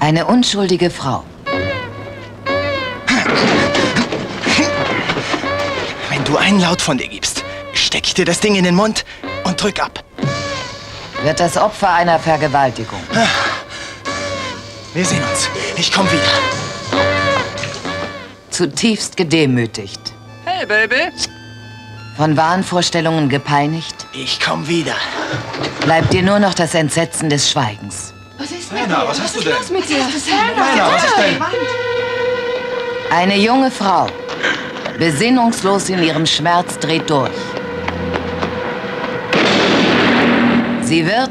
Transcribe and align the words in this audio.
Eine 0.00 0.24
unschuldige 0.24 0.88
Frau. 0.88 1.24
Wenn 6.08 6.24
du 6.24 6.38
einen 6.38 6.58
Laut 6.58 6.80
von 6.80 6.96
dir 6.96 7.06
gibst, 7.06 7.44
steck 7.74 8.06
ich 8.06 8.14
dir 8.14 8.24
das 8.24 8.40
Ding 8.40 8.54
in 8.54 8.64
den 8.64 8.74
Mund 8.74 9.04
und 9.44 9.62
drück 9.62 9.78
ab. 9.78 10.02
Wird 11.22 11.38
das 11.38 11.58
Opfer 11.58 11.92
einer 11.92 12.18
Vergewaltigung. 12.18 13.00
Wir 14.94 15.04
sehen 15.04 15.22
uns. 15.22 15.48
Ich 15.76 15.92
komm 15.92 16.10
wieder. 16.10 16.22
Zutiefst 18.48 19.18
gedemütigt. 19.18 20.00
Hey, 20.46 20.64
Baby. 20.64 21.12
Von 22.16 22.38
Wahnvorstellungen 22.38 23.28
gepeinigt. 23.28 24.06
Ich 24.14 24.40
komm 24.40 24.66
wieder. 24.66 24.94
Bleibt 25.82 26.14
dir 26.14 26.22
nur 26.22 26.38
noch 26.38 26.54
das 26.54 26.74
Entsetzen 26.74 27.28
des 27.28 27.50
Schweigens. 27.50 28.14
Was 28.70 28.78
ist 28.78 28.86
Hannah, 28.86 29.08
was 29.08 29.20
hast 29.20 29.36
du 29.36 29.40
denn? 29.40 29.52
mit 29.72 29.88
dir? 29.88 29.98
Hannah, 29.98 30.92
was 30.94 31.04
ist 31.04 31.16
denn? 31.18 31.42
Eine 33.10 33.36
junge 33.36 33.68
Frau, 33.68 34.06
besinnungslos 34.96 35.88
in 35.88 36.00
ihrem 36.00 36.24
Schmerz, 36.24 36.78
dreht 36.78 37.10
durch. 37.10 37.32
Sie 40.82 41.04
wird 41.04 41.30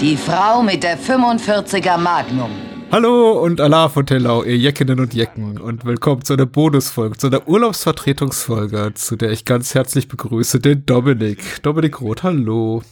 die 0.00 0.16
Frau 0.16 0.62
mit 0.62 0.82
der 0.82 0.98
45er 0.98 1.98
Magnum. 1.98 2.50
Hallo 2.90 3.32
und 3.32 3.60
Allah 3.60 3.90
von 3.90 4.06
Tellau, 4.06 4.42
ihr 4.42 4.56
Jeckinnen 4.56 4.98
und 4.98 5.12
Jecken 5.12 5.60
und 5.60 5.84
willkommen 5.84 6.24
zu 6.24 6.32
einer 6.32 6.46
Bonusfolge, 6.46 7.18
zu 7.18 7.26
einer 7.26 7.46
Urlaubsvertretungsfolge, 7.46 8.92
zu 8.94 9.16
der 9.16 9.30
ich 9.30 9.44
ganz 9.44 9.74
herzlich 9.74 10.08
begrüße 10.08 10.58
den 10.58 10.86
Dominik. 10.86 11.62
Dominik 11.62 12.00
Roth, 12.00 12.22
hallo. 12.22 12.82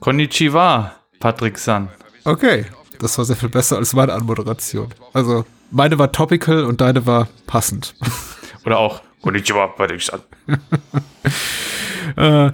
Konnichiwa, 0.00 0.92
Patrick 1.18 1.56
San. 1.56 1.88
Okay, 2.24 2.66
das 3.00 3.18
war 3.18 3.24
sehr 3.24 3.36
viel 3.36 3.48
besser 3.48 3.76
als 3.76 3.92
meine 3.92 4.12
Anmoderation. 4.12 4.88
Also, 5.12 5.44
meine 5.70 5.98
war 5.98 6.12
topical 6.12 6.64
und 6.64 6.80
deine 6.80 7.06
war 7.06 7.28
passend. 7.46 7.94
Oder 8.64 8.78
auch 8.78 9.00
Konnichiwa, 9.22 9.66
Patrick 9.68 10.02
San. 10.02 10.20
äh, 12.16 12.52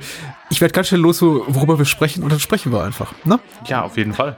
ich 0.50 0.60
werde 0.60 0.72
ganz 0.72 0.88
schnell 0.88 1.00
los, 1.00 1.20
worüber 1.22 1.78
wir 1.78 1.84
sprechen 1.84 2.22
und 2.22 2.30
dann 2.30 2.40
sprechen 2.40 2.72
wir 2.72 2.82
einfach, 2.84 3.12
ne? 3.24 3.40
Ja, 3.66 3.82
auf 3.82 3.96
jeden 3.96 4.14
Fall. 4.14 4.36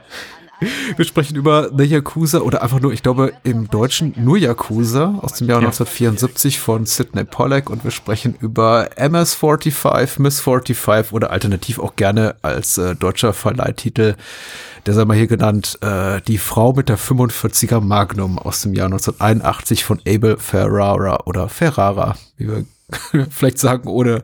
Wir 0.97 1.05
sprechen 1.05 1.35
über 1.35 1.69
The 1.75 1.83
Yakuza 1.85 2.39
oder 2.39 2.61
einfach 2.61 2.79
nur, 2.79 2.91
ich 2.91 3.01
glaube, 3.01 3.33
im 3.43 3.69
Deutschen 3.69 4.13
nur 4.17 4.37
Yakuza 4.37 5.19
aus 5.21 5.33
dem 5.33 5.47
Jahr 5.47 5.61
ja. 5.61 5.67
1974 5.67 6.59
von 6.59 6.85
Sidney 6.85 7.23
Pollack 7.23 7.69
und 7.69 7.83
wir 7.83 7.91
sprechen 7.91 8.35
über 8.39 8.89
MS-45, 8.97 10.21
Miss 10.21 10.41
45 10.41 11.13
oder 11.13 11.31
alternativ 11.31 11.79
auch 11.79 11.95
gerne 11.95 12.35
als 12.41 12.77
äh, 12.77 12.95
deutscher 12.95 13.33
Verleihtitel, 13.33 14.15
der 14.85 14.93
sei 14.93 15.05
mal 15.05 15.15
hier 15.15 15.27
genannt, 15.27 15.77
äh, 15.81 16.21
Die 16.27 16.37
Frau 16.37 16.73
mit 16.73 16.89
der 16.89 16.97
45er 16.97 17.79
Magnum 17.79 18.37
aus 18.37 18.61
dem 18.61 18.73
Jahr 18.73 18.87
1981 18.87 19.85
von 19.85 20.01
Abel 20.07 20.37
Ferrara 20.37 21.19
oder 21.25 21.47
Ferrara, 21.47 22.15
wie 22.37 22.47
wir 22.47 22.65
vielleicht 23.29 23.59
sagen, 23.59 23.87
ohne 23.87 24.23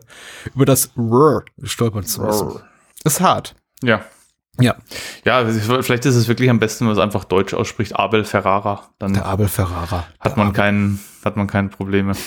über 0.54 0.66
das 0.66 0.90
R 0.96 1.44
stolpern 1.62 2.04
zu 2.04 2.22
müssen. 2.22 2.60
Ist 3.04 3.20
hart. 3.20 3.54
Ja. 3.82 4.04
Ja. 4.60 4.76
Ja, 5.24 5.44
vielleicht 5.46 6.04
ist 6.06 6.14
es 6.14 6.28
wirklich 6.28 6.48
am 6.50 6.58
besten, 6.58 6.80
wenn 6.80 6.88
man 6.88 6.96
es 6.96 7.02
einfach 7.02 7.24
deutsch 7.24 7.54
ausspricht. 7.54 7.96
Abel 7.96 8.24
Ferrara. 8.24 8.88
Dann 8.98 9.14
Der 9.14 9.26
Abel 9.26 9.48
Ferrara. 9.48 10.06
Hat 10.20 10.36
man 10.36 10.52
keinen, 10.52 11.00
hat 11.24 11.36
man 11.36 11.46
keine 11.46 11.68
Probleme. 11.68 12.12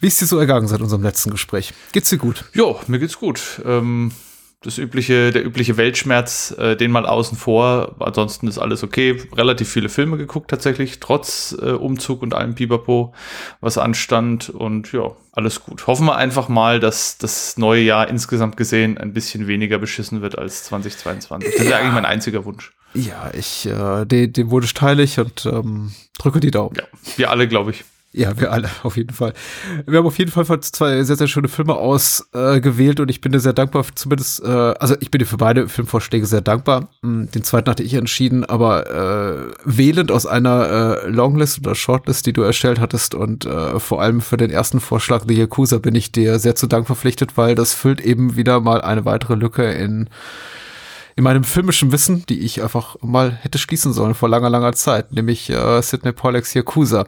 Wie 0.00 0.06
ist 0.06 0.20
dir 0.20 0.26
so 0.26 0.38
ergangen 0.38 0.68
seit 0.68 0.80
unserem 0.80 1.02
letzten 1.02 1.30
Gespräch? 1.30 1.72
Geht's 1.92 2.10
dir 2.10 2.18
gut? 2.18 2.44
Jo, 2.52 2.78
mir 2.86 2.98
geht's 2.98 3.18
gut. 3.18 3.62
Ähm, 3.64 4.12
das 4.62 4.76
übliche, 4.76 5.30
der 5.30 5.44
übliche 5.44 5.76
Weltschmerz, 5.76 6.54
äh, 6.58 6.76
den 6.76 6.90
mal 6.90 7.06
außen 7.06 7.38
vor. 7.38 7.94
Ansonsten 8.00 8.48
ist 8.48 8.58
alles 8.58 8.82
okay. 8.82 9.22
Relativ 9.36 9.68
viele 9.68 9.88
Filme 9.88 10.16
geguckt 10.16 10.50
tatsächlich, 10.50 10.98
trotz 10.98 11.56
äh, 11.60 11.70
Umzug 11.70 12.22
und 12.22 12.34
allem 12.34 12.56
Pipapo, 12.56 13.14
was 13.60 13.78
anstand. 13.78 14.50
Und 14.50 14.92
ja, 14.92 15.12
alles 15.32 15.62
gut. 15.62 15.86
Hoffen 15.86 16.06
wir 16.06 16.16
einfach 16.16 16.48
mal, 16.48 16.80
dass 16.80 17.18
das 17.18 17.56
neue 17.56 17.82
Jahr 17.82 18.08
insgesamt 18.08 18.56
gesehen 18.56 18.98
ein 18.98 19.12
bisschen 19.12 19.46
weniger 19.46 19.78
beschissen 19.78 20.22
wird 20.22 20.36
als 20.36 20.64
2022. 20.64 21.52
Das 21.52 21.62
ist 21.62 21.70
ja 21.70 21.78
eigentlich 21.78 21.94
mein 21.94 22.06
einziger 22.06 22.44
Wunsch. 22.44 22.72
Ja, 22.94 23.30
ich, 23.34 23.66
äh, 23.66 24.06
den, 24.06 24.32
den 24.32 24.50
Wunsch 24.50 24.74
teile 24.74 25.04
ich 25.04 25.20
und 25.20 25.46
ähm, 25.46 25.92
drücke 26.18 26.40
die 26.40 26.50
Daumen. 26.50 26.74
Ja, 26.76 26.84
wir 27.16 27.30
alle, 27.30 27.46
glaube 27.46 27.70
ich. 27.70 27.84
Ja, 28.18 28.36
wir 28.36 28.50
alle, 28.50 28.68
auf 28.82 28.96
jeden 28.96 29.14
Fall. 29.14 29.32
Wir 29.86 29.98
haben 30.00 30.06
auf 30.06 30.18
jeden 30.18 30.32
Fall 30.32 30.44
zwei 30.58 31.04
sehr, 31.04 31.14
sehr 31.14 31.28
schöne 31.28 31.46
Filme 31.46 31.74
ausgewählt 31.74 32.98
äh, 32.98 33.02
und 33.02 33.10
ich 33.10 33.20
bin 33.20 33.30
dir 33.30 33.38
sehr 33.38 33.52
dankbar, 33.52 33.84
zumindest, 33.94 34.42
äh, 34.42 34.48
also 34.48 34.96
ich 34.98 35.12
bin 35.12 35.20
dir 35.20 35.24
für 35.24 35.36
beide 35.36 35.68
Filmvorschläge 35.68 36.26
sehr 36.26 36.40
dankbar. 36.40 36.88
Hm, 37.04 37.30
den 37.30 37.44
zweiten 37.44 37.70
hatte 37.70 37.84
ich 37.84 37.94
entschieden, 37.94 38.44
aber 38.44 38.90
äh, 38.90 39.52
wählend 39.64 40.10
aus 40.10 40.26
einer 40.26 41.04
äh, 41.04 41.08
Longlist 41.08 41.60
oder 41.60 41.76
Shortlist, 41.76 42.26
die 42.26 42.32
du 42.32 42.42
erstellt 42.42 42.80
hattest 42.80 43.14
und 43.14 43.46
äh, 43.46 43.78
vor 43.78 44.02
allem 44.02 44.20
für 44.20 44.36
den 44.36 44.50
ersten 44.50 44.80
Vorschlag, 44.80 45.22
The 45.28 45.34
Yakuza, 45.34 45.78
bin 45.78 45.94
ich 45.94 46.10
dir 46.10 46.40
sehr 46.40 46.56
zu 46.56 46.66
Dank 46.66 46.88
verpflichtet, 46.88 47.36
weil 47.36 47.54
das 47.54 47.72
füllt 47.72 48.00
eben 48.00 48.34
wieder 48.34 48.58
mal 48.58 48.80
eine 48.80 49.04
weitere 49.04 49.36
Lücke 49.36 49.70
in 49.70 50.08
in 51.14 51.24
meinem 51.24 51.42
filmischen 51.42 51.90
Wissen, 51.90 52.24
die 52.28 52.40
ich 52.40 52.62
einfach 52.62 52.96
mal 53.02 53.32
hätte 53.42 53.58
schließen 53.58 53.92
sollen 53.92 54.14
vor 54.14 54.28
langer, 54.28 54.50
langer 54.50 54.72
Zeit, 54.74 55.12
nämlich 55.12 55.50
äh, 55.50 55.82
Sidney 55.82 56.12
Pollacks 56.12 56.54
Yakuza 56.54 57.06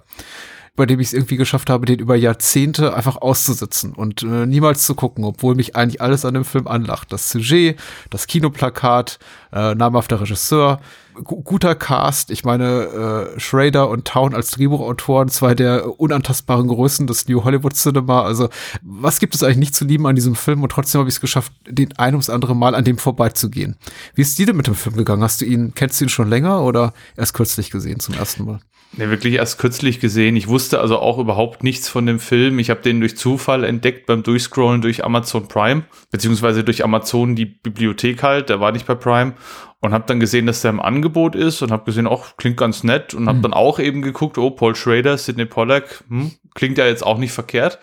bei 0.81 0.87
dem 0.87 0.99
ich 0.99 1.09
es 1.09 1.13
irgendwie 1.13 1.37
geschafft 1.37 1.69
habe, 1.69 1.85
den 1.85 1.99
über 1.99 2.17
Jahrzehnte 2.17 2.95
einfach 2.95 3.19
auszusitzen 3.19 3.93
und 3.93 4.23
äh, 4.23 4.47
niemals 4.47 4.87
zu 4.87 4.95
gucken, 4.95 5.25
obwohl 5.25 5.55
mich 5.55 5.77
eigentlich 5.77 6.01
alles 6.01 6.25
an 6.25 6.33
dem 6.33 6.47
Film 6.47 6.67
anlacht. 6.67 7.13
Das 7.13 7.29
Sujet, 7.29 7.79
das 8.09 8.27
Kinoplakat, 8.27 9.19
äh, 9.53 9.75
namhafter 9.75 10.21
Regisseur, 10.21 10.81
guter 11.25 11.75
Cast. 11.75 12.31
Ich 12.31 12.45
meine, 12.45 13.33
äh, 13.37 13.41
Schrader 13.41 13.89
und 13.89 14.07
Town 14.07 14.35
als 14.35 14.53
Drehbuchautoren, 14.53 15.29
zwei 15.29 15.55
der 15.55 16.01
unantastbaren 16.01 16.69
Größen 16.69 17.07
des 17.07 17.29
New 17.29 17.45
Hollywood 17.45 17.75
Cinema. 17.75 18.23
Also, 18.23 18.49
was 18.83 19.19
gibt 19.19 19.35
es 19.35 19.43
eigentlich 19.43 19.59
nicht 19.59 19.75
zu 19.75 19.85
lieben 19.85 20.07
an 20.07 20.15
diesem 20.15 20.35
Film? 20.35 20.63
Und 20.63 20.73
trotzdem 20.73 21.01
habe 21.01 21.09
ich 21.09 21.17
es 21.17 21.21
geschafft, 21.21 21.53
den 21.69 21.97
ein 21.99 22.15
ums 22.15 22.31
andere 22.31 22.55
Mal 22.55 22.75
an 22.75 22.85
dem 22.85 22.99
vorbeizugehen. 22.99 23.77
Wie 24.15 24.23
ist 24.23 24.39
dir 24.39 24.47
denn 24.47 24.57
mit 24.57 24.67
dem 24.67 24.75
Film 24.75 24.97
gegangen? 24.97 25.23
Hast 25.23 25.41
du 25.41 25.45
ihn, 25.45 25.73
kennst 25.75 26.01
du 26.01 26.05
ihn 26.05 26.09
schon 26.09 26.29
länger 26.29 26.63
oder 26.63 26.93
erst 27.17 27.35
kürzlich 27.35 27.71
gesehen 27.71 28.01
zum 28.01 28.15
ersten 28.15 28.45
Mal? 28.45 28.61
Ne, 28.97 29.09
wirklich 29.09 29.35
erst 29.35 29.59
kürzlich 29.59 30.01
gesehen. 30.01 30.35
Ich 30.35 30.49
wusste 30.49 30.81
also 30.81 30.99
auch 30.99 31.19
überhaupt 31.19 31.63
nichts 31.63 31.89
von 31.89 32.07
dem 32.07 32.19
Film. 32.19 32.59
Ich 32.59 32.71
habe 32.71 32.83
den 32.83 32.99
durch 32.99 33.17
Zufall 33.17 33.63
entdeckt 33.63 34.07
beim 34.07 34.25
Durchscrollen 34.25 34.81
durch 34.81 35.05
Amazon 35.05 35.47
Prime, 35.47 35.85
beziehungsweise 36.11 36.65
durch 36.65 36.83
Amazon 36.83 37.37
die 37.37 37.45
Bibliothek 37.47 38.25
halt, 38.25 38.49
der 38.49 38.59
war 38.59 38.73
nicht 38.73 38.87
bei 38.87 38.97
Prime. 38.97 39.35
Und 39.81 39.93
habe 39.93 40.05
dann 40.07 40.21
gesehen, 40.21 40.47
dass 40.47 40.63
der 40.63 40.71
im 40.71 40.81
Angebot 40.81 41.35
ist 41.35 41.63
und 41.63 41.71
habe 41.71 41.85
gesehen, 41.85 42.07
auch 42.07 42.37
klingt 42.37 42.57
ganz 42.57 42.85
nett. 42.85 43.15
Und 43.15 43.27
habe 43.29 43.39
mhm. 43.39 43.43
dann 43.43 43.53
auch 43.55 43.79
eben 43.79 44.03
geguckt, 44.03 44.37
oh, 44.37 44.51
Paul 44.51 44.75
Schrader, 44.75 45.17
Sidney 45.17 45.47
Pollack, 45.47 46.05
hm, 46.09 46.33
klingt 46.55 46.79
ja 46.79 46.87
jetzt 46.87 47.05
auch 47.05 47.19
nicht 47.19 47.33
verkehrt 47.33 47.79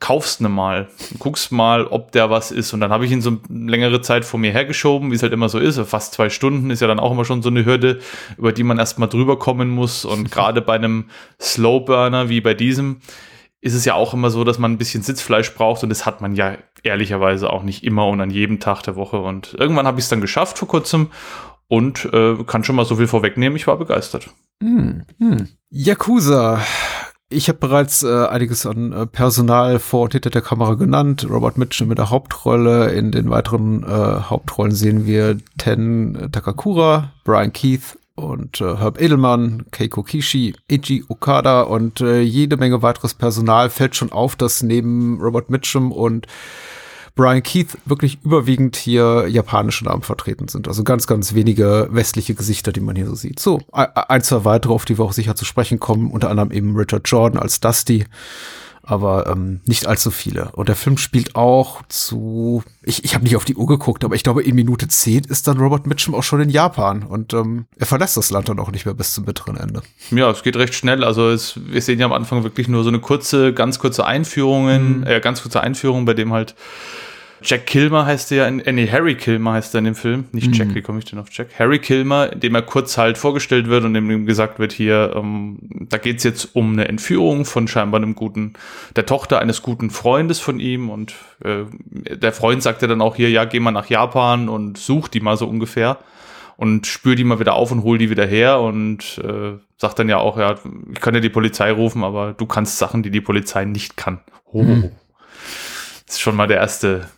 kaufst 0.00 0.40
ne 0.40 0.48
mal, 0.48 0.88
guckst 1.18 1.50
mal, 1.52 1.86
ob 1.86 2.12
der 2.12 2.30
was 2.30 2.50
ist. 2.50 2.72
Und 2.72 2.80
dann 2.80 2.90
habe 2.90 3.04
ich 3.04 3.10
ihn 3.10 3.20
so 3.20 3.38
längere 3.48 4.00
Zeit 4.00 4.24
vor 4.24 4.38
mir 4.38 4.52
hergeschoben, 4.52 5.10
wie 5.10 5.14
es 5.14 5.22
halt 5.22 5.32
immer 5.32 5.48
so 5.48 5.58
ist. 5.58 5.78
Fast 5.80 6.14
zwei 6.14 6.30
Stunden 6.30 6.70
ist 6.70 6.80
ja 6.80 6.86
dann 6.86 7.00
auch 7.00 7.12
immer 7.12 7.24
schon 7.24 7.42
so 7.42 7.48
eine 7.48 7.64
Hürde, 7.64 8.00
über 8.36 8.52
die 8.52 8.62
man 8.62 8.78
erstmal 8.78 9.08
drüber 9.08 9.38
kommen 9.38 9.70
muss. 9.70 10.04
Und 10.04 10.30
gerade 10.30 10.62
bei 10.62 10.74
einem 10.74 11.06
Slowburner 11.40 12.28
wie 12.28 12.40
bei 12.40 12.54
diesem 12.54 13.00
ist 13.60 13.74
es 13.74 13.84
ja 13.84 13.94
auch 13.94 14.14
immer 14.14 14.30
so, 14.30 14.44
dass 14.44 14.58
man 14.58 14.72
ein 14.72 14.78
bisschen 14.78 15.02
Sitzfleisch 15.02 15.52
braucht 15.54 15.82
und 15.82 15.88
das 15.88 16.06
hat 16.06 16.20
man 16.20 16.36
ja 16.36 16.56
ehrlicherweise 16.82 17.50
auch 17.50 17.62
nicht 17.62 17.84
immer 17.84 18.06
und 18.06 18.20
an 18.20 18.30
jedem 18.30 18.60
Tag 18.60 18.82
der 18.82 18.96
Woche. 18.96 19.18
Und 19.18 19.54
irgendwann 19.58 19.86
habe 19.86 19.98
ich 19.98 20.04
es 20.04 20.10
dann 20.10 20.20
geschafft 20.20 20.58
vor 20.58 20.68
kurzem 20.68 21.08
und 21.66 22.08
äh, 22.12 22.36
kann 22.44 22.64
schon 22.64 22.76
mal 22.76 22.84
so 22.84 22.96
viel 22.96 23.08
vorwegnehmen. 23.08 23.56
Ich 23.56 23.66
war 23.66 23.76
begeistert. 23.76 24.30
Hm, 24.62 25.04
hm. 25.18 25.48
Yakuza 25.70 26.60
ich 27.30 27.48
habe 27.48 27.58
bereits 27.58 28.02
äh, 28.02 28.26
einiges 28.26 28.64
an 28.64 28.92
äh, 28.92 29.06
Personal 29.06 29.78
vor 29.78 30.04
und 30.04 30.12
hinter 30.12 30.30
der 30.30 30.40
Kamera 30.40 30.74
genannt. 30.74 31.26
Robert 31.28 31.58
Mitchum 31.58 31.88
mit 31.88 31.98
der 31.98 32.10
Hauptrolle. 32.10 32.92
In 32.92 33.10
den 33.10 33.28
weiteren 33.28 33.82
äh, 33.82 33.86
Hauptrollen 33.86 34.74
sehen 34.74 35.04
wir 35.04 35.36
Ten 35.58 36.30
Takakura, 36.32 37.12
Brian 37.24 37.52
Keith 37.52 37.98
und 38.14 38.62
äh, 38.62 38.76
Herb 38.78 39.00
Edelmann, 39.00 39.66
Keiko 39.70 40.02
Kishi, 40.02 40.54
Eiji 40.70 41.04
Okada 41.08 41.62
und 41.62 42.00
äh, 42.00 42.20
jede 42.20 42.56
Menge 42.56 42.80
weiteres 42.80 43.12
Personal. 43.12 43.68
Fällt 43.68 43.94
schon 43.94 44.10
auf, 44.10 44.34
dass 44.34 44.62
neben 44.62 45.20
Robert 45.20 45.50
Mitchum 45.50 45.92
und 45.92 46.26
Brian 47.18 47.42
Keith 47.42 47.76
wirklich 47.84 48.20
überwiegend 48.22 48.76
hier 48.76 49.26
japanische 49.28 49.84
Namen 49.84 50.02
vertreten 50.02 50.46
sind. 50.46 50.68
Also 50.68 50.84
ganz, 50.84 51.08
ganz 51.08 51.34
wenige 51.34 51.88
westliche 51.90 52.36
Gesichter, 52.36 52.70
die 52.70 52.78
man 52.78 52.94
hier 52.94 53.06
so 53.06 53.16
sieht. 53.16 53.40
So, 53.40 53.60
ein, 53.72 54.22
zwei 54.22 54.44
weitere, 54.44 54.72
auf 54.72 54.84
die 54.84 54.98
wir 54.98 55.04
auch 55.04 55.12
sicher 55.12 55.34
zu 55.34 55.44
sprechen 55.44 55.80
kommen, 55.80 56.12
unter 56.12 56.30
anderem 56.30 56.52
eben 56.52 56.76
Richard 56.76 57.08
Jordan 57.08 57.42
als 57.42 57.58
Dusty 57.58 58.06
aber 58.88 59.26
ähm, 59.26 59.60
nicht 59.66 59.86
allzu 59.86 60.10
viele. 60.10 60.50
Und 60.52 60.70
der 60.70 60.74
Film 60.74 60.96
spielt 60.96 61.36
auch 61.36 61.82
zu, 61.88 62.62
ich, 62.82 63.04
ich 63.04 63.14
habe 63.14 63.22
nicht 63.22 63.36
auf 63.36 63.44
die 63.44 63.54
Uhr 63.54 63.66
geguckt, 63.66 64.02
aber 64.02 64.14
ich 64.14 64.22
glaube, 64.22 64.42
in 64.42 64.54
Minute 64.54 64.88
10 64.88 65.24
ist 65.24 65.46
dann 65.46 65.58
Robert 65.58 65.86
Mitchum 65.86 66.14
auch 66.14 66.22
schon 66.22 66.40
in 66.40 66.48
Japan 66.48 67.02
und 67.02 67.34
ähm, 67.34 67.66
er 67.76 67.84
verlässt 67.84 68.16
das 68.16 68.30
Land 68.30 68.48
dann 68.48 68.58
auch 68.58 68.70
nicht 68.70 68.86
mehr 68.86 68.94
bis 68.94 69.12
zum 69.12 69.26
bitteren 69.26 69.58
Ende. 69.58 69.82
Ja, 70.10 70.30
es 70.30 70.42
geht 70.42 70.56
recht 70.56 70.74
schnell. 70.74 71.04
Also 71.04 71.28
es, 71.28 71.60
wir 71.66 71.82
sehen 71.82 71.98
ja 71.98 72.06
am 72.06 72.14
Anfang 72.14 72.44
wirklich 72.44 72.66
nur 72.66 72.82
so 72.82 72.88
eine 72.88 72.98
kurze, 72.98 73.52
ganz 73.52 73.78
kurze 73.78 74.06
Einführung, 74.06 75.00
mhm. 75.00 75.06
äh, 75.06 75.20
ganz 75.20 75.42
kurze 75.42 75.60
Einführung, 75.60 76.06
bei 76.06 76.14
dem 76.14 76.32
halt 76.32 76.54
Jack 77.42 77.66
Kilmer 77.66 78.06
heißt 78.06 78.30
der 78.30 78.38
ja 78.38 78.46
in, 78.48 78.60
äh, 78.60 78.72
nee, 78.72 78.88
Harry 78.90 79.14
Kilmer 79.14 79.52
heißt 79.52 79.74
er 79.74 79.78
in 79.78 79.84
dem 79.84 79.94
Film. 79.94 80.24
Nicht 80.32 80.54
Jack, 80.56 80.74
wie 80.74 80.82
komme 80.82 80.98
ich 80.98 81.04
denn 81.04 81.18
auf 81.18 81.28
Jack? 81.30 81.58
Harry 81.58 81.78
Kilmer, 81.78 82.28
dem 82.28 82.54
er 82.54 82.62
kurz 82.62 82.98
halt 82.98 83.18
vorgestellt 83.18 83.68
wird 83.68 83.84
und 83.84 83.94
dem 83.94 84.26
gesagt 84.26 84.58
wird, 84.58 84.72
hier, 84.72 85.14
ähm, 85.16 85.58
da 85.88 85.98
geht's 85.98 86.24
jetzt 86.24 86.56
um 86.56 86.72
eine 86.72 86.88
Entführung 86.88 87.44
von 87.44 87.68
scheinbar 87.68 88.00
einem 88.00 88.14
guten, 88.14 88.54
der 88.96 89.06
Tochter 89.06 89.38
eines 89.40 89.62
guten 89.62 89.90
Freundes 89.90 90.40
von 90.40 90.60
ihm 90.60 90.90
und 90.90 91.14
äh, 91.44 91.64
der 92.16 92.32
Freund 92.32 92.62
sagte 92.62 92.88
dann 92.88 93.00
auch 93.00 93.16
hier, 93.16 93.30
ja, 93.30 93.44
geh 93.44 93.60
mal 93.60 93.70
nach 93.70 93.88
Japan 93.88 94.48
und 94.48 94.78
such 94.78 95.08
die 95.08 95.20
mal 95.20 95.36
so 95.36 95.46
ungefähr 95.46 95.98
und 96.56 96.88
spür 96.88 97.14
die 97.14 97.24
mal 97.24 97.38
wieder 97.38 97.54
auf 97.54 97.70
und 97.70 97.84
hol 97.84 97.98
die 97.98 98.10
wieder 98.10 98.26
her 98.26 98.60
und 98.60 99.18
äh, 99.24 99.58
sagt 99.76 100.00
dann 100.00 100.08
ja 100.08 100.18
auch, 100.18 100.38
ja, 100.38 100.56
ich 100.92 101.00
kann 101.00 101.14
ja 101.14 101.20
die 101.20 101.28
Polizei 101.28 101.70
rufen, 101.70 102.02
aber 102.02 102.32
du 102.32 102.46
kannst 102.46 102.78
Sachen, 102.78 103.04
die 103.04 103.12
die 103.12 103.20
Polizei 103.20 103.64
nicht 103.64 103.96
kann. 103.96 104.20
Oh. 104.52 104.62
Hm. 104.62 104.90
Das 106.04 106.16
ist 106.16 106.20
schon 106.20 106.34
mal 106.34 106.48
der 106.48 106.56
erste 106.56 107.08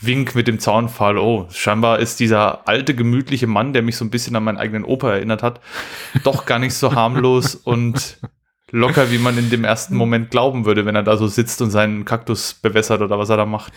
Wink 0.00 0.34
mit 0.34 0.48
dem 0.48 0.58
Zaunfall. 0.58 1.18
Oh, 1.18 1.46
scheinbar 1.50 1.98
ist 1.98 2.20
dieser 2.20 2.68
alte, 2.68 2.94
gemütliche 2.94 3.46
Mann, 3.46 3.72
der 3.72 3.82
mich 3.82 3.96
so 3.96 4.04
ein 4.04 4.10
bisschen 4.10 4.36
an 4.36 4.44
meinen 4.44 4.58
eigenen 4.58 4.84
Opa 4.84 5.12
erinnert 5.12 5.42
hat, 5.42 5.60
doch 6.24 6.46
gar 6.46 6.58
nicht 6.58 6.74
so 6.74 6.92
harmlos 6.94 7.54
und 7.54 8.18
locker, 8.70 9.10
wie 9.10 9.18
man 9.18 9.38
in 9.38 9.50
dem 9.50 9.64
ersten 9.64 9.96
Moment 9.96 10.30
glauben 10.30 10.64
würde, 10.64 10.86
wenn 10.86 10.94
er 10.94 11.02
da 11.02 11.16
so 11.16 11.26
sitzt 11.26 11.62
und 11.62 11.70
seinen 11.70 12.04
Kaktus 12.04 12.54
bewässert 12.54 13.00
oder 13.00 13.18
was 13.18 13.28
er 13.28 13.36
da 13.36 13.46
macht. 13.46 13.72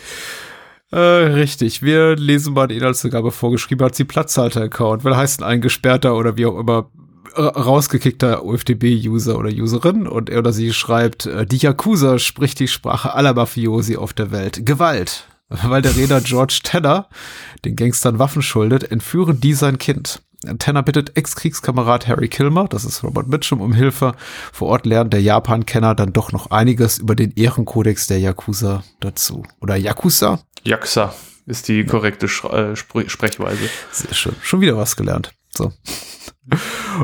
Äh, 0.91 0.97
richtig. 0.97 1.81
Wir 1.81 2.15
lesen 2.17 2.53
mal 2.53 2.67
die 2.67 2.75
Inhaltsangabe 2.75 3.31
vorgeschrieben 3.31 3.85
hat, 3.85 3.95
sie 3.95 4.03
Platzhalter-Account. 4.03 5.03
Weil 5.05 5.15
heißt 5.15 5.41
ein 5.41 5.47
eingesperrter 5.47 6.15
oder 6.15 6.35
wie 6.35 6.45
auch 6.45 6.59
immer 6.59 6.89
rausgekickter 7.37 8.43
UFDB-User 8.43 9.37
oder 9.37 9.49
Userin 9.49 10.07
und 10.07 10.29
er 10.29 10.39
oder 10.39 10.51
sie 10.51 10.73
schreibt, 10.73 11.25
äh, 11.25 11.45
die 11.45 11.57
Yakuza 11.57 12.19
spricht 12.19 12.59
die 12.59 12.67
Sprache 12.67 13.13
aller 13.13 13.33
Mafiosi 13.33 13.95
auf 13.95 14.13
der 14.13 14.31
Welt. 14.31 14.65
Gewalt. 14.65 15.27
Weil 15.51 15.81
der 15.81 15.95
Redner 15.95 16.21
George 16.21 16.61
Tanner 16.63 17.07
den 17.65 17.75
Gangstern 17.75 18.19
Waffen 18.19 18.41
schuldet, 18.41 18.89
entführen 18.91 19.41
die 19.41 19.53
sein 19.53 19.77
Kind. 19.77 20.21
Tanner 20.57 20.81
bittet 20.81 21.15
Ex-Kriegskamerad 21.17 22.07
Harry 22.07 22.27
Kilmer, 22.27 22.67
das 22.67 22.83
ist 22.83 23.03
Robert 23.03 23.27
Mitchum, 23.27 23.61
um 23.61 23.73
Hilfe. 23.73 24.15
Vor 24.51 24.69
Ort 24.69 24.85
lernt 24.85 25.13
der 25.13 25.21
Japan-Kenner 25.21 25.93
dann 25.93 26.13
doch 26.13 26.31
noch 26.31 26.49
einiges 26.49 26.97
über 26.97 27.15
den 27.15 27.31
Ehrenkodex 27.35 28.07
der 28.07 28.19
Yakuza 28.19 28.83
dazu. 29.01 29.43
Oder 29.59 29.75
Yakuza? 29.75 30.39
Yakuza 30.63 31.13
ist 31.45 31.67
die 31.67 31.85
korrekte 31.85 32.25
äh, 32.25 32.75
Sprechweise. 32.75 33.69
Sehr 33.91 34.13
schön. 34.13 34.35
Schon 34.41 34.61
wieder 34.61 34.77
was 34.77 34.95
gelernt. 34.95 35.31
So. 35.55 35.71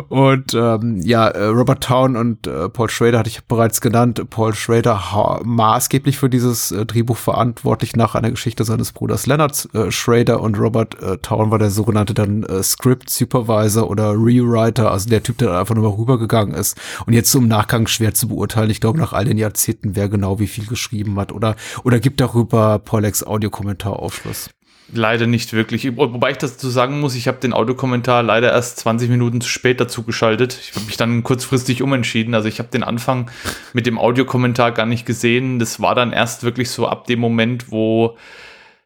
Und 0.09 0.53
ähm, 0.53 0.99
ja, 1.01 1.27
äh, 1.27 1.45
Robert 1.45 1.83
Town 1.83 2.15
und 2.15 2.47
äh, 2.47 2.69
Paul 2.69 2.89
Schrader 2.89 3.19
hatte 3.19 3.29
ich 3.29 3.45
bereits 3.45 3.81
genannt. 3.81 4.29
Paul 4.29 4.53
Schrader 4.53 5.41
maßgeblich 5.43 6.17
für 6.17 6.29
dieses 6.29 6.71
äh, 6.71 6.85
Drehbuch 6.85 7.17
verantwortlich 7.17 7.95
nach 7.95 8.15
einer 8.15 8.31
Geschichte 8.31 8.63
seines 8.63 8.91
Bruders 8.91 9.25
Leonard 9.27 9.69
äh, 9.73 9.91
Schrader 9.91 10.41
und 10.41 10.59
Robert 10.59 11.01
äh, 11.01 11.17
Town 11.19 11.51
war 11.51 11.59
der 11.59 11.69
sogenannte 11.69 12.13
dann 12.13 12.43
äh, 12.43 12.63
Script 12.63 13.09
Supervisor 13.09 13.89
oder 13.89 14.11
Rewriter, 14.11 14.91
also 14.91 15.09
der 15.09 15.23
Typ, 15.23 15.37
der 15.37 15.57
einfach 15.57 15.75
nur 15.75 15.89
mal 15.89 15.97
rübergegangen 15.97 16.53
ist. 16.53 16.77
Und 17.05 17.13
jetzt 17.13 17.31
so 17.31 17.39
im 17.39 17.47
Nachgang 17.47 17.87
schwer 17.87 18.13
zu 18.13 18.27
beurteilen. 18.27 18.69
Ich 18.69 18.81
glaube, 18.81 18.99
nach 18.99 19.13
all 19.13 19.25
den 19.25 19.37
Jahrzehnten, 19.37 19.95
wer 19.95 20.09
genau 20.09 20.39
wie 20.39 20.47
viel 20.47 20.65
geschrieben 20.65 21.17
hat 21.19 21.31
oder, 21.31 21.55
oder 21.83 21.99
gibt 21.99 22.19
darüber 22.19 22.79
Paulex 22.79 23.23
Audiokommentar 23.23 23.99
Aufschluss. 23.99 24.49
Leider 24.93 25.27
nicht 25.27 25.51
wirklich. 25.51 25.97
Wobei 25.97 26.31
ich 26.31 26.37
dazu 26.37 26.69
sagen 26.69 27.01
muss, 27.01 27.15
ich 27.15 27.27
habe 27.27 27.39
den 27.39 27.53
Audiokommentar 27.53 28.23
leider 28.23 28.51
erst 28.51 28.79
20 28.79 29.09
Minuten 29.09 29.41
zu 29.41 29.49
spät 29.49 29.81
dazu 29.81 30.03
geschaltet. 30.03 30.57
Ich 30.61 30.75
habe 30.75 30.85
mich 30.85 30.95
dann 30.95 31.23
kurzfristig 31.23 31.81
umentschieden. 31.81 32.33
Also 32.33 32.47
ich 32.47 32.59
habe 32.59 32.69
den 32.69 32.83
Anfang 32.83 33.29
mit 33.73 33.85
dem 33.85 33.99
Audiokommentar 33.99 34.71
gar 34.71 34.85
nicht 34.85 35.05
gesehen. 35.05 35.59
Das 35.59 35.81
war 35.81 35.93
dann 35.93 36.13
erst 36.13 36.43
wirklich 36.43 36.69
so 36.69 36.87
ab 36.87 37.05
dem 37.05 37.19
Moment, 37.19 37.69
wo 37.69 38.17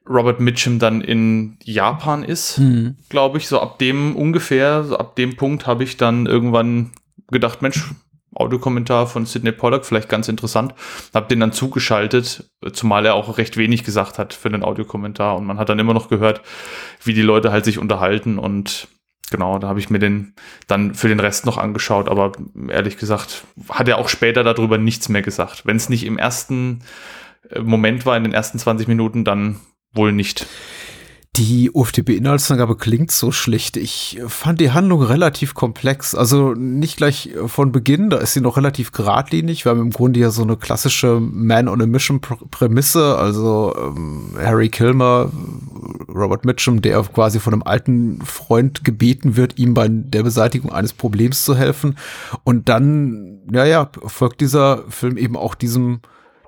Robert 0.10 0.40
Mitchum 0.40 0.80
dann 0.80 1.02
in 1.02 1.58
Japan 1.64 2.24
ist, 2.24 2.58
mhm. 2.58 2.96
glaube 3.10 3.38
ich. 3.38 3.48
So 3.48 3.60
ab 3.60 3.78
dem 3.78 4.16
ungefähr, 4.16 4.84
so 4.84 4.98
ab 4.98 5.16
dem 5.16 5.36
Punkt 5.36 5.68
habe 5.68 5.84
ich 5.84 5.98
dann 5.98 6.26
irgendwann 6.26 6.92
gedacht, 7.30 7.62
Mensch, 7.62 7.86
Audiokommentar 8.34 9.08
von 9.08 9.26
Sidney 9.26 9.52
Pollack, 9.52 9.86
vielleicht 9.86 10.10
ganz 10.10 10.28
interessant. 10.28 10.74
Hab 11.14 11.30
den 11.30 11.40
dann 11.40 11.52
zugeschaltet, 11.52 12.50
zumal 12.72 13.06
er 13.06 13.16
auch 13.16 13.38
recht 13.38 13.58
wenig 13.58 13.84
gesagt 13.84 14.18
hat 14.18 14.34
für 14.34 14.50
den 14.50 14.64
Audiokommentar 14.64 15.36
und 15.36 15.46
man 15.46 15.58
hat 15.58 15.70
dann 15.70 15.80
immer 15.80 15.94
noch 15.94 16.10
gehört, 16.10 16.42
wie 17.04 17.14
die 17.14 17.22
Leute 17.22 17.52
halt 17.52 17.66
sich 17.66 17.78
unterhalten 17.78 18.38
und 18.40 18.88
genau, 19.32 19.58
da 19.58 19.68
habe 19.68 19.80
ich 19.80 19.90
mir 19.90 20.00
den 20.00 20.34
dann 20.68 20.94
für 20.94 21.08
den 21.08 21.20
Rest 21.20 21.46
noch 21.46 21.58
angeschaut, 21.58 22.08
aber 22.08 22.34
ehrlich 22.70 22.98
gesagt 22.98 23.46
hat 23.70 23.88
er 23.88 23.98
auch 23.98 24.10
später 24.10 24.44
darüber 24.44 24.78
nichts 24.78 25.10
mehr 25.10 25.22
gesagt. 25.22 25.66
Wenn 25.66 25.78
es 25.78 25.90
nicht 25.90 26.06
im 26.06 26.18
ersten 26.18 26.84
äh, 27.50 27.60
Moment 27.60 28.06
war, 28.06 28.16
in 28.16 28.24
den 28.24 28.34
ersten 28.34 28.60
20 28.60 28.88
Minuten, 28.88 29.24
dann 29.24 29.60
wohl 29.94 30.12
nicht. 30.12 30.46
Die 31.38 31.72
UFDB-Inhaltsangabe 31.72 32.76
klingt 32.76 33.10
so 33.10 33.32
schlicht. 33.32 33.78
Ich 33.78 34.20
fand 34.28 34.60
die 34.60 34.72
Handlung 34.72 35.02
relativ 35.02 35.54
komplex. 35.54 36.14
Also 36.14 36.54
nicht 36.54 36.98
gleich 36.98 37.30
von 37.46 37.72
Beginn, 37.72 38.10
da 38.10 38.18
ist 38.18 38.34
sie 38.34 38.42
noch 38.42 38.58
relativ 38.58 38.92
geradlinig. 38.92 39.64
Wir 39.64 39.70
haben 39.70 39.80
im 39.80 39.92
Grunde 39.92 40.20
ja 40.20 40.30
so 40.30 40.42
eine 40.42 40.58
klassische 40.58 41.22
Man-on-a-Mission-Prämisse. 41.22 43.18
Also 43.18 43.74
ähm, 43.78 44.36
Harry 44.38 44.68
Kilmer, 44.68 45.32
Robert 46.10 46.44
Mitchum, 46.44 46.82
der 46.82 47.02
quasi 47.04 47.40
von 47.40 47.54
einem 47.54 47.64
alten 47.64 48.22
Freund 48.24 48.84
gebeten 48.84 49.38
wird, 49.38 49.58
ihm 49.58 49.74
bei 49.74 49.88
der 49.88 50.24
Beseitigung 50.24 50.74
eines 50.74 50.92
Problems 50.92 51.46
zu 51.46 51.56
helfen. 51.56 51.98
Und 52.44 52.68
dann, 52.68 53.40
ja, 53.54 53.64
ja, 53.64 53.90
folgt 54.06 54.42
dieser 54.42 54.84
Film 54.90 55.16
eben 55.16 55.38
auch 55.38 55.56
diesem 55.56 56.02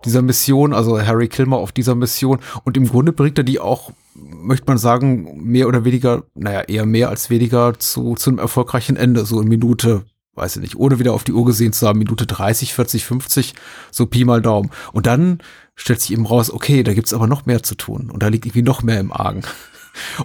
dieser 0.05 0.21
Mission, 0.21 0.73
also 0.73 0.99
Harry 1.01 1.27
Kilmer 1.27 1.57
auf 1.57 1.71
dieser 1.71 1.95
Mission. 1.95 2.39
Und 2.63 2.77
im 2.77 2.87
Grunde 2.87 3.11
bringt 3.11 3.37
er 3.37 3.43
die 3.43 3.59
auch 3.59 3.91
möchte 4.15 4.67
man 4.67 4.77
sagen, 4.77 5.41
mehr 5.43 5.67
oder 5.67 5.85
weniger, 5.85 6.23
naja, 6.35 6.61
eher 6.61 6.85
mehr 6.85 7.09
als 7.09 7.29
weniger 7.29 7.77
zu, 7.79 8.15
zu 8.15 8.29
einem 8.29 8.39
erfolgreichen 8.39 8.95
Ende, 8.95 9.25
so 9.25 9.41
in 9.41 9.47
Minute, 9.47 10.05
weiß 10.35 10.57
ich 10.57 10.61
nicht, 10.61 10.75
ohne 10.75 10.99
wieder 10.99 11.13
auf 11.13 11.23
die 11.23 11.33
Uhr 11.33 11.45
gesehen 11.45 11.73
zu 11.73 11.87
haben, 11.87 11.99
Minute 11.99 12.25
30, 12.25 12.73
40, 12.73 13.05
50, 13.05 13.55
so 13.91 14.05
Pi 14.05 14.25
mal 14.25 14.41
Daumen. 14.41 14.71
Und 14.91 15.05
dann 15.05 15.39
stellt 15.75 16.01
sich 16.01 16.11
eben 16.11 16.25
raus, 16.25 16.51
okay, 16.51 16.83
da 16.83 16.93
gibt's 16.93 17.13
aber 17.13 17.27
noch 17.27 17.45
mehr 17.45 17.63
zu 17.63 17.75
tun 17.75 18.09
und 18.11 18.21
da 18.21 18.27
liegt 18.27 18.45
irgendwie 18.45 18.61
noch 18.61 18.83
mehr 18.83 18.99
im 18.99 19.11
Argen. 19.11 19.41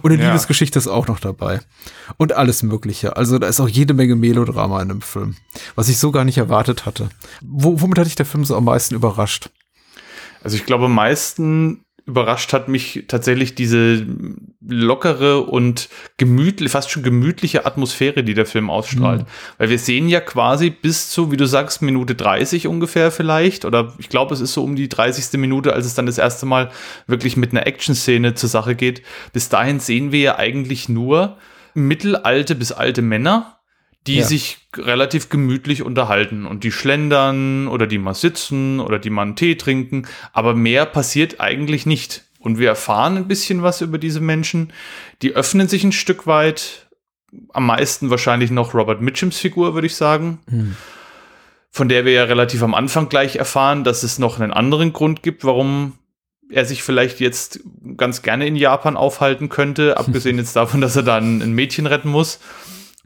Und 0.01 0.11
eine 0.11 0.19
ja. 0.19 0.29
Liebesgeschichte 0.29 0.79
ist 0.79 0.87
auch 0.87 1.05
noch 1.05 1.19
dabei. 1.19 1.59
Und 2.17 2.33
alles 2.33 2.63
Mögliche. 2.63 3.17
Also 3.17 3.37
da 3.37 3.45
ist 3.45 3.59
auch 3.59 3.67
jede 3.67 3.93
Menge 3.93 4.15
Melodrama 4.15 4.81
in 4.81 4.89
dem 4.89 5.01
Film. 5.01 5.35
Was 5.75 5.89
ich 5.89 5.99
so 5.99 6.09
gar 6.09 6.23
nicht 6.23 6.39
erwartet 6.39 6.87
hatte. 6.87 7.09
Wo, 7.41 7.79
womit 7.79 7.99
hat 7.99 8.07
dich 8.07 8.15
der 8.15 8.25
Film 8.25 8.45
so 8.45 8.57
am 8.57 8.63
meisten 8.63 8.95
überrascht? 8.95 9.51
Also 10.43 10.55
ich 10.55 10.65
glaube, 10.65 10.85
am 10.85 10.95
meisten 10.95 11.85
überrascht 12.09 12.53
hat 12.53 12.67
mich 12.67 13.05
tatsächlich 13.07 13.55
diese 13.55 14.05
lockere 14.67 15.41
und 15.41 15.89
gemütliche, 16.17 16.69
fast 16.69 16.89
schon 16.89 17.03
gemütliche 17.03 17.65
Atmosphäre, 17.65 18.23
die 18.23 18.33
der 18.33 18.47
Film 18.47 18.69
ausstrahlt. 18.69 19.21
Mhm. 19.21 19.27
Weil 19.59 19.69
wir 19.69 19.79
sehen 19.79 20.09
ja 20.09 20.19
quasi 20.19 20.71
bis 20.71 21.09
zu, 21.11 21.31
wie 21.31 21.37
du 21.37 21.45
sagst, 21.45 21.81
Minute 21.81 22.15
30 22.15 22.67
ungefähr 22.67 23.11
vielleicht, 23.11 23.63
oder 23.63 23.93
ich 23.99 24.09
glaube, 24.09 24.33
es 24.33 24.41
ist 24.41 24.53
so 24.53 24.63
um 24.63 24.75
die 24.75 24.89
30. 24.89 25.39
Minute, 25.39 25.73
als 25.73 25.85
es 25.85 25.93
dann 25.93 26.07
das 26.07 26.17
erste 26.17 26.45
Mal 26.45 26.71
wirklich 27.05 27.37
mit 27.37 27.51
einer 27.51 27.67
Action-Szene 27.67 28.33
zur 28.33 28.49
Sache 28.49 28.75
geht. 28.75 29.03
Bis 29.31 29.49
dahin 29.49 29.79
sehen 29.79 30.11
wir 30.11 30.19
ja 30.19 30.37
eigentlich 30.37 30.89
nur 30.89 31.37
mittelalte 31.75 32.55
bis 32.55 32.71
alte 32.71 33.03
Männer, 33.03 33.58
die 34.07 34.17
ja. 34.17 34.25
sich 34.25 34.57
relativ 34.75 35.29
gemütlich 35.29 35.83
unterhalten 35.83 36.45
und 36.45 36.63
die 36.63 36.71
schlendern 36.71 37.67
oder 37.67 37.85
die 37.85 37.97
mal 37.97 38.13
sitzen 38.13 38.79
oder 38.79 38.99
die 38.99 39.09
mal 39.09 39.23
einen 39.23 39.35
Tee 39.35 39.55
trinken, 39.55 40.07
aber 40.33 40.55
mehr 40.55 40.85
passiert 40.85 41.39
eigentlich 41.39 41.85
nicht. 41.85 42.23
Und 42.39 42.57
wir 42.57 42.69
erfahren 42.69 43.17
ein 43.17 43.27
bisschen 43.27 43.63
was 43.63 43.81
über 43.81 43.97
diese 43.97 44.21
Menschen. 44.21 44.71
Die 45.21 45.35
öffnen 45.35 45.67
sich 45.67 45.83
ein 45.83 45.91
Stück 45.91 46.25
weit. 46.25 46.87
Am 47.53 47.65
meisten 47.65 48.09
wahrscheinlich 48.09 48.49
noch 48.49 48.73
Robert 48.73 49.01
Mitchums 49.01 49.37
Figur, 49.37 49.73
würde 49.73 49.87
ich 49.87 49.95
sagen. 49.95 50.39
Mhm. 50.47 50.75
Von 51.69 51.89
der 51.89 52.05
wir 52.05 52.13
ja 52.13 52.23
relativ 52.23 52.63
am 52.63 52.73
Anfang 52.73 53.09
gleich 53.09 53.35
erfahren, 53.35 53.83
dass 53.83 54.03
es 54.03 54.17
noch 54.17 54.39
einen 54.39 54.51
anderen 54.53 54.93
Grund 54.93 55.21
gibt, 55.21 55.43
warum 55.43 55.93
er 56.49 56.65
sich 56.65 56.81
vielleicht 56.81 57.19
jetzt 57.19 57.59
ganz 57.97 58.21
gerne 58.21 58.47
in 58.47 58.55
Japan 58.55 58.97
aufhalten 58.97 59.49
könnte, 59.49 59.97
abgesehen 59.97 60.37
jetzt 60.37 60.55
davon, 60.55 60.81
dass 60.81 60.95
er 60.95 61.03
dann 61.03 61.41
ein 61.41 61.51
Mädchen 61.51 61.85
retten 61.85 62.09
muss. 62.09 62.39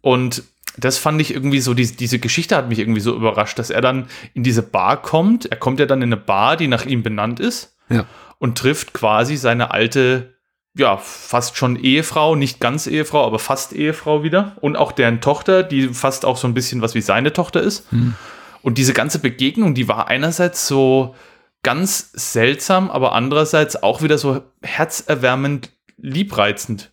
Und 0.02 0.44
das 0.78 0.98
fand 0.98 1.22
ich 1.22 1.34
irgendwie 1.34 1.60
so, 1.60 1.74
die, 1.74 1.96
diese 1.96 2.20
Geschichte 2.20 2.56
hat 2.56 2.70
mich 2.70 2.80
irgendwie 2.80 3.02
so 3.02 3.16
überrascht, 3.16 3.60
dass 3.60 3.70
er 3.70 3.82
dann 3.82 4.08
in 4.34 4.44
diese 4.44 4.64
Bar 4.64 5.02
kommt. 5.02 5.46
Er 5.46 5.58
kommt 5.58 5.80
ja 5.80 5.86
dann 5.86 6.02
in 6.02 6.10
eine 6.10 6.18
Bar, 6.18 6.58
die 6.58 6.68
nach 6.68 6.86
ihm 6.86 7.04
benannt 7.04 7.40
ist. 7.40 7.78
Ja. 7.90 8.06
Und 8.40 8.58
trifft 8.58 8.94
quasi 8.94 9.38
seine 9.38 9.72
alte, 9.72 10.36
ja, 10.76 10.98
fast 10.98 11.58
schon 11.58 11.76
Ehefrau, 11.76 12.36
nicht 12.36 12.60
ganz 12.60 12.88
Ehefrau, 12.88 13.26
aber 13.26 13.40
fast 13.40 13.74
Ehefrau 13.74 14.24
wieder. 14.24 14.56
Und 14.62 14.76
auch 14.76 14.92
deren 14.92 15.22
Tochter, 15.22 15.64
die 15.64 15.90
fast 15.90 16.26
auch 16.26 16.38
so 16.38 16.48
ein 16.48 16.54
bisschen 16.54 16.82
was 16.82 16.96
wie 16.96 17.02
seine 17.02 17.34
Tochter 17.34 17.62
ist. 17.62 17.92
Mhm. 17.94 18.16
Und 18.62 18.78
diese 18.78 18.94
ganze 18.94 19.20
Begegnung, 19.20 19.76
die 19.76 19.88
war 19.88 20.08
einerseits 20.08 20.68
so 20.68 21.16
ganz 21.62 22.12
seltsam, 22.14 22.90
aber 22.90 23.14
andererseits 23.14 23.82
auch 23.82 24.02
wieder 24.02 24.18
so 24.18 24.42
herzerwärmend 24.62 25.72
liebreizend. 25.98 26.93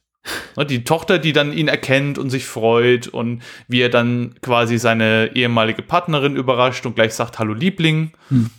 Ne, 0.56 0.66
die 0.66 0.84
Tochter, 0.84 1.18
die 1.18 1.32
dann 1.32 1.52
ihn 1.52 1.68
erkennt 1.68 2.18
und 2.18 2.30
sich 2.30 2.44
freut 2.44 3.08
und 3.08 3.42
wie 3.68 3.80
er 3.80 3.88
dann 3.88 4.34
quasi 4.42 4.78
seine 4.78 5.30
ehemalige 5.34 5.82
Partnerin 5.82 6.36
überrascht 6.36 6.84
und 6.86 6.94
gleich 6.94 7.14
sagt, 7.14 7.38
hallo 7.38 7.54
Liebling. 7.54 8.12
Hm. 8.28 8.50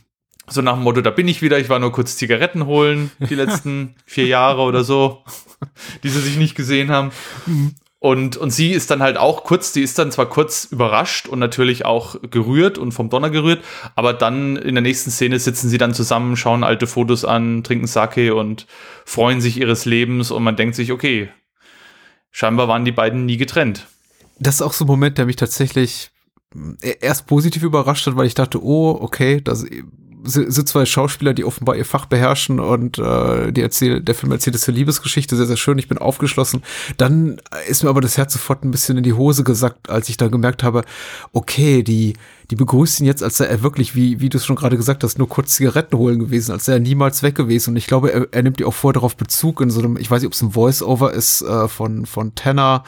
So 0.48 0.62
nach 0.62 0.74
dem 0.74 0.84
Motto, 0.84 1.02
da 1.02 1.12
bin 1.12 1.28
ich 1.28 1.42
wieder, 1.42 1.60
ich 1.60 1.70
war 1.70 1.80
nur 1.80 1.92
kurz 1.92 2.18
Zigaretten 2.18 2.66
holen, 2.66 3.12
die 3.20 3.36
letzten 3.36 3.96
vier 4.06 4.26
Jahre 4.26 4.64
oder 4.64 4.84
so, 4.84 5.24
die 6.04 6.10
sie 6.10 6.20
sich 6.20 6.38
nicht 6.38 6.56
gesehen 6.56 6.90
haben. 6.92 7.12
Und, 8.00 8.36
und 8.36 8.50
sie 8.50 8.72
ist 8.72 8.90
dann 8.90 9.04
halt 9.04 9.18
auch 9.18 9.44
kurz, 9.44 9.72
die 9.72 9.84
ist 9.84 10.00
dann 10.00 10.12
zwar 10.12 10.28
kurz 10.28 10.66
überrascht 10.66 11.28
und 11.28 11.38
natürlich 11.38 11.86
auch 11.86 12.16
gerührt 12.32 12.80
und 12.80 12.94
vom 12.94 13.10
Donner 13.10 13.30
gerührt, 13.30 13.64
aber 13.96 14.14
dann 14.14 14.58
in 14.58 14.74
der 14.74 14.82
nächsten 14.82 15.12
Szene 15.12 15.38
sitzen 15.38 15.70
sie 15.70 15.78
dann 15.78 15.94
zusammen, 15.94 16.36
schauen 16.36 16.64
alte 16.64 16.88
Fotos 16.88 17.24
an, 17.24 17.64
trinken 17.64 17.86
Sake 17.86 18.34
und 18.34 18.66
freuen 19.06 19.40
sich 19.40 19.60
ihres 19.60 19.86
Lebens 19.86 20.32
und 20.32 20.42
man 20.42 20.56
denkt 20.56 20.76
sich, 20.76 20.92
okay, 20.92 21.30
scheinbar 22.32 22.68
waren 22.68 22.86
die 22.86 22.92
beiden 22.92 23.26
nie 23.26 23.38
getrennt. 23.38 23.88
Das 24.40 24.56
ist 24.56 24.62
auch 24.62 24.74
so 24.74 24.86
ein 24.86 24.88
Moment, 24.88 25.18
der 25.18 25.26
mich 25.26 25.36
tatsächlich 25.36 26.12
äh, 26.82 26.96
erst 27.02 27.28
positiv 27.28 27.64
überrascht 27.64 28.08
hat, 28.08 28.16
weil 28.16 28.26
ich 28.26 28.34
dachte, 28.34 28.64
oh, 28.64 28.98
okay, 29.00 29.42
das 29.42 29.66
sind 30.24 30.68
zwei 30.68 30.86
Schauspieler, 30.86 31.34
die 31.34 31.44
offenbar 31.44 31.76
ihr 31.76 31.86
Fach 31.86 32.06
beherrschen 32.06 32.60
und 32.60 33.00
äh, 33.00 33.52
die 33.52 33.62
erzählt, 33.62 34.08
der 34.08 34.16
Film 34.16 34.32
erzählt 34.32 34.56
es 34.56 34.68
eine 34.68 34.78
Liebesgeschichte, 34.78 35.36
sehr, 35.36 35.48
sehr 35.48 35.58
schön, 35.58 35.78
ich 35.80 35.88
bin 35.88 35.98
aufgeschlossen. 35.98 36.62
Dann 36.98 37.42
ist 37.68 37.84
mir 37.84 37.90
aber 37.90 38.02
das 38.02 38.18
Herz 38.18 38.34
sofort 38.34 38.64
ein 38.64 38.72
bisschen 38.72 38.98
in 38.98 39.04
die 39.04 39.14
Hose 39.14 39.44
gesackt, 39.44 39.90
als 39.90 40.10
ich 40.10 40.18
dann 40.18 40.32
gemerkt 40.32 40.64
habe, 40.64 40.84
okay, 41.34 41.82
die, 41.82 42.14
die 42.52 42.58
begrüßt 42.58 43.00
ihn 43.00 43.06
jetzt, 43.06 43.24
als 43.24 43.38
sei 43.38 43.46
er 43.46 43.64
wirklich, 43.64 43.96
wie, 43.96 44.20
wie 44.20 44.28
du 44.28 44.38
es 44.38 44.46
schon 44.46 44.58
gerade 44.58 44.76
gesagt 44.76 45.06
hast, 45.06 45.18
nur 45.18 45.30
kurz 45.30 45.56
Zigaretten 45.56 45.98
holen 45.98 46.20
gewesen, 46.20 46.52
als 46.52 46.66
sei 46.66 46.74
er 46.74 46.80
niemals 46.80 47.24
weg 47.24 47.34
gewesen. 47.34 47.72
Und 47.72 47.78
ich 47.78 47.88
glaube, 47.88 48.12
er, 48.12 48.28
er 48.32 48.44
nimmt 48.44 48.60
ja 48.60 48.68
auch 48.68 48.74
vor 48.74 48.92
darauf 48.92 49.16
Bezug 49.16 49.62
in 49.62 49.70
so 49.70 49.80
einem, 49.80 49.96
ich 49.96 50.12
weiß 50.12 50.22
nicht, 50.22 50.28
ob 50.28 50.34
es 50.34 50.42
ein 50.42 50.52
Voice-Over 50.52 51.14
ist 51.14 51.44
äh, 51.44 51.70
von, 51.70 52.06
von 52.06 52.36
Tanner 52.36 52.84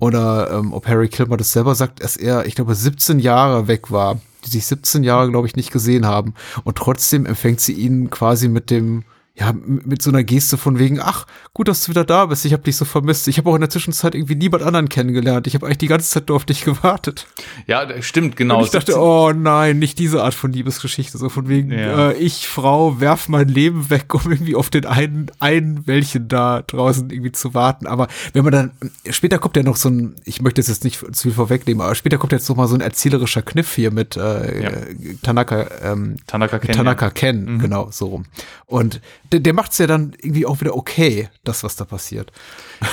oder 0.00 0.50
ähm, 0.50 0.72
ob 0.72 0.88
Harry 0.88 1.08
Kilmer 1.08 1.36
das 1.36 1.52
selber 1.52 1.76
sagt, 1.76 2.02
dass 2.02 2.16
er, 2.16 2.46
ich 2.46 2.56
glaube, 2.56 2.74
17 2.74 3.20
Jahre 3.20 3.68
weg 3.68 3.92
war 3.92 4.18
die 4.44 4.50
sich 4.50 4.66
17 4.66 5.04
Jahre, 5.04 5.30
glaube 5.30 5.46
ich, 5.46 5.56
nicht 5.56 5.70
gesehen 5.70 6.04
haben. 6.04 6.34
Und 6.64 6.76
trotzdem 6.76 7.24
empfängt 7.24 7.60
sie 7.60 7.72
ihn 7.72 8.10
quasi 8.10 8.48
mit 8.48 8.68
dem, 8.70 9.04
ja, 9.36 9.52
mit 9.52 10.00
so 10.00 10.10
einer 10.10 10.22
Geste 10.22 10.56
von 10.56 10.78
wegen, 10.78 11.00
ach, 11.00 11.26
gut, 11.54 11.66
dass 11.66 11.84
du 11.84 11.90
wieder 11.90 12.04
da 12.04 12.26
bist, 12.26 12.44
ich 12.44 12.52
habe 12.52 12.62
dich 12.62 12.76
so 12.76 12.84
vermisst. 12.84 13.26
Ich 13.26 13.36
habe 13.36 13.50
auch 13.50 13.56
in 13.56 13.62
der 13.62 13.70
Zwischenzeit 13.70 14.14
irgendwie 14.14 14.36
niemand 14.36 14.62
anderen 14.62 14.88
kennengelernt. 14.88 15.48
Ich 15.48 15.56
habe 15.56 15.66
eigentlich 15.66 15.78
die 15.78 15.88
ganze 15.88 16.08
Zeit 16.08 16.28
nur 16.28 16.36
auf 16.36 16.44
dich 16.44 16.64
gewartet. 16.64 17.26
Ja, 17.66 18.00
stimmt, 18.00 18.36
genau. 18.36 18.58
Und 18.58 18.64
ich 18.64 18.70
dachte, 18.70 18.96
oh 18.96 19.32
nein, 19.32 19.80
nicht 19.80 19.98
diese 19.98 20.22
Art 20.22 20.34
von 20.34 20.52
Liebesgeschichte, 20.52 21.18
so 21.18 21.28
von 21.28 21.48
wegen, 21.48 21.72
ja. 21.72 22.10
äh, 22.10 22.14
ich, 22.14 22.46
Frau, 22.46 23.00
werf 23.00 23.28
mein 23.28 23.48
Leben 23.48 23.90
weg, 23.90 24.14
um 24.14 24.30
irgendwie 24.30 24.54
auf 24.54 24.70
den 24.70 24.86
einen, 24.86 25.32
einen 25.40 25.84
Welchen 25.88 26.28
da 26.28 26.62
draußen 26.62 27.10
irgendwie 27.10 27.32
zu 27.32 27.54
warten. 27.54 27.88
Aber 27.88 28.06
wenn 28.34 28.44
man 28.44 28.52
dann, 28.52 28.70
später 29.10 29.38
kommt 29.40 29.56
ja 29.56 29.64
noch 29.64 29.76
so 29.76 29.88
ein, 29.88 30.14
ich 30.24 30.42
möchte 30.42 30.60
es 30.60 30.68
jetzt 30.68 30.84
nicht 30.84 31.00
zu 31.00 31.22
viel 31.22 31.32
vorwegnehmen, 31.32 31.80
aber 31.82 31.96
später 31.96 32.18
kommt 32.18 32.30
jetzt 32.30 32.48
noch 32.48 32.54
mal 32.54 32.68
so 32.68 32.76
ein 32.76 32.80
erzählerischer 32.80 33.42
Kniff 33.42 33.74
hier 33.74 33.90
mit 33.90 34.16
äh, 34.16 34.62
ja. 34.62 34.70
Tanaka, 35.22 35.66
ähm, 35.82 36.18
Tanaka 36.28 36.60
Ken. 36.60 36.72
Tanaka 36.72 37.06
ja. 37.06 37.10
Ken, 37.10 37.54
mhm. 37.54 37.58
genau, 37.58 37.88
so 37.90 38.06
rum. 38.06 38.26
Und 38.66 39.00
der, 39.34 39.40
der 39.40 39.52
macht 39.52 39.72
es 39.72 39.78
ja 39.78 39.88
dann 39.88 40.14
irgendwie 40.22 40.46
auch 40.46 40.60
wieder 40.60 40.76
okay, 40.76 41.28
das, 41.42 41.64
was 41.64 41.74
da 41.74 41.84
passiert. 41.84 42.30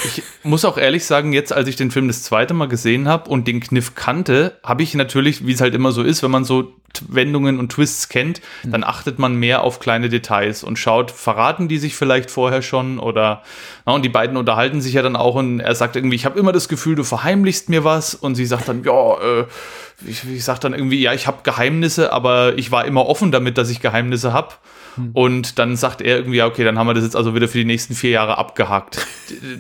Ich 0.05 0.23
muss 0.43 0.65
auch 0.65 0.77
ehrlich 0.77 1.05
sagen, 1.05 1.33
jetzt, 1.33 1.53
als 1.53 1.67
ich 1.67 1.75
den 1.75 1.91
Film 1.91 2.07
das 2.07 2.23
zweite 2.23 2.53
Mal 2.55 2.67
gesehen 2.67 3.07
habe 3.07 3.29
und 3.29 3.47
den 3.47 3.59
Kniff 3.59 3.93
kannte, 3.93 4.57
habe 4.63 4.81
ich 4.81 4.95
natürlich, 4.95 5.45
wie 5.45 5.51
es 5.51 5.61
halt 5.61 5.75
immer 5.75 5.91
so 5.91 6.01
ist, 6.01 6.23
wenn 6.23 6.31
man 6.31 6.43
so 6.43 6.73
Wendungen 7.07 7.59
und 7.59 7.71
Twists 7.71 8.09
kennt, 8.09 8.41
mhm. 8.63 8.71
dann 8.71 8.83
achtet 8.83 9.19
man 9.19 9.35
mehr 9.35 9.63
auf 9.63 9.79
kleine 9.79 10.09
Details 10.09 10.63
und 10.63 10.77
schaut, 10.77 11.11
verraten 11.11 11.67
die 11.67 11.77
sich 11.77 11.95
vielleicht 11.95 12.31
vorher 12.31 12.61
schon 12.61 12.99
oder 12.99 13.43
na, 13.85 13.93
und 13.93 14.03
die 14.03 14.09
beiden 14.09 14.35
unterhalten 14.35 14.81
sich 14.81 14.93
ja 14.93 15.01
dann 15.01 15.15
auch 15.15 15.35
und 15.35 15.59
er 15.59 15.75
sagt 15.75 15.95
irgendwie, 15.95 16.15
ich 16.15 16.25
habe 16.25 16.39
immer 16.39 16.51
das 16.51 16.67
Gefühl, 16.67 16.95
du 16.95 17.03
verheimlichst 17.03 17.69
mir 17.69 17.83
was 17.83 18.15
und 18.15 18.35
sie 18.35 18.45
sagt 18.45 18.67
dann, 18.67 18.83
ja, 18.83 19.13
äh, 19.21 19.45
ich, 20.05 20.27
ich 20.27 20.43
sag 20.43 20.59
dann 20.59 20.73
irgendwie, 20.73 21.01
ja, 21.01 21.13
ich 21.13 21.27
habe 21.27 21.39
Geheimnisse, 21.43 22.11
aber 22.11 22.57
ich 22.57 22.71
war 22.71 22.85
immer 22.85 23.05
offen 23.05 23.31
damit, 23.31 23.57
dass 23.57 23.69
ich 23.69 23.79
Geheimnisse 23.79 24.33
habe. 24.33 24.55
Hm. 24.95 25.11
Und 25.13 25.59
dann 25.59 25.75
sagt 25.75 26.01
er 26.01 26.17
irgendwie, 26.17 26.37
ja, 26.37 26.47
okay, 26.47 26.63
dann 26.63 26.77
haben 26.77 26.87
wir 26.87 26.93
das 26.93 27.03
jetzt 27.03 27.15
also 27.15 27.35
wieder 27.35 27.47
für 27.47 27.57
die 27.57 27.65
nächsten 27.65 27.93
vier 27.93 28.11
Jahre 28.11 28.37
abgehakt. 28.37 29.05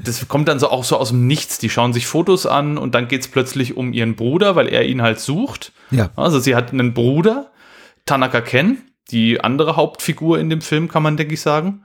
Das 0.03 0.27
kommt 0.27 0.47
dann 0.47 0.59
so 0.59 0.69
auch 0.69 0.83
so 0.83 0.97
aus 0.97 1.09
dem 1.09 1.27
Nichts. 1.27 1.57
Die 1.57 1.69
schauen 1.69 1.93
sich 1.93 2.07
Fotos 2.07 2.45
an 2.45 2.77
und 2.77 2.95
dann 2.95 3.07
geht 3.07 3.21
es 3.21 3.27
plötzlich 3.27 3.77
um 3.77 3.93
ihren 3.93 4.15
Bruder, 4.15 4.55
weil 4.55 4.67
er 4.67 4.85
ihn 4.85 5.01
halt 5.01 5.19
sucht. 5.19 5.71
Ja. 5.91 6.09
Also 6.15 6.39
sie 6.39 6.55
hat 6.55 6.71
einen 6.71 6.93
Bruder, 6.93 7.51
Tanaka 8.05 8.41
Ken, 8.41 8.77
die 9.09 9.41
andere 9.41 9.75
Hauptfigur 9.75 10.39
in 10.39 10.49
dem 10.49 10.61
Film, 10.61 10.87
kann 10.87 11.03
man, 11.03 11.17
denke 11.17 11.33
ich, 11.33 11.41
sagen. 11.41 11.83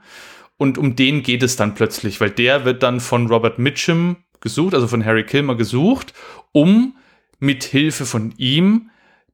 Und 0.57 0.77
um 0.77 0.95
den 0.95 1.23
geht 1.23 1.43
es 1.43 1.55
dann 1.55 1.75
plötzlich, 1.75 2.19
weil 2.19 2.31
der 2.31 2.65
wird 2.65 2.83
dann 2.83 2.99
von 2.99 3.27
Robert 3.27 3.59
Mitchum 3.59 4.17
gesucht, 4.41 4.73
also 4.73 4.87
von 4.87 5.05
Harry 5.05 5.23
Kilmer 5.23 5.55
gesucht, 5.55 6.13
um 6.51 6.95
mit 7.39 7.63
Hilfe 7.63 8.05
von 8.05 8.33
ihm 8.37 8.89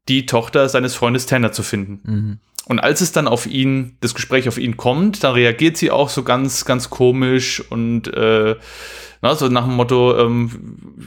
die 0.10 0.26
Tochter 0.26 0.68
seines 0.68 0.96
Freundes 0.96 1.26
Tanner 1.26 1.52
zu 1.54 1.64
finden. 1.64 2.00
Mhm. 2.04 2.40
Und 2.66 2.80
als 2.80 3.02
es 3.02 3.12
dann 3.12 3.28
auf 3.28 3.46
ihn, 3.46 3.98
das 4.00 4.16
Gespräch 4.16 4.48
auf 4.48 4.58
ihn 4.58 4.78
kommt, 4.78 5.24
dann 5.24 5.34
reagiert 5.34 5.76
sie 5.76 5.92
auch 5.92 6.10
so 6.10 6.24
ganz, 6.24 6.64
ganz 6.64 6.90
komisch 6.90 7.62
und 7.70 8.08
äh, 8.14 8.56
na, 9.22 9.36
so 9.36 9.48
nach 9.48 9.64
dem 9.64 9.76
Motto, 9.76 10.18
ähm, 10.20 10.50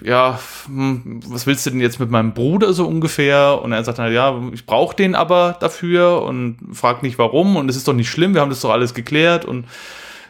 ja, 0.02 0.40
hm, 0.66 1.20
was 1.28 1.46
willst 1.46 1.66
du 1.66 1.70
denn 1.70 1.80
jetzt 1.80 2.00
mit 2.00 2.10
meinem 2.10 2.32
Bruder 2.32 2.72
so 2.72 2.86
ungefähr? 2.86 3.60
Und 3.62 3.72
er 3.72 3.84
sagt 3.84 3.98
dann, 3.98 4.10
ja, 4.10 4.40
ich 4.54 4.64
brauche 4.64 4.96
den 4.96 5.14
aber 5.14 5.56
dafür 5.60 6.22
und 6.22 6.56
fragt 6.72 7.02
nicht 7.02 7.18
warum 7.18 7.56
und 7.56 7.68
es 7.68 7.76
ist 7.76 7.86
doch 7.86 7.92
nicht 7.92 8.08
schlimm, 8.08 8.32
wir 8.32 8.40
haben 8.40 8.48
das 8.48 8.62
doch 8.62 8.70
alles 8.70 8.94
geklärt 8.94 9.44
und 9.44 9.66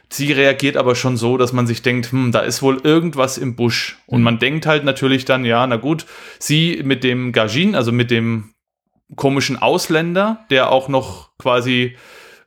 sie 0.09 0.33
reagiert 0.33 0.77
aber 0.77 0.97
schon 0.97 1.17
so, 1.17 1.37
dass 1.37 1.53
man 1.53 1.69
sich 1.69 1.83
denkt, 1.83 2.11
hm, 2.11 2.33
da 2.33 2.41
ist 2.41 2.61
wohl 2.61 2.81
irgendwas 2.83 3.39
im 3.39 3.55
Busch. 3.55 3.99
Und 4.07 4.19
mhm. 4.19 4.25
man 4.25 4.39
denkt 4.41 4.67
halt 4.67 4.85
natürlich 4.85 5.25
dann, 5.25 5.45
ja, 5.45 5.65
na 5.65 5.77
gut, 5.77 6.07
sie 6.41 6.83
mit 6.85 7.05
dem 7.05 7.31
Gajin, 7.31 7.77
also 7.77 7.93
mit 7.93 8.11
dem 8.11 8.51
komischen 9.15 9.57
Ausländer, 9.57 10.45
der 10.51 10.73
auch 10.73 10.89
noch 10.89 11.31
quasi 11.39 11.97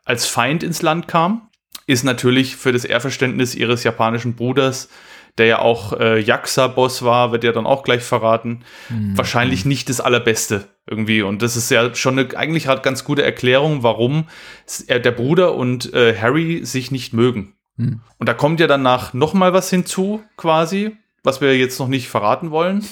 als 0.04 0.26
Feind 0.26 0.64
ins 0.64 0.82
Land 0.82 1.08
kam, 1.08 1.50
ist 1.88 2.04
natürlich 2.04 2.56
für 2.56 2.72
das 2.72 2.86
Ehrverständnis 2.86 3.56
ihres 3.56 3.84
japanischen 3.84 4.36
Bruders, 4.36 4.90
der 5.38 5.46
ja 5.46 5.60
auch 5.60 5.94
äh, 5.94 6.20
Yakuza-Boss 6.20 7.04
war, 7.04 7.32
wird 7.32 7.44
ja 7.44 7.52
dann 7.52 7.66
auch 7.66 7.84
gleich 7.84 8.04
verraten, 8.04 8.64
mhm. 8.90 9.18
wahrscheinlich 9.18 9.66
nicht 9.66 9.90
das 9.90 10.02
Allerbeste 10.02 10.68
irgendwie. 10.86 11.22
Und 11.22 11.42
das 11.42 11.56
ist 11.56 11.72
ja 11.72 11.96
schon 11.96 12.20
eine 12.20 12.38
eigentlich 12.38 12.68
hat 12.68 12.84
ganz 12.84 13.04
gute 13.04 13.24
Erklärung, 13.24 13.84
warum 13.84 14.26
der 14.90 15.12
Bruder 15.12 15.56
und 15.56 15.94
äh, 15.94 16.16
Harry 16.18 16.66
sich 16.66 16.92
nicht 16.92 17.14
mögen. 17.14 17.54
Mhm. 17.78 18.02
Und 18.18 18.28
da 18.28 18.34
kommt 18.34 18.60
ja 18.60 18.68
danach 18.68 19.14
noch 19.14 19.34
mal 19.34 19.54
was 19.54 19.70
hinzu, 19.70 20.22
quasi, 20.36 20.98
was 21.24 21.42
wir 21.42 21.58
jetzt 21.58 21.80
noch 21.80 21.88
nicht 21.88 22.10
verraten 22.10 22.52
wollen. 22.52 22.86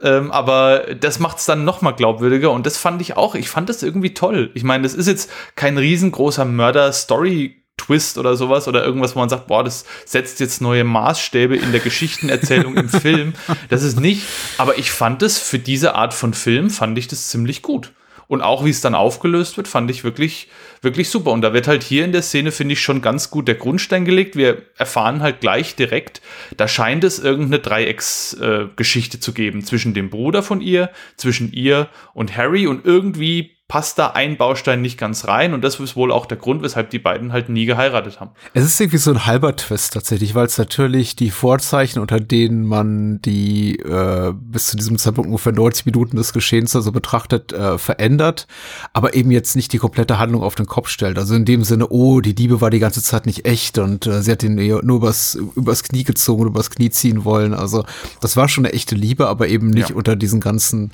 Ähm, 0.00 0.30
aber 0.30 0.94
das 1.00 1.18
macht 1.18 1.38
es 1.38 1.46
dann 1.46 1.64
noch 1.64 1.82
mal 1.82 1.92
glaubwürdiger 1.92 2.52
und 2.52 2.66
das 2.66 2.78
fand 2.78 3.02
ich 3.02 3.16
auch, 3.16 3.34
ich 3.34 3.48
fand 3.48 3.68
das 3.68 3.82
irgendwie 3.82 4.14
toll. 4.14 4.50
Ich 4.54 4.62
meine, 4.62 4.84
das 4.84 4.94
ist 4.94 5.08
jetzt 5.08 5.30
kein 5.56 5.76
riesengroßer 5.76 6.44
Mörder-Story-Twist 6.44 8.16
oder 8.16 8.36
sowas 8.36 8.68
oder 8.68 8.84
irgendwas, 8.84 9.16
wo 9.16 9.20
man 9.20 9.28
sagt, 9.28 9.48
boah, 9.48 9.64
das 9.64 9.84
setzt 10.04 10.38
jetzt 10.38 10.60
neue 10.60 10.84
Maßstäbe 10.84 11.56
in 11.56 11.72
der 11.72 11.80
Geschichtenerzählung 11.80 12.76
im 12.76 12.88
Film. 12.88 13.34
Das 13.70 13.82
ist 13.82 13.98
nicht, 13.98 14.22
aber 14.56 14.78
ich 14.78 14.92
fand 14.92 15.22
es 15.22 15.38
für 15.38 15.58
diese 15.58 15.96
Art 15.96 16.14
von 16.14 16.32
Film, 16.32 16.70
fand 16.70 16.96
ich 16.96 17.08
das 17.08 17.28
ziemlich 17.28 17.62
gut. 17.62 17.92
Und 18.28 18.42
auch 18.42 18.64
wie 18.64 18.70
es 18.70 18.82
dann 18.82 18.94
aufgelöst 18.94 19.56
wird, 19.56 19.68
fand 19.68 19.90
ich 19.90 20.04
wirklich, 20.04 20.48
wirklich 20.82 21.08
super. 21.08 21.32
Und 21.32 21.40
da 21.40 21.54
wird 21.54 21.66
halt 21.66 21.82
hier 21.82 22.04
in 22.04 22.12
der 22.12 22.22
Szene, 22.22 22.52
finde 22.52 22.74
ich, 22.74 22.82
schon 22.82 23.00
ganz 23.00 23.30
gut 23.30 23.48
der 23.48 23.54
Grundstein 23.54 24.04
gelegt. 24.04 24.36
Wir 24.36 24.62
erfahren 24.76 25.22
halt 25.22 25.40
gleich 25.40 25.74
direkt, 25.74 26.20
da 26.56 26.68
scheint 26.68 27.04
es 27.04 27.18
irgendeine 27.18 27.60
Dreiecksgeschichte 27.60 29.16
äh, 29.16 29.20
zu 29.20 29.32
geben 29.32 29.64
zwischen 29.64 29.94
dem 29.94 30.10
Bruder 30.10 30.42
von 30.42 30.60
ihr, 30.60 30.90
zwischen 31.16 31.52
ihr 31.52 31.88
und 32.12 32.36
Harry. 32.36 32.66
Und 32.66 32.84
irgendwie 32.84 33.57
passt 33.68 33.98
da 33.98 34.08
ein 34.08 34.38
Baustein 34.38 34.80
nicht 34.80 34.96
ganz 34.96 35.28
rein 35.28 35.52
und 35.52 35.62
das 35.62 35.78
ist 35.78 35.94
wohl 35.94 36.10
auch 36.10 36.24
der 36.24 36.38
Grund, 36.38 36.62
weshalb 36.62 36.88
die 36.88 36.98
beiden 36.98 37.32
halt 37.32 37.50
nie 37.50 37.66
geheiratet 37.66 38.18
haben. 38.18 38.30
Es 38.54 38.64
ist 38.64 38.80
irgendwie 38.80 38.96
so 38.96 39.10
ein 39.10 39.26
halber 39.26 39.54
Twist 39.56 39.92
tatsächlich, 39.92 40.34
weil 40.34 40.46
es 40.46 40.56
natürlich 40.56 41.16
die 41.16 41.30
Vorzeichen, 41.30 42.00
unter 42.00 42.18
denen 42.18 42.64
man 42.64 43.20
die 43.20 43.78
äh, 43.80 44.32
bis 44.34 44.68
zu 44.68 44.78
diesem 44.78 44.96
Zeitpunkt 44.96 45.28
ungefähr 45.28 45.52
90 45.52 45.84
Minuten 45.84 46.16
des 46.16 46.32
Geschehens 46.32 46.74
also 46.74 46.92
betrachtet, 46.92 47.52
äh, 47.52 47.76
verändert, 47.76 48.46
aber 48.94 49.12
eben 49.12 49.30
jetzt 49.30 49.54
nicht 49.54 49.70
die 49.74 49.78
komplette 49.78 50.18
Handlung 50.18 50.42
auf 50.42 50.54
den 50.54 50.66
Kopf 50.66 50.88
stellt. 50.88 51.18
Also 51.18 51.34
in 51.34 51.44
dem 51.44 51.62
Sinne, 51.62 51.88
oh, 51.88 52.22
die 52.22 52.32
Liebe 52.32 52.62
war 52.62 52.70
die 52.70 52.78
ganze 52.78 53.02
Zeit 53.02 53.26
nicht 53.26 53.44
echt 53.44 53.76
und 53.76 54.06
äh, 54.06 54.22
sie 54.22 54.32
hat 54.32 54.42
ihn 54.42 54.54
nur 54.54 54.96
übers, 54.96 55.34
übers 55.34 55.82
Knie 55.82 56.04
gezogen 56.04 56.40
und 56.40 56.48
übers 56.48 56.70
Knie 56.70 56.88
ziehen 56.88 57.26
wollen. 57.26 57.52
Also 57.52 57.84
das 58.22 58.34
war 58.34 58.48
schon 58.48 58.64
eine 58.64 58.72
echte 58.72 58.94
Liebe, 58.94 59.28
aber 59.28 59.48
eben 59.48 59.68
nicht 59.68 59.90
ja. 59.90 59.96
unter 59.96 60.16
diesen 60.16 60.40
ganzen, 60.40 60.90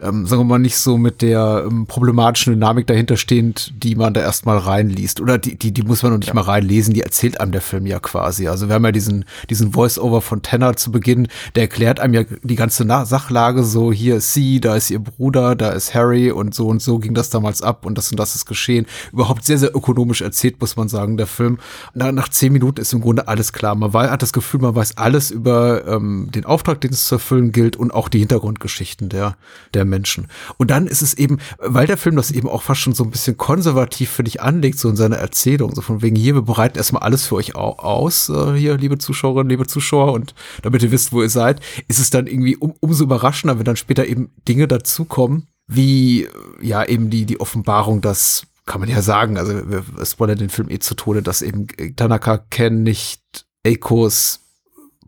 ähm, 0.00 0.26
sagen 0.26 0.40
wir 0.40 0.46
mal, 0.46 0.58
nicht 0.58 0.78
so 0.78 0.96
mit 0.96 1.20
der 1.20 1.66
ähm, 1.66 1.84
problematischen 2.06 2.52
Dynamik 2.52 2.86
dahinter 2.86 3.16
stehend, 3.16 3.72
die 3.82 3.96
man 3.96 4.14
da 4.14 4.20
erstmal 4.20 4.58
reinliest. 4.58 5.20
Oder 5.20 5.38
die, 5.38 5.56
die, 5.58 5.72
die 5.72 5.82
muss 5.82 6.04
man 6.04 6.12
noch 6.12 6.18
nicht 6.18 6.28
ja. 6.28 6.34
mal 6.34 6.42
reinlesen, 6.42 6.94
die 6.94 7.00
erzählt 7.00 7.40
einem 7.40 7.50
der 7.50 7.60
Film 7.60 7.84
ja 7.84 7.98
quasi. 7.98 8.46
Also 8.46 8.68
wir 8.68 8.76
haben 8.76 8.84
ja 8.84 8.92
diesen, 8.92 9.24
diesen 9.50 9.72
Voice-Over 9.72 10.20
von 10.20 10.42
Tanner 10.42 10.76
zu 10.76 10.92
Beginn, 10.92 11.26
der 11.56 11.64
erklärt 11.64 11.98
einem 11.98 12.14
ja 12.14 12.22
die 12.44 12.54
ganze 12.54 12.84
Na 12.84 13.04
Sachlage, 13.04 13.64
so 13.64 13.92
hier 13.92 14.16
ist 14.16 14.32
sie, 14.32 14.60
da 14.60 14.76
ist 14.76 14.90
ihr 14.90 15.00
Bruder, 15.00 15.56
da 15.56 15.70
ist 15.70 15.94
Harry 15.94 16.30
und 16.30 16.54
so 16.54 16.68
und 16.68 16.80
so 16.80 17.00
ging 17.00 17.12
das 17.12 17.28
damals 17.28 17.60
ab 17.60 17.84
und 17.84 17.98
das 17.98 18.12
und 18.12 18.20
das 18.20 18.36
ist 18.36 18.46
geschehen. 18.46 18.86
Überhaupt 19.12 19.44
sehr, 19.44 19.58
sehr 19.58 19.74
ökonomisch 19.74 20.20
erzählt, 20.20 20.60
muss 20.60 20.76
man 20.76 20.88
sagen, 20.88 21.16
der 21.16 21.26
Film. 21.26 21.58
Nach, 21.92 22.12
nach 22.12 22.28
zehn 22.28 22.52
Minuten 22.52 22.80
ist 22.80 22.92
im 22.92 23.00
Grunde 23.00 23.26
alles 23.26 23.52
klar. 23.52 23.74
Man 23.74 23.92
war, 23.92 24.10
hat 24.10 24.22
das 24.22 24.32
Gefühl, 24.32 24.60
man 24.60 24.76
weiß 24.76 24.96
alles 24.96 25.32
über 25.32 25.84
ähm, 25.88 26.28
den 26.32 26.44
Auftrag, 26.44 26.80
den 26.80 26.92
es 26.92 27.08
zu 27.08 27.16
erfüllen 27.16 27.50
gilt 27.50 27.74
und 27.74 27.92
auch 27.92 28.08
die 28.08 28.20
Hintergrundgeschichten 28.20 29.08
der, 29.08 29.36
der 29.74 29.84
Menschen. 29.84 30.28
Und 30.56 30.70
dann 30.70 30.86
ist 30.86 31.02
es 31.02 31.14
eben, 31.14 31.38
weil 31.58 31.88
der 31.88 31.95
der 31.96 32.02
Film 32.02 32.16
das 32.16 32.30
eben 32.30 32.48
auch 32.48 32.62
fast 32.62 32.82
schon 32.82 32.92
so 32.92 33.04
ein 33.04 33.10
bisschen 33.10 33.36
konservativ 33.36 34.10
für 34.10 34.22
dich 34.22 34.42
anlegt, 34.42 34.78
so 34.78 34.88
in 34.88 34.96
seiner 34.96 35.16
Erzählung. 35.16 35.74
So 35.74 35.80
von 35.80 36.02
wegen 36.02 36.14
hier, 36.14 36.34
wir 36.34 36.42
bereiten 36.42 36.76
erstmal 36.76 37.02
alles 37.02 37.26
für 37.26 37.36
euch 37.36 37.56
aus, 37.56 38.28
äh, 38.28 38.54
hier, 38.54 38.76
liebe 38.76 38.98
Zuschauerinnen, 38.98 39.48
liebe 39.48 39.66
Zuschauer, 39.66 40.12
und 40.12 40.34
damit 40.62 40.82
ihr 40.82 40.90
wisst, 40.90 41.12
wo 41.12 41.22
ihr 41.22 41.30
seid, 41.30 41.60
ist 41.88 41.98
es 41.98 42.10
dann 42.10 42.26
irgendwie 42.26 42.56
um, 42.56 42.74
umso 42.80 43.04
überraschender, 43.04 43.58
wenn 43.58 43.64
dann 43.64 43.76
später 43.76 44.06
eben 44.06 44.30
Dinge 44.46 44.68
dazukommen, 44.68 45.48
wie 45.66 46.28
ja 46.60 46.84
eben 46.84 47.10
die, 47.10 47.24
die 47.24 47.40
Offenbarung, 47.40 48.00
dass 48.00 48.46
kann 48.66 48.80
man 48.80 48.90
ja 48.90 49.00
sagen, 49.00 49.38
also 49.38 49.52
wir 49.70 49.84
spoilern 50.04 50.38
den 50.38 50.48
Film 50.50 50.68
eh 50.68 50.80
zu 50.80 50.96
Tode, 50.96 51.22
dass 51.22 51.40
eben 51.40 51.68
Tanaka 51.94 52.38
Ken 52.38 52.82
nicht 52.82 53.46
Eikos 53.64 54.40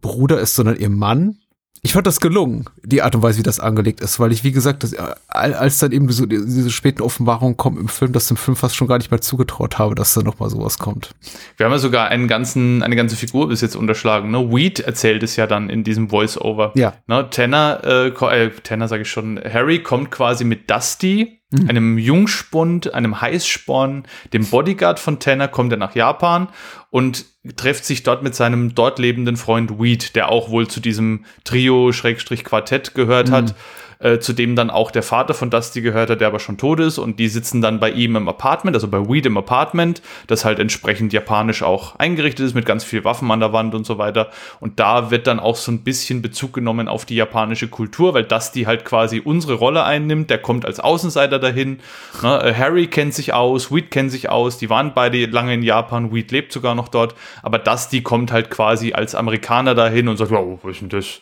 Bruder 0.01 0.41
ist, 0.41 0.55
sondern 0.55 0.77
ihr 0.77 0.91
Mann 0.91 1.39
ich 1.83 1.93
fand 1.93 2.07
das 2.07 2.21
gelungen, 2.21 2.65
die 2.83 3.03
Art 3.03 3.15
und 3.15 3.23
Weise, 3.23 3.39
wie 3.39 3.43
das 3.43 3.61
angelegt 3.61 4.01
ist, 4.01 4.19
weil 4.19 4.33
ich, 4.33 4.45
wie 4.45 4.53
gesagt, 4.53 4.83
das, 4.83 4.95
als 5.29 5.79
dann 5.79 5.93
eben 5.93 6.11
so 6.11 6.27
diese 6.27 6.71
späten 6.71 7.03
Offenbarungen 7.03 7.57
kommen 7.57 7.79
im 7.79 7.89
Film, 7.89 8.13
dass 8.13 8.29
dem 8.29 8.37
Film 8.37 8.57
fast 8.57 8.77
schon 8.77 8.89
gar 8.89 8.99
nicht 8.99 9.11
mehr 9.11 9.21
zugetraut 9.21 9.79
habe, 9.79 9.95
dass 9.95 10.15
da 10.15 10.23
nochmal 10.23 10.51
sowas 10.51 10.79
kommt. 10.79 11.15
Wir 11.57 11.67
haben 11.67 11.73
ja 11.73 11.79
sogar 11.79 12.09
einen 12.09 12.29
ganzen, 12.29 12.83
eine 12.83 12.97
ganze 12.97 13.17
Figur 13.17 13.49
bis 13.49 13.61
jetzt 13.61 13.77
unterschlagen. 13.77 14.31
Ne? 14.31 14.51
Weed 14.51 14.81
erzählt 14.81 15.23
es 15.23 15.37
ja 15.37 15.47
dann 15.47 15.71
in 15.71 15.85
diesem 15.85 16.09
Voice-Over. 16.09 16.73
Ja. 16.75 16.95
Ne? 17.07 17.29
Tanner, 17.31 17.81
äh, 17.85 18.09
äh, 18.09 18.51
Tanner 18.63 18.89
sage 18.89 19.03
ich 19.03 19.11
schon, 19.11 19.41
Harry 19.41 19.83
kommt 19.83 20.11
quasi 20.11 20.45
mit 20.45 20.71
Dusty, 20.71 21.38
mhm. 21.51 21.69
einem 21.69 21.99
Jungspund, 21.99 22.95
einem 22.95 23.21
Heißsporn, 23.21 24.05
dem 24.33 24.47
Bodyguard 24.47 24.99
von 24.99 25.19
Tanner, 25.19 25.49
kommt 25.49 25.73
er 25.73 25.79
nach 25.79 25.95
Japan 25.95 26.49
und 26.91 27.25
trifft 27.57 27.85
sich 27.85 28.03
dort 28.03 28.23
mit 28.23 28.35
seinem 28.35 28.75
dort 28.75 28.99
lebenden 28.99 29.37
Freund 29.37 29.81
Weed, 29.81 30.17
der 30.17 30.31
auch 30.31 30.51
wohl 30.51 30.69
zu 30.69 30.81
diesem 30.81 31.25
Trio-Quartett 31.45 32.95
gehört 32.95 33.29
mhm. 33.29 33.33
hat 33.33 33.55
äh, 34.01 34.19
zu 34.19 34.33
dem 34.33 34.55
dann 34.57 34.71
auch 34.71 34.91
der 34.91 35.03
Vater 35.03 35.35
von 35.35 35.51
Dusty 35.51 35.81
gehört 35.81 36.11
hat, 36.11 36.21
der 36.21 36.29
aber 36.29 36.39
schon 36.39 36.57
tot 36.57 36.81
ist. 36.81 36.99
Und 36.99 37.19
die 37.19 37.29
sitzen 37.29 37.61
dann 37.61 37.81
bei 37.81 37.91
ihm 37.91 38.17
im 38.17 38.29
Apartment, 38.29 38.77
also 38.77 38.89
bei 38.89 39.09
Weed 39.09 39.27
im 39.27 39.37
Apartment, 39.37 40.03
das 40.27 40.45
halt 40.45 40.59
entsprechend 40.59 41.13
japanisch 41.13 41.63
auch 41.63 41.97
eingerichtet 41.97 42.47
ist, 42.47 42.55
mit 42.55 42.67
ganz 42.67 42.85
viel 42.85 43.05
Waffen 43.05 43.31
an 43.31 43.41
der 43.41 43.53
Wand 43.53 43.75
und 43.75 43.85
so 43.85 43.99
weiter. 43.99 44.31
Und 44.61 44.79
da 44.79 45.11
wird 45.11 45.27
dann 45.27 45.41
auch 45.41 45.57
so 45.57 45.73
ein 45.73 45.83
bisschen 45.83 46.23
Bezug 46.23 46.53
genommen 46.53 46.89
auf 46.89 47.05
die 47.05 47.17
japanische 47.17 47.69
Kultur, 47.69 48.15
weil 48.15 48.25
Dusty 48.25 48.65
halt 48.65 48.85
quasi 48.85 49.21
unsere 49.25 49.55
Rolle 49.55 49.85
einnimmt. 49.85 50.31
Der 50.31 50.39
kommt 50.39 50.65
als 50.65 50.81
Außenseiter 50.81 51.39
dahin. 51.39 51.81
Ne? 52.23 52.43
Äh, 52.43 52.55
Harry 52.55 52.87
kennt 52.87 53.15
sich 53.15 53.33
aus, 53.33 53.73
Weed 53.73 53.91
kennt 53.91 54.13
sich 54.13 54.29
aus, 54.29 54.59
die 54.59 54.71
waren 54.71 54.95
beide 54.95 55.27
lange 55.27 55.55
in 55.55 55.63
Japan, 55.63 56.13
Weed 56.13 56.31
lebt 56.31 56.53
sogar 56.53 56.75
noch 56.75 56.89
dort. 56.89 57.15
Aber 57.43 57.59
Dusty 57.59 58.03
kommt 58.03 58.33
halt 58.33 58.51
quasi 58.51 58.93
als 58.93 59.15
Amerikaner 59.15 59.75
dahin 59.75 60.09
und 60.09 60.17
sagt, 60.17 60.31
wow, 60.31 60.59
was 60.63 60.73
ist 60.73 60.81
denn 60.83 60.89
das? 60.89 61.21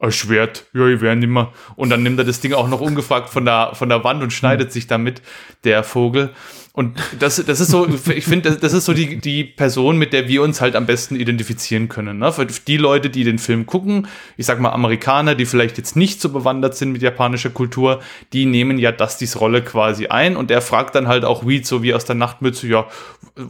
Ein 0.00 0.12
Schwert, 0.12 0.66
ja, 0.74 0.86
ich 0.86 1.00
werde 1.00 1.18
nimmer. 1.18 1.52
Und 1.74 1.90
dann 1.90 2.02
nimmt 2.02 2.18
er 2.18 2.24
das 2.24 2.40
Ding 2.40 2.52
auch 2.52 2.68
noch 2.68 2.80
ungefragt 2.80 3.30
von 3.30 3.44
der, 3.44 3.70
von 3.74 3.88
der 3.88 4.04
Wand 4.04 4.22
und 4.22 4.32
schneidet 4.32 4.72
sich 4.72 4.86
damit, 4.86 5.22
der 5.64 5.82
Vogel. 5.82 6.30
Und 6.72 6.96
das, 7.18 7.44
das 7.44 7.58
ist 7.58 7.72
so, 7.72 7.88
ich 7.88 8.24
finde, 8.24 8.50
das, 8.50 8.60
das, 8.60 8.72
ist 8.72 8.84
so 8.84 8.94
die, 8.94 9.16
die 9.18 9.42
Person, 9.42 9.98
mit 9.98 10.12
der 10.12 10.28
wir 10.28 10.42
uns 10.42 10.60
halt 10.60 10.76
am 10.76 10.86
besten 10.86 11.16
identifizieren 11.16 11.88
können. 11.88 12.18
Ne? 12.18 12.30
Für 12.30 12.46
die 12.46 12.76
Leute, 12.76 13.10
die 13.10 13.24
den 13.24 13.40
Film 13.40 13.66
gucken, 13.66 14.06
ich 14.36 14.46
sag 14.46 14.60
mal 14.60 14.70
Amerikaner, 14.70 15.34
die 15.34 15.46
vielleicht 15.46 15.76
jetzt 15.78 15.96
nicht 15.96 16.20
so 16.20 16.28
bewandert 16.28 16.76
sind 16.76 16.92
mit 16.92 17.02
japanischer 17.02 17.50
Kultur, 17.50 18.00
die 18.32 18.46
nehmen 18.46 18.78
ja 18.78 18.92
Dustys 18.92 19.40
Rolle 19.40 19.62
quasi 19.64 20.06
ein 20.06 20.36
und 20.36 20.52
er 20.52 20.60
fragt 20.60 20.94
dann 20.94 21.08
halt 21.08 21.24
auch 21.24 21.44
Weed 21.44 21.66
so 21.66 21.82
wie 21.82 21.92
aus 21.92 22.04
der 22.04 22.14
Nachtmütze, 22.14 22.68
ja, 22.68 22.86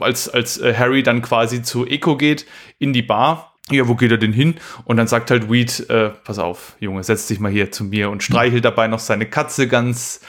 als, 0.00 0.30
als 0.30 0.56
äh, 0.56 0.74
Harry 0.74 1.02
dann 1.02 1.20
quasi 1.20 1.60
zu 1.60 1.86
Eco 1.86 2.16
geht 2.16 2.46
in 2.78 2.94
die 2.94 3.02
Bar 3.02 3.57
ja, 3.70 3.88
wo 3.88 3.94
geht 3.94 4.10
er 4.10 4.18
denn 4.18 4.32
hin? 4.32 4.54
Und 4.84 4.96
dann 4.96 5.06
sagt 5.06 5.30
halt 5.30 5.50
Weed, 5.50 5.88
äh, 5.90 6.10
pass 6.10 6.38
auf, 6.38 6.76
Junge, 6.80 7.02
setz 7.04 7.26
dich 7.26 7.40
mal 7.40 7.52
hier 7.52 7.70
zu 7.70 7.84
mir 7.84 8.10
und 8.10 8.22
streichelt 8.22 8.64
dabei 8.64 8.88
noch 8.88 8.98
seine 8.98 9.26
Katze 9.26 9.68
ganz 9.68 10.20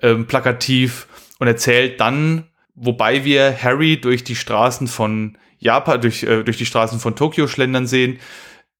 ähm, 0.00 0.26
plakativ 0.26 1.06
und 1.38 1.46
erzählt 1.46 2.00
dann, 2.00 2.44
wobei 2.74 3.24
wir 3.24 3.56
Harry 3.62 4.00
durch 4.00 4.24
die 4.24 4.36
Straßen 4.36 4.86
von 4.86 5.38
Japan, 5.58 6.00
durch, 6.00 6.22
äh, 6.22 6.42
durch 6.42 6.58
die 6.58 6.66
Straßen 6.66 7.00
von 7.00 7.16
Tokio 7.16 7.46
schlendern 7.46 7.86
sehen, 7.86 8.18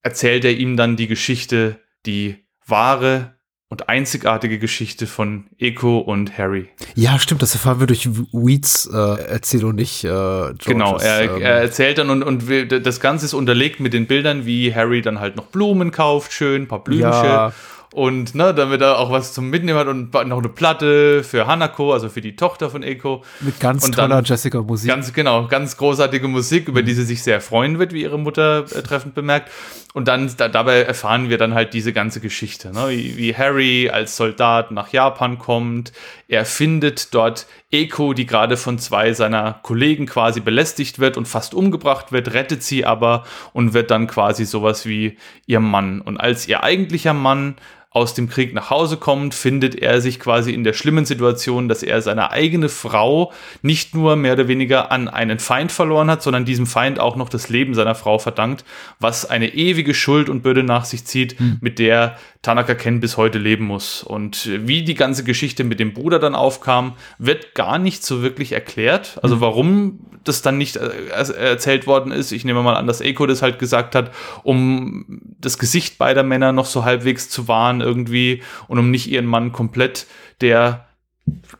erzählt 0.03 0.45
er 0.45 0.53
ihm 0.53 0.77
dann 0.77 0.97
die 0.97 1.07
Geschichte, 1.07 1.81
die 2.07 2.45
wahre 2.67 3.35
und 3.71 3.89
einzigartige 3.89 4.59
Geschichte 4.59 5.07
von 5.07 5.47
Echo 5.59 5.99
und 5.99 6.39
Harry. 6.39 6.69
Ja, 6.95 7.19
stimmt, 7.19 7.43
das 7.43 7.55
erfahren 7.55 7.81
wir 7.81 7.87
durch 7.87 8.07
Weeds 8.07 8.89
äh, 8.93 8.97
Erzählung, 8.97 9.75
nicht 9.75 10.05
äh, 10.05 10.09
Georges, 10.09 10.65
Genau, 10.65 10.99
er, 10.99 11.23
ähm, 11.23 11.43
er, 11.43 11.61
erzählt 11.63 11.99
dann 11.99 12.11
und, 12.11 12.23
und 12.23 12.45
das 12.71 13.01
Ganze 13.01 13.25
ist 13.25 13.35
unterlegt 13.35 13.81
mit 13.81 13.93
den 13.93 14.07
Bildern, 14.07 14.47
wie 14.47 14.75
Harry 14.75 15.03
dann 15.03 15.19
halt 15.19 15.37
noch 15.37 15.47
Blumen 15.47 15.91
kauft, 15.91 16.33
schön, 16.33 16.63
ein 16.63 16.69
paar 16.69 16.85
Blümchen. 16.85 17.11
Ja 17.11 17.53
und 17.95 18.35
ne, 18.35 18.53
damit 18.53 18.81
er 18.81 18.99
auch 18.99 19.13
was 19.13 19.33
zum 19.33 19.51
Mitnehmen 19.51 19.79
hat 19.79 19.87
und 19.87 20.13
noch 20.13 20.39
eine 20.39 20.49
Platte 20.49 21.23
für 21.23 21.47
Hanako, 21.47 21.93
also 21.93 22.09
für 22.09 22.21
die 22.21 22.35
Tochter 22.35 22.69
von 22.69 22.83
Eko. 22.83 23.23
Mit 23.39 23.61
ganz 23.61 23.85
und 23.85 23.95
toller 23.95 24.21
Jessica 24.25 24.61
Musik. 24.63 24.91
Ganz 24.91 25.13
genau, 25.13 25.47
ganz 25.47 25.77
großartige 25.77 26.27
Musik, 26.27 26.67
über 26.67 26.83
die 26.83 26.93
sie 26.93 27.05
sich 27.05 27.23
sehr 27.23 27.41
freuen 27.41 27.79
wird, 27.79 27.93
wie 27.93 28.03
ihre 28.03 28.19
Mutter 28.19 28.65
äh, 28.65 28.83
treffend 28.83 29.15
bemerkt. 29.15 29.49
Und 29.93 30.09
dann 30.09 30.29
da, 30.37 30.49
dabei 30.49 30.83
erfahren 30.83 31.29
wir 31.29 31.39
dann 31.39 31.55
halt 31.55 31.73
diese 31.73 31.93
ganze 31.93 32.19
Geschichte, 32.19 32.73
ne? 32.73 32.89
wie, 32.89 33.17
wie 33.17 33.37
Harry 33.37 33.89
als 33.89 34.17
Soldat 34.17 34.73
nach 34.73 34.89
Japan 34.89 35.39
kommt. 35.39 35.93
Er 36.27 36.45
findet 36.45 37.15
dort 37.15 37.47
Eko, 37.71 38.13
die 38.13 38.27
gerade 38.27 38.57
von 38.57 38.81
zwei 38.81 39.13
seiner 39.13 39.61
Kollegen 39.63 40.07
quasi 40.07 40.41
belästigt 40.41 40.99
wird 40.99 41.17
und 41.17 41.29
fast 41.29 41.55
umgebracht 41.55 42.11
wird, 42.11 42.35
rettet 42.35 42.65
sie 42.65 42.85
aber 42.85 43.23
und 43.53 43.73
wird 43.73 43.93
dann 43.93 44.09
quasi 44.09 44.47
sowas 44.47 44.85
wie 44.85 45.17
ihr 45.47 45.61
Mann. 45.61 46.01
Und 46.01 46.17
als 46.17 46.49
ihr 46.49 46.65
eigentlicher 46.65 47.15
Mann 47.15 47.55
aus 47.95 48.13
dem 48.13 48.29
Krieg 48.29 48.53
nach 48.55 48.71
Hause 48.71 48.97
kommt, 48.97 49.35
findet 49.35 49.77
er 49.77 50.01
sich 50.01 50.19
quasi 50.19 50.53
in 50.53 50.65
der 50.65 50.73
schlimmen 50.73 51.05
Situation, 51.05 51.69
dass 51.69 51.85
er 51.85 52.03
seine 52.03 52.33
eigene 52.33 52.69
Frau 52.69 53.33
nicht 53.63 53.95
nur 53.95 54.17
mehr 54.17 54.33
oder 54.33 54.49
weniger 54.49 54.91
an 54.91 55.09
einen 55.09 55.39
Feind 55.39 55.71
verloren 55.71 56.11
hat, 56.11 56.21
sondern 56.21 56.45
diesem 56.45 56.67
Feind 56.67 56.99
auch 56.99 57.15
noch 57.15 57.29
das 57.29 57.49
Leben 57.51 57.73
seiner 57.73 57.95
Frau 57.95 58.19
verdankt, 58.19 58.65
was 58.99 59.25
eine 59.25 59.55
ewige 59.55 59.95
Schuld 59.95 60.29
und 60.29 60.43
Bürde 60.43 60.65
nach 60.65 60.87
sich 60.87 61.05
zieht, 61.05 61.39
mhm. 61.39 61.59
mit 61.61 61.79
der 61.79 62.19
Tanaka 62.43 62.75
Ken 62.75 62.99
bis 62.99 63.17
heute 63.17 63.39
leben 63.39 63.65
muss. 63.65 64.03
Und 64.03 64.51
wie 64.67 64.83
die 64.83 64.95
ganze 64.95 65.23
Geschichte 65.23 65.63
mit 65.63 65.79
dem 65.79 65.95
Bruder 65.95 66.19
dann 66.19 66.35
aufkam, 66.35 66.95
wird 67.19 67.55
gar 67.55 67.79
nicht 67.79 68.05
so 68.05 68.23
wirklich 68.23 68.51
erklärt. 68.51 69.21
Also 69.23 69.37
mhm. 69.37 69.41
warum 69.41 70.01
das 70.25 70.43
dann 70.43 70.59
nicht 70.59 70.77
äh, 70.77 70.91
erzählt 71.11 71.87
worden 71.87 72.11
ist. 72.11 72.33
Ich 72.33 72.45
nehme 72.45 72.63
mal 72.63 72.75
an, 72.75 72.87
dass 72.87 73.01
Eiko 73.01 73.27
das 73.27 73.43
halt 73.43 73.59
gesagt 73.59 73.95
hat, 73.95 74.11
um 74.43 75.21
das 75.41 75.59
Gesicht 75.59 75.99
beider 75.99 76.23
Männer 76.23 76.53
noch 76.53 76.67
so 76.67 76.85
halbwegs 76.85 77.29
zu 77.29 77.47
wahren 77.47 77.81
irgendwie 77.85 78.43
und 78.67 78.79
um 78.79 78.91
nicht 78.91 79.07
ihren 79.07 79.27
Mann 79.27 79.53
komplett 79.53 80.07
der 80.41 80.87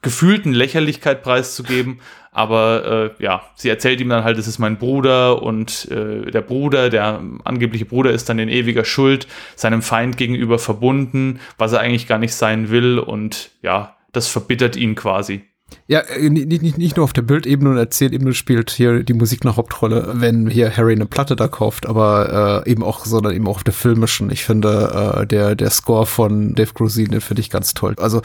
gefühlten 0.03 0.53
Lächerlichkeit 0.53 1.23
preiszugeben. 1.23 2.01
Aber 2.33 3.13
äh, 3.19 3.23
ja, 3.23 3.43
sie 3.55 3.69
erzählt 3.69 4.01
ihm 4.01 4.09
dann 4.09 4.25
halt, 4.25 4.39
es 4.39 4.49
ist 4.49 4.59
mein 4.59 4.77
Bruder 4.77 5.41
und 5.41 5.89
äh, 5.91 6.31
der 6.31 6.41
Bruder, 6.41 6.91
der 6.91 7.23
angebliche 7.45 7.85
Bruder 7.85 8.11
ist 8.11 8.29
dann 8.29 8.41
in 8.41 8.49
ewiger 8.49 8.85
Schuld, 8.85 9.29
seinem 9.55 9.83
Feind 9.83 10.17
gegenüber 10.17 10.59
verbunden, 10.59 11.39
was 11.59 11.73
er 11.73 11.81
eigentlich 11.81 12.09
gar 12.09 12.19
nicht 12.19 12.35
sein 12.35 12.71
will 12.71 12.99
und 12.99 13.51
ja, 13.63 13.97
das 14.11 14.27
verbittert 14.27 14.75
ihn 14.75 14.97
quasi. 14.97 15.45
Ja, 15.87 16.01
äh, 16.01 16.31
nicht, 16.31 16.63
nicht, 16.63 16.79
nicht 16.79 16.97
nur 16.97 17.05
auf 17.05 17.13
der 17.13 17.23
Bildebene 17.23 17.71
und 17.71 17.77
Erzählebene 17.77 18.33
spielt 18.35 18.71
hier 18.71 19.03
die 19.03 19.13
Musik 19.13 19.41
eine 19.45 19.57
Hauptrolle, 19.57 20.13
wenn 20.15 20.49
hier 20.49 20.75
Harry 20.77 20.93
eine 20.93 21.07
Platte 21.07 21.37
da 21.37 21.49
kauft, 21.49 21.87
aber 21.87 22.63
äh, 22.67 22.71
eben 22.71 22.83
auch, 22.83 23.05
sondern 23.05 23.35
eben 23.35 23.47
auch 23.47 23.57
auf 23.57 23.65
der 23.65 23.75
filmischen. 23.75 24.31
Ich 24.31 24.45
finde, 24.45 25.19
äh, 25.21 25.27
der, 25.27 25.55
der 25.55 25.71
Score 25.71 26.07
von 26.07 26.55
Dave 26.55 26.73
Grosine, 26.73 27.09
den 27.09 27.21
finde 27.21 27.41
ich 27.41 27.51
ganz 27.51 27.75
toll. 27.75 27.95
Also 27.99 28.23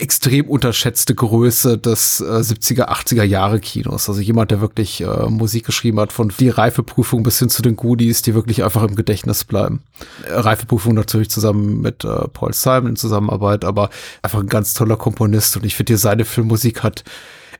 extrem 0.00 0.46
unterschätzte 0.46 1.14
Größe 1.14 1.78
des 1.78 2.20
äh, 2.20 2.24
70er, 2.24 2.88
80er 2.88 3.22
Jahre 3.22 3.60
Kinos. 3.60 4.08
Also 4.08 4.20
jemand, 4.20 4.50
der 4.50 4.60
wirklich 4.60 5.00
äh, 5.00 5.26
Musik 5.28 5.66
geschrieben 5.66 6.00
hat, 6.00 6.12
von 6.12 6.32
die 6.38 6.48
Reifeprüfung 6.48 7.22
bis 7.22 7.38
hin 7.38 7.48
zu 7.48 7.62
den 7.62 7.76
Goodies, 7.76 8.22
die 8.22 8.34
wirklich 8.34 8.64
einfach 8.64 8.82
im 8.82 8.94
Gedächtnis 8.94 9.44
bleiben. 9.44 9.82
Äh, 10.26 10.34
Reifeprüfung 10.34 10.94
natürlich 10.94 11.30
zusammen 11.30 11.80
mit 11.80 12.04
äh, 12.04 12.28
Paul 12.28 12.52
Simon 12.52 12.90
in 12.90 12.96
Zusammenarbeit, 12.96 13.64
aber 13.64 13.90
einfach 14.22 14.40
ein 14.40 14.48
ganz 14.48 14.74
toller 14.74 14.96
Komponist 14.96 15.56
und 15.56 15.64
ich 15.64 15.74
finde, 15.74 15.96
seine 15.96 16.24
Filmmusik 16.24 16.82
hat, 16.82 17.04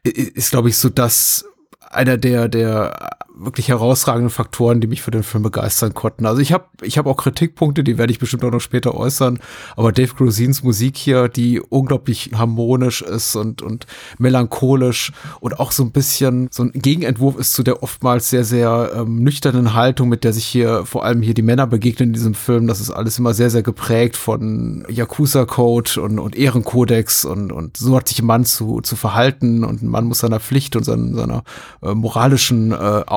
ist, 0.03 0.51
glaube 0.51 0.69
ich, 0.69 0.77
so 0.77 0.89
das 0.89 1.45
einer 1.91 2.19
der, 2.19 2.49
der 2.49 3.17
wirklich 3.37 3.69
herausragenden 3.69 4.31
Faktoren, 4.31 4.81
die 4.81 4.87
mich 4.87 5.03
für 5.03 5.11
den 5.11 5.23
Film 5.23 5.43
begeistern 5.43 5.93
konnten. 5.93 6.25
Also 6.27 6.41
ich 6.41 6.53
habe 6.53 6.67
ich 6.83 6.99
hab 6.99 7.07
auch 7.07 7.17
Kritikpunkte, 7.17 7.83
die 7.83 7.99
werde 7.99 8.13
ich 8.13 8.19
bestimmt 8.19 8.45
auch 8.45 8.51
noch 8.51 8.61
später 8.61 8.95
äußern, 8.95 9.41
aber 9.77 9.93
Dave 9.93 10.15
Grosins 10.15 10.63
Musik 10.63 10.97
hier, 10.97 11.29
die 11.29 11.61
unglaublich 11.61 12.31
harmonisch 12.35 13.03
ist 13.03 13.35
und, 13.35 13.61
und 13.63 13.87
melancholisch 14.19 15.13
und 15.41 15.59
auch 15.59 15.73
so 15.73 15.83
ein 15.83 15.91
bisschen 15.91 16.49
so 16.53 16.63
ein 16.63 16.73
Gegenentwurf 16.73 17.37
ist 17.37 17.55
zu 17.55 17.63
der 17.63 17.83
oftmals 17.83 18.31
sehr, 18.31 18.45
sehr 18.45 18.93
ähm, 18.95 19.23
nüchternen 19.23 19.75
Haltung, 19.75 20.09
mit 20.09 20.23
der 20.23 20.33
sich 20.33 20.47
hier 20.47 20.87
vor 20.87 21.05
allem 21.05 21.21
hier 21.21 21.35
die 21.35 21.43
Männer 21.43 21.67
begegnen 21.67 22.11
in 22.11 22.13
diesem 22.13 22.35
Film. 22.35 22.67
Das 22.69 22.81
ist 22.81 22.91
alles 22.91 23.19
immer 23.19 23.35
sehr, 23.35 23.51
sehr 23.51 23.63
geprägt 23.63 24.17
von 24.17 24.85
Yakuza-Code 24.89 26.01
und, 26.01 26.19
und 26.21 26.37
Ehrenkodex 26.37 27.25
und, 27.25 27.51
und 27.51 27.77
so 27.77 27.97
hat 27.97 28.09
sich 28.09 28.21
ein 28.21 28.27
Mann 28.27 28.45
zu, 28.45 28.81
zu 28.81 28.95
verhalten 28.95 29.65
und 29.65 29.83
ein 29.83 29.89
Mann 29.89 30.05
muss 30.05 30.21
seiner 30.21 30.41
Pflicht 30.41 30.77
und 30.77 30.85
seiner, 30.85 31.15
seiner 31.17 31.45
äh, 31.83 31.95
moralischen 31.95 32.71
äh, 32.73 32.75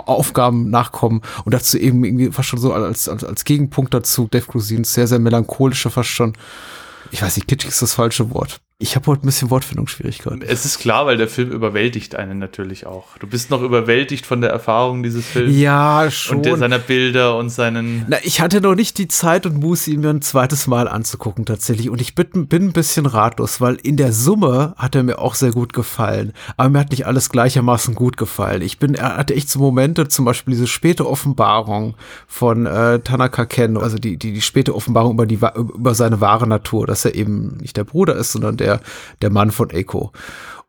Aufgaben 0.08 0.70
nachkommen 0.70 1.22
und 1.46 1.54
dazu 1.54 1.78
eben 1.78 2.04
irgendwie 2.04 2.32
fast 2.32 2.50
schon 2.50 2.60
so 2.60 2.74
als, 2.74 3.08
als, 3.10 3.24
als 3.24 3.46
Gegenpunkt 3.46 3.94
dazu 3.94 4.28
Dave 4.30 4.46
Grusins 4.46 4.94
sehr, 4.94 5.08
sehr 5.08 5.20
melancholische, 5.20 5.90
fast 5.90 6.10
schon, 6.10 6.34
ich 7.12 7.22
weiß 7.22 7.36
nicht, 7.36 7.48
kitschig 7.48 7.70
ist 7.72 7.82
das 7.82 7.94
falsche 7.94 8.32
Wort. 8.32 8.60
Ich 8.80 8.96
habe 8.96 9.08
heute 9.08 9.24
ein 9.24 9.26
bisschen 9.26 9.50
Wortfindungsschwierigkeiten. 9.50 10.44
Es 10.44 10.64
ist 10.64 10.78
klar, 10.78 11.08
weil 11.08 11.18
der 11.18 11.28
Film 11.28 11.50
überwältigt 11.50 12.14
einen 12.14 12.38
natürlich 12.38 12.86
auch. 12.86 13.18
Du 13.18 13.26
bist 13.26 13.50
noch 13.50 13.64
überwältigt 13.64 14.24
von 14.24 14.40
der 14.40 14.52
Erfahrung 14.52 15.02
dieses 15.02 15.26
Films. 15.26 15.58
Ja, 15.58 16.12
schon. 16.12 16.38
Und 16.38 16.46
der, 16.46 16.58
seiner 16.58 16.78
Bilder 16.78 17.38
und 17.38 17.50
seinen. 17.50 18.06
Na, 18.08 18.18
ich 18.22 18.40
hatte 18.40 18.62
noch 18.62 18.76
nicht 18.76 19.00
die 19.00 19.08
Zeit 19.08 19.48
und 19.48 19.58
Muße, 19.58 19.90
ihn 19.90 20.02
mir 20.02 20.12
ein 20.12 20.22
zweites 20.22 20.68
Mal 20.68 20.88
anzugucken 20.88 21.44
tatsächlich. 21.44 21.90
Und 21.90 22.02
ich 22.02 22.14
bin, 22.14 22.46
bin 22.46 22.66
ein 22.66 22.72
bisschen 22.72 23.08
ratlos, 23.08 23.60
weil 23.62 23.80
in 23.82 23.98
der 23.98 24.14
Summe 24.14 24.76
hat 24.78 24.94
er 24.94 25.02
mir 25.02 25.18
auch 25.18 25.34
sehr 25.34 25.54
gut 25.54 25.74
gefallen. 25.74 26.34
Aber 26.56 26.70
mir 26.70 26.80
hat 26.82 26.92
nicht 26.92 27.08
alles 27.08 27.32
gleichermaßen 27.32 27.96
gut 27.96 28.16
gefallen. 28.16 28.62
Ich 28.62 28.78
bin, 28.78 28.94
er 28.94 29.18
hatte 29.18 29.34
echt 29.34 29.50
so 29.50 29.58
Momente, 29.58 30.08
zum 30.08 30.24
Beispiel 30.24 30.54
diese 30.54 30.68
späte 30.68 31.10
Offenbarung 31.10 31.96
von 32.28 32.68
äh, 32.68 33.00
Tanaka 33.00 33.48
Ken, 33.48 33.76
also 33.76 33.98
die, 33.98 34.18
die, 34.18 34.34
die 34.34 34.42
späte 34.44 34.76
Offenbarung 34.76 35.14
über, 35.14 35.26
die, 35.26 35.40
über 35.56 35.96
seine 35.96 36.22
wahre 36.22 36.46
Natur, 36.46 36.86
dass 36.86 37.06
er 37.06 37.16
eben 37.16 37.58
nicht 37.58 37.76
der 37.76 37.84
Bruder 37.84 38.16
ist, 38.16 38.34
sondern 38.34 38.56
der 38.58 38.67
der, 38.68 38.82
der 39.22 39.30
Mann 39.30 39.52
von 39.52 39.70
Echo 39.70 40.12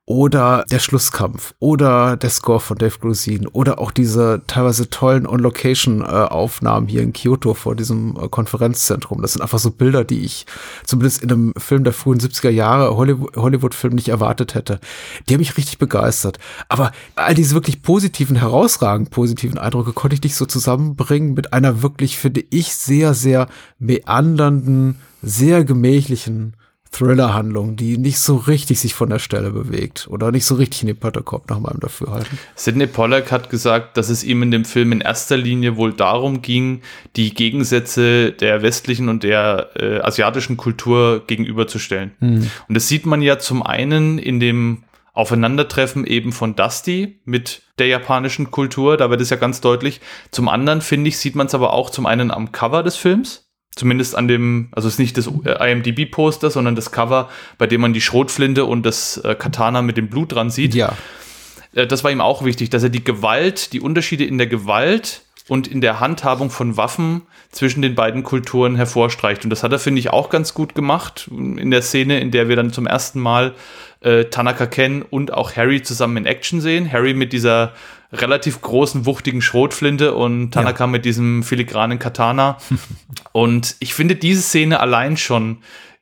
oder 0.08 0.64
der 0.70 0.78
Schlusskampf 0.78 1.52
oder 1.58 2.16
der 2.16 2.30
Score 2.30 2.60
von 2.60 2.78
Dave 2.78 2.98
Grusin 2.98 3.46
oder 3.46 3.78
auch 3.78 3.90
diese 3.90 4.40
teilweise 4.46 4.88
tollen 4.88 5.26
On-Location-Aufnahmen 5.26 6.88
hier 6.88 7.02
in 7.02 7.12
Kyoto 7.12 7.52
vor 7.52 7.76
diesem 7.76 8.16
äh, 8.16 8.26
Konferenzzentrum. 8.30 9.20
Das 9.20 9.34
sind 9.34 9.42
einfach 9.42 9.58
so 9.58 9.70
Bilder, 9.70 10.04
die 10.04 10.24
ich 10.24 10.46
zumindest 10.86 11.22
in 11.22 11.30
einem 11.30 11.52
Film 11.58 11.84
der 11.84 11.92
frühen 11.92 12.20
70er 12.20 12.48
Jahre, 12.48 12.96
Hollywood-Film 12.96 13.96
nicht 13.96 14.08
erwartet 14.08 14.54
hätte. 14.54 14.80
Die 15.28 15.34
haben 15.34 15.40
mich 15.40 15.58
richtig 15.58 15.76
begeistert. 15.76 16.38
Aber 16.70 16.92
all 17.14 17.34
diese 17.34 17.54
wirklich 17.54 17.82
positiven, 17.82 18.36
herausragend 18.36 19.10
positiven 19.10 19.58
Eindrücke 19.58 19.92
konnte 19.92 20.14
ich 20.14 20.22
nicht 20.22 20.36
so 20.36 20.46
zusammenbringen 20.46 21.34
mit 21.34 21.52
einer 21.52 21.82
wirklich, 21.82 22.16
finde 22.16 22.42
ich, 22.48 22.74
sehr, 22.74 23.12
sehr 23.12 23.46
meandernden, 23.78 24.96
sehr 25.20 25.64
gemächlichen 25.64 26.54
Thriller-Handlung, 26.90 27.76
die 27.76 27.98
nicht 27.98 28.18
so 28.18 28.36
richtig 28.36 28.80
sich 28.80 28.94
von 28.94 29.10
der 29.10 29.18
Stelle 29.18 29.50
bewegt 29.50 30.08
oder 30.10 30.32
nicht 30.32 30.44
so 30.44 30.54
richtig 30.54 30.82
in 30.82 30.88
den 30.88 30.96
Pötter 30.96 31.22
kommt, 31.22 31.50
nach 31.50 31.60
meinem 31.60 31.80
Dafürhalten. 31.80 32.38
Sidney 32.54 32.86
Pollack 32.86 33.30
hat 33.30 33.50
gesagt, 33.50 33.96
dass 33.96 34.08
es 34.08 34.24
ihm 34.24 34.42
in 34.42 34.50
dem 34.50 34.64
Film 34.64 34.92
in 34.92 35.00
erster 35.00 35.36
Linie 35.36 35.76
wohl 35.76 35.92
darum 35.92 36.42
ging, 36.42 36.82
die 37.16 37.34
Gegensätze 37.34 38.32
der 38.32 38.62
westlichen 38.62 39.08
und 39.08 39.22
der 39.22 39.70
äh, 39.76 40.00
asiatischen 40.00 40.56
Kultur 40.56 41.24
gegenüberzustellen. 41.26 42.12
Hm. 42.20 42.50
Und 42.68 42.74
das 42.74 42.88
sieht 42.88 43.06
man 43.06 43.22
ja 43.22 43.38
zum 43.38 43.62
einen 43.62 44.18
in 44.18 44.40
dem 44.40 44.84
Aufeinandertreffen 45.12 46.06
eben 46.06 46.30
von 46.30 46.54
Dusty 46.54 47.20
mit 47.24 47.62
der 47.80 47.88
japanischen 47.88 48.52
Kultur, 48.52 48.96
da 48.96 49.10
wird 49.10 49.20
es 49.20 49.30
ja 49.30 49.36
ganz 49.36 49.60
deutlich. 49.60 50.00
Zum 50.30 50.48
anderen, 50.48 50.80
finde 50.80 51.08
ich, 51.08 51.18
sieht 51.18 51.34
man 51.34 51.48
es 51.48 51.54
aber 51.54 51.72
auch 51.72 51.90
zum 51.90 52.06
einen 52.06 52.30
am 52.30 52.52
Cover 52.52 52.84
des 52.84 52.96
Films 52.96 53.47
zumindest 53.78 54.16
an 54.16 54.28
dem, 54.28 54.68
also 54.72 54.88
es 54.88 54.94
ist 54.94 54.98
nicht 54.98 55.16
das 55.16 55.30
äh, 55.44 55.72
IMDb-Poster, 55.72 56.50
sondern 56.50 56.74
das 56.74 56.90
Cover, 56.90 57.28
bei 57.56 57.66
dem 57.66 57.80
man 57.80 57.92
die 57.92 58.00
Schrotflinte 58.00 58.64
und 58.64 58.84
das 58.84 59.18
äh, 59.18 59.34
Katana 59.34 59.82
mit 59.82 59.96
dem 59.96 60.08
Blut 60.08 60.32
dran 60.32 60.50
sieht. 60.50 60.74
Ja. 60.74 60.94
Äh, 61.72 61.86
das 61.86 62.04
war 62.04 62.10
ihm 62.10 62.20
auch 62.20 62.44
wichtig, 62.44 62.70
dass 62.70 62.82
er 62.82 62.88
die 62.88 63.04
Gewalt, 63.04 63.72
die 63.72 63.80
Unterschiede 63.80 64.24
in 64.24 64.38
der 64.38 64.46
Gewalt 64.46 65.22
und 65.48 65.66
in 65.66 65.80
der 65.80 66.00
Handhabung 66.00 66.50
von 66.50 66.76
Waffen 66.76 67.22
zwischen 67.50 67.80
den 67.80 67.94
beiden 67.94 68.22
Kulturen 68.22 68.76
hervorstreicht. 68.76 69.44
Und 69.44 69.50
das 69.50 69.62
hat 69.62 69.72
er, 69.72 69.78
finde 69.78 70.00
ich, 70.00 70.10
auch 70.10 70.28
ganz 70.28 70.52
gut 70.52 70.74
gemacht 70.74 71.30
in 71.30 71.70
der 71.70 71.82
Szene, 71.82 72.20
in 72.20 72.30
der 72.30 72.48
wir 72.48 72.56
dann 72.56 72.72
zum 72.72 72.86
ersten 72.86 73.18
Mal 73.18 73.54
äh, 74.00 74.26
Tanaka 74.26 74.66
Ken 74.66 75.02
und 75.02 75.32
auch 75.32 75.56
Harry 75.56 75.82
zusammen 75.82 76.18
in 76.18 76.26
Action 76.26 76.60
sehen. 76.60 76.92
Harry 76.92 77.14
mit 77.14 77.32
dieser 77.32 77.72
relativ 78.12 78.60
großen, 78.60 79.06
wuchtigen 79.06 79.42
Schrotflinte 79.42 80.14
und 80.14 80.52
Tanaka 80.52 80.84
ja. 80.84 80.88
mit 80.88 81.04
diesem 81.04 81.42
filigranen 81.42 81.98
Katana. 81.98 82.58
und 83.32 83.76
ich 83.80 83.94
finde, 83.94 84.16
diese 84.16 84.42
Szene 84.42 84.80
allein 84.80 85.16
schon 85.16 85.58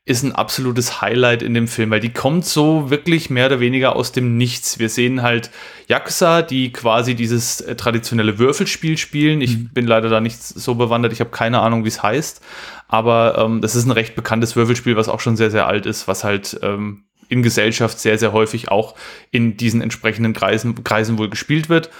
ist 0.06 0.22
ein 0.22 0.32
absolutes 0.32 1.00
Highlight 1.02 1.42
in 1.42 1.52
dem 1.52 1.66
Film, 1.66 1.90
weil 1.90 1.98
die 1.98 2.12
kommt 2.12 2.44
so 2.44 2.90
wirklich 2.90 3.28
mehr 3.28 3.46
oder 3.46 3.58
weniger 3.58 3.96
aus 3.96 4.12
dem 4.12 4.36
Nichts. 4.36 4.78
Wir 4.78 4.88
sehen 4.88 5.20
halt 5.22 5.50
Yakuza, 5.88 6.42
die 6.42 6.72
quasi 6.72 7.16
dieses 7.16 7.60
äh, 7.60 7.74
traditionelle 7.74 8.38
Würfelspiel 8.38 8.98
spielen. 8.98 9.40
Ich 9.40 9.58
mhm. 9.58 9.70
bin 9.74 9.84
leider 9.84 10.08
da 10.08 10.20
nicht 10.20 10.40
so 10.40 10.76
bewandert, 10.76 11.12
ich 11.12 11.18
habe 11.18 11.30
keine 11.30 11.58
Ahnung, 11.58 11.82
wie 11.82 11.88
es 11.88 12.04
heißt. 12.04 12.40
Aber 12.86 13.36
ähm, 13.36 13.60
das 13.60 13.74
ist 13.74 13.84
ein 13.84 13.90
recht 13.90 14.14
bekanntes 14.14 14.54
Würfelspiel, 14.54 14.96
was 14.96 15.08
auch 15.08 15.18
schon 15.18 15.36
sehr, 15.36 15.50
sehr 15.50 15.66
alt 15.66 15.86
ist, 15.86 16.06
was 16.06 16.22
halt 16.22 16.56
ähm, 16.62 17.05
in 17.28 17.42
Gesellschaft 17.42 17.98
sehr, 17.98 18.18
sehr 18.18 18.32
häufig 18.32 18.70
auch 18.70 18.94
in 19.30 19.56
diesen 19.56 19.80
entsprechenden 19.80 20.32
Kreisen, 20.32 20.82
Kreisen 20.84 21.18
wohl 21.18 21.30
gespielt 21.30 21.68
wird. 21.68 21.90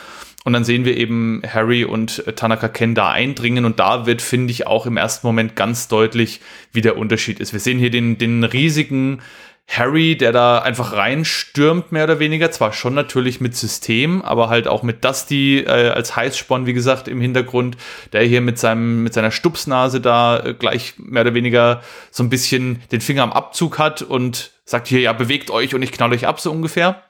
Und 0.44 0.52
dann 0.52 0.64
sehen 0.64 0.84
wir 0.84 0.96
eben 0.96 1.42
Harry 1.44 1.84
und 1.84 2.22
Tanaka 2.36 2.68
Ken 2.68 2.94
da 2.94 3.10
eindringen 3.10 3.64
und 3.64 3.80
da 3.80 4.06
wird, 4.06 4.22
finde 4.22 4.52
ich, 4.52 4.66
auch 4.66 4.86
im 4.86 4.96
ersten 4.96 5.26
Moment 5.26 5.56
ganz 5.56 5.88
deutlich, 5.88 6.40
wie 6.72 6.82
der 6.82 6.96
Unterschied 6.96 7.40
ist. 7.40 7.52
Wir 7.52 7.58
sehen 7.58 7.80
hier 7.80 7.90
den, 7.90 8.16
den 8.16 8.44
riesigen 8.44 9.20
Harry, 9.68 10.16
der 10.16 10.30
da 10.30 10.60
einfach 10.60 10.92
reinstürmt, 10.92 11.90
mehr 11.90 12.04
oder 12.04 12.20
weniger. 12.20 12.50
Zwar 12.52 12.72
schon 12.72 12.94
natürlich 12.94 13.40
mit 13.40 13.56
System, 13.56 14.22
aber 14.22 14.48
halt 14.48 14.68
auch 14.68 14.84
mit 14.84 15.04
Dusty 15.04 15.64
äh, 15.66 15.88
als 15.88 16.14
Heißsporn, 16.14 16.66
wie 16.66 16.72
gesagt, 16.72 17.08
im 17.08 17.20
Hintergrund, 17.20 17.76
der 18.12 18.22
hier 18.22 18.40
mit, 18.40 18.58
seinem, 18.58 19.02
mit 19.02 19.12
seiner 19.14 19.32
Stupsnase 19.32 20.00
da 20.00 20.38
äh, 20.38 20.54
gleich 20.54 20.94
mehr 20.98 21.22
oder 21.22 21.34
weniger 21.34 21.82
so 22.12 22.22
ein 22.22 22.30
bisschen 22.30 22.80
den 22.92 23.00
Finger 23.00 23.24
am 23.24 23.32
Abzug 23.32 23.78
hat 23.78 24.02
und 24.02 24.52
sagt 24.66 24.88
hier, 24.88 25.00
ja, 25.00 25.14
bewegt 25.14 25.50
euch 25.50 25.74
und 25.74 25.80
ich 25.80 25.92
knall 25.92 26.12
euch 26.12 26.26
ab, 26.26 26.40
so 26.40 26.52
ungefähr. 26.52 27.02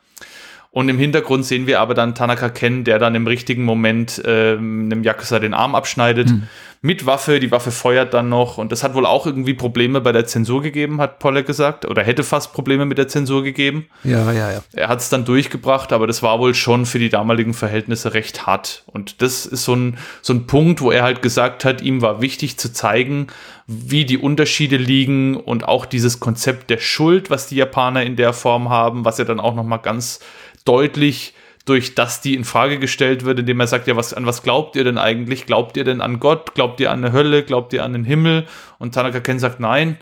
Und 0.71 0.90
im 0.90 0.99
Hintergrund 0.99 1.45
sehen 1.47 1.66
wir 1.66 1.81
aber 1.81 1.95
dann 1.95 2.14
Tanaka 2.14 2.51
Ken, 2.51 2.85
der 2.85 2.99
dann 2.99 3.14
im 3.14 3.27
richtigen 3.27 3.64
Moment 3.64 4.23
ähm, 4.27 4.85
einem 4.85 5.03
Yakuza 5.03 5.38
den 5.40 5.55
Arm 5.55 5.75
abschneidet. 5.75 6.29
Mhm 6.29 6.49
mit 6.87 7.05
Waffe. 7.05 7.40
Die 7.40 7.51
Waffe 7.51 7.72
feuert 7.72 8.14
dann 8.14 8.29
noch. 8.29 8.57
Und 8.57 8.72
das 8.72 8.83
hat 8.83 8.94
wohl 8.94 9.05
auch 9.05 9.27
irgendwie 9.27 9.55
Probleme 9.55 10.01
bei 10.01 10.12
der 10.12 10.25
Zensur 10.25 10.62
gegeben, 10.62 11.01
hat 11.01 11.18
Pollack 11.18 11.46
gesagt. 11.46 11.85
Oder 11.85 12.03
hätte 12.03 12.22
fast 12.22 12.53
Probleme 12.53 12.87
mit 12.87 12.96
der 12.96 13.09
Zensur 13.09 13.42
gegeben. 13.42 13.87
Ja, 14.05 14.33
ja, 14.33 14.53
ja. 14.53 14.61
Er 14.72 14.88
hat 14.88 15.01
es 15.01 15.09
dann 15.09 15.25
durchgebracht, 15.25 15.92
aber 15.92 16.07
das 16.07 16.22
war 16.22 16.38
wohl 16.38 16.55
schon 16.55 16.87
für 16.87 16.99
die 16.99 17.11
damaligen 17.11 17.53
Verhältnisse 17.53 18.14
recht 18.14 18.46
hart. 18.46 18.85
Und 18.87 19.20
das 19.20 19.44
ist 19.44 19.64
so 19.64 19.75
ein, 19.75 19.99
so 20.22 20.33
ein 20.33 20.46
Punkt, 20.46 20.81
wo 20.81 20.90
er 20.90 21.03
halt 21.03 21.20
gesagt 21.20 21.64
hat, 21.64 21.83
ihm 21.83 22.01
war 22.01 22.22
wichtig 22.22 22.57
zu 22.57 22.72
zeigen, 22.72 23.27
wie 23.66 24.05
die 24.05 24.18
Unterschiede 24.18 24.77
liegen 24.77 25.37
und 25.37 25.66
auch 25.66 25.87
dieses 25.87 26.20
Konzept 26.20 26.70
der 26.70 26.79
Schuld, 26.79 27.31
was 27.31 27.49
die 27.49 27.57
Japaner 27.57 28.05
in 28.05 28.14
der 28.14 28.33
Form 28.33 28.68
haben, 28.68 29.05
was 29.05 29.18
er 29.18 29.25
dann 29.25 29.40
auch 29.40 29.57
noch 29.57 29.64
mal 29.64 29.79
ganz 29.79 30.20
deutlich 30.64 31.35
durch 31.66 31.94
das 31.94 32.20
die 32.20 32.35
in 32.35 32.44
Frage 32.44 32.79
gestellt 32.79 33.24
wird, 33.24 33.40
indem 33.40 33.61
er 33.61 33.66
sagt, 33.66 33.88
ja, 33.88 33.96
was, 33.96 34.14
an 34.14 34.24
was 34.24 34.42
glaubt 34.42 34.76
ihr 34.76 34.85
denn 34.85 34.98
eigentlich? 34.98 35.46
Glaubt 35.46 35.76
ihr 35.76 35.85
denn 35.85 36.00
an 36.00 36.20
Gott? 36.20 36.55
Glaubt 36.55 36.81
ihr 36.81 36.90
an 36.90 37.05
eine 37.05 37.12
Hölle? 37.12 37.42
Glaubt 37.42 37.72
ihr 37.72 37.85
an 37.85 37.92
den 37.92 38.05
Himmel? 38.05 38.46
Und 38.79 38.94
Tanaka 38.94 39.20
Ken 39.20 39.38
sagt 39.38 39.61
nein. 39.61 39.98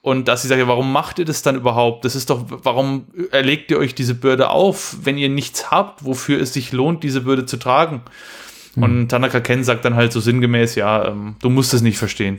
Und 0.00 0.28
dass 0.28 0.42
sie 0.42 0.48
sagt, 0.48 0.60
ja, 0.60 0.68
warum 0.68 0.92
macht 0.92 1.18
ihr 1.18 1.24
das 1.24 1.42
dann 1.42 1.56
überhaupt? 1.56 2.04
Das 2.04 2.14
ist 2.14 2.30
doch, 2.30 2.44
warum 2.48 3.08
erlegt 3.32 3.70
ihr 3.72 3.78
euch 3.78 3.96
diese 3.96 4.14
Bürde 4.14 4.48
auf, 4.50 4.96
wenn 5.02 5.18
ihr 5.18 5.28
nichts 5.28 5.72
habt, 5.72 6.04
wofür 6.04 6.40
es 6.40 6.54
sich 6.54 6.72
lohnt, 6.72 7.02
diese 7.02 7.22
Bürde 7.22 7.46
zu 7.46 7.56
tragen? 7.56 8.02
Mhm. 8.76 8.82
Und 8.82 9.08
Tanaka 9.08 9.40
Ken 9.40 9.64
sagt 9.64 9.84
dann 9.84 9.96
halt 9.96 10.12
so 10.12 10.20
sinngemäß, 10.20 10.76
ja, 10.76 11.08
ähm, 11.08 11.34
du 11.40 11.50
musst 11.50 11.74
es 11.74 11.82
nicht 11.82 11.98
verstehen. 11.98 12.38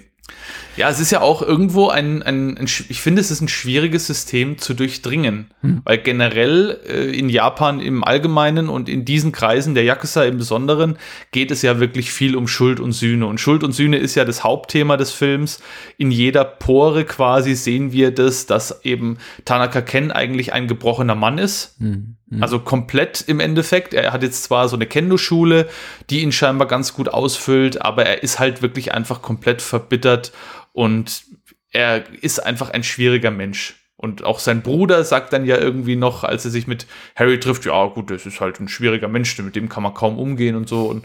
Ja, 0.77 0.89
es 0.89 0.99
ist 0.99 1.11
ja 1.11 1.19
auch 1.19 1.41
irgendwo 1.41 1.89
ein, 1.89 2.23
ein, 2.23 2.57
ein, 2.57 2.65
ich 2.65 3.01
finde, 3.01 3.19
es 3.19 3.31
ist 3.31 3.41
ein 3.41 3.49
schwieriges 3.49 4.07
System 4.07 4.57
zu 4.57 4.73
durchdringen, 4.73 5.51
hm. 5.61 5.81
weil 5.83 5.97
generell 5.97 6.79
äh, 6.87 7.17
in 7.17 7.27
Japan 7.27 7.81
im 7.81 8.03
Allgemeinen 8.03 8.69
und 8.69 8.87
in 8.87 9.03
diesen 9.03 9.31
Kreisen 9.31 9.75
der 9.75 9.83
Yakuza 9.83 10.23
im 10.23 10.37
Besonderen 10.37 10.97
geht 11.31 11.51
es 11.51 11.63
ja 11.63 11.81
wirklich 11.81 12.11
viel 12.11 12.35
um 12.35 12.47
Schuld 12.47 12.79
und 12.79 12.93
Sühne. 12.93 13.25
Und 13.25 13.41
Schuld 13.41 13.63
und 13.63 13.73
Sühne 13.73 13.97
ist 13.97 14.15
ja 14.15 14.23
das 14.23 14.43
Hauptthema 14.43 14.95
des 14.95 15.11
Films. 15.11 15.59
In 15.97 16.11
jeder 16.11 16.45
Pore 16.45 17.03
quasi 17.03 17.55
sehen 17.55 17.91
wir 17.91 18.11
das, 18.11 18.45
dass 18.45 18.85
eben 18.85 19.17
Tanaka 19.43 19.81
Ken 19.81 20.11
eigentlich 20.11 20.53
ein 20.53 20.67
gebrochener 20.67 21.15
Mann 21.15 21.39
ist. 21.39 21.75
Hm. 21.79 22.15
Hm. 22.29 22.43
Also 22.43 22.59
komplett 22.59 23.21
im 23.27 23.39
Endeffekt. 23.39 23.93
Er 23.93 24.11
hat 24.11 24.23
jetzt 24.23 24.43
zwar 24.43 24.69
so 24.69 24.75
eine 24.75 24.85
Kendo-Schule, 24.85 25.69
die 26.09 26.21
ihn 26.21 26.31
scheinbar 26.31 26.67
ganz 26.67 26.93
gut 26.93 27.09
ausfüllt, 27.09 27.81
aber 27.81 28.05
er 28.05 28.23
ist 28.23 28.39
halt 28.39 28.61
wirklich 28.61 28.93
einfach 28.93 29.21
komplett 29.21 29.61
verbittert 29.61 30.31
und 30.73 31.23
er 31.71 32.03
ist 32.21 32.39
einfach 32.39 32.69
ein 32.71 32.83
schwieriger 32.83 33.31
Mensch. 33.31 33.75
Und 34.01 34.23
auch 34.23 34.39
sein 34.39 34.61
Bruder 34.61 35.03
sagt 35.03 35.33
dann 35.33 35.45
ja 35.45 35.57
irgendwie 35.57 35.97
noch, 35.97 36.23
als 36.23 36.45
er 36.45 36.51
sich 36.51 36.67
mit 36.67 36.87
Harry 37.17 37.37
trifft, 37.37 37.65
ja 37.65 37.85
gut, 37.87 38.09
das 38.09 38.25
ist 38.25 38.39
halt 38.39 38.57
ein 38.61 38.69
schwieriger 38.69 39.09
Mensch, 39.09 39.37
mit 39.39 39.57
dem 39.57 39.67
kann 39.67 39.83
man 39.83 39.93
kaum 39.93 40.17
umgehen 40.17 40.55
und 40.55 40.69
so. 40.69 40.85
Und 40.85 41.03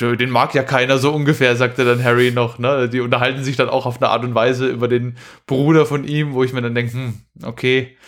den 0.00 0.30
mag 0.30 0.54
ja 0.54 0.62
keiner 0.62 0.96
so 0.96 1.12
ungefähr, 1.12 1.54
sagt 1.54 1.78
er 1.78 1.84
dann 1.84 2.02
Harry 2.02 2.30
noch. 2.30 2.58
Ne? 2.58 2.88
Die 2.88 3.00
unterhalten 3.00 3.44
sich 3.44 3.56
dann 3.56 3.68
auch 3.68 3.84
auf 3.84 4.00
eine 4.00 4.08
Art 4.08 4.24
und 4.24 4.34
Weise 4.34 4.68
über 4.68 4.88
den 4.88 5.18
Bruder 5.46 5.84
von 5.84 6.04
ihm, 6.04 6.32
wo 6.32 6.42
ich 6.42 6.54
mir 6.54 6.62
dann 6.62 6.74
denke, 6.74 6.94
hm, 6.94 7.14
okay. 7.42 7.98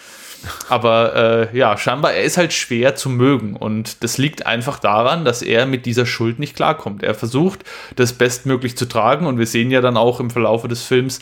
Aber 0.69 1.51
äh, 1.53 1.57
ja, 1.57 1.77
scheinbar, 1.77 2.13
er 2.13 2.23
ist 2.23 2.37
halt 2.37 2.53
schwer 2.53 2.95
zu 2.95 3.09
mögen. 3.09 3.57
Und 3.57 4.03
das 4.03 4.19
liegt 4.19 4.47
einfach 4.47 4.79
daran, 4.79 5.25
dass 5.25 5.43
er 5.43 5.67
mit 5.67 5.87
dieser 5.87 6.07
Schuld 6.07 6.39
nicht 6.39 6.57
klarkommt. 6.57 7.03
Er 7.03 7.15
versucht, 7.15 7.61
das 7.97 8.13
bestmöglich 8.13 8.77
zu 8.77 8.87
tragen. 8.87 9.27
Und 9.27 9.39
wir 9.39 9.47
sehen 9.47 9.71
ja 9.71 9.81
dann 9.81 9.97
auch 9.97 10.21
im 10.21 10.31
Verlauf 10.31 10.67
des 10.67 10.83
Films, 10.83 11.21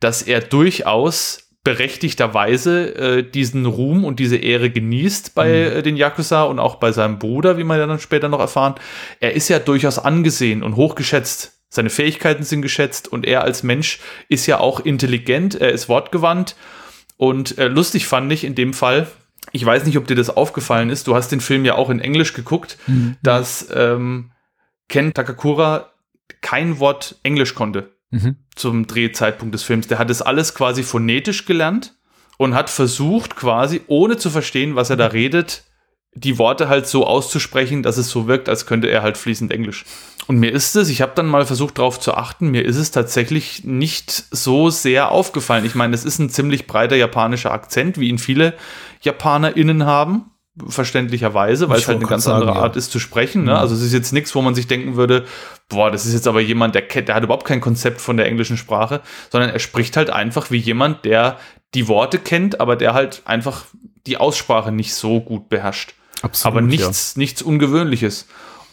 dass 0.00 0.22
er 0.22 0.40
durchaus 0.40 1.46
berechtigterweise 1.66 2.94
äh, 2.94 3.22
diesen 3.24 3.66
Ruhm 3.66 4.04
und 4.04 4.20
diese 4.20 4.36
Ehre 4.36 4.70
genießt 4.70 5.34
bei 5.34 5.48
mhm. 5.48 5.78
äh, 5.78 5.82
den 5.82 5.96
Yakuza 5.96 6.44
und 6.44 6.60
auch 6.60 6.76
bei 6.76 6.92
seinem 6.92 7.18
Bruder, 7.18 7.58
wie 7.58 7.64
man 7.64 7.78
ja 7.78 7.88
dann 7.88 7.98
später 7.98 8.28
noch 8.28 8.38
erfahren. 8.38 8.76
Er 9.18 9.32
ist 9.32 9.48
ja 9.48 9.58
durchaus 9.58 9.98
angesehen 9.98 10.62
und 10.62 10.76
hochgeschätzt. 10.76 11.54
Seine 11.68 11.90
Fähigkeiten 11.90 12.44
sind 12.44 12.62
geschätzt 12.62 13.08
und 13.08 13.26
er 13.26 13.42
als 13.42 13.64
Mensch 13.64 13.98
ist 14.28 14.46
ja 14.46 14.60
auch 14.60 14.78
intelligent, 14.78 15.56
er 15.56 15.72
ist 15.72 15.88
wortgewandt 15.88 16.54
Und 17.16 17.58
äh, 17.58 17.68
lustig 17.68 18.06
fand 18.06 18.32
ich 18.32 18.44
in 18.44 18.54
dem 18.54 18.74
Fall, 18.74 19.06
ich 19.52 19.64
weiß 19.64 19.86
nicht, 19.86 19.96
ob 19.96 20.06
dir 20.06 20.16
das 20.16 20.30
aufgefallen 20.30 20.90
ist, 20.90 21.06
du 21.06 21.14
hast 21.14 21.30
den 21.30 21.40
Film 21.40 21.64
ja 21.64 21.74
auch 21.74 21.90
in 21.90 22.00
Englisch 22.00 22.34
geguckt, 22.34 22.78
mhm. 22.86 23.16
dass 23.22 23.68
ähm, 23.74 24.32
Ken 24.88 25.14
Takakura 25.14 25.92
kein 26.40 26.78
Wort 26.78 27.16
Englisch 27.22 27.54
konnte 27.54 27.92
mhm. 28.10 28.36
zum 28.54 28.86
Drehzeitpunkt 28.86 29.54
des 29.54 29.62
Films. 29.62 29.86
Der 29.86 29.98
hat 29.98 30.10
das 30.10 30.22
alles 30.22 30.54
quasi 30.54 30.82
phonetisch 30.82 31.44
gelernt 31.44 31.96
und 32.38 32.54
hat 32.54 32.70
versucht, 32.70 33.36
quasi, 33.36 33.80
ohne 33.86 34.16
zu 34.16 34.30
verstehen, 34.30 34.76
was 34.76 34.90
er 34.90 34.96
da 34.96 35.06
redet, 35.06 35.64
die 36.14 36.38
Worte 36.38 36.68
halt 36.68 36.86
so 36.86 37.06
auszusprechen, 37.06 37.82
dass 37.82 37.98
es 37.98 38.10
so 38.10 38.26
wirkt, 38.26 38.48
als 38.48 38.66
könnte 38.66 38.88
er 38.88 39.02
halt 39.02 39.16
fließend 39.16 39.52
Englisch. 39.52 39.84
Und 40.26 40.38
mir 40.38 40.50
ist 40.50 40.74
es, 40.74 40.88
ich 40.88 41.02
habe 41.02 41.12
dann 41.14 41.26
mal 41.26 41.46
versucht 41.46 41.78
darauf 41.78 42.00
zu 42.00 42.14
achten, 42.14 42.48
mir 42.48 42.64
ist 42.64 42.76
es 42.76 42.90
tatsächlich 42.90 43.64
nicht 43.64 44.10
so 44.30 44.70
sehr 44.70 45.10
aufgefallen. 45.12 45.64
Ich 45.64 45.74
meine, 45.74 45.94
es 45.94 46.04
ist 46.04 46.18
ein 46.18 46.30
ziemlich 46.30 46.66
breiter 46.66 46.96
japanischer 46.96 47.52
Akzent, 47.52 47.98
wie 47.98 48.08
ihn 48.08 48.18
viele 48.18 48.54
JapanerInnen 49.02 49.86
haben, 49.86 50.32
verständlicherweise, 50.66 51.68
weil 51.68 51.78
es 51.78 51.86
halt 51.86 51.98
eine 51.98 52.06
ganz 52.06 52.24
sagen, 52.24 52.40
andere 52.40 52.56
ja. 52.56 52.62
Art 52.62 52.76
ist 52.76 52.90
zu 52.90 52.98
sprechen. 52.98 53.44
Ne? 53.44 53.52
Mhm. 53.52 53.56
Also 53.56 53.74
es 53.74 53.82
ist 53.82 53.92
jetzt 53.92 54.12
nichts, 54.12 54.34
wo 54.34 54.42
man 54.42 54.54
sich 54.54 54.66
denken 54.66 54.96
würde, 54.96 55.26
boah, 55.68 55.90
das 55.90 56.06
ist 56.06 56.14
jetzt 56.14 56.26
aber 56.26 56.40
jemand, 56.40 56.74
der, 56.74 56.82
der 56.82 57.14
hat 57.14 57.22
überhaupt 57.22 57.46
kein 57.46 57.60
Konzept 57.60 58.00
von 58.00 58.16
der 58.16 58.26
englischen 58.26 58.56
Sprache, 58.56 59.02
sondern 59.30 59.50
er 59.50 59.58
spricht 59.58 59.96
halt 59.96 60.10
einfach 60.10 60.50
wie 60.50 60.58
jemand, 60.58 61.04
der 61.04 61.38
die 61.74 61.88
Worte 61.88 62.18
kennt, 62.18 62.60
aber 62.60 62.74
der 62.76 62.94
halt 62.94 63.22
einfach 63.26 63.66
die 64.06 64.16
Aussprache 64.16 64.72
nicht 64.72 64.94
so 64.94 65.20
gut 65.20 65.48
beherrscht. 65.48 65.94
Absolut, 66.22 66.56
aber 66.56 66.66
nichts, 66.66 67.14
ja. 67.14 67.18
nichts 67.20 67.42
Ungewöhnliches. 67.42 68.26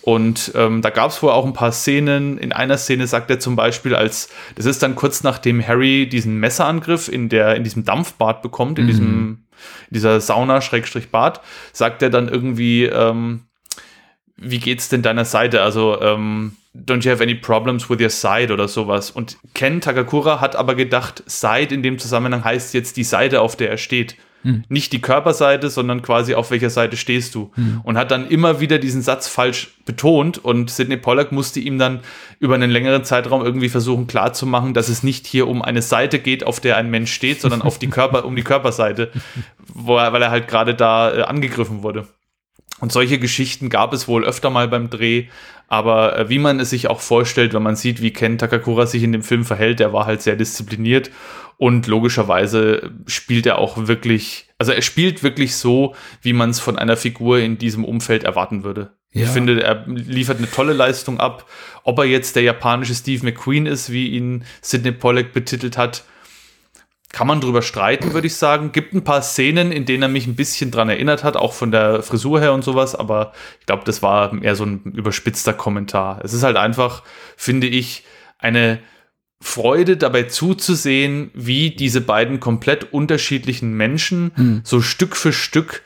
Und 0.04 0.52
ähm, 0.54 0.82
da 0.82 0.90
gab 0.90 1.12
es 1.12 1.24
wohl 1.24 1.32
auch 1.32 1.46
ein 1.46 1.54
paar 1.54 1.72
Szenen. 1.72 2.38
In 2.38 2.52
einer 2.52 2.78
Szene 2.78 3.08
sagt 3.08 3.30
er 3.30 3.40
zum 3.40 3.56
Beispiel, 3.56 3.96
als 3.96 4.28
das 4.56 4.66
ist 4.66 4.84
dann 4.84 4.96
kurz 4.96 5.24
nachdem 5.24 5.66
Harry 5.66 6.10
diesen 6.10 6.40
Messerangriff 6.42 7.08
in 7.08 7.30
der 7.30 7.56
in 7.56 7.64
diesem 7.64 7.86
Dampfbad 7.86 8.42
bekommt, 8.42 8.80
in 8.80 8.86
mhm. 8.86 8.90
diesem 8.90 9.44
in 9.90 9.94
dieser 9.94 10.20
Sauna 10.20 10.60
Schrägstrich 10.60 11.10
Bad, 11.10 11.40
sagt 11.72 12.02
er 12.02 12.10
dann 12.10 12.28
irgendwie, 12.28 12.84
ähm, 12.84 13.44
wie 14.36 14.60
geht's 14.60 14.90
denn 14.90 15.04
deiner 15.04 15.24
Seite? 15.24 15.62
Also 15.62 16.02
ähm, 16.02 16.58
don't 16.76 17.06
you 17.06 17.12
have 17.12 17.24
any 17.24 17.36
problems 17.36 17.90
with 17.90 18.02
your 18.02 18.10
side 18.10 18.52
oder 18.52 18.68
sowas? 18.68 19.10
Und 19.10 19.38
Ken 19.54 19.80
Takakura 19.80 20.42
hat 20.42 20.58
aber 20.58 20.76
gedacht, 20.76 21.24
Side 21.28 21.74
in 21.74 21.82
dem 21.82 21.98
Zusammenhang 21.98 22.44
heißt 22.44 22.74
jetzt 22.74 22.98
die 22.98 23.06
Seite, 23.06 23.40
auf 23.40 23.56
der 23.56 23.70
er 23.70 23.78
steht. 23.78 24.18
Hm. 24.44 24.64
Nicht 24.70 24.94
die 24.94 25.02
Körperseite, 25.02 25.70
sondern 25.70 26.02
quasi 26.02 26.36
auf 26.36 26.52
welcher 26.52 26.70
Seite 26.70 26.98
stehst 26.98 27.34
du. 27.34 27.52
Hm. 27.56 27.82
Und 27.84 27.98
hat 27.98 28.12
dann 28.12 28.28
immer 28.28 28.60
wieder 28.60 28.78
diesen 28.78 29.02
Satz 29.02 29.28
falsch 29.28 29.76
betont 29.86 30.38
und 30.38 30.70
Sidney 30.70 30.98
Pollack 30.98 31.32
musste 31.32 31.60
ihm 31.60 31.80
dann 31.80 32.02
über 32.40 32.56
einen 32.56 32.72
längeren 32.72 33.04
Zeitraum 33.04 33.44
irgendwie 33.44 33.70
versuchen 33.70 34.08
klarzumachen, 34.08 34.74
dass 34.74 34.90
es 34.90 35.04
nicht 35.04 35.28
hier 35.28 35.48
um 35.48 35.62
eine 35.62 35.82
Seite 35.82 36.20
geht, 36.20 36.46
auf 36.46 36.60
der 36.60 36.78
ein 36.78 36.90
Mensch 36.90 37.12
steht, 37.12 37.42
sondern 37.42 37.62
auf 37.62 37.80
die 37.80 37.90
Körper, 37.90 38.26
um 38.26 38.36
die 38.36 38.44
Körperseite, 38.44 39.12
er, 39.76 40.14
weil 40.14 40.22
er 40.22 40.32
halt 40.32 40.48
gerade 40.48 40.76
da 40.76 41.14
äh, 41.14 41.22
angegriffen 41.24 41.84
wurde. 41.84 42.08
Und 42.80 42.92
solche 42.92 43.18
Geschichten 43.18 43.70
gab 43.70 43.94
es 43.94 44.08
wohl 44.08 44.26
öfter 44.26 44.50
mal 44.50 44.68
beim 44.68 44.90
Dreh, 44.90 45.28
aber 45.70 46.18
äh, 46.18 46.30
wie 46.30 46.40
man 46.40 46.60
es 46.60 46.70
sich 46.70 46.90
auch 46.90 47.00
vorstellt, 47.00 47.54
wenn 47.54 47.64
man 47.64 47.76
sieht, 47.76 48.02
wie 48.02 48.12
Ken 48.12 48.38
Takakura 48.38 48.86
sich 48.86 49.04
in 49.04 49.12
dem 49.12 49.24
Film 49.24 49.46
verhält, 49.46 49.80
der 49.80 49.94
war 49.94 50.06
halt 50.06 50.22
sehr 50.22 50.36
diszipliniert 50.36 51.10
und 51.58 51.88
logischerweise 51.88 52.92
spielt 53.08 53.46
er 53.46 53.58
auch 53.58 53.88
wirklich, 53.88 54.50
also 54.58 54.72
er 54.72 54.82
spielt 54.82 55.24
wirklich 55.24 55.56
so, 55.56 55.96
wie 56.22 56.34
man 56.34 56.50
es 56.50 56.60
von 56.60 56.78
einer 56.78 56.98
Figur 56.98 57.40
in 57.40 57.58
diesem 57.58 57.86
Umfeld 57.86 58.24
erwarten 58.24 58.64
würde. 58.64 58.94
Ja. 59.12 59.24
Ich 59.24 59.30
finde, 59.30 59.62
er 59.62 59.86
liefert 59.88 60.40
eine 60.40 60.50
tolle 60.50 60.74
Leistung 60.74 61.20
ab. 61.20 61.48
Ob 61.84 62.00
er 62.00 62.06
jetzt 62.06 62.36
der 62.36 62.44
japanische 62.44 62.96
Steve 62.96 63.24
McQueen 63.26 63.68
ist, 63.68 63.92
wie 63.92 64.10
ihn 64.10 64.44
Sidney 64.62 64.92
Pollack 64.92 65.34
betitelt 65.34 65.78
hat, 65.78 66.04
kann 67.12 67.28
man 67.28 67.40
drüber 67.40 67.62
streiten, 67.62 68.14
würde 68.14 68.26
ich 68.26 68.36
sagen. 68.36 68.72
Gibt 68.72 68.94
ein 68.94 69.04
paar 69.04 69.22
Szenen, 69.22 69.72
in 69.72 69.86
denen 69.86 70.02
er 70.02 70.10
mich 70.10 70.26
ein 70.26 70.36
bisschen 70.36 70.72
dran 70.72 70.90
erinnert 70.90 71.24
hat, 71.24 71.38
auch 71.38 71.54
von 71.54 71.70
der 71.70 72.02
Frisur 72.02 72.42
her 72.42 72.54
und 72.54 72.64
sowas, 72.64 72.96
aber 72.96 73.34
ich 73.60 73.68
glaube, 73.68 73.84
das 73.86 74.02
war 74.02 74.34
eher 74.42 74.56
so 74.56 74.66
ein 74.66 74.82
überspitzter 74.96 75.54
Kommentar. 75.54 76.22
Es 76.24 76.34
ist 76.34 76.42
halt 76.42 76.58
einfach, 76.58 77.04
finde 77.38 77.68
ich, 77.68 78.04
eine 78.40 78.80
Freude 79.44 79.98
dabei 79.98 80.24
zuzusehen, 80.24 81.30
wie 81.34 81.72
diese 81.72 82.00
beiden 82.02 82.40
komplett 82.40 82.94
unterschiedlichen 82.94 83.74
Menschen 83.74 84.32
hm. 84.36 84.62
so 84.64 84.82
Stück 84.82 85.18
für 85.18 85.34
Stück 85.34 85.84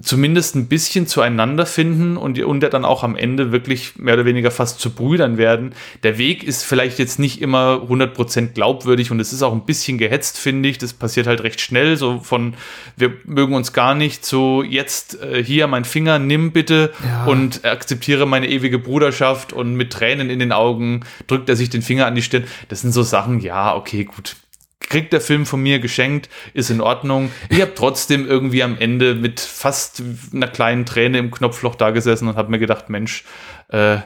zumindest 0.00 0.54
ein 0.54 0.68
bisschen 0.68 1.08
zueinander 1.08 1.66
finden 1.66 2.16
und, 2.16 2.38
und 2.38 2.60
dann 2.60 2.84
auch 2.84 3.02
am 3.02 3.16
Ende 3.16 3.50
wirklich 3.50 3.96
mehr 3.96 4.14
oder 4.14 4.24
weniger 4.24 4.52
fast 4.52 4.78
zu 4.78 4.90
Brüdern 4.90 5.38
werden. 5.38 5.74
Der 6.04 6.18
Weg 6.18 6.44
ist 6.44 6.64
vielleicht 6.64 7.00
jetzt 7.00 7.18
nicht 7.18 7.42
immer 7.42 7.82
100% 7.88 8.52
glaubwürdig 8.52 9.10
und 9.10 9.18
es 9.18 9.32
ist 9.32 9.42
auch 9.42 9.52
ein 9.52 9.64
bisschen 9.64 9.98
gehetzt, 9.98 10.38
finde 10.38 10.68
ich. 10.68 10.78
Das 10.78 10.92
passiert 10.92 11.26
halt 11.26 11.42
recht 11.42 11.60
schnell, 11.60 11.96
so 11.96 12.20
von 12.20 12.54
wir 12.96 13.12
mögen 13.24 13.54
uns 13.54 13.72
gar 13.72 13.96
nicht, 13.96 14.24
so 14.24 14.62
jetzt 14.62 15.20
äh, 15.20 15.42
hier 15.42 15.66
mein 15.66 15.84
Finger, 15.84 16.20
nimm 16.20 16.52
bitte 16.52 16.92
ja. 17.04 17.24
und 17.24 17.64
akzeptiere 17.64 18.24
meine 18.24 18.48
ewige 18.48 18.78
Bruderschaft 18.78 19.52
und 19.52 19.74
mit 19.74 19.92
Tränen 19.92 20.30
in 20.30 20.38
den 20.38 20.52
Augen 20.52 21.00
drückt 21.26 21.48
er 21.48 21.56
sich 21.56 21.70
den 21.70 21.82
Finger 21.82 22.06
an 22.06 22.14
die 22.14 22.22
Stirn. 22.22 22.44
Das 22.68 22.82
sind 22.82 22.92
so 22.92 23.02
Sachen, 23.02 23.40
ja, 23.40 23.74
okay, 23.74 24.04
gut, 24.04 24.36
kriegt 24.80 25.12
der 25.12 25.20
Film 25.20 25.46
von 25.46 25.62
mir 25.62 25.80
geschenkt, 25.80 26.28
ist 26.54 26.70
in 26.70 26.80
Ordnung. 26.80 27.30
Ich 27.48 27.60
habe 27.60 27.74
trotzdem 27.74 28.26
irgendwie 28.26 28.62
am 28.62 28.78
Ende 28.78 29.14
mit 29.14 29.40
fast 29.40 30.02
einer 30.32 30.48
kleinen 30.48 30.86
Träne 30.86 31.18
im 31.18 31.30
Knopfloch 31.30 31.74
da 31.74 31.90
gesessen 31.90 32.28
und 32.28 32.36
habe 32.36 32.50
mir 32.50 32.58
gedacht, 32.58 32.88
Mensch, 32.88 33.24
äh, 33.68 33.98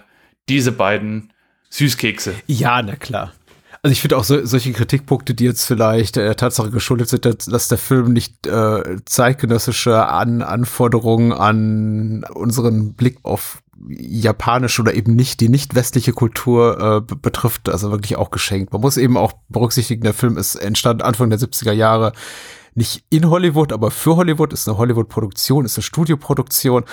diese 0.48 0.72
beiden 0.72 1.32
Süßkekse. 1.70 2.34
Ja, 2.46 2.82
na 2.82 2.96
klar. 2.96 3.32
Also 3.84 3.92
ich 3.92 4.00
finde 4.00 4.16
auch 4.16 4.24
so, 4.24 4.44
solche 4.44 4.72
Kritikpunkte, 4.72 5.34
die 5.34 5.44
jetzt 5.44 5.64
vielleicht 5.64 6.14
der 6.14 6.36
Tatsache 6.36 6.70
geschuldet 6.70 7.08
sind, 7.08 7.24
dass, 7.24 7.68
der 7.68 7.78
Film 7.78 8.12
nicht 8.12 8.46
äh, 8.46 8.96
zeitgenössische 9.04 10.06
an 10.06 10.42
Anforderungen 10.42 11.32
an 11.32 12.24
unseren 12.32 12.94
Blick 12.94 13.18
auf 13.24 13.60
japanische 13.88 14.82
oder 14.82 14.94
eben 14.94 15.14
nicht 15.14 15.40
die 15.40 15.48
nicht 15.48 15.74
westliche 15.74 16.12
Kultur 16.12 17.04
äh, 17.08 17.14
betrifft, 17.16 17.68
also 17.68 17.90
wirklich 17.90 18.16
auch 18.16 18.30
geschenkt. 18.30 18.72
Man 18.72 18.82
muss 18.82 18.96
eben 18.96 19.16
auch 19.16 19.32
berücksichtigen, 19.48 20.02
der 20.02 20.14
Film 20.14 20.36
ist 20.36 20.54
entstanden 20.54 21.02
Anfang 21.02 21.30
der 21.30 21.38
70er 21.38 21.72
Jahre 21.72 22.12
nicht 22.74 23.04
in 23.10 23.28
Hollywood, 23.28 23.72
aber 23.72 23.90
für 23.90 24.16
Hollywood, 24.16 24.52
ist 24.52 24.68
eine 24.68 24.78
Hollywood-Produktion, 24.78 25.64
ist 25.64 25.76
eine 25.76 25.82
Studioproduktion 25.82 26.84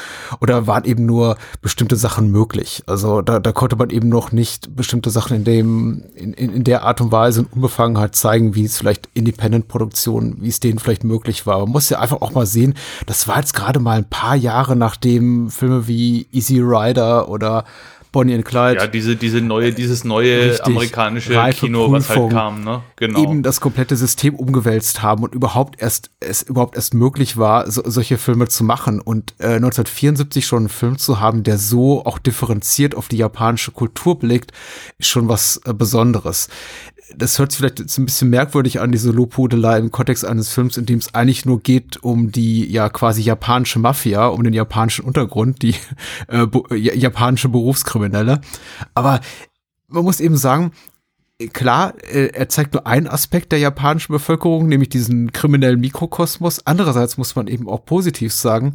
oder 0.41 0.67
waren 0.67 0.83
eben 0.83 1.05
nur 1.05 1.37
bestimmte 1.61 1.95
Sachen 1.95 2.31
möglich. 2.31 2.83
Also 2.85 3.21
da, 3.21 3.39
da 3.39 3.51
konnte 3.51 3.75
man 3.75 3.89
eben 3.89 4.09
noch 4.09 4.31
nicht 4.31 4.75
bestimmte 4.75 5.09
Sachen 5.09 5.37
in 5.37 5.43
dem, 5.43 6.03
in, 6.15 6.33
in, 6.33 6.63
der 6.63 6.83
Art 6.83 7.01
und 7.01 7.11
Weise 7.11 7.41
und 7.41 7.53
Unbefangenheit 7.53 8.15
zeigen, 8.15 8.55
wie 8.55 8.65
es 8.65 8.77
vielleicht 8.77 9.09
Independent-Produktionen, 9.13 10.37
wie 10.41 10.49
es 10.49 10.59
denen 10.59 10.79
vielleicht 10.79 11.03
möglich 11.03 11.45
war. 11.45 11.59
Man 11.59 11.69
muss 11.69 11.89
ja 11.89 11.99
einfach 11.99 12.21
auch 12.21 12.31
mal 12.31 12.45
sehen, 12.45 12.73
das 13.05 13.27
war 13.27 13.37
jetzt 13.37 13.53
gerade 13.53 13.79
mal 13.79 13.97
ein 13.97 14.09
paar 14.09 14.35
Jahre 14.35 14.75
nachdem 14.75 15.49
Filme 15.49 15.87
wie 15.87 16.27
Easy 16.31 16.59
Rider 16.59 17.29
oder 17.29 17.63
Bonnie 18.11 18.33
and 18.33 18.45
Clyde. 18.45 18.79
Ja, 18.79 18.87
diese, 18.87 19.15
diese 19.15 19.41
neue, 19.41 19.71
dieses 19.71 20.03
neue 20.03 20.51
Richtig, 20.51 20.65
amerikanische 20.65 21.33
Kino, 21.51 21.89
Prüfung, 21.89 21.93
was 21.93 22.09
halt 22.09 22.29
kam, 22.31 22.63
ne? 22.63 22.81
Genau. 22.95 23.21
Eben 23.21 23.43
das 23.43 23.61
komplette 23.61 23.95
System 23.95 24.35
umgewälzt 24.35 25.01
haben 25.01 25.23
und 25.23 25.35
überhaupt 25.35 25.81
erst, 25.81 26.09
es 26.19 26.41
überhaupt 26.41 26.75
erst 26.75 26.93
möglich 26.93 27.37
war, 27.37 27.69
so, 27.69 27.83
solche 27.85 28.17
Filme 28.17 28.47
zu 28.47 28.63
machen. 28.63 28.99
Und 28.99 29.35
äh, 29.39 29.55
1974 29.55 30.45
schon 30.45 30.59
einen 30.59 30.69
Film 30.69 30.97
zu 30.97 31.19
haben, 31.19 31.43
der 31.43 31.57
so 31.57 32.05
auch 32.05 32.19
differenziert 32.19 32.95
auf 32.95 33.07
die 33.07 33.17
japanische 33.17 33.71
Kultur 33.71 34.17
blickt, 34.17 34.51
ist 34.97 35.09
schon 35.09 35.29
was 35.29 35.61
äh, 35.65 35.73
Besonderes 35.73 36.49
das 37.15 37.39
hört 37.39 37.51
sich 37.51 37.59
vielleicht 37.59 37.79
jetzt 37.79 37.97
ein 37.97 38.05
bisschen 38.05 38.29
merkwürdig 38.29 38.79
an, 38.79 38.91
diese 38.91 39.11
Lobhudelei 39.11 39.77
im 39.79 39.91
Kontext 39.91 40.25
eines 40.25 40.49
Films, 40.49 40.77
in 40.77 40.85
dem 40.85 40.99
es 40.99 41.13
eigentlich 41.13 41.45
nur 41.45 41.59
geht 41.59 41.97
um 42.03 42.31
die 42.31 42.69
ja 42.71 42.89
quasi 42.89 43.21
japanische 43.21 43.79
Mafia, 43.79 44.27
um 44.27 44.43
den 44.43 44.53
japanischen 44.53 45.05
Untergrund, 45.05 45.61
die 45.61 45.75
äh, 46.27 46.47
japanische 46.75 47.49
Berufskriminelle. 47.49 48.41
Aber 48.93 49.21
man 49.87 50.03
muss 50.03 50.19
eben 50.19 50.37
sagen, 50.37 50.71
klar, 51.47 51.93
äh, 52.03 52.27
er 52.33 52.49
zeigt 52.49 52.73
nur 52.73 52.85
einen 52.85 53.07
Aspekt 53.07 53.53
der 53.53 53.59
japanischen 53.59 54.11
Bevölkerung, 54.11 54.67
nämlich 54.67 54.89
diesen 54.89 55.31
kriminellen 55.31 55.79
Mikrokosmos. 55.79 56.65
Andererseits 56.65 57.17
muss 57.17 57.35
man 57.35 57.47
eben 57.47 57.69
auch 57.69 57.85
positiv 57.85 58.33
sagen, 58.33 58.73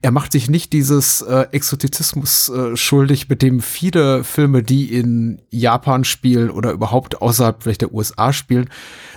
er 0.00 0.12
macht 0.12 0.30
sich 0.30 0.48
nicht 0.48 0.72
dieses 0.72 1.22
äh, 1.22 1.46
Exotizismus 1.50 2.48
äh, 2.50 2.76
schuldig, 2.76 3.28
mit 3.28 3.42
dem 3.42 3.60
viele 3.60 4.22
Filme, 4.22 4.62
die 4.62 4.94
in 4.94 5.42
Japan 5.50 6.04
spielen 6.04 6.50
oder 6.50 6.70
überhaupt 6.70 7.20
außerhalb 7.20 7.62
vielleicht 7.64 7.80
der 7.80 7.92
USA 7.92 8.32
spielen, 8.32 8.70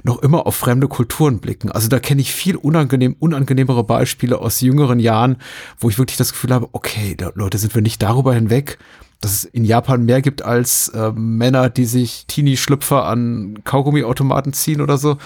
noch 0.03 0.23
immer 0.23 0.47
auf 0.47 0.55
fremde 0.55 0.87
Kulturen 0.87 1.39
blicken. 1.39 1.71
Also 1.71 1.89
da 1.89 1.99
kenne 1.99 2.21
ich 2.21 2.33
viel 2.33 2.55
unangenehm, 2.55 3.15
unangenehmere 3.19 3.83
Beispiele 3.83 4.39
aus 4.39 4.61
jüngeren 4.61 4.99
Jahren, 4.99 5.37
wo 5.77 5.89
ich 5.89 5.99
wirklich 5.99 6.17
das 6.17 6.31
Gefühl 6.31 6.53
habe, 6.53 6.69
okay, 6.71 7.15
Leute, 7.35 7.59
sind 7.59 7.75
wir 7.75 7.83
nicht 7.83 8.01
darüber 8.01 8.33
hinweg, 8.33 8.79
dass 9.21 9.31
es 9.31 9.43
in 9.45 9.65
Japan 9.65 10.05
mehr 10.05 10.21
gibt 10.21 10.43
als 10.43 10.89
äh, 10.89 11.11
Männer, 11.11 11.69
die 11.69 11.85
sich 11.85 12.25
Teenie-Schlüpfer 12.27 13.05
an 13.05 13.59
Kaugummiautomaten 13.63 14.53
ziehen 14.53 14.81
oder 14.81 14.97
so. 14.97 15.17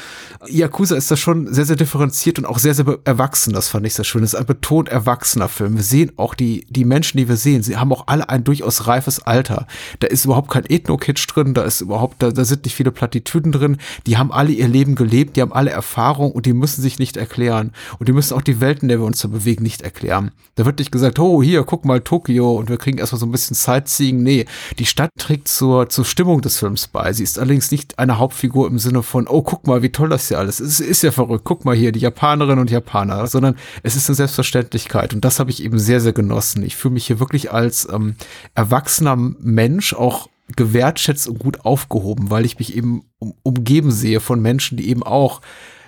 Yakuza 0.47 0.95
ist 0.95 1.11
da 1.11 1.17
schon 1.17 1.53
sehr, 1.53 1.65
sehr 1.65 1.75
differenziert 1.75 2.39
und 2.39 2.45
auch 2.45 2.59
sehr, 2.59 2.73
sehr 2.73 2.85
erwachsen. 3.03 3.53
Das 3.53 3.67
fand 3.67 3.85
ich 3.85 3.93
sehr 3.93 4.05
schön. 4.05 4.21
Das 4.21 4.33
ist 4.33 4.39
ein 4.39 4.45
betont 4.45 4.89
erwachsener 4.89 5.49
Film. 5.49 5.75
Wir 5.75 5.83
sehen 5.83 6.11
auch 6.15 6.35
die, 6.35 6.65
die 6.69 6.85
Menschen, 6.85 7.17
die 7.17 7.27
wir 7.27 7.35
sehen, 7.35 7.63
sie 7.63 7.77
haben 7.77 7.91
auch 7.91 8.07
alle 8.07 8.29
ein 8.29 8.43
durchaus 8.43 8.87
reifes 8.87 9.19
Alter. 9.19 9.67
Da 9.99 10.07
ist 10.07 10.25
überhaupt 10.25 10.49
kein 10.49 10.65
Ethno-Kitsch 10.65 11.27
drin, 11.27 11.53
da 11.53 11.63
ist 11.63 11.81
überhaupt, 11.81 12.21
da, 12.23 12.31
da 12.31 12.45
sind 12.45 12.63
nicht 12.63 12.75
viele 12.75 12.91
Plattitüden 12.91 13.51
drin. 13.51 13.77
Die 14.07 14.17
haben 14.17 14.31
alle 14.31 14.51
ihr 14.51 14.67
Leben 14.67 14.95
gelebt, 14.95 15.35
die 15.35 15.41
haben 15.41 15.53
alle 15.53 15.71
Erfahrung 15.71 16.31
und 16.31 16.45
die 16.45 16.53
müssen 16.53 16.81
sich 16.81 16.97
nicht 16.97 17.17
erklären. 17.17 17.71
Und 17.99 18.07
die 18.07 18.13
müssen 18.13 18.35
auch 18.35 18.41
die 18.41 18.61
Welt, 18.61 18.83
in 18.83 18.87
der 18.87 18.99
wir 18.99 19.05
uns 19.05 19.19
so 19.19 19.29
bewegen, 19.29 19.63
nicht 19.63 19.81
erklären. 19.81 20.31
Da 20.55 20.65
wird 20.65 20.79
nicht 20.79 20.91
gesagt, 20.91 21.19
oh, 21.19 21.43
hier, 21.43 21.63
guck 21.63 21.85
mal 21.85 22.01
Tokio 22.01 22.53
und 22.53 22.69
wir 22.69 22.77
kriegen 22.77 22.97
erstmal 22.97 23.19
so 23.19 23.25
ein 23.25 23.31
bisschen 23.31 23.55
Sightseeing. 23.81 24.23
Nee, 24.23 24.45
die 24.79 24.85
Stadt 24.85 25.11
trägt 25.17 25.47
zur, 25.47 25.89
zur 25.89 26.05
Stimmung 26.05 26.41
des 26.41 26.57
Films 26.57 26.87
bei. 26.87 27.13
Sie 27.13 27.23
ist 27.23 27.39
allerdings 27.39 27.71
nicht 27.71 27.99
eine 27.99 28.17
Hauptfigur 28.17 28.67
im 28.67 28.79
Sinne 28.79 29.03
von, 29.03 29.27
oh, 29.27 29.41
guck 29.41 29.67
mal, 29.67 29.81
wie 29.81 29.91
toll 29.91 30.09
das 30.09 30.27
hier 30.27 30.39
alles 30.39 30.59
ist. 30.59 30.79
Es 30.79 30.87
ist 30.87 31.03
ja 31.03 31.11
verrückt. 31.11 31.43
Guck 31.43 31.65
mal 31.65 31.75
hier, 31.75 31.91
die 31.91 31.99
Japanerinnen 31.99 32.59
und 32.59 32.71
Japaner, 32.71 33.27
sondern 33.27 33.55
es 33.83 33.95
ist 33.95 34.09
eine 34.09 34.15
Selbstverständlichkeit. 34.15 35.13
Und 35.13 35.25
das 35.25 35.39
habe 35.39 35.51
ich 35.51 35.63
eben 35.63 35.79
sehr, 35.79 36.01
sehr 36.01 36.13
genossen. 36.13 36.63
Ich 36.63 36.75
fühle 36.75 36.93
mich 36.93 37.07
hier 37.07 37.19
wirklich 37.19 37.51
als 37.51 37.87
ähm, 37.91 38.15
erwachsener 38.55 39.15
Mensch 39.15 39.93
auch 39.93 40.29
gewertschätzt 40.55 41.27
und 41.27 41.39
gut 41.39 41.65
aufgehoben, 41.65 42.29
weil 42.29 42.45
ich 42.45 42.59
mich 42.59 42.75
eben 42.75 43.03
um, 43.19 43.33
umgeben 43.43 43.91
sehe 43.91 44.19
von 44.19 44.41
Menschen, 44.41 44.77
die 44.77 44.89
eben 44.89 45.03
auch 45.03 45.41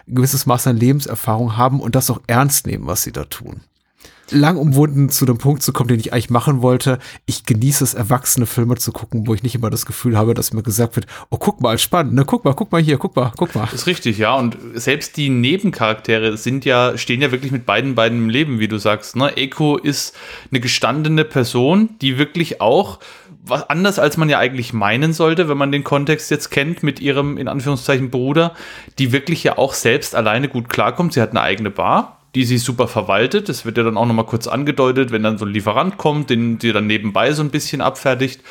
ein 0.07 0.15
gewisses 0.15 0.45
Maß 0.45 0.67
an 0.67 0.77
Lebenserfahrung 0.77 1.57
haben 1.57 1.79
und 1.79 1.95
das 1.95 2.09
auch 2.09 2.21
ernst 2.27 2.65
nehmen, 2.67 2.87
was 2.87 3.03
sie 3.03 3.11
da 3.11 3.25
tun 3.25 3.61
lang 4.33 4.57
umwunden 4.57 5.09
zu 5.09 5.25
dem 5.25 5.37
Punkt 5.37 5.63
zu 5.63 5.73
kommen, 5.73 5.87
den 5.87 5.99
ich 5.99 6.11
eigentlich 6.11 6.29
machen 6.29 6.61
wollte. 6.61 6.99
Ich 7.25 7.45
genieße 7.45 7.83
es, 7.83 7.93
erwachsene 7.93 8.45
Filme 8.45 8.75
zu 8.75 8.91
gucken, 8.91 9.27
wo 9.27 9.33
ich 9.33 9.43
nicht 9.43 9.55
immer 9.55 9.69
das 9.69 9.85
Gefühl 9.85 10.17
habe, 10.17 10.33
dass 10.33 10.53
mir 10.53 10.63
gesagt 10.63 10.95
wird, 10.95 11.07
oh, 11.29 11.37
guck 11.37 11.61
mal, 11.61 11.77
spannend, 11.77 12.13
ne, 12.13 12.25
guck 12.25 12.43
mal, 12.43 12.53
guck 12.53 12.71
mal 12.71 12.81
hier, 12.81 12.97
guck 12.97 13.15
mal, 13.15 13.31
guck 13.37 13.55
mal. 13.55 13.65
Das 13.65 13.73
ist 13.73 13.87
richtig, 13.87 14.17
ja. 14.17 14.35
Und 14.35 14.57
selbst 14.73 15.17
die 15.17 15.29
Nebencharaktere 15.29 16.37
sind 16.37 16.65
ja, 16.65 16.97
stehen 16.97 17.21
ja 17.21 17.31
wirklich 17.31 17.51
mit 17.51 17.65
beiden 17.65 17.95
beiden 17.95 18.17
im 18.17 18.29
Leben, 18.29 18.59
wie 18.59 18.67
du 18.67 18.77
sagst. 18.77 19.15
Ne? 19.15 19.37
Eko 19.37 19.77
ist 19.77 20.15
eine 20.51 20.59
gestandene 20.59 21.25
Person, 21.25 21.89
die 22.01 22.17
wirklich 22.17 22.61
auch 22.61 22.99
was 23.45 23.69
anders 23.69 23.99
als 23.99 24.15
man 24.15 24.29
ja 24.29 24.39
eigentlich 24.39 24.71
meinen 24.73 25.11
sollte, 25.11 25.49
wenn 25.49 25.57
man 25.57 25.71
den 25.71 25.83
Kontext 25.83 26.31
jetzt 26.31 26.49
kennt 26.49 26.81
mit 26.81 27.01
ihrem 27.01 27.37
in 27.37 27.49
Anführungszeichen 27.49 28.09
Bruder, 28.09 28.53
die 28.99 29.11
wirklich 29.11 29.43
ja 29.43 29.57
auch 29.57 29.73
selbst 29.73 30.15
alleine 30.15 30.47
gut 30.47 30.69
klarkommt. 30.69 31.13
Sie 31.13 31.21
hat 31.21 31.31
eine 31.31 31.41
eigene 31.41 31.69
Bar, 31.69 32.22
die 32.35 32.45
sie 32.45 32.57
super 32.57 32.87
verwaltet. 32.87 33.49
Das 33.49 33.65
wird 33.65 33.77
ja 33.77 33.83
dann 33.83 33.97
auch 33.97 34.05
nochmal 34.05 34.25
kurz 34.25 34.47
angedeutet, 34.47 35.11
wenn 35.11 35.23
dann 35.23 35.37
so 35.37 35.45
ein 35.45 35.51
Lieferant 35.51 35.97
kommt, 35.97 36.29
den 36.29 36.59
sie 36.59 36.73
dann 36.73 36.87
nebenbei 36.87 37.31
so 37.31 37.43
ein 37.43 37.51
bisschen 37.51 37.81
abfertigt. 37.81 38.41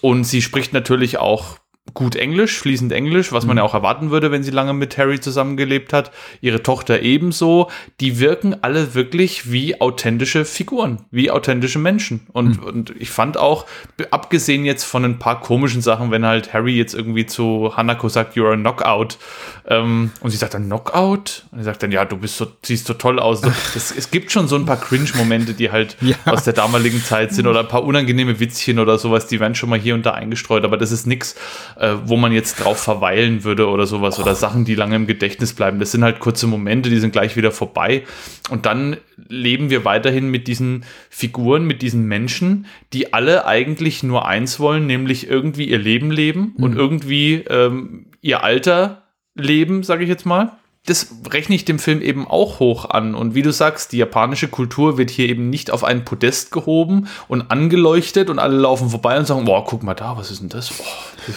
Und 0.00 0.24
sie 0.24 0.42
spricht 0.42 0.72
natürlich 0.72 1.18
auch 1.18 1.58
gut 1.94 2.16
Englisch, 2.16 2.58
fließend 2.58 2.92
Englisch, 2.92 3.32
was 3.32 3.44
man 3.44 3.56
mhm. 3.56 3.58
ja 3.58 3.64
auch 3.64 3.74
erwarten 3.74 4.10
würde, 4.10 4.30
wenn 4.30 4.42
sie 4.42 4.50
lange 4.50 4.72
mit 4.72 4.96
Harry 4.96 5.20
zusammengelebt 5.20 5.92
hat. 5.92 6.10
Ihre 6.40 6.62
Tochter 6.62 7.02
ebenso. 7.02 7.70
Die 8.00 8.18
wirken 8.18 8.56
alle 8.62 8.94
wirklich 8.94 9.50
wie 9.50 9.80
authentische 9.80 10.44
Figuren, 10.44 11.04
wie 11.10 11.30
authentische 11.30 11.78
Menschen. 11.78 12.26
Und, 12.32 12.60
mhm. 12.60 12.66
und 12.66 12.94
ich 12.98 13.10
fand 13.10 13.36
auch, 13.36 13.66
abgesehen 14.10 14.64
jetzt 14.64 14.84
von 14.84 15.04
ein 15.04 15.18
paar 15.18 15.40
komischen 15.40 15.82
Sachen, 15.82 16.10
wenn 16.10 16.24
halt 16.24 16.54
Harry 16.54 16.76
jetzt 16.76 16.94
irgendwie 16.94 17.26
zu 17.26 17.76
Hanako 17.76 18.08
sagt, 18.08 18.36
you're 18.36 18.52
a 18.52 18.56
Knockout, 18.56 19.18
ähm, 19.66 20.12
und 20.20 20.30
sie 20.30 20.36
sagt 20.36 20.54
dann 20.54 20.66
Knockout, 20.66 21.44
und 21.50 21.58
er 21.58 21.64
sagt 21.64 21.82
dann, 21.82 21.92
ja, 21.92 22.04
du 22.04 22.16
bist 22.16 22.36
so, 22.36 22.46
siehst 22.62 22.86
so 22.86 22.94
toll 22.94 23.18
aus. 23.18 23.40
Das, 23.40 23.92
es 23.96 24.10
gibt 24.10 24.32
schon 24.32 24.48
so 24.48 24.56
ein 24.56 24.66
paar 24.66 24.80
Cringe-Momente, 24.80 25.54
die 25.54 25.70
halt 25.70 25.96
ja. 26.00 26.16
aus 26.24 26.44
der 26.44 26.52
damaligen 26.52 27.02
Zeit 27.02 27.34
sind, 27.34 27.46
oder 27.46 27.60
ein 27.60 27.68
paar 27.68 27.84
unangenehme 27.84 28.40
Witzchen 28.40 28.78
oder 28.78 28.98
sowas, 28.98 29.26
die 29.26 29.40
werden 29.40 29.54
schon 29.54 29.68
mal 29.68 29.78
hier 29.78 29.94
und 29.94 30.06
da 30.06 30.12
eingestreut, 30.12 30.64
aber 30.64 30.76
das 30.76 30.90
ist 30.90 31.06
nichts, 31.06 31.36
äh, 31.76 31.94
wo 32.04 32.16
man 32.16 32.32
jetzt 32.32 32.56
drauf 32.56 32.78
verweilen 32.78 33.44
würde 33.44 33.68
oder 33.68 33.86
sowas 33.86 34.18
oder 34.18 34.34
Sachen, 34.34 34.64
die 34.64 34.74
lange 34.74 34.96
im 34.96 35.06
Gedächtnis 35.06 35.52
bleiben. 35.52 35.78
Das 35.78 35.92
sind 35.92 36.04
halt 36.04 36.20
kurze 36.20 36.46
Momente, 36.46 36.90
die 36.90 36.98
sind 36.98 37.12
gleich 37.12 37.36
wieder 37.36 37.50
vorbei. 37.50 38.04
Und 38.50 38.66
dann 38.66 38.96
leben 39.28 39.70
wir 39.70 39.84
weiterhin 39.84 40.30
mit 40.30 40.48
diesen 40.48 40.84
Figuren, 41.10 41.66
mit 41.66 41.82
diesen 41.82 42.06
Menschen, 42.06 42.66
die 42.92 43.12
alle 43.12 43.46
eigentlich 43.46 44.02
nur 44.02 44.26
eins 44.26 44.60
wollen, 44.60 44.86
nämlich 44.86 45.28
irgendwie 45.28 45.68
ihr 45.68 45.78
Leben 45.78 46.10
leben 46.10 46.54
mhm. 46.56 46.64
und 46.64 46.76
irgendwie 46.76 47.44
ähm, 47.48 48.06
ihr 48.20 48.44
Alter 48.44 49.02
leben, 49.34 49.82
sage 49.82 50.02
ich 50.02 50.08
jetzt 50.08 50.26
mal 50.26 50.52
das 50.86 51.14
rechne 51.30 51.54
ich 51.54 51.64
dem 51.64 51.78
Film 51.78 52.02
eben 52.02 52.26
auch 52.26 52.58
hoch 52.58 52.90
an. 52.90 53.14
Und 53.14 53.34
wie 53.34 53.42
du 53.42 53.52
sagst, 53.52 53.92
die 53.92 53.98
japanische 53.98 54.48
Kultur 54.48 54.98
wird 54.98 55.10
hier 55.10 55.28
eben 55.28 55.48
nicht 55.48 55.70
auf 55.70 55.84
einen 55.84 56.04
Podest 56.04 56.50
gehoben 56.50 57.08
und 57.28 57.52
angeleuchtet 57.52 58.28
und 58.28 58.40
alle 58.40 58.56
laufen 58.56 58.90
vorbei 58.90 59.16
und 59.16 59.26
sagen, 59.26 59.44
boah, 59.44 59.64
guck 59.64 59.84
mal 59.84 59.94
da, 59.94 60.16
was 60.16 60.32
ist 60.32 60.42
denn 60.42 60.48
das? 60.48 60.70
Boah, 60.70 60.84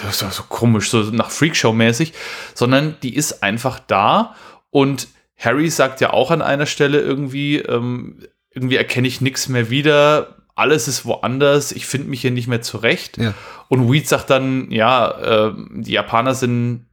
das 0.03 0.21
ist 0.21 0.33
so 0.33 0.43
komisch, 0.49 0.89
so 0.89 1.01
nach 1.03 1.29
Freakshow-mäßig. 1.29 2.13
Sondern 2.55 2.95
die 3.03 3.15
ist 3.15 3.43
einfach 3.43 3.79
da 3.79 4.35
und 4.71 5.09
Harry 5.37 5.69
sagt 5.69 6.01
ja 6.01 6.11
auch 6.11 6.31
an 6.31 6.41
einer 6.41 6.65
Stelle 6.65 6.99
irgendwie, 6.99 7.57
ähm, 7.57 8.23
irgendwie 8.51 8.77
erkenne 8.77 9.07
ich 9.07 9.21
nichts 9.21 9.47
mehr 9.47 9.69
wieder, 9.69 10.37
alles 10.55 10.87
ist 10.87 11.05
woanders, 11.05 11.71
ich 11.73 11.85
finde 11.85 12.09
mich 12.09 12.21
hier 12.21 12.31
nicht 12.31 12.47
mehr 12.47 12.61
zurecht. 12.61 13.17
Ja. 13.17 13.33
Und 13.67 13.91
Weed 13.91 14.07
sagt 14.07 14.29
dann, 14.29 14.71
ja, 14.71 15.49
äh, 15.49 15.53
die 15.71 15.91
Japaner 15.91 16.33
sind 16.33 16.84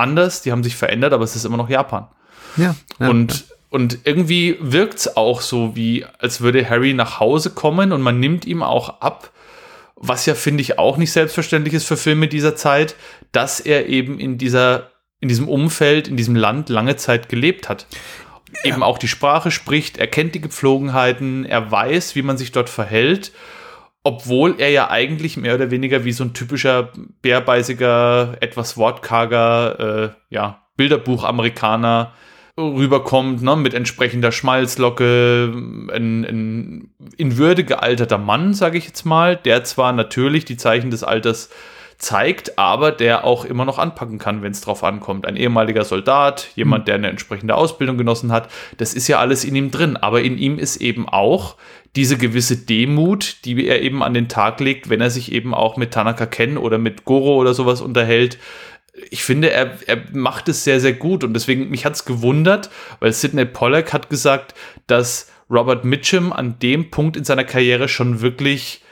anders, 0.00 0.42
die 0.42 0.52
haben 0.52 0.64
sich 0.64 0.76
verändert, 0.76 1.12
aber 1.12 1.24
es 1.24 1.36
ist 1.36 1.44
immer 1.44 1.56
noch 1.56 1.68
Japan. 1.68 2.08
Ja. 2.56 2.74
ja 2.98 3.08
und, 3.08 3.32
ja. 3.32 3.54
und 3.70 3.98
irgendwie 4.04 4.56
wirkt 4.60 4.98
es 4.98 5.16
auch 5.16 5.40
so, 5.40 5.76
wie 5.76 6.04
als 6.18 6.40
würde 6.40 6.68
Harry 6.68 6.94
nach 6.94 7.20
Hause 7.20 7.50
kommen 7.50 7.92
und 7.92 8.02
man 8.02 8.18
nimmt 8.18 8.44
ihm 8.44 8.62
auch 8.62 9.00
ab, 9.00 9.30
was 9.96 10.26
ja, 10.26 10.34
finde 10.34 10.62
ich, 10.62 10.78
auch 10.78 10.96
nicht 10.96 11.12
selbstverständlich 11.12 11.74
ist 11.74 11.86
für 11.86 11.96
Filme 11.96 12.26
dieser 12.26 12.56
Zeit, 12.56 12.96
dass 13.32 13.60
er 13.60 13.86
eben 13.86 14.18
in 14.18 14.38
dieser, 14.38 14.90
in 15.20 15.28
diesem 15.28 15.48
Umfeld, 15.48 16.08
in 16.08 16.16
diesem 16.16 16.34
Land 16.34 16.70
lange 16.70 16.96
Zeit 16.96 17.28
gelebt 17.28 17.68
hat. 17.68 17.86
Ja. 18.64 18.72
Eben 18.72 18.82
auch 18.82 18.98
die 18.98 19.08
Sprache 19.08 19.50
spricht, 19.50 19.98
er 19.98 20.06
kennt 20.06 20.34
die 20.34 20.40
Gepflogenheiten, 20.40 21.44
er 21.44 21.70
weiß, 21.70 22.16
wie 22.16 22.22
man 22.22 22.38
sich 22.38 22.50
dort 22.50 22.70
verhält 22.70 23.30
obwohl 24.02 24.56
er 24.58 24.70
ja 24.70 24.90
eigentlich 24.90 25.36
mehr 25.36 25.54
oder 25.54 25.70
weniger 25.70 26.04
wie 26.04 26.12
so 26.12 26.24
ein 26.24 26.32
typischer 26.32 26.90
bärbeißiger, 27.22 28.36
etwas 28.40 28.76
wortkarger, 28.76 30.14
äh, 30.30 30.34
ja, 30.34 30.62
Bilderbuch-Amerikaner 30.76 32.12
rüberkommt, 32.58 33.42
ne, 33.42 33.56
mit 33.56 33.74
entsprechender 33.74 34.32
Schmalzlocke, 34.32 35.52
ein, 35.92 36.24
ein 36.24 36.90
in 37.16 37.36
Würde 37.36 37.64
gealterter 37.64 38.18
Mann, 38.18 38.54
sage 38.54 38.78
ich 38.78 38.86
jetzt 38.86 39.04
mal, 39.04 39.36
der 39.36 39.64
zwar 39.64 39.92
natürlich 39.92 40.44
die 40.44 40.56
Zeichen 40.56 40.90
des 40.90 41.04
Alters 41.04 41.50
zeigt, 42.00 42.58
aber 42.58 42.92
der 42.92 43.24
auch 43.24 43.44
immer 43.44 43.66
noch 43.66 43.78
anpacken 43.78 44.18
kann, 44.18 44.42
wenn 44.42 44.52
es 44.52 44.62
drauf 44.62 44.82
ankommt. 44.82 45.26
Ein 45.26 45.36
ehemaliger 45.36 45.84
Soldat, 45.84 46.48
jemand, 46.56 46.82
hm. 46.82 46.84
der 46.86 46.94
eine 46.96 47.08
entsprechende 47.08 47.54
Ausbildung 47.54 47.98
genossen 47.98 48.32
hat, 48.32 48.50
das 48.78 48.94
ist 48.94 49.06
ja 49.06 49.18
alles 49.18 49.44
in 49.44 49.54
ihm 49.54 49.70
drin. 49.70 49.96
Aber 49.96 50.22
in 50.22 50.38
ihm 50.38 50.58
ist 50.58 50.76
eben 50.76 51.08
auch 51.08 51.56
diese 51.96 52.16
gewisse 52.16 52.56
Demut, 52.56 53.44
die 53.44 53.66
er 53.66 53.82
eben 53.82 54.02
an 54.02 54.14
den 54.14 54.28
Tag 54.28 54.60
legt, 54.60 54.88
wenn 54.88 55.00
er 55.00 55.10
sich 55.10 55.30
eben 55.32 55.54
auch 55.54 55.76
mit 55.76 55.92
Tanaka 55.92 56.26
Ken 56.26 56.56
oder 56.56 56.78
mit 56.78 57.04
Goro 57.04 57.36
oder 57.36 57.52
sowas 57.52 57.82
unterhält. 57.82 58.38
Ich 59.10 59.22
finde, 59.22 59.50
er, 59.50 59.78
er 59.86 59.98
macht 60.12 60.48
es 60.48 60.64
sehr, 60.64 60.80
sehr 60.80 60.94
gut 60.94 61.22
und 61.22 61.34
deswegen, 61.34 61.68
mich 61.68 61.84
hat 61.84 61.94
es 61.94 62.04
gewundert, 62.04 62.70
weil 63.00 63.12
Sidney 63.12 63.44
Pollack 63.44 63.92
hat 63.92 64.08
gesagt, 64.08 64.54
dass 64.86 65.30
Robert 65.50 65.84
Mitchum 65.84 66.32
an 66.32 66.58
dem 66.60 66.90
Punkt 66.90 67.16
in 67.16 67.24
seiner 67.24 67.44
Karriere 67.44 67.88
schon 67.88 68.20
wirklich 68.20 68.82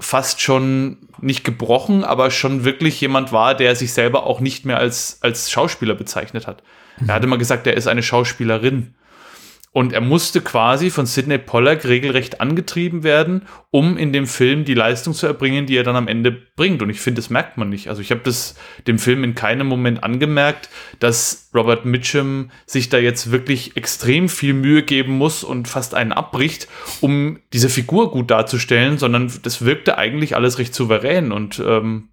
fast 0.00 0.40
schon 0.40 0.98
nicht 1.20 1.44
gebrochen, 1.44 2.04
aber 2.04 2.30
schon 2.30 2.64
wirklich 2.64 3.00
jemand 3.00 3.32
war, 3.32 3.54
der 3.54 3.76
sich 3.76 3.92
selber 3.92 4.24
auch 4.24 4.40
nicht 4.40 4.64
mehr 4.64 4.78
als, 4.78 5.18
als 5.20 5.50
Schauspieler 5.50 5.94
bezeichnet 5.94 6.46
hat. 6.46 6.62
Mhm. 6.98 7.08
Er 7.08 7.14
hatte 7.14 7.26
mal 7.26 7.36
gesagt, 7.36 7.66
er 7.66 7.74
ist 7.74 7.86
eine 7.86 8.02
Schauspielerin. 8.02 8.94
Und 9.72 9.92
er 9.92 10.00
musste 10.00 10.40
quasi 10.40 10.90
von 10.90 11.06
Sidney 11.06 11.38
Pollack 11.38 11.84
regelrecht 11.84 12.40
angetrieben 12.40 13.04
werden, 13.04 13.42
um 13.70 13.96
in 13.96 14.12
dem 14.12 14.26
Film 14.26 14.64
die 14.64 14.74
Leistung 14.74 15.14
zu 15.14 15.28
erbringen, 15.28 15.66
die 15.66 15.76
er 15.76 15.84
dann 15.84 15.94
am 15.94 16.08
Ende 16.08 16.32
bringt. 16.32 16.82
Und 16.82 16.90
ich 16.90 17.00
finde, 17.00 17.20
das 17.20 17.30
merkt 17.30 17.56
man 17.56 17.68
nicht. 17.68 17.88
Also 17.88 18.02
ich 18.02 18.10
habe 18.10 18.22
das 18.24 18.56
dem 18.88 18.98
Film 18.98 19.22
in 19.22 19.36
keinem 19.36 19.68
Moment 19.68 20.02
angemerkt, 20.02 20.70
dass 20.98 21.50
Robert 21.54 21.84
Mitchum 21.84 22.50
sich 22.66 22.88
da 22.88 22.98
jetzt 22.98 23.30
wirklich 23.30 23.76
extrem 23.76 24.28
viel 24.28 24.54
Mühe 24.54 24.82
geben 24.82 25.12
muss 25.16 25.44
und 25.44 25.68
fast 25.68 25.94
einen 25.94 26.12
abbricht, 26.12 26.66
um 27.00 27.38
diese 27.52 27.68
Figur 27.68 28.10
gut 28.10 28.30
darzustellen, 28.32 28.98
sondern 28.98 29.32
das 29.42 29.64
wirkte 29.64 29.96
eigentlich 29.98 30.34
alles 30.34 30.58
recht 30.58 30.74
souverän. 30.74 31.30
Und 31.30 31.62
ähm, 31.64 32.09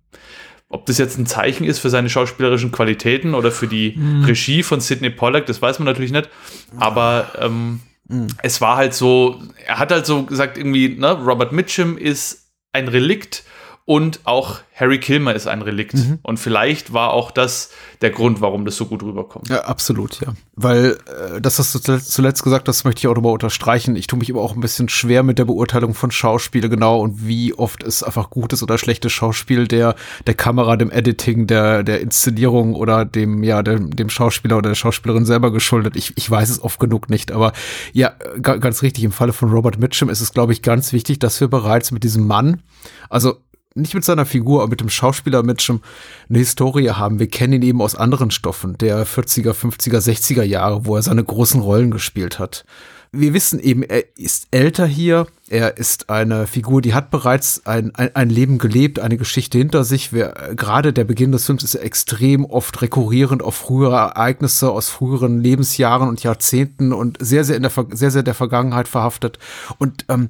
ob 0.70 0.86
das 0.86 0.98
jetzt 0.98 1.18
ein 1.18 1.26
Zeichen 1.26 1.64
ist 1.64 1.80
für 1.80 1.90
seine 1.90 2.10
schauspielerischen 2.10 2.72
Qualitäten 2.72 3.36
oder 3.36 3.52
für 3.52 3.68
die 3.68 3.94
mhm. 3.96 4.26
Regie 4.26 4.64
von 4.64 4.82
Sidney 4.82 5.10
Pollack, 5.10 5.46
das 5.46 5.62
weiß 5.62 5.80
man 5.80 5.86
natürlich 5.86 6.12
nicht. 6.12 6.30
Aber 6.78 7.32
ähm, 7.40 7.80
mhm. 8.10 8.28
es 8.44 8.60
war 8.60 8.76
halt 8.76 8.94
so, 8.94 9.42
er 9.66 9.80
hat 9.80 9.92
halt 9.92 10.06
so 10.06 10.24
gesagt, 10.24 10.58
irgendwie, 10.58 10.90
ne, 10.90 11.12
Robert 11.12 11.54
Mitchum 11.54 11.98
ist 11.98 12.52
ein 12.74 12.90
Relikt 12.90 13.44
Und 13.90 14.20
auch 14.26 14.60
Harry 14.76 15.00
Kilmer 15.00 15.34
ist 15.34 15.48
ein 15.48 15.62
Relikt. 15.62 15.94
Mhm. 15.94 16.20
Und 16.22 16.42
vielleicht 16.42 16.92
war 16.92 17.14
auch 17.14 17.32
das 17.32 17.70
der 18.02 18.10
Grund, 18.10 18.42
warum 18.42 18.66
das 18.66 18.76
so 18.76 18.86
gut 18.86 19.02
rüberkommt. 19.02 19.48
Ja, 19.48 19.62
absolut, 19.62 20.20
ja. 20.20 20.34
Weil 20.58 20.98
äh, 21.06 21.40
das, 21.40 21.58
was 21.58 21.72
du 21.72 21.98
zuletzt 21.98 22.44
gesagt 22.44 22.68
hast, 22.68 22.84
möchte 22.84 23.00
ich 23.00 23.08
auch 23.08 23.16
nochmal 23.16 23.32
unterstreichen. 23.32 23.96
Ich 23.96 24.08
tue 24.08 24.20
mich 24.20 24.30
aber 24.30 24.42
auch 24.42 24.54
ein 24.54 24.60
bisschen 24.60 24.90
schwer 24.90 25.24
mit 25.24 25.40
der 25.40 25.46
Beurteilung 25.46 25.94
von 25.94 26.12
Schauspiel 26.12 26.68
genau 26.68 27.00
und 27.00 27.26
wie 27.26 27.54
oft 27.54 27.82
es 27.82 28.04
einfach 28.04 28.30
gutes 28.30 28.62
oder 28.62 28.78
schlechtes 28.78 29.14
Schauspiel 29.14 29.70
der, 29.70 29.96
der 30.28 30.34
Kamera, 30.34 30.76
dem 30.76 30.92
Editing, 30.92 31.48
der, 31.48 31.84
der 31.84 32.02
Inszenierung 32.02 32.76
oder 32.76 33.06
dem, 33.06 33.42
ja, 33.42 33.64
dem, 33.64 33.96
dem 33.96 34.10
Schauspieler 34.10 34.58
oder 34.58 34.72
der 34.72 34.76
Schauspielerin 34.76 35.24
selber 35.24 35.54
geschuldet. 35.54 35.96
Ich, 35.96 36.12
ich 36.18 36.30
weiß 36.30 36.50
es 36.50 36.62
oft 36.62 36.82
genug 36.82 37.10
nicht. 37.10 37.32
Aber 37.32 37.54
ja, 37.94 38.10
ganz 38.42 38.84
richtig, 38.84 39.06
im 39.06 39.14
Falle 39.14 39.32
von 39.32 39.50
Robert 39.50 39.80
Mitchum 39.80 40.10
ist 40.10 40.20
es, 40.20 40.34
glaube 40.34 40.52
ich, 40.52 40.62
ganz 40.62 40.92
wichtig, 40.92 41.20
dass 41.20 41.40
wir 41.40 41.48
bereits 41.48 41.92
mit 41.92 42.04
diesem 42.04 42.28
Mann, 42.28 42.64
also 43.10 43.38
nicht 43.78 43.94
mit 43.94 44.04
seiner 44.04 44.26
Figur, 44.26 44.62
aber 44.62 44.72
mit 44.72 44.82
dem 44.82 44.90
Schauspieler 44.90 45.44
Mitchum 45.44 45.82
eine 46.30 46.40
Historie 46.40 46.90
haben. 46.90 47.20
Wir 47.20 47.28
kennen 47.28 47.54
ihn 47.54 47.62
eben 47.62 47.82
aus 47.82 47.96
anderen 47.96 48.32
Stoffen, 48.32 48.78
der 48.78 49.06
40er, 49.06 49.54
50er, 49.54 50.00
60er 50.00 50.44
Jahre, 50.44 50.86
wo 50.86 50.96
er 50.96 51.02
seine 51.02 51.24
großen 51.24 51.62
Rollen 51.62 51.92
gespielt 51.92 52.40
hat. 52.40 52.66
Wir 53.12 53.34
wissen 53.34 53.60
eben, 53.60 53.84
er 53.84 54.04
ist 54.18 54.48
älter 54.52 54.86
hier. 54.86 55.28
Er 55.50 55.78
ist 55.78 56.10
eine 56.10 56.46
Figur, 56.46 56.82
die 56.82 56.94
hat 56.94 57.10
bereits 57.10 57.66
ein, 57.66 57.96
ein, 57.96 58.14
ein 58.14 58.30
Leben 58.30 58.58
gelebt, 58.58 59.00
eine 59.00 59.16
Geschichte 59.16 59.58
hinter 59.58 59.86
sich. 59.86 60.12
Wir, 60.12 60.34
gerade 60.58 60.92
der 60.92 61.06
Beginn 61.06 61.32
des 61.32 61.46
Films 61.46 61.64
ist 61.64 61.76
extrem 61.76 62.44
oft 62.44 62.82
rekurrierend 62.82 63.42
auf 63.42 63.56
frühere 63.56 63.96
Ereignisse 63.96 64.70
aus 64.70 64.90
früheren 64.90 65.40
Lebensjahren 65.42 66.10
und 66.10 66.22
Jahrzehnten 66.22 66.92
und 66.92 67.18
sehr, 67.22 67.46
sehr 67.46 67.56
in 67.56 67.64
der, 67.64 67.72
sehr, 67.92 68.12
sehr 68.12 68.24
der 68.24 68.34
Vergangenheit 68.34 68.90
verhaftet. 68.90 69.40
Und 69.78 70.04
ähm, 70.10 70.30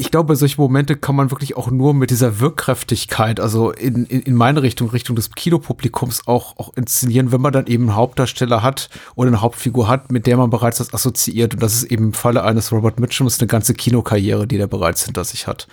ich 0.00 0.10
glaube, 0.10 0.34
solche 0.34 0.58
Momente 0.58 0.96
kann 0.96 1.14
man 1.14 1.30
wirklich 1.30 1.58
auch 1.58 1.70
nur 1.70 1.92
mit 1.92 2.10
dieser 2.10 2.40
Wirkkräftigkeit, 2.40 3.38
also 3.38 3.70
in, 3.70 4.06
in, 4.06 4.22
in 4.22 4.34
meine 4.34 4.62
Richtung, 4.62 4.88
Richtung 4.88 5.14
des 5.14 5.30
Kinopublikums 5.32 6.26
auch, 6.26 6.56
auch 6.56 6.72
inszenieren, 6.74 7.32
wenn 7.32 7.42
man 7.42 7.52
dann 7.52 7.66
eben 7.66 7.84
einen 7.84 7.96
Hauptdarsteller 7.96 8.62
hat 8.62 8.88
oder 9.14 9.28
eine 9.28 9.42
Hauptfigur 9.42 9.88
hat, 9.88 10.10
mit 10.10 10.26
der 10.26 10.38
man 10.38 10.48
bereits 10.48 10.78
das 10.78 10.94
assoziiert. 10.94 11.52
Und 11.52 11.62
das 11.62 11.74
ist 11.74 11.82
eben 11.84 12.06
im 12.06 12.12
Falle 12.14 12.44
eines 12.44 12.72
Robert 12.72 12.98
Mitchums 12.98 13.38
eine 13.40 13.46
ganze 13.46 13.74
Kinokarriere, 13.74 14.46
die 14.46 14.56
der 14.56 14.68
bereits 14.68 15.04
hinter 15.04 15.22
sich 15.24 15.46
hat. 15.46 15.68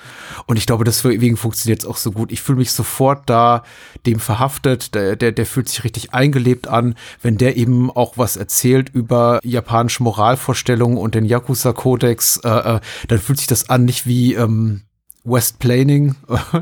Und 0.45 0.57
ich 0.57 0.65
glaube, 0.65 0.84
deswegen 0.84 1.38
funktioniert 1.38 1.84
es 1.84 1.88
auch 1.88 1.97
so 1.97 2.11
gut. 2.11 2.34
Ich 2.34 2.41
fühle 2.41 2.57
mich 2.57 2.73
sofort 2.73 3.30
da 3.30 3.63
dem 4.05 4.19
verhaftet, 4.19 4.93
der, 4.93 5.15
der, 5.15 5.32
der 5.32 5.45
fühlt 5.45 5.69
sich 5.69 5.86
richtig 5.86 6.13
eingelebt 6.13 6.67
an, 6.67 6.95
wenn 7.21 7.38
der 7.38 7.55
eben 7.55 7.89
auch 7.89 8.17
was 8.17 8.36
erzählt 8.36 8.89
über 8.93 9.39
japanische 9.43 10.03
Moralvorstellungen 10.03 10.97
und 10.97 11.15
den 11.15 11.23
Yakuza-Kodex, 11.23 12.41
äh, 12.43 12.49
äh, 12.49 12.80
dann 13.07 13.19
fühlt 13.19 13.38
sich 13.38 13.47
das 13.47 13.69
an, 13.69 13.86
nicht 13.86 14.05
wie 14.05 14.16
ähm, 14.34 14.82
Westplaning, 15.28 16.15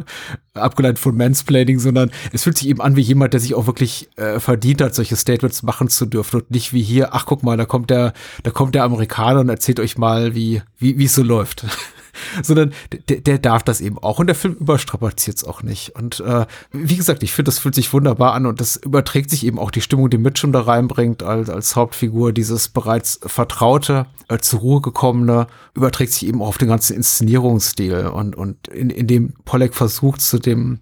abgeleitet 0.54 1.00
von 1.00 1.16
Mansplaining, 1.16 1.80
sondern 1.80 2.12
es 2.32 2.44
fühlt 2.44 2.58
sich 2.58 2.68
eben 2.68 2.82
an 2.82 2.96
wie 2.96 3.02
jemand, 3.02 3.34
der 3.34 3.40
sich 3.40 3.54
auch 3.54 3.68
wirklich 3.68 4.10
äh, 4.18 4.40
verdient 4.40 4.82
hat, 4.82 4.96
solche 4.96 5.16
Statements 5.16 5.64
machen 5.64 5.88
zu 5.88 6.06
dürfen 6.06 6.42
und 6.42 6.52
nicht 6.52 6.74
wie 6.74 6.82
hier, 6.82 7.14
ach 7.14 7.26
guck 7.26 7.44
mal, 7.44 7.58
da 7.58 7.66
kommt 7.66 7.90
der, 7.90 8.14
da 8.44 8.52
kommt 8.52 8.76
der 8.76 8.84
Amerikaner 8.84 9.42
und 9.42 9.50
erzählt 9.50 9.80
euch 9.80 9.98
mal, 9.98 10.36
wie, 10.36 10.62
wie, 10.78 10.98
wie 10.98 11.06
es 11.06 11.16
so 11.16 11.24
läuft. 11.24 11.66
sondern 12.44 12.74
der, 13.10 13.22
der 13.22 13.40
darf 13.40 13.64
das 13.64 13.82
eben 13.82 13.98
auch. 13.98 14.20
Und 14.20 14.28
der 14.28 14.36
Film 14.36 14.56
überstrapaziert 14.56 15.38
es 15.38 15.44
auch 15.44 15.64
nicht. 15.64 15.96
Und 15.96 16.20
äh, 16.20 16.46
wie 16.72 16.96
gesagt, 16.96 17.24
ich 17.24 17.34
finde, 17.34 17.50
das 17.50 17.60
fühlt 17.60 17.76
sich 17.76 17.92
wunderbar 17.94 18.34
an 18.34 18.46
und 18.46 18.62
das 18.62 18.78
überträgt 18.78 19.30
sich 19.30 19.46
eben 19.46 19.60
auch 19.60 19.72
die 19.72 19.82
Stimmung, 19.82 20.10
die 20.10 20.18
Mitchum 20.18 20.52
da 20.52 20.62
reinbringt, 20.62 21.24
als, 21.24 21.50
als 21.50 21.76
Hauptfigur, 21.76 22.34
dieses 22.34 22.70
bereits 22.70 23.20
Vertraute, 23.26 24.06
als 24.28 24.50
zur 24.50 24.60
Ruhe 24.60 24.82
gekommene, 24.82 25.48
überträgt 25.74 26.14
sich 26.14 26.28
eben 26.28 26.42
auch 26.42 26.48
auf 26.48 26.58
den 26.58 26.70
ganzen 26.70 26.96
Inszenierungsstil 26.96 28.08
und, 28.08 28.36
und 28.36 28.68
in, 28.68 28.90
in 28.90 29.08
dem 29.08 29.34
Pollack 29.46 29.76
versucht, 29.76 30.22
zu 30.22 30.40
dem 30.40 30.80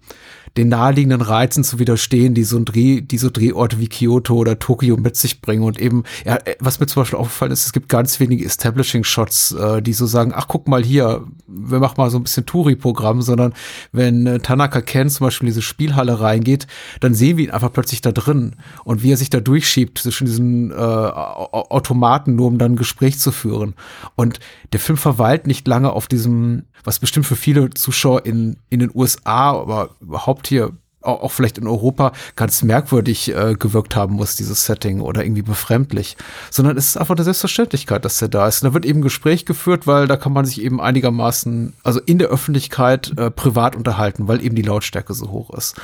den 0.56 0.68
naheliegenden 0.68 1.20
Reizen 1.20 1.64
zu 1.64 1.78
widerstehen, 1.78 2.34
die 2.34 2.44
so 2.44 2.56
ein 2.56 2.64
Dreh, 2.64 3.00
die 3.00 3.18
so 3.18 3.28
Drehorte 3.28 3.80
wie 3.80 3.88
Kyoto 3.88 4.34
oder 4.34 4.58
Tokio 4.58 4.96
mit 4.96 5.16
sich 5.16 5.40
bringen. 5.40 5.64
Und 5.64 5.80
eben, 5.80 6.04
ja, 6.24 6.38
was 6.60 6.78
mir 6.78 6.86
zum 6.86 7.02
Beispiel 7.02 7.18
aufgefallen 7.18 7.50
ist, 7.50 7.66
es 7.66 7.72
gibt 7.72 7.88
ganz 7.88 8.20
wenige 8.20 8.44
Establishing-Shots, 8.44 9.52
äh, 9.52 9.82
die 9.82 9.92
so 9.92 10.06
sagen, 10.06 10.32
ach 10.34 10.46
guck 10.46 10.68
mal 10.68 10.84
hier, 10.84 11.24
wir 11.46 11.80
machen 11.80 11.94
mal 11.98 12.10
so 12.10 12.18
ein 12.18 12.22
bisschen 12.22 12.46
Touri-Programm, 12.46 13.22
sondern 13.22 13.52
wenn 13.90 14.26
äh, 14.26 14.38
Tanaka 14.38 14.80
Ken 14.80 15.10
zum 15.10 15.26
Beispiel 15.26 15.48
in 15.48 15.54
diese 15.54 15.62
Spielhalle 15.62 16.20
reingeht, 16.20 16.68
dann 17.00 17.14
sehen 17.14 17.36
wir 17.36 17.44
ihn 17.44 17.50
einfach 17.50 17.72
plötzlich 17.72 18.00
da 18.00 18.12
drin 18.12 18.56
und 18.84 19.02
wie 19.02 19.12
er 19.12 19.16
sich 19.16 19.30
da 19.30 19.40
durchschiebt 19.40 19.98
zwischen 19.98 20.26
diesen 20.26 20.70
äh, 20.70 20.74
Automaten, 20.74 22.36
nur 22.36 22.46
um 22.46 22.58
dann 22.58 22.72
ein 22.72 22.76
Gespräch 22.76 23.18
zu 23.18 23.32
führen. 23.32 23.74
Und 24.14 24.38
der 24.72 24.80
Film 24.80 24.98
verweilt 24.98 25.46
nicht 25.46 25.66
lange 25.66 25.92
auf 25.92 26.06
diesem, 26.06 26.64
was 26.84 26.98
bestimmt 26.98 27.26
für 27.26 27.36
viele 27.36 27.70
Zuschauer 27.70 28.24
in, 28.26 28.56
in 28.70 28.80
den 28.80 28.90
USA, 28.94 29.52
aber 29.52 29.90
überhaupt 30.00 30.46
hier 30.46 30.72
auch, 31.04 31.22
auch 31.22 31.32
vielleicht 31.32 31.58
in 31.58 31.66
Europa 31.66 32.12
ganz 32.36 32.62
merkwürdig 32.62 33.34
äh, 33.34 33.54
gewirkt 33.58 33.96
haben 33.96 34.14
muss, 34.14 34.36
dieses 34.36 34.64
Setting 34.64 35.00
oder 35.00 35.24
irgendwie 35.24 35.42
befremdlich, 35.42 36.16
sondern 36.50 36.76
es 36.76 36.88
ist 36.88 36.96
einfach 36.96 37.14
eine 37.14 37.24
Selbstverständlichkeit, 37.24 38.04
dass 38.04 38.20
er 38.22 38.28
da 38.28 38.48
ist. 38.48 38.62
Und 38.62 38.70
da 38.70 38.74
wird 38.74 38.84
eben 38.84 39.02
Gespräch 39.02 39.44
geführt, 39.44 39.86
weil 39.86 40.06
da 40.06 40.16
kann 40.16 40.32
man 40.32 40.44
sich 40.44 40.62
eben 40.62 40.80
einigermaßen, 40.80 41.74
also 41.82 42.00
in 42.00 42.18
der 42.18 42.28
Öffentlichkeit 42.28 43.12
äh, 43.18 43.30
privat 43.30 43.76
unterhalten, 43.76 44.28
weil 44.28 44.42
eben 44.42 44.56
die 44.56 44.62
Lautstärke 44.62 45.14
so 45.14 45.30
hoch 45.30 45.50
ist. 45.50 45.76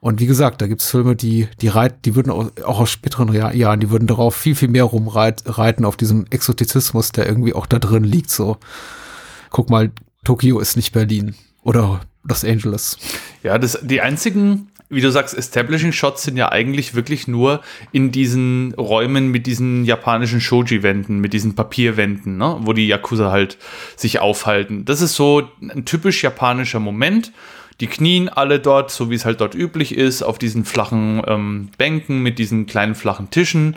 Und 0.00 0.18
wie 0.18 0.26
gesagt, 0.26 0.62
da 0.62 0.66
gibt's 0.66 0.88
Filme, 0.88 1.14
die, 1.14 1.46
die 1.60 1.68
reiten, 1.68 1.98
die 2.06 2.14
würden 2.14 2.30
auch, 2.30 2.50
auch 2.64 2.80
aus 2.80 2.90
späteren 2.90 3.34
Jahren, 3.34 3.80
die 3.80 3.90
würden 3.90 4.06
darauf 4.06 4.34
viel, 4.34 4.54
viel 4.54 4.68
mehr 4.68 4.84
rumreiten, 4.84 5.84
auf 5.84 5.96
diesem 5.98 6.24
Exotizismus, 6.30 7.12
der 7.12 7.26
irgendwie 7.26 7.52
auch 7.52 7.66
da 7.66 7.78
drin 7.78 8.04
liegt, 8.04 8.30
so. 8.30 8.56
Guck 9.50 9.68
mal, 9.68 9.90
Tokio 10.24 10.60
ist 10.60 10.76
nicht 10.76 10.92
Berlin. 10.92 11.34
Oder 11.62 12.00
Los 12.22 12.44
Angeles. 12.44 12.98
Ja, 13.42 13.58
das, 13.58 13.78
die 13.82 14.00
einzigen, 14.00 14.70
wie 14.88 15.00
du 15.00 15.10
sagst, 15.10 15.36
Establishing 15.36 15.92
Shots 15.92 16.24
sind 16.24 16.36
ja 16.36 16.50
eigentlich 16.50 16.94
wirklich 16.94 17.28
nur 17.28 17.62
in 17.92 18.12
diesen 18.12 18.74
Räumen 18.74 19.28
mit 19.28 19.46
diesen 19.46 19.84
japanischen 19.84 20.40
Shoji-Wänden, 20.40 21.18
mit 21.20 21.32
diesen 21.32 21.54
Papierwänden, 21.54 22.36
ne, 22.36 22.58
wo 22.60 22.72
die 22.72 22.86
Yakuza 22.86 23.30
halt 23.30 23.56
sich 23.96 24.18
aufhalten. 24.18 24.84
Das 24.84 25.00
ist 25.00 25.14
so 25.14 25.48
ein 25.60 25.84
typisch 25.84 26.22
japanischer 26.22 26.80
Moment. 26.80 27.32
Die 27.80 27.86
knien 27.86 28.28
alle 28.28 28.60
dort, 28.60 28.90
so 28.90 29.08
wie 29.08 29.14
es 29.14 29.24
halt 29.24 29.40
dort 29.40 29.54
üblich 29.54 29.96
ist, 29.96 30.22
auf 30.22 30.38
diesen 30.38 30.66
flachen 30.66 31.22
ähm, 31.26 31.70
Bänken 31.78 32.22
mit 32.22 32.38
diesen 32.38 32.66
kleinen 32.66 32.94
flachen 32.94 33.30
Tischen 33.30 33.76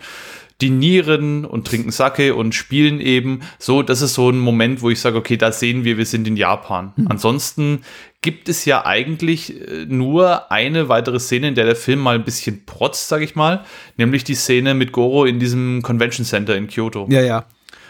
dinieren 0.64 1.44
und 1.44 1.68
trinken 1.68 1.92
Sake 1.92 2.36
und 2.36 2.56
spielen 2.56 3.02
eben. 3.02 3.42
So, 3.60 3.84
das 3.84 4.02
ist 4.02 4.14
so 4.14 4.30
ein 4.30 4.40
Moment, 4.40 4.82
wo 4.82 4.90
ich 4.90 5.02
sage, 5.02 5.18
okay, 5.18 5.36
da 5.36 5.52
sehen 5.52 5.84
wir, 5.84 5.98
wir 5.98 6.06
sind 6.06 6.26
in 6.26 6.38
Japan. 6.38 6.94
Mhm. 6.96 7.08
Ansonsten 7.10 7.82
gibt 8.22 8.48
es 8.48 8.64
ja 8.64 8.86
eigentlich 8.86 9.60
äh, 9.60 9.86
nur 9.86 10.54
eine 10.54 10.88
weitere 10.88 11.20
Szene, 11.20 11.50
in 11.50 11.56
der 11.56 11.66
der 11.66 11.76
Film 11.76 12.00
mal 12.00 12.16
ein 12.16 12.24
bisschen 12.24 12.66
protzt, 12.66 13.10
sag 13.10 13.22
ich 13.22 13.36
mal, 13.36 13.66
nämlich 13.98 14.24
die 14.24 14.36
Szene 14.36 14.74
mit 14.74 14.94
Goro 14.94 15.26
in 15.26 15.40
diesem 15.40 15.82
Convention 15.82 16.26
Center 16.26 16.56
in 16.56 16.68
Kyoto. 16.68 17.08
Ja, 17.10 17.22
ja. 17.22 17.46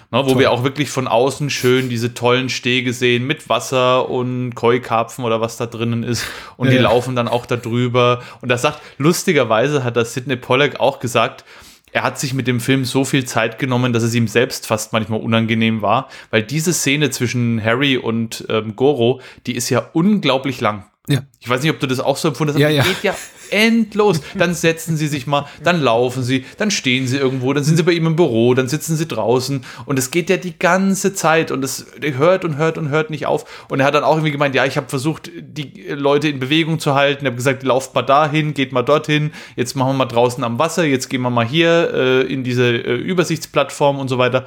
Ne, 0.09 0.19
wo 0.26 0.30
Toll. 0.30 0.39
wir 0.39 0.51
auch 0.51 0.63
wirklich 0.63 0.89
von 0.89 1.07
außen 1.07 1.49
schön 1.51 1.89
diese 1.89 2.13
tollen 2.13 2.49
Stege 2.49 2.93
sehen 2.93 3.26
mit 3.26 3.49
Wasser 3.49 4.09
und 4.09 4.53
Koi-Karpfen 4.55 5.26
oder 5.26 5.41
was 5.41 5.57
da 5.57 5.67
drinnen 5.67 6.03
ist. 6.03 6.26
Und 6.57 6.67
ja, 6.67 6.71
die 6.71 6.78
ja. 6.78 6.84
laufen 6.84 7.15
dann 7.15 7.28
auch 7.28 7.45
da 7.45 7.55
drüber. 7.55 8.21
Und 8.41 8.49
das 8.49 8.61
sagt, 8.61 8.80
lustigerweise 8.97 9.84
hat 9.84 9.95
das 9.95 10.13
Sidney 10.13 10.36
Pollack 10.36 10.80
auch 10.80 10.99
gesagt, 10.99 11.45
er 11.94 12.04
hat 12.04 12.20
sich 12.20 12.34
mit 12.34 12.48
dem 12.48 12.60
Film 12.60 12.86
so 12.86 13.06
viel 13.06 13.24
Zeit 13.24 13.60
genommen, 13.60 13.94
dass 13.94 14.04
es 14.04 14.16
ihm 14.16 14.28
selbst 14.28 14.68
fast 14.68 14.94
manchmal 14.94 15.22
unangenehm 15.22 15.82
war, 15.82 16.10
weil 16.32 16.44
diese 16.44 16.74
Szene 16.74 17.12
zwischen 17.12 17.64
Harry 17.64 17.98
und 17.98 18.46
ähm, 18.50 18.76
Goro, 18.76 19.22
die 19.46 19.56
ist 19.56 19.70
ja 19.70 19.89
unglaublich 19.94 20.60
lang. 20.60 20.86
Ja. 21.10 21.20
Ich 21.41 21.49
weiß 21.49 21.62
nicht, 21.62 21.72
ob 21.72 21.82
du 21.82 21.88
das 21.88 21.99
auch 21.99 22.16
so 22.16 22.30
empfunden 22.30 22.54
hast, 22.54 22.62
ja, 22.62 22.70
ja. 22.70 22.84
geht 22.84 23.04
ja 23.04 23.14
endlos. 23.49 24.22
Dann 24.38 24.54
setzen 24.54 24.95
sie 24.95 25.08
sich 25.08 25.28
mal, 25.28 25.45
dann 25.62 25.82
laufen 25.82 26.24
sie, 26.24 26.45
dann 26.58 26.72
stehen 26.72 27.08
sie 27.08 27.18
irgendwo, 27.18 27.51
dann 27.51 27.66
sind 27.66 27.76
sie 27.76 27.84
bei 27.84 27.91
ihm 27.91 28.08
im 28.08 28.16
Büro, 28.16 28.54
dann 28.54 28.70
sitzen 28.70 28.95
sie 28.95 29.06
draußen 29.06 29.66
und 29.86 29.99
es 29.99 30.12
geht 30.12 30.30
ja 30.30 30.38
die 30.38 30.58
ganze 30.58 31.14
Zeit 31.14 31.51
und 31.51 31.62
es 31.62 31.88
hört 32.01 32.45
und 32.45 32.56
hört 32.56 32.78
und 32.78 32.88
hört 32.88 33.10
nicht 33.10 33.26
auf. 33.26 33.66
Und 33.70 33.82
er 33.82 33.86
hat 33.86 33.95
dann 33.95 34.06
auch 34.06 34.16
irgendwie 34.16 34.32
gemeint, 34.32 34.56
ja, 34.56 34.64
ich 34.64 34.78
habe 34.78 34.88
versucht, 34.88 35.30
die 35.36 35.88
Leute 35.89 36.30
in 36.30 36.39
Bewegung 36.39 36.80
zu 36.80 36.95
halten. 36.95 37.26
Er 37.26 37.32
hat 37.32 37.38
gesagt, 37.38 37.64
lauft 37.64 37.93
mal 37.93 38.01
dahin, 38.01 38.54
geht 38.54 38.72
mal 38.72 38.84
dorthin, 38.84 39.34
jetzt 39.58 39.76
machen 39.76 39.89
wir 39.89 40.06
mal 40.06 40.06
draußen 40.06 40.41
am 40.41 40.58
Wasser, 40.58 40.86
jetzt 40.86 41.10
gehen 41.10 41.22
wir 41.22 41.30
mal 41.30 41.45
hier 41.45 41.91
äh, 41.93 42.22
in 42.22 42.45
diese 42.45 42.70
äh, 42.70 42.95
Übersichtsplattform 42.95 43.99
und 43.99 44.08
so 44.08 44.18
weiter. 44.20 44.45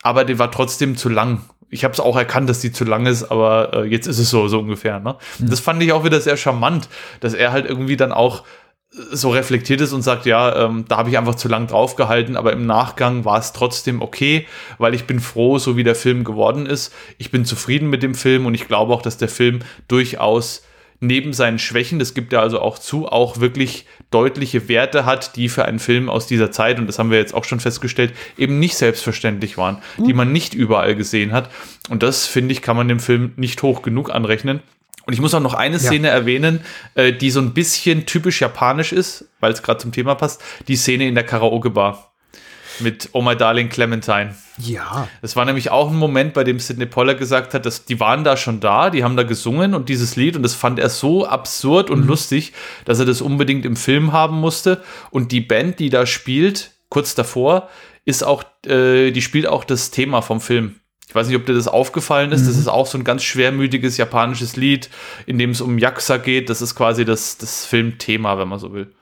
Aber 0.00 0.24
der 0.24 0.38
war 0.38 0.50
trotzdem 0.50 0.96
zu 0.96 1.10
lang 1.10 1.42
ich 1.70 1.84
habe 1.84 1.92
es 1.92 2.00
auch 2.00 2.16
erkannt, 2.16 2.48
dass 2.48 2.60
die 2.60 2.72
zu 2.72 2.84
lang 2.84 3.06
ist, 3.06 3.24
aber 3.24 3.72
äh, 3.74 3.84
jetzt 3.84 4.06
ist 4.06 4.18
es 4.18 4.30
so, 4.30 4.48
so 4.48 4.58
ungefähr. 4.58 5.00
Ne? 5.00 5.16
Mhm. 5.38 5.50
Das 5.50 5.60
fand 5.60 5.82
ich 5.82 5.92
auch 5.92 6.04
wieder 6.04 6.20
sehr 6.20 6.36
charmant, 6.36 6.88
dass 7.20 7.34
er 7.34 7.52
halt 7.52 7.66
irgendwie 7.66 7.96
dann 7.96 8.12
auch 8.12 8.44
äh, 8.92 9.02
so 9.12 9.30
reflektiert 9.30 9.80
ist 9.80 9.92
und 9.92 10.02
sagt, 10.02 10.26
ja, 10.26 10.64
ähm, 10.64 10.86
da 10.88 10.96
habe 10.96 11.10
ich 11.10 11.18
einfach 11.18 11.34
zu 11.34 11.48
lang 11.48 11.66
draufgehalten, 11.66 12.36
aber 12.36 12.52
im 12.52 12.66
Nachgang 12.66 13.24
war 13.24 13.38
es 13.38 13.52
trotzdem 13.52 14.00
okay, 14.00 14.46
weil 14.78 14.94
ich 14.94 15.06
bin 15.06 15.20
froh, 15.20 15.58
so 15.58 15.76
wie 15.76 15.84
der 15.84 15.94
Film 15.94 16.24
geworden 16.24 16.66
ist. 16.66 16.92
Ich 17.18 17.30
bin 17.30 17.44
zufrieden 17.44 17.90
mit 17.90 18.02
dem 18.02 18.14
Film 18.14 18.46
und 18.46 18.54
ich 18.54 18.66
glaube 18.66 18.94
auch, 18.94 19.02
dass 19.02 19.18
der 19.18 19.28
Film 19.28 19.60
durchaus 19.88 20.62
neben 21.00 21.32
seinen 21.32 21.58
Schwächen, 21.58 21.98
das 21.98 22.14
gibt 22.14 22.32
er 22.32 22.40
also 22.40 22.60
auch 22.60 22.78
zu, 22.78 23.06
auch 23.06 23.40
wirklich 23.40 23.86
deutliche 24.10 24.68
Werte 24.68 25.04
hat, 25.04 25.36
die 25.36 25.48
für 25.48 25.64
einen 25.64 25.78
Film 25.78 26.08
aus 26.08 26.26
dieser 26.26 26.50
Zeit, 26.50 26.78
und 26.78 26.86
das 26.86 26.98
haben 26.98 27.10
wir 27.10 27.18
jetzt 27.18 27.34
auch 27.34 27.44
schon 27.44 27.60
festgestellt, 27.60 28.14
eben 28.36 28.58
nicht 28.58 28.76
selbstverständlich 28.76 29.58
waren, 29.58 29.78
mhm. 29.96 30.04
die 30.04 30.12
man 30.12 30.32
nicht 30.32 30.54
überall 30.54 30.94
gesehen 30.96 31.32
hat. 31.32 31.50
Und 31.88 32.02
das, 32.02 32.26
finde 32.26 32.52
ich, 32.52 32.62
kann 32.62 32.76
man 32.76 32.88
dem 32.88 33.00
Film 33.00 33.32
nicht 33.36 33.62
hoch 33.62 33.82
genug 33.82 34.10
anrechnen. 34.10 34.60
Und 35.06 35.14
ich 35.14 35.20
muss 35.20 35.32
auch 35.32 35.40
noch 35.40 35.54
eine 35.54 35.78
Szene 35.78 36.08
ja. 36.08 36.14
erwähnen, 36.14 36.60
äh, 36.94 37.14
die 37.14 37.30
so 37.30 37.40
ein 37.40 37.54
bisschen 37.54 38.04
typisch 38.04 38.42
japanisch 38.42 38.92
ist, 38.92 39.24
weil 39.40 39.52
es 39.52 39.62
gerade 39.62 39.78
zum 39.78 39.90
Thema 39.90 40.14
passt. 40.14 40.42
Die 40.68 40.76
Szene 40.76 41.08
in 41.08 41.14
der 41.14 41.24
Karaoke-Bar 41.24 42.07
mit 42.80 43.10
Oh 43.12 43.22
My 43.22 43.36
Darling 43.36 43.68
Clementine. 43.68 44.34
Ja. 44.58 45.08
Das 45.22 45.36
war 45.36 45.44
nämlich 45.44 45.70
auch 45.70 45.90
ein 45.90 45.96
Moment, 45.96 46.34
bei 46.34 46.44
dem 46.44 46.58
Sidney 46.58 46.86
Pollack 46.86 47.18
gesagt 47.18 47.54
hat, 47.54 47.66
dass 47.66 47.84
die 47.84 48.00
waren 48.00 48.24
da 48.24 48.36
schon 48.36 48.60
da, 48.60 48.90
die 48.90 49.04
haben 49.04 49.16
da 49.16 49.22
gesungen 49.22 49.74
und 49.74 49.88
dieses 49.88 50.16
Lied 50.16 50.36
und 50.36 50.42
das 50.42 50.54
fand 50.54 50.78
er 50.78 50.90
so 50.90 51.26
absurd 51.26 51.90
und 51.90 52.02
mhm. 52.02 52.08
lustig, 52.08 52.52
dass 52.84 52.98
er 52.98 53.06
das 53.06 53.20
unbedingt 53.20 53.64
im 53.64 53.76
Film 53.76 54.12
haben 54.12 54.40
musste. 54.40 54.82
Und 55.10 55.32
die 55.32 55.40
Band, 55.40 55.78
die 55.78 55.90
da 55.90 56.06
spielt, 56.06 56.72
kurz 56.88 57.14
davor, 57.14 57.68
ist 58.04 58.24
auch, 58.24 58.42
äh, 58.66 59.10
die 59.10 59.22
spielt 59.22 59.46
auch 59.46 59.64
das 59.64 59.90
Thema 59.90 60.22
vom 60.22 60.40
Film. 60.40 60.76
Ich 61.08 61.14
weiß 61.14 61.26
nicht, 61.28 61.36
ob 61.36 61.46
dir 61.46 61.54
das 61.54 61.68
aufgefallen 61.68 62.32
ist. 62.32 62.42
Mhm. 62.42 62.46
Das 62.48 62.56
ist 62.58 62.68
auch 62.68 62.86
so 62.86 62.98
ein 62.98 63.04
ganz 63.04 63.22
schwermütiges 63.22 63.96
japanisches 63.96 64.56
Lied, 64.56 64.90
in 65.24 65.38
dem 65.38 65.50
es 65.50 65.62
um 65.62 65.78
Yakuza 65.78 66.18
geht. 66.18 66.50
Das 66.50 66.60
ist 66.60 66.74
quasi 66.74 67.06
das, 67.06 67.38
das 67.38 67.64
Filmthema, 67.64 68.38
wenn 68.38 68.48
man 68.48 68.58
so 68.58 68.74
will. 68.74 68.92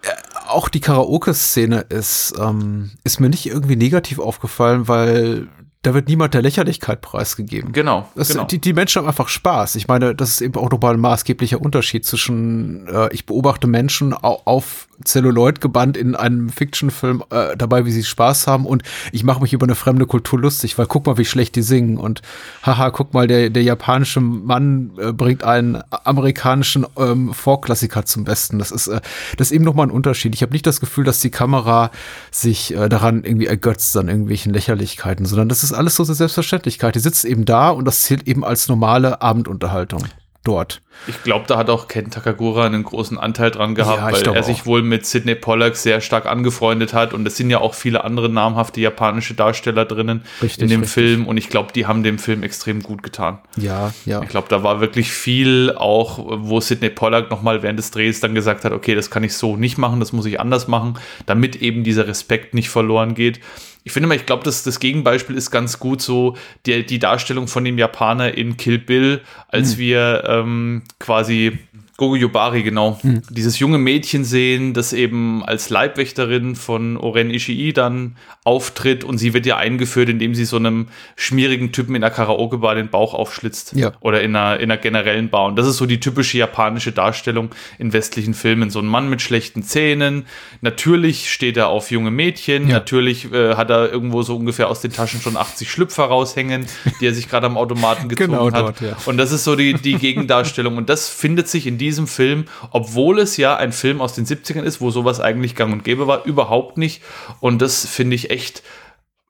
Auch 0.47 0.69
die 0.69 0.81
Karaoke-Szene 0.81 1.87
ist, 1.89 2.35
ähm, 2.39 2.93
ist 3.05 3.21
mir 3.21 3.29
nicht 3.29 3.47
irgendwie 3.47 3.77
negativ 3.77 4.19
aufgefallen, 4.19 4.89
weil 4.89 5.49
da 5.87 5.95
wird 5.95 6.09
niemand 6.09 6.35
der 6.35 6.43
Lächerlichkeit 6.43 7.01
preisgegeben. 7.01 7.71
Genau. 7.71 8.09
Das, 8.17 8.31
genau. 8.31 8.43
Die, 8.45 8.59
die 8.61 8.73
Menschen 8.73 8.99
haben 8.99 9.07
einfach 9.07 9.29
Spaß. 9.29 9.77
Ich 9.77 9.87
meine, 9.87 10.17
das 10.17 10.31
ist 10.31 10.41
eben 10.41 10.59
auch 10.59 10.69
nochmal 10.69 10.95
ein 10.95 11.01
maßgeblicher 11.01 11.61
Unterschied 11.61 12.05
zwischen, 12.05 12.89
äh, 12.89 13.09
ich 13.15 13.25
beobachte 13.25 13.69
Menschen 13.69 14.13
auf, 14.13 14.41
auf 14.47 14.89
Celluloid 15.05 15.61
gebannt 15.61 15.97
in 15.97 16.17
einem 16.17 16.49
Fiction-Film 16.49 17.23
äh, 17.31 17.57
dabei, 17.57 17.85
wie 17.85 17.93
sie 17.93 18.03
Spaß 18.03 18.47
haben 18.47 18.67
und 18.67 18.83
ich 19.13 19.25
mache 19.25 19.41
mich 19.41 19.53
über 19.53 19.65
eine 19.65 19.75
fremde 19.75 20.07
Kultur 20.07 20.41
lustig, 20.41 20.79
weil 20.79 20.87
guck 20.87 21.07
mal, 21.07 21.19
wie 21.19 21.25
schlecht 21.25 21.55
die 21.55 21.63
singen 21.63 21.99
und 21.99 22.23
haha, 22.63 22.91
guck 22.91 23.15
mal, 23.15 23.27
der, 23.27 23.51
der 23.51 23.63
japanische 23.63 24.21
Mann 24.21 24.93
äh, 24.99 25.13
bringt 25.13 25.45
einen 25.45 25.83
amerikanischen 25.91 26.87
ähm, 26.99 27.33
Vorklassiker 27.33 28.05
zum 28.07 28.25
Besten. 28.25 28.59
Das 28.59 28.71
ist, 28.71 28.89
äh, 28.89 29.01
das 29.37 29.49
ist 29.49 29.53
eben 29.53 29.65
nochmal 29.65 29.87
ein 29.87 29.93
Unterschied. 29.93 30.35
Ich 30.35 30.43
habe 30.43 30.53
nicht 30.53 30.67
das 30.67 30.81
Gefühl, 30.81 31.05
dass 31.05 31.21
die 31.21 31.31
Kamera 31.31 31.91
sich 32.31 32.75
äh, 32.75 32.89
daran 32.89 33.23
irgendwie 33.23 33.47
ergötzt 33.47 33.97
an 33.97 34.09
irgendwelchen 34.09 34.53
Lächerlichkeiten, 34.53 35.27
sondern 35.27 35.49
das 35.49 35.63
ist 35.63 35.73
alles 35.77 35.97
so 35.97 36.05
eine 36.05 36.15
Selbstverständlichkeit. 36.15 36.95
Die 36.95 37.01
sitzt 37.01 37.25
eben 37.25 37.45
da 37.45 37.71
und 37.71 37.85
das 37.85 38.03
zählt 38.03 38.27
eben 38.27 38.45
als 38.45 38.69
normale 38.69 39.23
Abendunterhaltung 39.23 40.05
dort. 40.47 40.81
Ich 41.09 41.23
glaube, 41.23 41.45
da 41.47 41.59
hat 41.59 41.69
auch 41.69 41.89
Ken 41.89 42.11
Takagura 42.11 42.65
einen 42.65 42.83
großen 42.83 43.19
Anteil 43.19 43.51
dran 43.51 43.75
gehabt, 43.75 43.99
ja, 43.99 44.29
weil 44.31 44.37
er 44.37 44.43
sich 44.43 44.65
wohl 44.65 44.83
mit 44.83 45.05
Sidney 45.05 45.35
Pollack 45.35 45.77
sehr 45.77 46.01
stark 46.01 46.27
angefreundet 46.27 46.95
hat 46.95 47.13
und 47.13 47.27
es 47.27 47.37
sind 47.37 47.51
ja 47.51 47.61
auch 47.61 47.75
viele 47.75 48.05
andere 48.05 48.29
namhafte 48.29 48.81
japanische 48.81 49.35
Darsteller 49.35 49.85
drinnen 49.85 50.23
richtig, 50.41 50.63
in 50.63 50.69
dem 50.69 50.81
richtig. 50.81 50.95
Film 50.95 51.27
und 51.27 51.37
ich 51.37 51.49
glaube, 51.49 51.73
die 51.75 51.87
haben 51.87 52.03
dem 52.03 52.19
Film 52.19 52.43
extrem 52.43 52.83
gut 52.83 53.03
getan. 53.03 53.39
Ja, 53.57 53.93
ja. 54.05 54.23
Ich 54.23 54.29
glaube, 54.29 54.49
da 54.49 54.63
war 54.63 54.81
wirklich 54.81 55.11
viel 55.11 55.75
auch, 55.77 56.19
wo 56.25 56.61
Sidney 56.61 56.91
Pollack 56.91 57.31
nochmal 57.31 57.63
während 57.63 57.79
des 57.79 57.91
Drehs 57.91 58.21
dann 58.21 58.35
gesagt 58.35 58.65
hat, 58.65 58.73
okay, 58.73 58.95
das 58.95 59.11
kann 59.11 59.25
ich 59.25 59.35
so 59.35 59.57
nicht 59.57 59.79
machen, 59.79 60.01
das 60.01 60.13
muss 60.13 60.27
ich 60.27 60.41
anders 60.41 60.67
machen, 60.69 60.95
damit 61.27 61.57
eben 61.57 61.85
dieser 61.85 62.07
Respekt 62.07 62.55
nicht 62.55 62.71
verloren 62.71 63.15
geht 63.15 63.41
ich 63.87 63.93
finde 63.93 64.09
mal, 64.09 64.17
ich 64.17 64.27
glaube, 64.27 64.43
das, 64.43 64.65
das 64.65 64.81
Gegenbeispiel 64.81 65.37
ist 65.37 65.53
ganz 65.53 65.79
gut 65.79 66.03
so 66.03 66.37
die, 66.67 66.85
die 66.85 66.99
Darstellung 66.99 67.47
von 67.47 67.65
dem 67.65 67.79
Japaner 67.79 68.37
in 68.37 68.57
Kill 68.57 68.79
Bill, 68.79 69.21
als 69.47 69.77
mhm. 69.77 69.79
wir 69.79 70.25
ähm, 70.27 70.83
quasi 70.99 71.61
Gogo 71.97 72.15
Yobari, 72.15 72.63
genau. 72.63 72.99
Mhm. 73.03 73.23
Dieses 73.31 73.59
junge 73.59 73.79
Mädchen 73.79 74.25
sehen, 74.25 74.75
das 74.75 74.93
eben 74.93 75.43
als 75.43 75.71
Leibwächterin 75.71 76.55
von 76.55 76.99
Oren 76.99 77.31
Ishii 77.31 77.73
dann 77.73 78.17
auftritt 78.45 79.03
und 79.03 79.17
sie 79.17 79.33
wird 79.33 79.47
ja 79.47 79.57
eingeführt, 79.57 80.11
indem 80.11 80.35
sie 80.35 80.45
so 80.45 80.57
einem 80.57 80.89
schmierigen 81.17 81.73
Typen 81.73 81.95
in 81.95 82.03
der 82.03 82.11
Karaoke-Bar 82.11 82.75
den 82.75 82.91
Bauch 82.91 83.15
aufschlitzt. 83.15 83.73
Ja. 83.75 83.93
Oder 84.01 84.21
in 84.21 84.37
einer, 84.37 84.61
in 84.61 84.71
einer 84.71 84.77
generellen 84.77 85.31
Bar. 85.31 85.47
Und 85.47 85.57
das 85.57 85.67
ist 85.67 85.79
so 85.79 85.87
die 85.87 85.99
typische 85.99 86.37
japanische 86.37 86.93
Darstellung 86.93 87.51
in 87.79 87.95
westlichen 87.95 88.35
Filmen. 88.35 88.69
So 88.69 88.81
ein 88.81 88.87
Mann 88.87 89.09
mit 89.09 89.23
schlechten 89.23 89.63
Zähnen. 89.63 90.27
Natürlich 90.61 91.33
steht 91.33 91.57
er 91.57 91.69
auf 91.69 91.91
junge 91.91 92.11
Mädchen. 92.11 92.69
Ja. 92.69 92.75
Natürlich 92.75 93.33
äh, 93.33 93.55
hat 93.55 93.71
er 93.71 93.91
irgendwo 93.91 94.23
so 94.23 94.37
ungefähr 94.37 94.69
aus 94.69 94.83
den 94.83 94.93
Taschen 94.93 95.23
schon 95.23 95.39
80 95.39 95.71
Schlüpfer 95.71 96.05
raushängen, 96.05 96.67
die 97.01 97.07
er 97.07 97.15
sich 97.15 97.31
gerade 97.31 97.47
am 97.47 97.57
Automaten 97.57 98.09
gezogen 98.11 98.33
genau 98.33 98.53
hat. 98.53 98.61
Dort, 98.61 98.81
ja. 98.83 98.97
Und 99.07 99.17
das 99.17 99.33
ist 99.33 99.45
so 99.45 99.57
die, 99.57 99.73
die 99.73 99.95
Gegendarstellung. 99.95 100.77
Und 100.77 100.91
das 100.91 101.09
findet 101.09 101.49
sich 101.49 101.67
in 101.67 101.79
diesem 101.79 101.86
Film, 102.07 102.47
obwohl 102.71 103.19
es 103.19 103.37
ja 103.37 103.57
ein 103.57 103.73
Film 103.73 104.01
aus 104.01 104.15
den 104.15 104.27
70ern 104.27 104.63
ist, 104.63 104.81
wo 104.81 104.91
sowas 104.91 105.21
eigentlich 105.21 105.55
gang 105.55 105.73
und 105.73 105.85
gäbe 105.85 106.07
war, 106.07 106.25
überhaupt 106.25 106.79
nicht. 106.79 107.03
Und 107.41 107.63
das 107.63 107.87
finde 107.87 108.17
ich 108.17 108.31
echt 108.31 108.63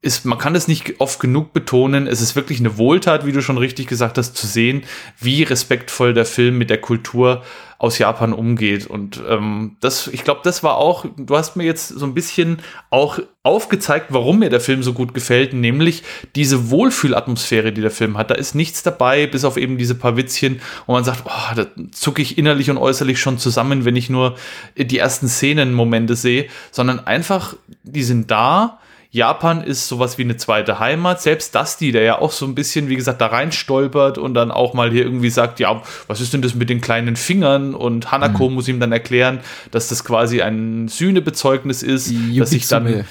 ist, 0.03 0.25
man 0.25 0.39
kann 0.39 0.55
es 0.55 0.69
nicht 0.69 1.01
oft 1.01 1.19
genug 1.19 1.53
betonen. 1.53 2.07
Es 2.07 2.21
ist 2.21 2.37
wirklich 2.37 2.61
eine 2.61 2.79
Wohltat, 2.79 3.27
wie 3.27 3.33
du 3.33 3.43
schon 3.43 3.59
richtig 3.59 3.89
gesagt 3.89 4.19
hast, 4.19 4.37
zu 4.37 4.47
sehen, 4.47 4.85
wie 5.19 5.43
respektvoll 5.43 6.15
der 6.15 6.27
Film 6.27 6.59
mit 6.59 6.71
der 6.71 6.81
Kultur 6.81 7.43
aus 7.79 7.99
Japan 7.99 8.33
umgeht. 8.33 8.87
Und 8.87 9.21
ähm, 9.29 9.77
das, 9.81 10.07
ich 10.09 10.25
glaube, 10.25 10.41
das 10.45 10.63
war 10.63 10.77
auch, 10.77 11.05
du 11.17 11.37
hast 11.37 11.57
mir 11.57 11.65
jetzt 11.65 11.89
so 11.89 12.07
ein 12.07 12.15
bisschen 12.15 12.59
auch 12.91 13.19
aufgezeigt, 13.43 14.07
warum 14.11 14.39
mir 14.41 14.51
der 14.51 14.61
Film 14.61 14.83
so 14.83 14.93
gut 14.93 15.15
gefällt, 15.15 15.53
nämlich 15.53 16.03
diese 16.35 16.71
Wohlfühlatmosphäre, 16.71 17.73
die 17.73 17.81
der 17.81 17.91
Film 17.91 18.17
hat. 18.17 18.31
Da 18.31 18.35
ist 18.35 18.55
nichts 18.55 18.83
dabei, 18.83 19.27
bis 19.27 19.45
auf 19.45 19.57
eben 19.57 19.79
diese 19.79 19.95
paar 19.95 20.17
Witzchen, 20.17 20.61
wo 20.87 20.93
man 20.93 21.05
sagt, 21.05 21.25
oh, 21.27 21.55
da 21.55 21.67
zucke 21.93 22.23
ich 22.23 22.39
innerlich 22.39 22.71
und 22.71 22.79
äußerlich 22.79 23.21
schon 23.21 23.39
zusammen, 23.39 23.85
wenn 23.85 23.97
ich 23.97 24.11
nur 24.11 24.37
die 24.77 24.99
ersten 24.99 25.29
Szenenmomente 25.29 26.17
sehe, 26.17 26.49
sondern 26.71 27.07
einfach, 27.07 27.55
die 27.83 28.03
sind 28.03 28.31
da 28.31 28.81
Japan 29.17 29.63
ist 29.63 29.89
sowas 29.89 30.19
wie 30.19 30.25
eine 30.25 30.37
zweite 30.37 30.79
Heimat. 30.79 31.23
Selbst 31.23 31.55
Dusty, 31.55 31.91
der 31.91 32.03
ja 32.03 32.19
auch 32.19 32.33
so 32.33 32.45
ein 32.45 32.55
bisschen, 32.55 32.91
wie 32.91 32.97
gesagt, 32.97 33.23
da 33.23 33.29
rein 33.29 33.51
stolpert 33.51 34.19
und 34.19 34.35
dann 34.35 34.51
auch 34.51 34.75
mal 34.75 34.91
hier 34.91 35.05
irgendwie 35.05 35.31
sagt, 35.31 35.59
ja, 35.59 35.81
was 36.07 36.21
ist 36.21 36.35
denn 36.35 36.43
das 36.43 36.55
mit 36.55 36.69
den 36.69 36.83
kleinen 36.83 37.17
Fingern? 37.17 37.75
Und 37.75 38.13
Hanako 38.13 38.51
mhm. 38.51 38.55
muss 38.57 38.69
ihm 38.69 38.79
dann 38.79 38.93
erklären, 38.93 39.41
dass 39.71 39.89
das 39.89 40.05
quasi 40.05 40.43
ein 40.43 40.89
Sühnebezeugnis 40.89 41.83
ist, 41.83 42.11
die 42.11 42.39
dass 42.39 42.51
sich 42.51 42.69
dann 42.69 43.07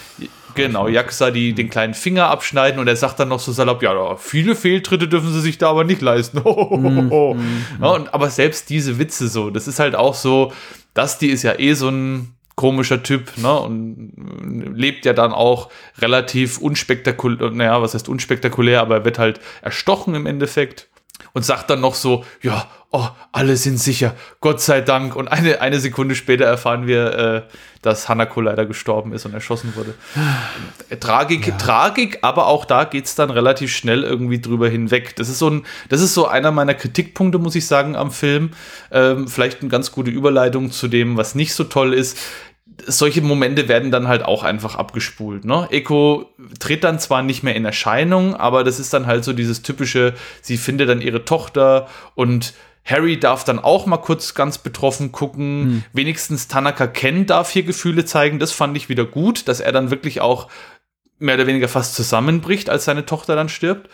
Genau, 0.53 0.87
Yakuza, 0.87 1.31
die 1.31 1.53
den 1.53 1.69
kleinen 1.69 1.93
Finger 1.93 2.27
abschneiden 2.27 2.79
und 2.79 2.87
er 2.87 2.95
sagt 2.95 3.19
dann 3.19 3.27
noch 3.27 3.41
so 3.41 3.51
salopp, 3.51 3.83
ja, 3.83 4.15
viele 4.15 4.55
Fehltritte 4.55 5.09
dürfen 5.09 5.33
sie 5.33 5.41
sich 5.41 5.57
da 5.57 5.69
aber 5.69 5.83
nicht 5.83 6.01
leisten. 6.01 6.41
Mm, 6.75 7.09
ja, 7.81 7.89
und, 7.89 8.13
aber 8.13 8.29
selbst 8.29 8.69
diese 8.69 8.99
Witze 8.99 9.27
so, 9.27 9.49
das 9.49 9.67
ist 9.67 9.79
halt 9.79 9.95
auch 9.95 10.13
so, 10.13 10.53
Dusty 10.93 11.27
ist 11.27 11.43
ja 11.43 11.59
eh 11.59 11.73
so 11.73 11.89
ein 11.89 12.35
komischer 12.55 13.03
Typ, 13.03 13.37
ne? 13.37 13.53
Und 13.59 14.13
lebt 14.75 15.05
ja 15.05 15.13
dann 15.13 15.31
auch 15.33 15.69
relativ 15.99 16.57
unspektakulär, 16.57 17.51
naja, 17.51 17.81
was 17.81 17.93
heißt 17.93 18.09
unspektakulär, 18.09 18.81
aber 18.81 18.95
er 18.95 19.05
wird 19.05 19.19
halt 19.19 19.39
erstochen 19.61 20.15
im 20.15 20.25
Endeffekt 20.25 20.87
und 21.33 21.43
sagt 21.43 21.69
dann 21.69 21.81
noch 21.81 21.95
so, 21.95 22.23
ja, 22.41 22.67
oh, 22.91 23.07
alle 23.33 23.57
sind 23.57 23.77
sicher, 23.77 24.15
Gott 24.39 24.61
sei 24.61 24.79
Dank. 24.79 25.15
Und 25.17 25.27
eine, 25.27 25.59
eine 25.59 25.79
Sekunde 25.79 26.15
später 26.15 26.45
erfahren 26.45 26.87
wir, 26.87 27.13
äh, 27.17 27.41
dass 27.81 28.07
Hanako 28.07 28.41
leider 28.41 28.65
gestorben 28.65 29.13
ist 29.13 29.25
und 29.25 29.33
erschossen 29.33 29.73
wurde. 29.75 29.93
Tragik, 30.99 31.47
ja. 31.47 31.57
Tragik, 31.57 32.19
aber 32.21 32.47
auch 32.47 32.63
da 32.63 32.85
geht 32.85 33.05
es 33.05 33.15
dann 33.15 33.29
relativ 33.29 33.75
schnell 33.75 34.03
irgendwie 34.03 34.39
drüber 34.39 34.69
hinweg. 34.69 35.15
Das 35.17 35.27
ist 35.27 35.39
so 35.39 35.49
ein, 35.49 35.65
das 35.89 36.01
ist 36.01 36.13
so 36.13 36.25
einer 36.25 36.51
meiner 36.51 36.73
Kritikpunkte, 36.73 37.37
muss 37.37 37.55
ich 37.55 37.67
sagen, 37.67 37.95
am 37.95 38.11
Film. 38.11 38.51
Ähm, 38.91 39.27
vielleicht 39.27 39.61
eine 39.61 39.69
ganz 39.69 39.91
gute 39.91 40.11
Überleitung 40.11 40.71
zu 40.71 40.87
dem, 40.87 41.17
was 41.17 41.35
nicht 41.35 41.53
so 41.53 41.65
toll 41.65 41.93
ist 41.93 42.17
solche 42.87 43.21
Momente 43.21 43.67
werden 43.67 43.91
dann 43.91 44.07
halt 44.07 44.23
auch 44.23 44.43
einfach 44.43 44.75
abgespult. 44.75 45.45
Ne? 45.45 45.67
Eko 45.71 46.29
tritt 46.59 46.83
dann 46.83 46.99
zwar 46.99 47.21
nicht 47.21 47.43
mehr 47.43 47.55
in 47.55 47.65
Erscheinung, 47.65 48.35
aber 48.35 48.63
das 48.63 48.79
ist 48.79 48.93
dann 48.93 49.05
halt 49.05 49.23
so 49.23 49.33
dieses 49.33 49.61
typische, 49.61 50.13
sie 50.41 50.57
findet 50.57 50.89
dann 50.89 51.01
ihre 51.01 51.25
Tochter 51.25 51.87
und 52.15 52.53
Harry 52.83 53.19
darf 53.19 53.43
dann 53.43 53.59
auch 53.59 53.87
mal 53.87 53.97
kurz 53.97 54.35
ganz 54.35 54.59
betroffen 54.59 55.11
gucken. 55.11 55.63
Hm. 55.63 55.83
Wenigstens 55.93 56.47
Tanaka 56.47 56.85
Ken 56.85 57.25
darf 57.25 57.49
hier 57.49 57.63
Gefühle 57.63 58.05
zeigen. 58.05 58.37
Das 58.37 58.51
fand 58.51 58.77
ich 58.77 58.89
wieder 58.89 59.05
gut, 59.05 59.47
dass 59.47 59.59
er 59.59 59.71
dann 59.71 59.89
wirklich 59.89 60.21
auch 60.21 60.49
mehr 61.17 61.35
oder 61.35 61.47
weniger 61.47 61.67
fast 61.67 61.95
zusammenbricht, 61.95 62.69
als 62.69 62.85
seine 62.85 63.05
Tochter 63.05 63.35
dann 63.35 63.49
stirbt. 63.49 63.89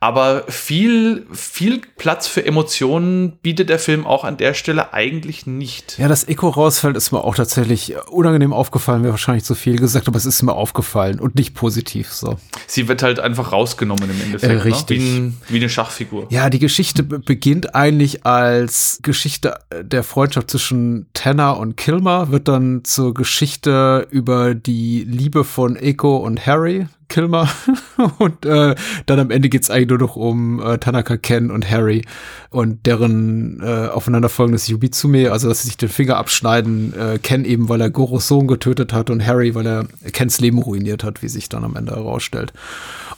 Aber 0.00 0.44
viel, 0.46 1.26
viel 1.32 1.80
Platz 1.96 2.28
für 2.28 2.46
Emotionen 2.46 3.32
bietet 3.42 3.68
der 3.68 3.80
Film 3.80 4.06
auch 4.06 4.22
an 4.22 4.36
der 4.36 4.54
Stelle 4.54 4.92
eigentlich 4.92 5.46
nicht. 5.46 5.98
Ja, 5.98 6.06
das 6.06 6.28
Echo 6.28 6.50
rausfällt 6.50 6.96
ist 6.96 7.10
mir 7.10 7.24
auch 7.24 7.34
tatsächlich 7.34 7.94
unangenehm 8.08 8.52
aufgefallen, 8.52 9.02
wäre 9.02 9.14
wahrscheinlich 9.14 9.42
zu 9.42 9.56
viel 9.56 9.76
gesagt, 9.76 10.06
aber 10.06 10.16
es 10.16 10.24
ist 10.24 10.42
mir 10.42 10.52
aufgefallen 10.52 11.18
und 11.18 11.34
nicht 11.34 11.54
positiv 11.54 12.12
so. 12.12 12.38
Sie 12.68 12.86
wird 12.86 13.02
halt 13.02 13.18
einfach 13.18 13.50
rausgenommen 13.50 14.08
im 14.08 14.20
Endeffekt. 14.20 14.52
Äh, 14.52 14.56
ne? 14.56 14.64
richtig. 14.64 15.00
Ne? 15.00 15.04
Wie, 15.04 15.16
ein, 15.16 15.36
wie, 15.48 15.56
eine 15.56 15.68
Schachfigur. 15.68 16.28
Ja, 16.30 16.48
die 16.48 16.60
Geschichte 16.60 17.02
beginnt 17.02 17.74
eigentlich 17.74 18.24
als 18.24 19.00
Geschichte 19.02 19.58
der 19.82 20.04
Freundschaft 20.04 20.50
zwischen 20.50 21.08
Tanner 21.12 21.58
und 21.58 21.76
Kilmer, 21.76 22.30
wird 22.30 22.46
dann 22.46 22.84
zur 22.84 23.14
Geschichte 23.14 24.06
über 24.10 24.54
die 24.54 25.02
Liebe 25.02 25.42
von 25.42 25.74
Echo 25.74 26.18
und 26.18 26.46
Harry 26.46 26.86
Kilmer. 27.08 27.48
und 28.18 28.44
äh, 28.44 28.74
dann 29.06 29.20
am 29.20 29.30
Ende 29.30 29.48
geht's 29.48 29.70
eigentlich 29.70 29.88
nur 29.88 29.98
noch 29.98 30.16
um 30.16 30.60
äh, 30.60 30.78
Tanaka 30.78 31.16
Ken 31.16 31.50
und 31.50 31.70
Harry 31.70 32.04
und 32.50 32.86
deren 32.86 33.60
äh, 33.62 33.88
aufeinanderfolgendes 33.88 34.68
Yubitsume, 34.68 35.32
also 35.32 35.48
dass 35.48 35.62
sie 35.62 35.68
sich 35.68 35.76
den 35.76 35.88
Finger 35.88 36.16
abschneiden. 36.16 36.94
Äh, 36.98 37.18
Ken 37.18 37.44
eben, 37.44 37.68
weil 37.68 37.80
er 37.80 37.90
Goros 37.90 38.28
Sohn 38.28 38.46
getötet 38.46 38.92
hat 38.92 39.10
und 39.10 39.26
Harry, 39.26 39.54
weil 39.54 39.66
er 39.66 39.86
Kens 40.12 40.40
Leben 40.40 40.58
ruiniert 40.58 41.04
hat, 41.04 41.22
wie 41.22 41.28
sich 41.28 41.48
dann 41.48 41.64
am 41.64 41.76
Ende 41.76 41.94
herausstellt. 41.94 42.52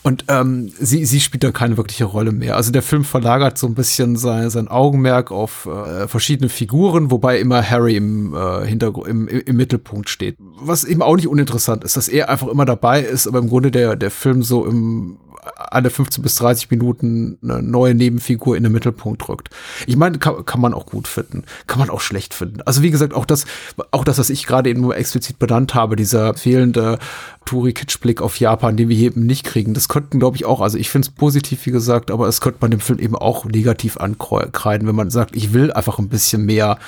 Und 0.02 0.24
ähm, 0.28 0.72
sie, 0.78 1.04
sie 1.04 1.20
spielt 1.20 1.44
da 1.44 1.52
keine 1.52 1.76
wirkliche 1.76 2.06
Rolle 2.06 2.32
mehr. 2.32 2.56
Also 2.56 2.72
der 2.72 2.82
Film 2.82 3.04
verlagert 3.04 3.58
so 3.58 3.66
ein 3.66 3.74
bisschen 3.74 4.16
sein, 4.16 4.48
sein 4.48 4.68
Augenmerk 4.68 5.30
auf 5.30 5.66
äh, 5.66 6.08
verschiedene 6.08 6.48
Figuren, 6.48 7.10
wobei 7.10 7.38
immer 7.38 7.68
Harry 7.68 7.96
im, 7.96 8.34
äh, 8.34 8.66
Hintergrund, 8.66 9.08
im, 9.08 9.28
im 9.28 9.56
Mittelpunkt 9.56 10.08
steht. 10.08 10.36
Was 10.38 10.84
eben 10.84 11.02
auch 11.02 11.16
nicht 11.16 11.28
uninteressant 11.28 11.84
ist, 11.84 11.98
dass 11.98 12.08
er 12.08 12.30
einfach 12.30 12.48
immer 12.48 12.64
dabei 12.64 13.02
ist, 13.02 13.26
aber 13.26 13.40
im 13.40 13.48
Grunde 13.48 13.70
der, 13.70 13.94
der 13.96 14.10
Film 14.10 14.42
so 14.42 14.64
im 14.64 15.18
alle 15.56 15.90
15 15.90 16.22
bis 16.22 16.34
30 16.36 16.70
Minuten 16.70 17.38
eine 17.42 17.62
neue 17.62 17.94
Nebenfigur 17.94 18.56
in 18.56 18.62
den 18.62 18.72
Mittelpunkt 18.72 19.28
rückt. 19.28 19.50
Ich 19.86 19.96
meine, 19.96 20.18
kann, 20.18 20.44
kann 20.44 20.60
man 20.60 20.74
auch 20.74 20.86
gut 20.86 21.08
finden, 21.08 21.44
kann 21.66 21.78
man 21.78 21.90
auch 21.90 22.00
schlecht 22.00 22.34
finden. 22.34 22.62
Also 22.62 22.82
wie 22.82 22.90
gesagt, 22.90 23.14
auch 23.14 23.24
das, 23.24 23.46
auch 23.90 24.04
das, 24.04 24.18
was 24.18 24.30
ich 24.30 24.46
gerade 24.46 24.70
eben 24.70 24.80
nur 24.80 24.96
explizit 24.96 25.38
benannt 25.38 25.74
habe, 25.74 25.96
dieser 25.96 26.34
fehlende 26.34 26.98
Touri-Kitsch-Blick 27.46 28.20
auf 28.20 28.38
Japan, 28.38 28.76
den 28.76 28.88
wir 28.88 28.96
hier 28.96 29.08
eben 29.08 29.26
nicht 29.26 29.44
kriegen, 29.44 29.74
das 29.74 29.88
könnten, 29.88 30.18
glaube 30.18 30.36
ich, 30.36 30.44
auch, 30.44 30.60
also 30.60 30.78
ich 30.78 30.90
finde 30.90 31.08
es 31.08 31.14
positiv, 31.14 31.64
wie 31.66 31.70
gesagt, 31.70 32.10
aber 32.10 32.28
es 32.28 32.40
könnte 32.40 32.58
man 32.60 32.70
dem 32.70 32.80
Film 32.80 32.98
eben 32.98 33.16
auch 33.16 33.44
negativ 33.44 33.96
ankreiden, 33.96 34.86
wenn 34.86 34.94
man 34.94 35.10
sagt, 35.10 35.34
ich 35.34 35.52
will 35.52 35.72
einfach 35.72 35.98
ein 35.98 36.08
bisschen 36.08 36.44
mehr 36.44 36.78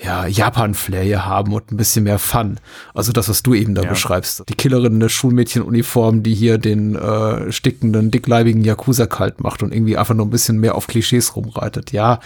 ja, 0.00 0.26
Japan-Flair 0.26 1.02
hier 1.02 1.26
haben 1.26 1.52
und 1.52 1.72
ein 1.72 1.76
bisschen 1.76 2.04
mehr 2.04 2.18
Fun. 2.18 2.60
Also 2.94 3.12
das, 3.12 3.28
was 3.28 3.42
du 3.42 3.54
eben 3.54 3.74
da 3.74 3.82
ja. 3.82 3.88
beschreibst. 3.88 4.44
Die 4.48 4.54
Killerin 4.54 4.94
in 4.94 5.00
der 5.00 5.08
Schulmädchenuniform, 5.08 6.22
die 6.22 6.34
hier 6.34 6.58
den 6.58 6.94
äh, 6.94 7.50
stickenden, 7.50 8.10
dickleibigen 8.10 8.62
Yakuza 8.62 9.06
kalt 9.06 9.40
macht 9.40 9.62
und 9.62 9.72
irgendwie 9.74 9.96
einfach 9.96 10.14
nur 10.14 10.26
ein 10.26 10.30
bisschen 10.30 10.58
mehr 10.58 10.76
auf 10.76 10.86
Klischees 10.86 11.34
rumreitet. 11.34 11.90
Ja, 11.90 12.20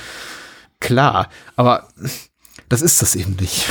klar, 0.80 1.28
aber 1.56 1.88
das 2.68 2.82
ist 2.82 3.00
das 3.00 3.16
eben 3.16 3.36
nicht. 3.40 3.66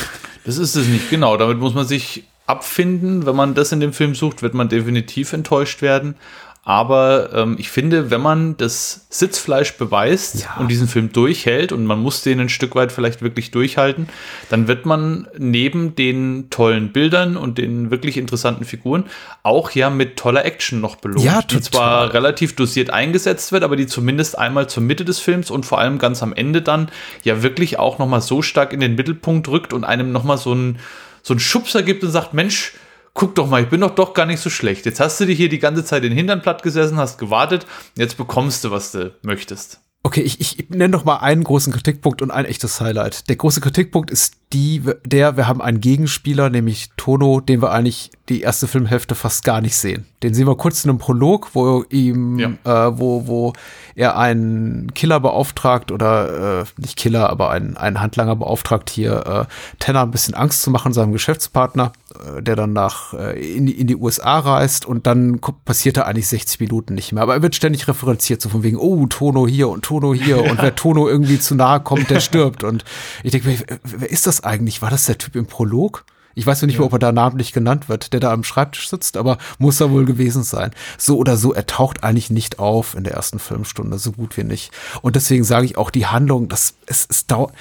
Das 0.46 0.58
ist 0.58 0.76
es 0.76 0.88
nicht, 0.88 1.12
genau. 1.12 1.38
Damit 1.38 1.60
muss 1.60 1.76
man 1.76 1.86
sich 1.86 2.24
abfinden. 2.48 3.28
Wenn 3.28 3.36
man 3.36 3.54
das 3.54 3.72
in 3.72 3.80
dem 3.80 3.94
Film 3.94 4.16
sucht, 4.16 4.42
wird 4.42 4.56
man 4.56 4.70
definitiv 4.70 5.34
enttäuscht 5.34 5.84
werden. 5.84 6.16
Aber 6.64 7.32
ähm, 7.34 7.56
ich 7.58 7.72
finde, 7.72 8.12
wenn 8.12 8.22
man 8.22 8.56
das 8.56 9.08
Sitzfleisch 9.10 9.78
beweist 9.78 10.44
ja. 10.44 10.58
und 10.60 10.70
diesen 10.70 10.88
Film 10.88 11.12
durchhält 11.12 11.72
und 11.72 11.88
man 11.88 12.00
muss 12.00 12.22
den 12.22 12.40
ein 12.40 12.50
Stück 12.50 12.76
weit 12.76 12.92
vielleicht 12.92 13.24
wirklich 13.24 13.50
durchhalten, 13.50 14.08
dann 14.52 14.68
wird 14.68 14.86
man 14.86 15.28
neben 15.40 15.96
den 15.96 16.52
tollen 16.52 16.92
Bildern 16.92 17.36
und 17.36 17.58
den 17.58 17.90
wirklich 17.90 18.16
interessanten 18.16 18.64
Figuren 18.64 19.06
auch 19.42 19.72
ja 19.72 19.90
mit 19.90 20.18
toller 20.18 20.46
Action 20.46 20.82
noch 20.82 20.98
belohnt, 20.98 21.26
ja, 21.26 21.42
die 21.42 21.62
zwar 21.62 22.14
relativ 22.14 22.56
dosiert 22.56 22.92
eingesetzt 22.92 23.52
wird, 23.52 23.64
aber 23.64 23.76
die 23.76 23.88
zumindest 23.88 24.38
einmal 24.38 24.70
zur 24.70 24.84
Mitte 24.84 25.04
des 25.04 25.18
Films 25.18 25.50
und 25.50 25.66
vor 25.66 25.80
allem 25.80 25.98
ganz 25.98 26.22
am 26.22 26.32
Ende 26.32 26.62
dann 26.62 26.90
ja 27.24 27.42
wirklich 27.42 27.80
auch 27.80 27.98
noch 27.98 28.08
mal 28.08 28.22
so 28.22 28.44
stark 28.44 28.72
in 28.72 28.82
den 28.82 28.94
Mittelpunkt 28.94 29.48
rückt 29.48 29.74
und 29.74 29.84
einem 29.84 30.12
noch 30.12 30.24
mal 30.24 30.38
so 30.38 30.52
einen 30.52 30.78
so 31.24 31.34
einen 31.34 31.40
Schubser 31.40 31.84
gibt 31.84 32.04
und 32.04 32.12
sagt, 32.12 32.34
Mensch, 32.34 32.74
guck 33.14 33.36
doch 33.36 33.48
mal, 33.48 33.64
ich 33.64 33.70
bin 33.70 33.82
doch 33.82 33.96
doch 33.96 34.14
gar 34.14 34.26
nicht 34.26 34.40
so 34.40 34.50
schlecht. 34.50 34.86
Jetzt 34.86 35.00
hast 35.00 35.20
du 35.20 35.26
dir 35.26 35.36
hier 35.36 35.50
die 35.50 35.60
ganze 35.60 35.84
Zeit 35.84 36.04
den 36.04 36.12
Hintern 36.12 36.42
platt 36.42 36.64
gesessen, 36.64 36.98
hast 36.98 37.18
gewartet, 37.18 37.66
jetzt 37.96 38.18
bekommst 38.18 38.64
du, 38.64 38.72
was 38.72 38.92
du 38.92 39.14
möchtest. 39.22 39.82
Okay, 40.04 40.22
ich, 40.22 40.40
ich 40.40 40.70
nenne 40.70 40.90
noch 40.90 41.06
mal 41.06 41.18
einen 41.18 41.44
großen 41.44 41.72
Kritikpunkt 41.72 42.22
und 42.22 42.32
ein 42.32 42.46
echtes 42.46 42.82
Highlight. 42.82 43.30
Der 43.30 43.36
große 43.36 43.62
Kritikpunkt 43.62 44.10
ist 44.10 44.36
die, 44.54 44.84
der, 45.06 45.38
wir 45.38 45.48
haben 45.48 45.62
einen 45.62 45.82
Gegenspieler, 45.82 46.50
nämlich 46.50 46.90
Tono, 46.98 47.40
den 47.40 47.62
wir 47.62 47.72
eigentlich 47.72 48.12
die 48.30 48.42
erste 48.42 48.68
Filmhälfte 48.68 49.16
fast 49.16 49.44
gar 49.44 49.62
nicht 49.62 49.76
sehen. 49.76 50.06
Den 50.24 50.34
sehen 50.34 50.48
wir 50.48 50.56
kurz 50.56 50.84
in 50.86 50.90
einem 50.90 51.00
Prolog, 51.00 51.50
wo 51.54 51.84
ihm, 51.90 52.40
ja. 52.40 52.88
äh, 52.88 52.98
wo, 52.98 53.28
wo 53.28 53.54
er 53.96 54.18
einen 54.18 54.94
Killer 54.94 55.20
beauftragt 55.20 55.92
oder 55.92 56.62
äh, 56.62 56.66
nicht 56.78 56.96
Killer, 56.96 57.30
aber 57.30 57.50
einen, 57.50 57.76
einen 57.76 58.00
Handlanger 58.00 58.36
beauftragt, 58.36 58.90
hier 58.90 59.48
äh, 59.50 59.54
Tanner 59.80 60.04
ein 60.04 60.12
bisschen 60.12 60.34
Angst 60.34 60.62
zu 60.62 60.72
machen, 60.72 60.94
seinem 60.94 61.12
Geschäftspartner, 61.12 61.92
äh, 62.16 62.42
der 62.42 62.56
dann 62.56 62.72
nach 62.72 63.14
äh, 63.14 63.58
in, 63.58 63.66
die, 63.66 63.80
in 63.80 63.88
die 63.88 63.98
USA 63.98 64.40
reist 64.40 64.86
und 64.86 65.08
dann 65.08 65.42
passiert 65.66 65.98
er 65.98 66.08
eigentlich 66.08 66.28
60 66.28 66.60
Minuten 66.62 66.94
nicht 66.94 67.12
mehr. 67.12 67.24
Aber 67.24 67.34
er 67.34 67.42
wird 67.42 67.56
ständig 67.56 67.88
referenziert, 67.88 68.42
so 68.42 68.50
von 68.50 68.64
wegen, 68.64 68.78
oh, 68.78 69.08
Tono 69.08 69.46
hier 69.48 69.68
und 69.68 69.84
Tono 69.84 70.14
hier 70.14 70.38
ja. 70.46 70.52
und 70.52 70.62
wer 70.62 70.76
Tono 70.76 71.10
irgendwie 71.10 71.40
zu 71.40 71.56
nahe 71.56 71.82
kommt, 71.82 72.10
der 72.10 72.22
stirbt. 72.22 72.64
Und 72.64 72.86
ich 73.24 73.32
denke, 73.32 73.48
wer, 73.68 73.80
wer 73.84 74.10
ist 74.10 74.26
das 74.26 74.41
eigentlich? 74.44 74.82
War 74.82 74.90
das 74.90 75.06
der 75.06 75.18
Typ 75.18 75.36
im 75.36 75.46
Prolog? 75.46 76.06
Ich 76.34 76.46
weiß 76.46 76.62
nicht, 76.64 76.80
ja. 76.80 76.82
ob 76.82 76.94
er 76.94 77.00
da 77.00 77.12
namentlich 77.12 77.52
genannt 77.52 77.90
wird, 77.90 78.14
der 78.14 78.20
da 78.20 78.32
am 78.32 78.44
Schreibtisch 78.44 78.90
sitzt, 78.90 79.18
aber 79.18 79.38
muss 79.60 79.82
er 79.82 79.92
wohl 79.92 80.06
gewesen 80.06 80.44
sein. 80.44 80.72
So 80.98 81.18
oder 81.18 81.36
so, 81.38 81.54
er 81.54 81.66
taucht 81.66 82.04
eigentlich 82.04 82.30
nicht 82.30 82.60
auf 82.60 82.96
in 82.96 83.04
der 83.04 83.14
ersten 83.14 83.40
Filmstunde, 83.40 83.98
so 84.00 84.12
gut 84.12 84.38
wie 84.38 84.44
nicht. 84.44 84.72
Und 85.02 85.16
deswegen 85.16 85.44
sage 85.44 85.66
ich 85.66 85.78
auch, 85.78 85.90
die 85.90 86.06
Handlung, 86.06 86.48
das 86.48 86.76
es, 86.86 87.06
es 87.10 87.28
dauert. 87.28 87.54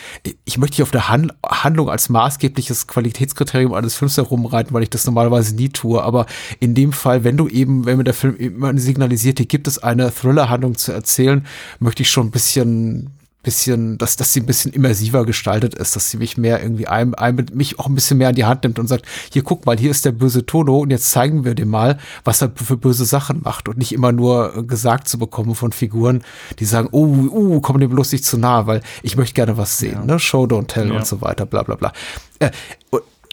Ich 0.45 0.59
möchte 0.59 0.77
hier 0.77 0.85
auf 0.85 0.91
der 0.91 1.09
Han 1.09 1.33
Handlung 1.45 1.91
als 1.91 2.09
maßgebliches 2.09 2.87
Qualitätskriterium 2.87 3.75
eines 3.75 3.95
Films 3.95 4.17
herumreiten, 4.17 4.73
weil 4.73 4.83
ich 4.83 4.91
das 4.91 5.07
normalerweise 5.07 5.55
nie 5.55 5.71
tue. 5.71 6.03
Aber 6.03 6.27
in 6.61 6.75
dem 6.75 6.93
Fall, 6.93 7.25
wenn 7.25 7.37
du 7.37 7.49
eben, 7.49 7.87
wenn 7.87 7.97
mir 7.97 8.05
der 8.05 8.15
Film 8.15 8.37
immer 8.37 8.77
signalisiert, 8.79 9.39
hier 9.39 9.47
gibt 9.47 9.67
es 9.67 9.83
eine 9.83 10.13
Thriller-Handlung 10.13 10.77
zu 10.77 10.93
erzählen, 10.93 11.47
möchte 11.81 12.03
ich 12.03 12.11
schon 12.11 12.29
ein 12.29 12.31
bisschen 12.31 13.11
bisschen, 13.43 13.97
dass, 13.99 14.17
dass 14.17 14.33
sie 14.33 14.41
ein 14.41 14.47
bisschen 14.47 14.73
immersiver 14.73 15.25
gestaltet 15.25 15.75
ist, 15.75 15.97
dass 15.97 16.11
sie 16.11 16.19
mich 16.19 16.37
mehr 16.37 16.63
irgendwie 16.63 16.87
ein, 16.87 17.15
ein, 17.15 17.47
mich 17.53 17.79
auch 17.79 17.87
ein 17.87 17.95
bisschen 17.95 18.19
mehr 18.19 18.29
an 18.29 18.35
die 18.35 18.45
Hand 18.45 18.65
nimmt 18.65 18.79
und 18.79 18.87
sagt, 18.87 19.07
hier 19.33 19.43
guck 19.43 19.65
mal, 19.67 19.79
hier 19.79 19.91
ist 19.91 20.05
der 20.05 20.13
böse 20.13 20.45
Tono 20.45 20.79
und 20.79 20.91
jetzt 20.91 21.11
zeigen 21.11 21.45
wir 21.45 21.55
dir 21.55 21.67
mal, 21.67 21.99
was 22.25 22.43
er 22.43 22.53
für 22.55 22.77
böse 22.77 23.05
Sachen 23.05 23.41
macht 23.43 23.69
und 23.69 23.79
nicht 23.79 23.93
immer 23.93 24.13
nur 24.13 24.67
gesagt 24.67 25.09
zu 25.09 25.19
bekommen 25.19 25.55
von 25.55 25.73
Figuren, 25.73 26.23
die 26.59 26.67
sagen, 26.67 26.89
oh, 26.93 27.07
uh, 27.07 27.61
komm 27.61 27.81
dem 27.81 27.91
bloß 27.91 28.13
nicht 28.13 28.25
zu 28.25 28.37
nah, 28.37 28.67
weil 28.67 28.83
ich 29.03 29.17
möchte 29.17 29.35
gerne 29.35 29.57
was 29.57 29.79
sehen, 29.79 30.01
ja. 30.01 30.05
ne? 30.05 30.19
Show, 30.19 30.45
don't 30.45 30.67
tell 30.67 30.89
ja. 30.89 30.95
und 30.95 31.07
so 31.07 31.21
weiter, 31.23 31.47
bla 31.47 31.63
bla 31.63 31.77
bla. 31.77 31.93
Äh, 32.39 32.51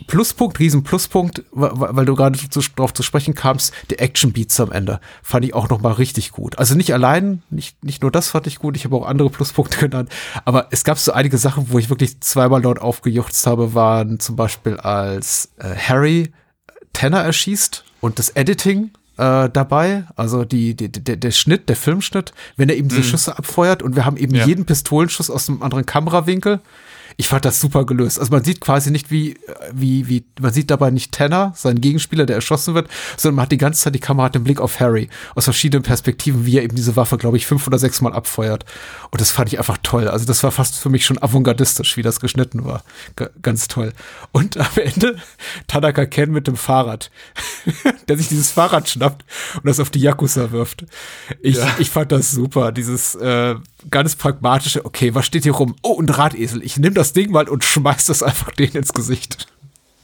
Pluspunkt, 0.05 0.59
riesen 0.59 0.83
Pluspunkt, 0.83 1.43
weil 1.51 2.05
du 2.05 2.15
gerade 2.15 2.37
darauf 2.75 2.93
zu 2.93 3.01
sprechen 3.01 3.33
kamst, 3.33 3.73
die 3.89 3.97
Action 3.97 4.31
Beats 4.31 4.59
am 4.59 4.71
Ende 4.71 4.99
fand 5.23 5.43
ich 5.43 5.55
auch 5.55 5.69
noch 5.69 5.81
mal 5.81 5.93
richtig 5.93 6.31
gut. 6.31 6.59
Also 6.59 6.75
nicht 6.75 6.93
allein, 6.93 7.41
nicht, 7.49 7.83
nicht 7.83 8.03
nur 8.03 8.11
das 8.11 8.29
fand 8.29 8.45
ich 8.45 8.59
gut, 8.59 8.77
ich 8.77 8.85
habe 8.85 8.95
auch 8.95 9.07
andere 9.07 9.31
Pluspunkte 9.31 9.77
genannt, 9.89 10.09
aber 10.45 10.67
es 10.69 10.83
gab 10.83 10.99
so 10.99 11.13
einige 11.13 11.37
Sachen, 11.39 11.71
wo 11.71 11.79
ich 11.79 11.89
wirklich 11.89 12.21
zweimal 12.21 12.61
laut 12.61 12.79
aufgejuchzt 12.79 13.47
habe, 13.47 13.73
waren 13.73 14.19
zum 14.19 14.35
Beispiel 14.35 14.77
als 14.77 15.49
äh, 15.57 15.75
Harry 15.75 16.31
Tanner 16.93 17.21
erschießt 17.21 17.83
und 17.99 18.19
das 18.19 18.29
Editing 18.29 18.91
äh, 19.17 19.49
dabei, 19.49 20.05
also 20.15 20.45
die, 20.45 20.75
die, 20.75 20.91
der, 20.91 21.15
der 21.15 21.31
Schnitt, 21.31 21.69
der 21.69 21.75
Filmschnitt, 21.75 22.33
wenn 22.55 22.69
er 22.69 22.75
eben 22.75 22.87
diese 22.87 23.01
mhm. 23.01 23.05
Schüsse 23.05 23.37
abfeuert 23.37 23.81
und 23.81 23.95
wir 23.95 24.05
haben 24.05 24.17
eben 24.17 24.35
ja. 24.35 24.45
jeden 24.45 24.65
Pistolenschuss 24.65 25.31
aus 25.31 25.49
einem 25.49 25.63
anderen 25.63 25.85
Kamerawinkel 25.85 26.59
ich 27.20 27.28
fand 27.28 27.45
das 27.45 27.59
super 27.59 27.84
gelöst. 27.86 28.20
Also 28.20 28.32
man 28.32 28.43
sieht 28.43 28.61
quasi 28.61 28.91
nicht 28.91 29.09
wie, 29.09 29.38
wie, 29.74 30.07
wie, 30.07 30.24
man 30.39 30.53
sieht 30.53 30.70
dabei 30.70 30.91
nicht 30.91 31.11
Tanner, 31.11 31.51
seinen 31.55 31.82
Gegenspieler, 31.82 32.28
der 32.28 32.36
erschossen 32.36 32.76
wird, 32.76 32.89
sondern 33.18 33.38
man 33.38 33.43
hat 33.43 33.51
die 33.51 33.57
ganze 33.57 33.82
Zeit 33.82 33.95
die 33.95 33.99
Kamera 33.99 34.28
hat 34.28 34.36
den 34.36 34.43
Blick 34.43 34.61
auf 34.61 34.80
Harry 34.80 35.09
aus 35.34 35.45
verschiedenen 35.45 35.82
Perspektiven, 35.82 36.45
wie 36.45 36.57
er 36.57 36.63
eben 36.63 36.76
diese 36.76 36.95
Waffe, 36.95 37.18
glaube 37.18 37.38
ich, 37.38 37.47
fünf 37.47 37.65
oder 37.65 37.80
sechs 37.80 38.01
Mal 38.01 38.13
abfeuert. 38.13 38.65
Und 39.09 39.20
das 39.20 39.32
fand 39.32 39.51
ich 39.51 39.57
einfach 39.57 39.80
toll. 39.82 40.07
Also 40.07 40.26
das 40.26 40.43
war 40.43 40.51
fast 40.51 40.76
für 40.76 40.89
mich 40.89 41.05
schon 41.05 41.22
avantgardistisch, 41.22 41.97
wie 41.97 42.03
das 42.03 42.20
geschnitten 42.20 42.65
war. 42.65 42.84
G 43.15 43.26
ganz 43.41 43.68
toll. 43.68 43.93
Und 44.32 44.57
am 44.57 44.68
Ende 44.76 45.18
Tanaka 45.68 46.05
Ken 46.05 46.32
mit 46.32 46.45
dem 46.45 46.55
Fahrrad, 46.55 47.09
der 48.07 48.18
sich 48.18 48.28
dieses 48.28 48.51
Fahrrad 48.51 48.89
schnappt 48.89 49.26
und 49.55 49.65
das 49.65 49.80
auf 49.80 49.89
die 49.89 50.01
Yakuza 50.01 50.51
wirft. 50.51 50.86
Ich, 51.41 51.57
ja. 51.57 51.68
ich 51.80 51.89
fand 51.89 52.11
das 52.11 52.30
super. 52.30 52.72
Dieses 52.72 53.15
äh, 53.15 53.55
ganz 53.89 54.15
pragmatische, 54.15 54.86
okay, 54.86 55.15
was 55.15 55.26
steht 55.26 55.43
hier 55.43 55.53
rum? 55.53 55.76
Oh, 55.82 55.99
ein 55.99 56.05
Drahtesel. 56.05 56.63
Ich 56.63 56.78
nehme 56.78 56.93
das 56.93 57.07
Ding 57.14 57.32
mal 57.32 57.47
und 57.47 57.64
schmeiß 57.64 58.05
das 58.05 58.24
einfach 58.24 58.51
denen 58.51 58.76
ins 58.76 58.93
Gesicht. 58.93 59.47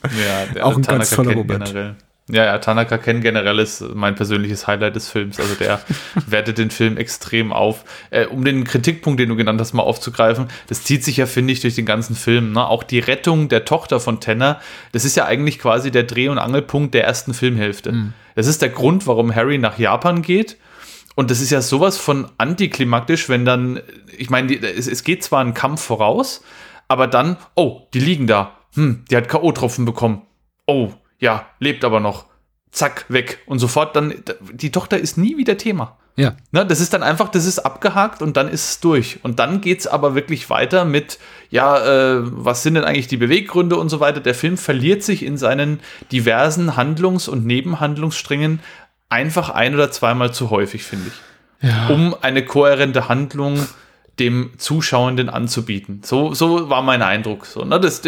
Ja, 0.03 0.45
der, 0.53 0.65
auch 0.65 0.75
ein 0.75 0.83
Tanaka 0.83 0.97
ganz 0.97 1.09
toller 1.11 1.35
Moment. 1.35 1.65
Generell. 1.65 1.95
Ja, 2.29 2.45
ja, 2.45 2.57
Tanaka 2.57 2.97
Ken 2.97 3.19
generell 3.19 3.59
ist 3.59 3.81
mein 3.81 4.15
persönliches 4.15 4.65
Highlight 4.65 4.95
des 4.95 5.09
Films. 5.09 5.41
Also 5.41 5.55
der 5.55 5.81
wertet 6.25 6.57
den 6.57 6.71
Film 6.71 6.95
extrem 6.95 7.51
auf. 7.51 7.83
Äh, 8.11 8.27
um 8.27 8.45
den 8.45 8.63
Kritikpunkt, 8.63 9.19
den 9.19 9.27
du 9.27 9.35
genannt 9.35 9.59
hast, 9.59 9.73
mal 9.73 9.83
aufzugreifen, 9.83 10.47
das 10.67 10.83
zieht 10.83 11.03
sich 11.03 11.17
ja, 11.17 11.25
finde 11.25 11.51
ich, 11.51 11.59
durch 11.59 11.75
den 11.75 11.85
ganzen 11.85 12.15
Film. 12.15 12.53
Ne? 12.53 12.65
Auch 12.65 12.83
die 12.83 12.99
Rettung 12.99 13.49
der 13.49 13.65
Tochter 13.65 13.99
von 13.99 14.21
Tanner, 14.21 14.61
das 14.93 15.03
ist 15.03 15.17
ja 15.17 15.25
eigentlich 15.25 15.59
quasi 15.59 15.91
der 15.91 16.03
Dreh- 16.03 16.29
und 16.29 16.37
Angelpunkt 16.37 16.93
der 16.93 17.03
ersten 17.03 17.33
Filmhälfte. 17.33 17.91
Mhm. 17.91 18.13
Das 18.35 18.47
ist 18.47 18.61
der 18.61 18.69
Grund, 18.69 19.05
warum 19.05 19.35
Harry 19.35 19.57
nach 19.57 19.77
Japan 19.77 20.21
geht 20.21 20.57
und 21.15 21.29
das 21.29 21.41
ist 21.41 21.51
ja 21.51 21.61
sowas 21.61 21.97
von 21.97 22.27
antiklimaktisch, 22.37 23.29
wenn 23.29 23.45
dann, 23.45 23.81
ich 24.17 24.29
meine, 24.29 24.55
es, 24.55 24.87
es 24.87 25.03
geht 25.03 25.23
zwar 25.23 25.43
ein 25.43 25.53
Kampf 25.53 25.81
voraus, 25.81 26.43
aber 26.93 27.07
dann, 27.07 27.37
oh, 27.55 27.87
die 27.95 27.99
liegen 27.99 28.27
da. 28.27 28.51
Hm, 28.75 29.03
die 29.09 29.17
hat 29.17 29.27
K.O.-Tropfen 29.27 29.83
bekommen. 29.83 30.21
Oh, 30.67 30.91
ja, 31.17 31.47
lebt 31.59 31.83
aber 31.83 31.99
noch. 31.99 32.25
Zack, 32.71 33.05
weg. 33.09 33.39
Und 33.47 33.57
sofort 33.57 33.95
dann, 33.95 34.13
die 34.51 34.71
Tochter 34.71 34.99
ist 34.99 35.17
nie 35.17 35.37
wieder 35.37 35.57
Thema. 35.57 35.97
Ja. 36.15 36.35
Ne, 36.51 36.63
das 36.67 36.79
ist 36.79 36.93
dann 36.93 37.01
einfach, 37.01 37.29
das 37.29 37.45
ist 37.45 37.57
abgehakt 37.57 38.21
und 38.21 38.37
dann 38.37 38.47
ist 38.47 38.69
es 38.69 38.79
durch. 38.79 39.19
Und 39.23 39.39
dann 39.39 39.59
geht 39.59 39.79
es 39.79 39.87
aber 39.87 40.13
wirklich 40.13 40.51
weiter 40.51 40.85
mit, 40.85 41.17
ja, 41.49 41.77
äh, 41.79 42.19
was 42.21 42.61
sind 42.61 42.75
denn 42.75 42.83
eigentlich 42.83 43.07
die 43.07 43.17
Beweggründe 43.17 43.75
und 43.75 43.89
so 43.89 43.99
weiter. 43.99 44.19
Der 44.19 44.35
Film 44.35 44.57
verliert 44.57 45.01
sich 45.01 45.23
in 45.23 45.37
seinen 45.37 45.79
diversen 46.11 46.75
Handlungs- 46.77 47.27
und 47.27 47.47
Nebenhandlungssträngen 47.47 48.59
einfach 49.09 49.49
ein 49.49 49.73
oder 49.73 49.89
zweimal 49.89 50.31
zu 50.31 50.51
häufig, 50.51 50.83
finde 50.83 51.07
ich. 51.07 51.67
Ja. 51.67 51.87
Um 51.87 52.15
eine 52.21 52.45
kohärente 52.45 53.09
Handlung 53.09 53.57
dem 54.19 54.51
Zuschauenden 54.57 55.27
anzubieten. 55.27 56.01
So, 56.03 56.35
so 56.35 56.69
war 56.69 56.83
mein 56.83 57.01
Eindruck. 57.01 57.47
So, 57.47 57.65
ne? 57.65 57.79
das, 57.79 58.01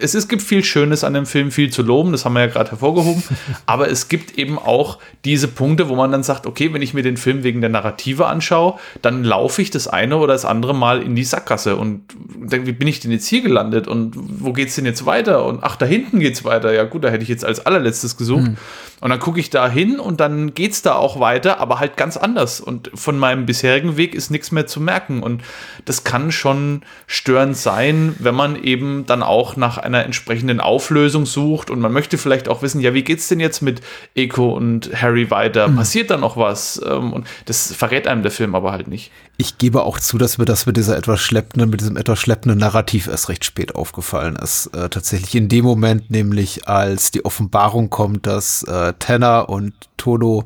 es, 0.00 0.14
es 0.14 0.26
gibt 0.26 0.42
viel 0.42 0.64
Schönes 0.64 1.04
an 1.04 1.14
dem 1.14 1.24
Film, 1.24 1.52
viel 1.52 1.70
zu 1.70 1.82
loben, 1.82 2.10
das 2.10 2.24
haben 2.24 2.32
wir 2.32 2.40
ja 2.40 2.46
gerade 2.48 2.70
hervorgehoben, 2.72 3.22
aber 3.66 3.88
es 3.88 4.08
gibt 4.08 4.38
eben 4.38 4.58
auch 4.58 4.98
diese 5.24 5.46
Punkte, 5.46 5.88
wo 5.88 5.94
man 5.94 6.10
dann 6.10 6.24
sagt, 6.24 6.46
okay, 6.46 6.74
wenn 6.74 6.82
ich 6.82 6.94
mir 6.94 7.02
den 7.02 7.16
Film 7.16 7.44
wegen 7.44 7.60
der 7.60 7.70
Narrative 7.70 8.26
anschaue, 8.26 8.74
dann 9.02 9.22
laufe 9.22 9.62
ich 9.62 9.70
das 9.70 9.86
eine 9.86 10.16
oder 10.16 10.32
das 10.32 10.44
andere 10.44 10.74
Mal 10.74 11.00
in 11.00 11.14
die 11.14 11.24
Sackgasse 11.24 11.76
und 11.76 12.02
denke, 12.34 12.66
wie 12.66 12.72
bin 12.72 12.88
ich 12.88 12.98
denn 12.98 13.12
jetzt 13.12 13.28
hier 13.28 13.42
gelandet 13.42 13.86
und 13.86 14.14
wo 14.16 14.52
geht 14.52 14.68
es 14.68 14.74
denn 14.74 14.84
jetzt 14.84 15.06
weiter? 15.06 15.44
Und 15.44 15.62
ach, 15.62 15.76
da 15.76 15.86
hinten 15.86 16.18
geht 16.18 16.34
es 16.34 16.44
weiter. 16.44 16.72
Ja 16.72 16.84
gut, 16.84 17.04
da 17.04 17.08
hätte 17.08 17.22
ich 17.22 17.28
jetzt 17.28 17.44
als 17.44 17.64
allerletztes 17.64 18.16
gesucht. 18.16 18.42
Mhm. 18.42 18.56
Und 19.00 19.10
dann 19.10 19.18
gucke 19.18 19.40
ich 19.40 19.50
da 19.50 19.68
hin 19.68 19.98
und 19.98 20.20
dann 20.20 20.54
geht 20.54 20.72
es 20.72 20.82
da 20.82 20.94
auch 20.94 21.18
weiter, 21.18 21.58
aber 21.58 21.80
halt 21.80 21.96
ganz 21.96 22.16
anders. 22.16 22.60
Und 22.60 22.90
von 22.94 23.18
meinem 23.18 23.46
bisherigen 23.46 23.96
Weg 23.96 24.14
ist 24.14 24.30
nichts 24.30 24.52
mehr 24.52 24.66
zu 24.68 24.80
merken. 24.80 25.22
Und 25.22 25.42
das 25.84 26.04
kann 26.04 26.32
schon 26.32 26.82
störend 27.06 27.56
sein, 27.56 28.14
wenn 28.18 28.34
man 28.34 28.62
eben 28.62 29.06
dann 29.06 29.22
auch 29.22 29.56
nach 29.56 29.78
einer 29.78 30.04
entsprechenden 30.04 30.60
Auflösung 30.60 31.26
sucht 31.26 31.70
und 31.70 31.80
man 31.80 31.92
möchte 31.92 32.18
vielleicht 32.18 32.48
auch 32.48 32.62
wissen, 32.62 32.80
ja, 32.80 32.94
wie 32.94 33.02
geht's 33.02 33.28
denn 33.28 33.40
jetzt 33.40 33.62
mit 33.62 33.80
Eco 34.14 34.54
und 34.54 34.90
Harry 35.00 35.30
weiter? 35.30 35.68
Mhm. 35.68 35.76
Passiert 35.76 36.10
da 36.10 36.16
noch 36.16 36.36
was? 36.36 36.80
Ähm, 36.86 37.12
und 37.12 37.26
das 37.46 37.74
verrät 37.74 38.06
einem 38.06 38.22
der 38.22 38.32
Film 38.32 38.54
aber 38.54 38.72
halt 38.72 38.88
nicht. 38.88 39.10
Ich 39.38 39.58
gebe 39.58 39.82
auch 39.82 39.98
zu, 39.98 40.18
dass 40.18 40.38
mir 40.38 40.44
das 40.44 40.66
mit 40.66 40.76
dieser 40.76 40.96
etwas 40.96 41.20
schleppenden, 41.20 41.70
mit 41.70 41.80
diesem 41.80 41.96
etwas 41.96 42.18
schleppenden 42.18 42.58
Narrativ 42.58 43.08
erst 43.08 43.28
recht 43.28 43.44
spät 43.44 43.74
aufgefallen 43.74 44.36
ist. 44.36 44.66
Äh, 44.68 44.88
tatsächlich 44.90 45.34
in 45.34 45.48
dem 45.48 45.64
Moment, 45.64 46.10
nämlich 46.10 46.68
als 46.68 47.10
die 47.10 47.24
Offenbarung 47.24 47.88
kommt, 47.88 48.26
dass 48.26 48.62
äh, 48.64 48.92
Tanner 48.98 49.48
und 49.48 49.72
Todo 49.96 50.44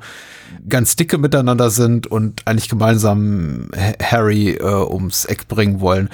ganz 0.68 0.96
dicke 0.96 1.18
miteinander 1.18 1.70
sind 1.70 2.06
und 2.06 2.42
eigentlich 2.46 2.68
gemeinsam 2.68 3.70
Harry 4.02 4.50
äh, 4.50 4.64
ums 4.64 5.24
Eck 5.24 5.48
bringen 5.48 5.80
wollen. 5.80 6.08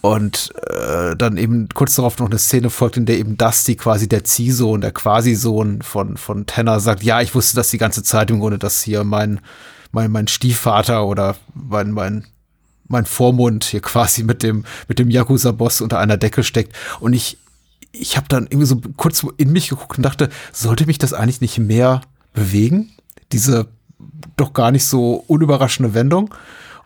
Und 0.00 0.52
äh, 0.68 1.14
dann 1.16 1.36
eben 1.36 1.68
kurz 1.74 1.94
darauf 1.94 2.18
noch 2.18 2.26
eine 2.26 2.38
Szene 2.38 2.70
folgt, 2.70 2.96
in 2.96 3.06
der 3.06 3.18
eben 3.18 3.36
Dusty 3.36 3.76
quasi 3.76 4.08
der 4.08 4.24
Ziehsohn, 4.24 4.80
der 4.80 4.92
Quasi-Sohn 4.92 5.82
von, 5.82 6.16
von 6.16 6.46
Tanner 6.46 6.80
sagt, 6.80 7.02
ja, 7.02 7.20
ich 7.20 7.34
wusste 7.34 7.56
das 7.56 7.70
die 7.70 7.78
ganze 7.78 8.02
Zeit 8.02 8.30
im 8.30 8.40
Grunde, 8.40 8.58
dass 8.58 8.82
hier 8.82 9.04
mein, 9.04 9.40
mein, 9.96 10.12
mein 10.12 10.28
Stiefvater 10.28 11.06
oder 11.06 11.36
mein, 11.54 11.90
mein, 11.90 12.26
mein 12.86 13.06
Vormund 13.06 13.64
hier 13.64 13.80
quasi 13.80 14.24
mit 14.24 14.42
dem, 14.42 14.66
mit 14.88 14.98
dem 14.98 15.08
Yakuza-Boss 15.08 15.80
unter 15.80 15.98
einer 15.98 16.18
Decke 16.18 16.44
steckt. 16.44 16.76
Und 17.00 17.14
ich, 17.14 17.38
ich 17.92 18.18
habe 18.18 18.28
dann 18.28 18.44
irgendwie 18.44 18.66
so 18.66 18.78
kurz 18.98 19.26
in 19.38 19.52
mich 19.52 19.70
geguckt 19.70 19.96
und 19.96 20.02
dachte, 20.02 20.28
sollte 20.52 20.84
mich 20.84 20.98
das 20.98 21.14
eigentlich 21.14 21.40
nicht 21.40 21.58
mehr 21.58 22.02
bewegen? 22.34 22.92
Diese 23.32 23.68
doch 24.36 24.52
gar 24.52 24.70
nicht 24.70 24.84
so 24.84 25.24
unüberraschende 25.28 25.94
Wendung. 25.94 26.34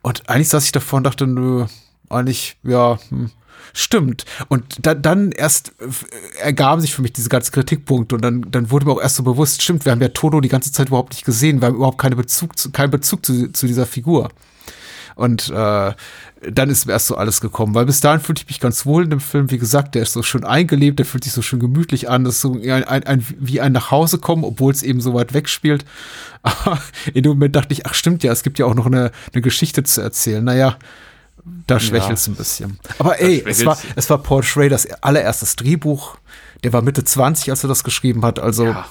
Und 0.02 0.30
eigentlich 0.30 0.48
saß 0.48 0.64
ich 0.64 0.72
davor 0.72 0.98
und 0.98 1.04
dachte, 1.04 1.26
nö, 1.26 1.66
eigentlich, 2.08 2.58
ja, 2.62 3.00
hm, 3.08 3.32
stimmt. 3.72 4.24
Und 4.48 4.64
da, 4.86 4.94
dann 4.94 5.32
erst 5.32 5.72
äh, 5.80 6.40
ergaben 6.40 6.80
sich 6.80 6.94
für 6.94 7.02
mich 7.02 7.12
diese 7.12 7.28
ganzen 7.28 7.52
Kritikpunkte 7.52 8.14
und 8.14 8.22
dann, 8.22 8.46
dann 8.50 8.70
wurde 8.70 8.86
mir 8.86 8.92
auch 8.92 9.00
erst 9.00 9.16
so 9.16 9.22
bewusst, 9.22 9.62
stimmt, 9.62 9.84
wir 9.84 9.92
haben 9.92 10.00
ja 10.00 10.08
Toto 10.08 10.40
die 10.40 10.48
ganze 10.48 10.72
Zeit 10.72 10.88
überhaupt 10.88 11.12
nicht 11.12 11.24
gesehen, 11.24 11.60
wir 11.60 11.68
haben 11.68 11.76
überhaupt 11.76 11.98
keinen 11.98 12.16
Bezug 12.16 12.58
zu, 12.58 12.70
keinen 12.70 12.90
Bezug 12.90 13.24
zu, 13.24 13.52
zu 13.52 13.66
dieser 13.66 13.86
Figur. 13.86 14.30
Und 15.20 15.50
äh, 15.50 15.92
dann 16.50 16.70
ist 16.70 16.86
mir 16.86 16.92
erst 16.92 17.08
so 17.08 17.16
alles 17.16 17.42
gekommen, 17.42 17.74
weil 17.74 17.84
bis 17.84 18.00
dahin 18.00 18.20
fühlte 18.20 18.42
ich 18.42 18.48
mich 18.48 18.60
ganz 18.60 18.86
wohl 18.86 19.04
in 19.04 19.10
dem 19.10 19.20
Film. 19.20 19.50
Wie 19.50 19.58
gesagt, 19.58 19.94
der 19.94 20.02
ist 20.02 20.14
so 20.14 20.22
schön 20.22 20.44
eingelebt, 20.44 20.98
der 20.98 21.04
fühlt 21.04 21.24
sich 21.24 21.34
so 21.34 21.42
schön 21.42 21.60
gemütlich 21.60 22.08
an. 22.08 22.24
Das 22.24 22.36
ist 22.36 22.40
so 22.40 22.54
ein, 22.54 22.84
ein, 22.84 23.04
ein, 23.04 23.26
wie 23.38 23.60
ein 23.60 23.72
Nachhausekommen, 23.72 24.46
obwohl 24.46 24.72
es 24.72 24.82
eben 24.82 25.02
so 25.02 25.12
weit 25.12 25.34
weg 25.34 25.50
spielt. 25.50 25.84
Aber 26.42 26.80
in 27.12 27.22
dem 27.22 27.32
Moment 27.32 27.54
dachte 27.56 27.74
ich, 27.74 27.84
ach 27.84 27.92
stimmt 27.92 28.22
ja, 28.22 28.32
es 28.32 28.42
gibt 28.42 28.58
ja 28.58 28.64
auch 28.64 28.74
noch 28.74 28.86
eine, 28.86 29.10
eine 29.32 29.42
Geschichte 29.42 29.82
zu 29.82 30.00
erzählen. 30.00 30.42
Naja, 30.42 30.78
da 31.66 31.80
schwächelt 31.80 32.18
es 32.18 32.26
ja. 32.26 32.32
ein 32.32 32.36
bisschen. 32.36 32.80
Aber 32.98 33.20
ey, 33.20 33.42
es 33.46 33.64
war, 33.64 33.78
es 33.96 34.10
war 34.10 34.18
Paul 34.18 34.42
Schraders 34.42 34.86
allererstes 35.02 35.56
Drehbuch. 35.56 36.16
Der 36.64 36.72
war 36.72 36.82
Mitte 36.82 37.04
20, 37.04 37.50
als 37.50 37.64
er 37.64 37.68
das 37.68 37.84
geschrieben 37.84 38.24
hat. 38.24 38.38
Also 38.38 38.66
ja 38.66 38.86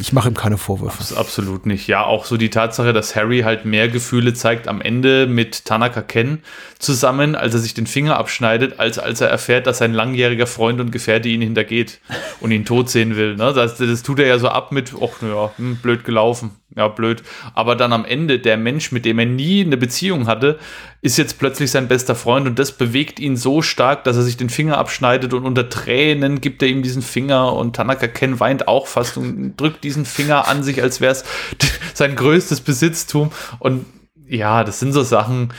ich 0.00 0.12
mache 0.12 0.28
ihm 0.28 0.34
keine 0.34 0.58
Vorwürfe. 0.58 1.16
Absolut 1.16 1.64
nicht. 1.64 1.86
Ja, 1.86 2.04
auch 2.04 2.24
so 2.24 2.36
die 2.36 2.50
Tatsache, 2.50 2.92
dass 2.92 3.14
Harry 3.14 3.40
halt 3.40 3.64
mehr 3.64 3.88
Gefühle 3.88 4.34
zeigt 4.34 4.66
am 4.66 4.80
Ende 4.80 5.26
mit 5.26 5.64
Tanaka 5.64 6.02
Ken 6.02 6.42
zusammen, 6.78 7.36
als 7.36 7.54
er 7.54 7.60
sich 7.60 7.72
den 7.72 7.86
Finger 7.86 8.16
abschneidet, 8.18 8.80
als 8.80 8.98
als 8.98 9.20
er 9.20 9.28
erfährt, 9.28 9.66
dass 9.66 9.78
sein 9.78 9.92
langjähriger 9.92 10.46
Freund 10.46 10.80
und 10.80 10.90
Gefährte 10.90 11.28
ihn 11.28 11.40
hintergeht 11.40 12.00
und 12.40 12.50
ihn 12.50 12.64
tot 12.64 12.90
sehen 12.90 13.16
will. 13.16 13.36
Ne? 13.36 13.52
Das, 13.54 13.76
das 13.76 14.02
tut 14.02 14.18
er 14.18 14.26
ja 14.26 14.38
so 14.38 14.48
ab 14.48 14.72
mit, 14.72 14.92
ach 15.00 15.22
ja, 15.22 15.52
hm, 15.56 15.76
blöd 15.76 16.04
gelaufen 16.04 16.50
ja, 16.76 16.88
blöd. 16.88 17.22
Aber 17.54 17.76
dann 17.76 17.92
am 17.92 18.04
Ende, 18.04 18.38
der 18.38 18.56
Mensch, 18.56 18.92
mit 18.92 19.04
dem 19.04 19.18
er 19.18 19.26
nie 19.26 19.64
eine 19.64 19.76
Beziehung 19.76 20.26
hatte, 20.26 20.58
ist 21.02 21.18
jetzt 21.18 21.38
plötzlich 21.38 21.70
sein 21.70 21.88
bester 21.88 22.14
Freund 22.14 22.46
und 22.46 22.58
das 22.58 22.72
bewegt 22.72 23.20
ihn 23.20 23.36
so 23.36 23.62
stark, 23.62 24.04
dass 24.04 24.16
er 24.16 24.22
sich 24.22 24.36
den 24.36 24.50
Finger 24.50 24.78
abschneidet 24.78 25.34
und 25.34 25.44
unter 25.44 25.68
Tränen 25.68 26.40
gibt 26.40 26.62
er 26.62 26.68
ihm 26.68 26.82
diesen 26.82 27.02
Finger 27.02 27.52
und 27.52 27.76
Tanaka 27.76 28.08
Ken 28.08 28.40
weint 28.40 28.66
auch 28.68 28.86
fast 28.86 29.16
und 29.16 29.56
drückt 29.56 29.84
diesen 29.84 30.04
Finger 30.04 30.48
an 30.48 30.62
sich, 30.62 30.82
als 30.82 31.00
wäre 31.00 31.12
es 31.12 31.24
sein 31.94 32.16
größtes 32.16 32.60
Besitztum. 32.60 33.30
Und 33.58 33.86
ja, 34.26 34.64
das 34.64 34.80
sind 34.80 34.92
so 34.92 35.02
Sachen, 35.02 35.52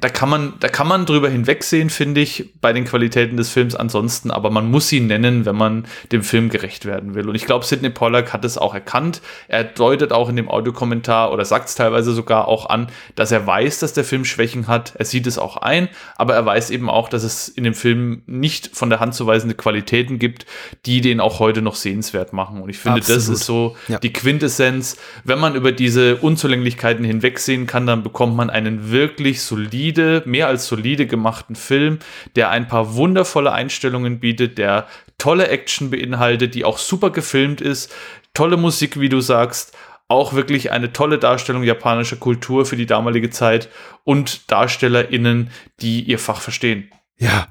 da 0.00 0.08
kann 0.08 0.28
man, 0.28 0.54
da 0.58 0.66
kann 0.66 0.88
man 0.88 1.06
drüber 1.06 1.28
hinwegsehen, 1.28 1.88
finde 1.88 2.20
ich, 2.20 2.52
bei 2.60 2.72
den 2.72 2.84
Qualitäten 2.84 3.36
des 3.36 3.50
Films 3.50 3.76
ansonsten, 3.76 4.32
aber 4.32 4.50
man 4.50 4.68
muss 4.68 4.90
ihn 4.90 5.06
nennen, 5.06 5.46
wenn 5.46 5.54
man 5.54 5.86
dem 6.10 6.24
Film 6.24 6.48
gerecht 6.48 6.84
werden 6.84 7.14
will. 7.14 7.28
Und 7.28 7.36
ich 7.36 7.46
glaube, 7.46 7.64
Sidney 7.64 7.90
Pollack 7.90 8.32
hat 8.32 8.44
es 8.44 8.58
auch 8.58 8.74
erkannt. 8.74 9.22
Er 9.46 9.62
deutet 9.62 10.12
auch 10.12 10.28
in 10.28 10.34
dem 10.34 10.48
Audiokommentar 10.48 11.32
oder 11.32 11.44
sagt 11.44 11.68
es 11.68 11.76
teilweise 11.76 12.12
sogar 12.12 12.48
auch 12.48 12.70
an, 12.70 12.88
dass 13.14 13.30
er 13.30 13.46
weiß, 13.46 13.78
dass 13.78 13.92
der 13.92 14.02
Film 14.02 14.24
Schwächen 14.24 14.66
hat. 14.66 14.94
Er 14.98 15.04
sieht 15.04 15.28
es 15.28 15.38
auch 15.38 15.58
ein, 15.58 15.88
aber 16.16 16.34
er 16.34 16.44
weiß 16.44 16.70
eben 16.70 16.90
auch, 16.90 17.08
dass 17.08 17.22
es 17.22 17.48
in 17.48 17.62
dem 17.62 17.74
Film 17.74 18.22
nicht 18.26 18.76
von 18.76 18.90
der 18.90 18.98
Hand 18.98 19.14
zu 19.14 19.28
weisende 19.28 19.54
Qualitäten 19.54 20.18
gibt, 20.18 20.44
die 20.86 21.00
den 21.00 21.20
auch 21.20 21.38
heute 21.38 21.62
noch 21.62 21.76
sehenswert 21.76 22.32
machen. 22.32 22.60
Und 22.60 22.68
ich 22.68 22.78
finde, 22.78 22.98
Absolut. 22.98 23.16
das 23.16 23.28
ist 23.28 23.46
so 23.46 23.76
ja. 23.86 24.00
die 24.00 24.12
Quintessenz. 24.12 24.96
Wenn 25.22 25.38
man 25.38 25.54
über 25.54 25.70
diese 25.70 26.16
Unzulänglichkeiten 26.16 27.04
hinwegsehen 27.04 27.68
kann, 27.68 27.86
dann 27.86 28.02
bekommt 28.02 28.34
man 28.34 28.50
einen 28.50 28.90
wirklich 28.90 29.40
solide, 29.52 30.22
mehr 30.24 30.46
als 30.46 30.66
solide 30.66 31.06
gemachten 31.06 31.56
Film, 31.56 31.98
der 32.36 32.48
ein 32.48 32.68
paar 32.68 32.94
wundervolle 32.94 33.52
Einstellungen 33.52 34.18
bietet, 34.18 34.56
der 34.56 34.86
tolle 35.18 35.48
Action 35.48 35.90
beinhaltet, 35.90 36.54
die 36.54 36.64
auch 36.64 36.78
super 36.78 37.10
gefilmt 37.10 37.60
ist, 37.60 37.92
tolle 38.32 38.56
Musik, 38.56 38.98
wie 38.98 39.10
du 39.10 39.20
sagst, 39.20 39.76
auch 40.08 40.32
wirklich 40.32 40.72
eine 40.72 40.94
tolle 40.94 41.18
Darstellung 41.18 41.64
japanischer 41.64 42.16
Kultur 42.16 42.64
für 42.64 42.76
die 42.76 42.86
damalige 42.86 43.28
Zeit 43.28 43.68
und 44.04 44.50
DarstellerInnen, 44.50 45.50
die 45.82 46.02
ihr 46.02 46.18
Fach 46.18 46.40
verstehen. 46.40 46.90
Ja. 47.18 47.48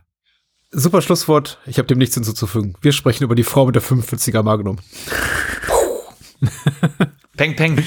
Super 0.71 1.01
Schlusswort. 1.01 1.59
Ich 1.67 1.77
habe 1.77 1.87
dem 1.87 1.99
nichts 1.99 2.15
hinzuzufügen. 2.15 2.77
Wir 2.81 2.93
sprechen 2.93 3.25
über 3.25 3.35
die 3.35 3.43
Frau 3.43 3.65
mit 3.67 3.75
der 3.75 3.83
45er 3.83 4.41
Magnum. 4.41 4.79
peng, 7.37 7.55
peng 7.55 7.83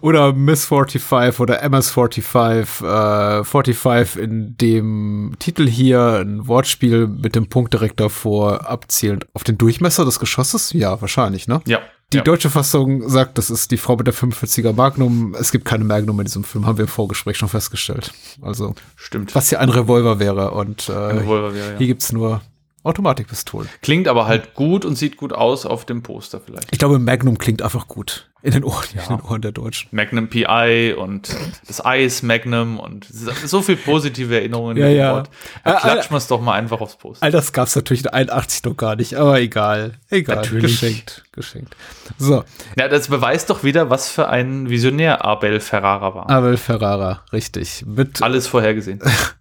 oder 0.00 0.32
Miss 0.32 0.64
45 0.66 1.40
oder 1.40 1.62
MS 1.62 1.90
45, 1.90 2.86
äh, 2.86 3.44
45 3.44 4.22
in 4.22 4.56
dem 4.56 5.34
Titel 5.38 5.68
hier 5.68 6.20
ein 6.24 6.46
Wortspiel 6.46 7.06
mit 7.06 7.34
dem 7.34 7.48
Punkt 7.48 7.72
direkt 7.72 8.00
davor 8.00 8.68
abzielend 8.68 9.26
auf 9.34 9.44
den 9.44 9.58
Durchmesser 9.58 10.04
des 10.04 10.18
Geschosses? 10.18 10.72
Ja, 10.72 11.00
wahrscheinlich, 11.00 11.48
ne? 11.48 11.60
Ja. 11.66 11.80
Die 12.12 12.16
ja. 12.16 12.24
deutsche 12.24 12.50
Fassung 12.50 13.08
sagt, 13.08 13.38
das 13.38 13.50
ist 13.50 13.70
die 13.70 13.76
Frau 13.76 13.96
mit 13.96 14.06
der 14.06 14.14
45er 14.14 14.72
Magnum. 14.72 15.36
Es 15.38 15.52
gibt 15.52 15.64
keine 15.64 15.84
Magnum 15.84 16.18
in 16.18 16.26
diesem 16.26 16.42
Film, 16.42 16.66
haben 16.66 16.76
wir 16.76 16.84
im 16.84 16.88
Vorgespräch 16.88 17.36
schon 17.36 17.48
festgestellt. 17.48 18.12
Also, 18.42 18.74
stimmt. 18.96 19.32
Was 19.36 19.48
hier 19.48 19.60
ein 19.60 19.68
Revolver 19.68 20.18
wäre 20.18 20.50
und 20.50 20.88
äh, 20.88 20.92
Revolver 20.92 21.54
wäre, 21.54 21.72
ja. 21.72 21.78
hier 21.78 21.86
gibt's 21.86 22.12
nur 22.12 22.40
Automatikpistolen. 22.82 23.68
Klingt 23.82 24.08
aber 24.08 24.26
halt 24.26 24.54
gut 24.54 24.86
und 24.86 24.96
sieht 24.96 25.18
gut 25.18 25.34
aus 25.34 25.66
auf 25.66 25.84
dem 25.84 26.02
Poster 26.02 26.40
vielleicht. 26.40 26.68
Ich 26.70 26.78
glaube, 26.78 26.98
Magnum 26.98 27.36
klingt 27.36 27.60
einfach 27.60 27.88
gut. 27.88 28.30
In 28.42 28.52
den 28.52 28.64
Ohren, 28.64 28.86
ja. 28.94 29.02
in 29.02 29.18
den 29.18 29.20
Ohren 29.20 29.42
der 29.42 29.52
Deutschen. 29.52 29.88
Magnum 29.92 30.28
PI 30.28 30.94
und 30.96 31.28
das 31.68 31.84
Eis 31.84 32.22
Magnum 32.22 32.78
und 32.78 33.06
so 33.06 33.60
viel 33.60 33.76
positive 33.76 34.34
Erinnerungen 34.34 34.78
ja, 34.78 34.88
ja. 34.88 35.12
Wort. 35.12 35.30
Da 35.62 35.74
klatschen 35.74 36.12
wir 36.12 36.16
es 36.16 36.26
doch 36.26 36.40
mal 36.40 36.54
einfach 36.54 36.80
aufs 36.80 36.96
Poster. 36.96 37.22
All 37.22 37.30
das 37.30 37.52
gab 37.52 37.66
es 37.66 37.76
natürlich 37.76 38.04
in 38.04 38.08
81 38.08 38.64
noch 38.64 38.78
gar 38.78 38.96
nicht, 38.96 39.14
aber 39.14 39.38
egal. 39.40 39.98
Egal. 40.08 40.36
Natürlich. 40.36 40.80
Geschenkt. 40.80 41.24
Geschenkt. 41.32 41.76
So. 42.16 42.44
Ja, 42.78 42.88
das 42.88 43.08
beweist 43.08 43.50
doch 43.50 43.62
wieder, 43.62 43.90
was 43.90 44.08
für 44.08 44.30
ein 44.30 44.70
Visionär 44.70 45.22
Abel 45.22 45.60
Ferrara 45.60 46.14
war. 46.14 46.30
Abel 46.30 46.56
Ferrara, 46.56 47.22
richtig. 47.34 47.84
Mit 47.86 48.22
Alles 48.22 48.46
vorhergesehen. 48.46 49.00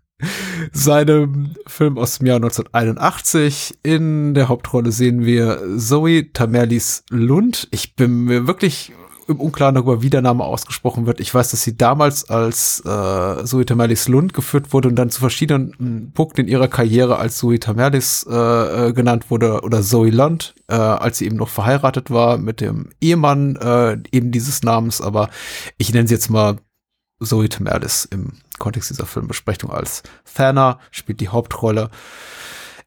seinem 0.71 1.55
Film 1.67 1.97
aus 1.97 2.17
dem 2.17 2.27
Jahr 2.27 2.37
1981. 2.37 3.79
In 3.83 4.33
der 4.33 4.49
Hauptrolle 4.49 4.91
sehen 4.91 5.25
wir 5.25 5.61
Zoe 5.77 6.31
Tamerlis 6.33 7.03
Lund. 7.09 7.67
Ich 7.71 7.95
bin 7.95 8.25
mir 8.25 8.47
wirklich 8.47 8.93
im 9.29 9.39
Unklaren 9.39 9.75
darüber, 9.75 10.01
wie 10.01 10.09
der 10.09 10.23
Name 10.23 10.43
ausgesprochen 10.43 11.05
wird. 11.05 11.19
Ich 11.19 11.33
weiß, 11.33 11.51
dass 11.51 11.61
sie 11.61 11.77
damals 11.77 12.29
als 12.29 12.79
äh, 12.79 13.45
Zoe 13.45 13.65
Tamerlis 13.65 14.07
Lund 14.07 14.33
geführt 14.33 14.73
wurde 14.73 14.87
und 14.87 14.95
dann 14.95 15.11
zu 15.11 15.19
verschiedenen 15.19 16.11
Punkten 16.13 16.41
in 16.41 16.47
ihrer 16.47 16.67
Karriere 16.67 17.17
als 17.17 17.37
Zoe 17.37 17.59
Tamerlis 17.59 18.25
äh, 18.29 18.87
äh, 18.87 18.93
genannt 18.93 19.29
wurde 19.29 19.61
oder 19.61 19.83
Zoe 19.83 20.09
Lund, 20.09 20.55
äh, 20.67 20.73
als 20.73 21.19
sie 21.19 21.27
eben 21.27 21.37
noch 21.37 21.49
verheiratet 21.49 22.09
war 22.09 22.39
mit 22.39 22.59
dem 22.59 22.89
Ehemann 22.99 23.55
äh, 23.57 23.97
eben 24.11 24.31
dieses 24.31 24.63
Namens. 24.63 24.99
Aber 24.99 25.29
ich 25.77 25.93
nenne 25.93 26.07
sie 26.07 26.15
jetzt 26.15 26.29
mal 26.29 26.57
Zoe 27.21 27.49
Tamerlis 27.49 28.05
im 28.05 28.33
Kontext 28.57 28.89
dieser 28.89 29.05
Filmbesprechung 29.05 29.71
als 29.71 30.03
Thana, 30.33 30.79
spielt 30.91 31.19
die 31.21 31.29
Hauptrolle. 31.29 31.89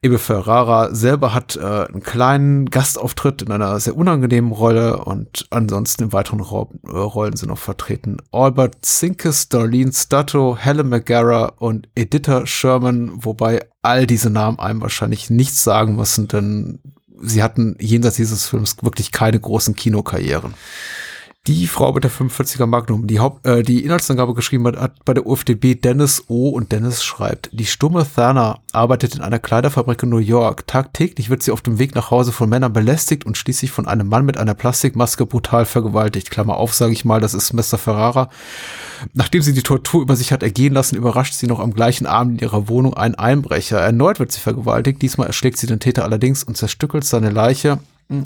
Ebe 0.04 0.18
Ferrara 0.18 0.92
selber 0.92 1.32
hat 1.32 1.54
äh, 1.54 1.60
einen 1.60 2.02
kleinen 2.02 2.70
Gastauftritt 2.70 3.42
in 3.42 3.52
einer 3.52 3.78
sehr 3.78 3.96
unangenehmen 3.96 4.50
Rolle 4.50 5.04
und 5.04 5.46
ansonsten 5.50 6.02
in 6.02 6.12
weiteren 6.12 6.40
Ro 6.40 6.72
äh, 6.84 6.90
Rollen 6.90 7.36
sind 7.36 7.50
noch 7.50 7.58
vertreten 7.58 8.16
Albert 8.32 8.78
Zinkes, 8.84 9.48
Darlene 9.48 9.92
Stato, 9.92 10.56
Helen 10.58 10.88
McGarra 10.88 11.52
und 11.56 11.88
Editha 11.94 12.46
Sherman, 12.46 13.12
wobei 13.14 13.64
all 13.80 14.08
diese 14.08 14.28
Namen 14.28 14.58
einem 14.58 14.80
wahrscheinlich 14.80 15.30
nichts 15.30 15.62
sagen 15.62 15.94
müssen, 15.94 16.26
denn 16.26 16.80
sie 17.20 17.44
hatten 17.44 17.76
jenseits 17.78 18.16
dieses 18.16 18.48
Films 18.48 18.78
wirklich 18.82 19.12
keine 19.12 19.38
großen 19.38 19.76
Kinokarrieren 19.76 20.54
die 21.48 21.66
Frau 21.66 21.92
mit 21.92 22.04
der 22.04 22.10
45er 22.12 22.66
Magnum, 22.66 23.08
die 23.08 23.18
Haupt, 23.18 23.44
äh, 23.44 23.64
die 23.64 23.84
Inhaltsangabe 23.84 24.32
geschrieben 24.32 24.64
hat, 24.68 24.76
hat 24.76 25.04
bei 25.04 25.12
der 25.12 25.26
UFDB 25.26 25.74
Dennis 25.74 26.22
O. 26.28 26.50
und 26.50 26.70
Dennis 26.70 27.02
schreibt, 27.02 27.50
die 27.52 27.66
stumme 27.66 28.06
Thana 28.08 28.60
arbeitet 28.70 29.16
in 29.16 29.22
einer 29.22 29.40
Kleiderfabrik 29.40 30.04
in 30.04 30.10
New 30.10 30.18
York. 30.18 30.68
Tagtäglich 30.68 31.30
wird 31.30 31.42
sie 31.42 31.50
auf 31.50 31.60
dem 31.60 31.80
Weg 31.80 31.96
nach 31.96 32.12
Hause 32.12 32.30
von 32.30 32.48
Männern 32.48 32.72
belästigt 32.72 33.26
und 33.26 33.36
schließlich 33.36 33.72
von 33.72 33.88
einem 33.88 34.08
Mann 34.08 34.24
mit 34.24 34.38
einer 34.38 34.54
Plastikmaske 34.54 35.26
brutal 35.26 35.64
vergewaltigt. 35.64 36.30
Klammer 36.30 36.58
auf, 36.58 36.74
sage 36.74 36.92
ich 36.92 37.04
mal, 37.04 37.20
das 37.20 37.34
ist 37.34 37.52
Mr. 37.52 37.76
Ferrara. 37.76 38.30
Nachdem 39.12 39.42
sie 39.42 39.52
die 39.52 39.64
Tortur 39.64 40.02
über 40.02 40.14
sich 40.14 40.30
hat 40.30 40.44
ergehen 40.44 40.74
lassen, 40.74 40.94
überrascht 40.94 41.34
sie 41.34 41.48
noch 41.48 41.58
am 41.58 41.74
gleichen 41.74 42.06
Abend 42.06 42.40
in 42.40 42.48
ihrer 42.48 42.68
Wohnung 42.68 42.94
einen 42.94 43.16
Einbrecher. 43.16 43.80
Erneut 43.80 44.20
wird 44.20 44.30
sie 44.30 44.40
vergewaltigt, 44.40 45.02
diesmal 45.02 45.26
erschlägt 45.26 45.58
sie 45.58 45.66
den 45.66 45.80
Täter 45.80 46.04
allerdings 46.04 46.44
und 46.44 46.56
zerstückelt 46.56 47.02
seine 47.02 47.30
Leiche 47.30 47.80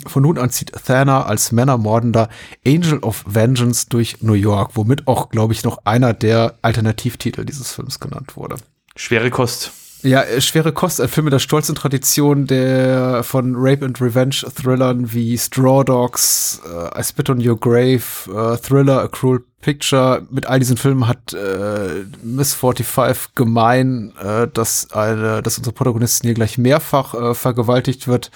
von 0.05 0.23
nun 0.23 0.37
an 0.37 0.49
zieht 0.49 0.71
Thana 0.71 1.25
als 1.25 1.51
Männermordender 1.51 2.29
Angel 2.65 2.99
of 2.99 3.23
Vengeance 3.25 3.87
durch 3.89 4.21
New 4.21 4.33
York, 4.33 4.71
womit 4.75 5.07
auch, 5.07 5.29
glaube 5.29 5.53
ich, 5.53 5.63
noch 5.63 5.79
einer 5.85 6.13
der 6.13 6.57
Alternativtitel 6.61 7.45
dieses 7.45 7.71
Films 7.71 7.99
genannt 7.99 8.35
wurde. 8.35 8.57
Schwere 8.95 9.29
Kost. 9.29 9.71
Ja, 10.03 10.21
äh, 10.21 10.41
schwere 10.41 10.73
Kost, 10.73 11.01
ein 11.01 11.07
Film 11.07 11.25
mit 11.25 11.33
der 11.33 11.39
stolzen 11.39 11.73
Tradition 11.73 12.45
der 12.45 13.23
von 13.23 13.55
Rape 13.57 13.83
and 13.83 13.99
Revenge 13.99 14.43
Thrillern 14.55 15.11
wie 15.11 15.37
Straw 15.37 15.83
Dogs, 15.83 16.61
uh, 16.65 16.97
I 16.97 17.03
Spit 17.03 17.29
on 17.31 17.45
Your 17.45 17.59
Grave, 17.59 18.03
uh, 18.27 18.55
Thriller, 18.57 19.01
A 19.01 19.07
Cruel 19.07 19.43
Picture. 19.59 20.25
Mit 20.29 20.45
all 20.45 20.59
diesen 20.59 20.77
Filmen 20.77 21.07
hat 21.07 21.33
äh, 21.33 22.05
Miss 22.21 22.53
45 22.53 23.33
gemein, 23.33 24.13
äh, 24.21 24.47
dass 24.47 24.91
eine, 24.91 25.41
dass 25.41 25.57
unsere 25.57 25.73
Protagonistin 25.73 26.27
hier 26.27 26.35
gleich 26.35 26.59
mehrfach 26.59 27.15
äh, 27.15 27.33
vergewaltigt 27.33 28.07
wird. 28.07 28.29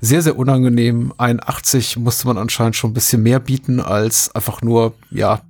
Sehr, 0.00 0.22
sehr 0.22 0.36
unangenehm. 0.36 1.14
81 1.18 1.98
musste 1.98 2.26
man 2.26 2.36
anscheinend 2.36 2.74
schon 2.74 2.90
ein 2.90 2.94
bisschen 2.94 3.22
mehr 3.22 3.38
bieten 3.38 3.80
als 3.80 4.34
einfach 4.34 4.60
nur, 4.60 4.94
ja, 5.10 5.40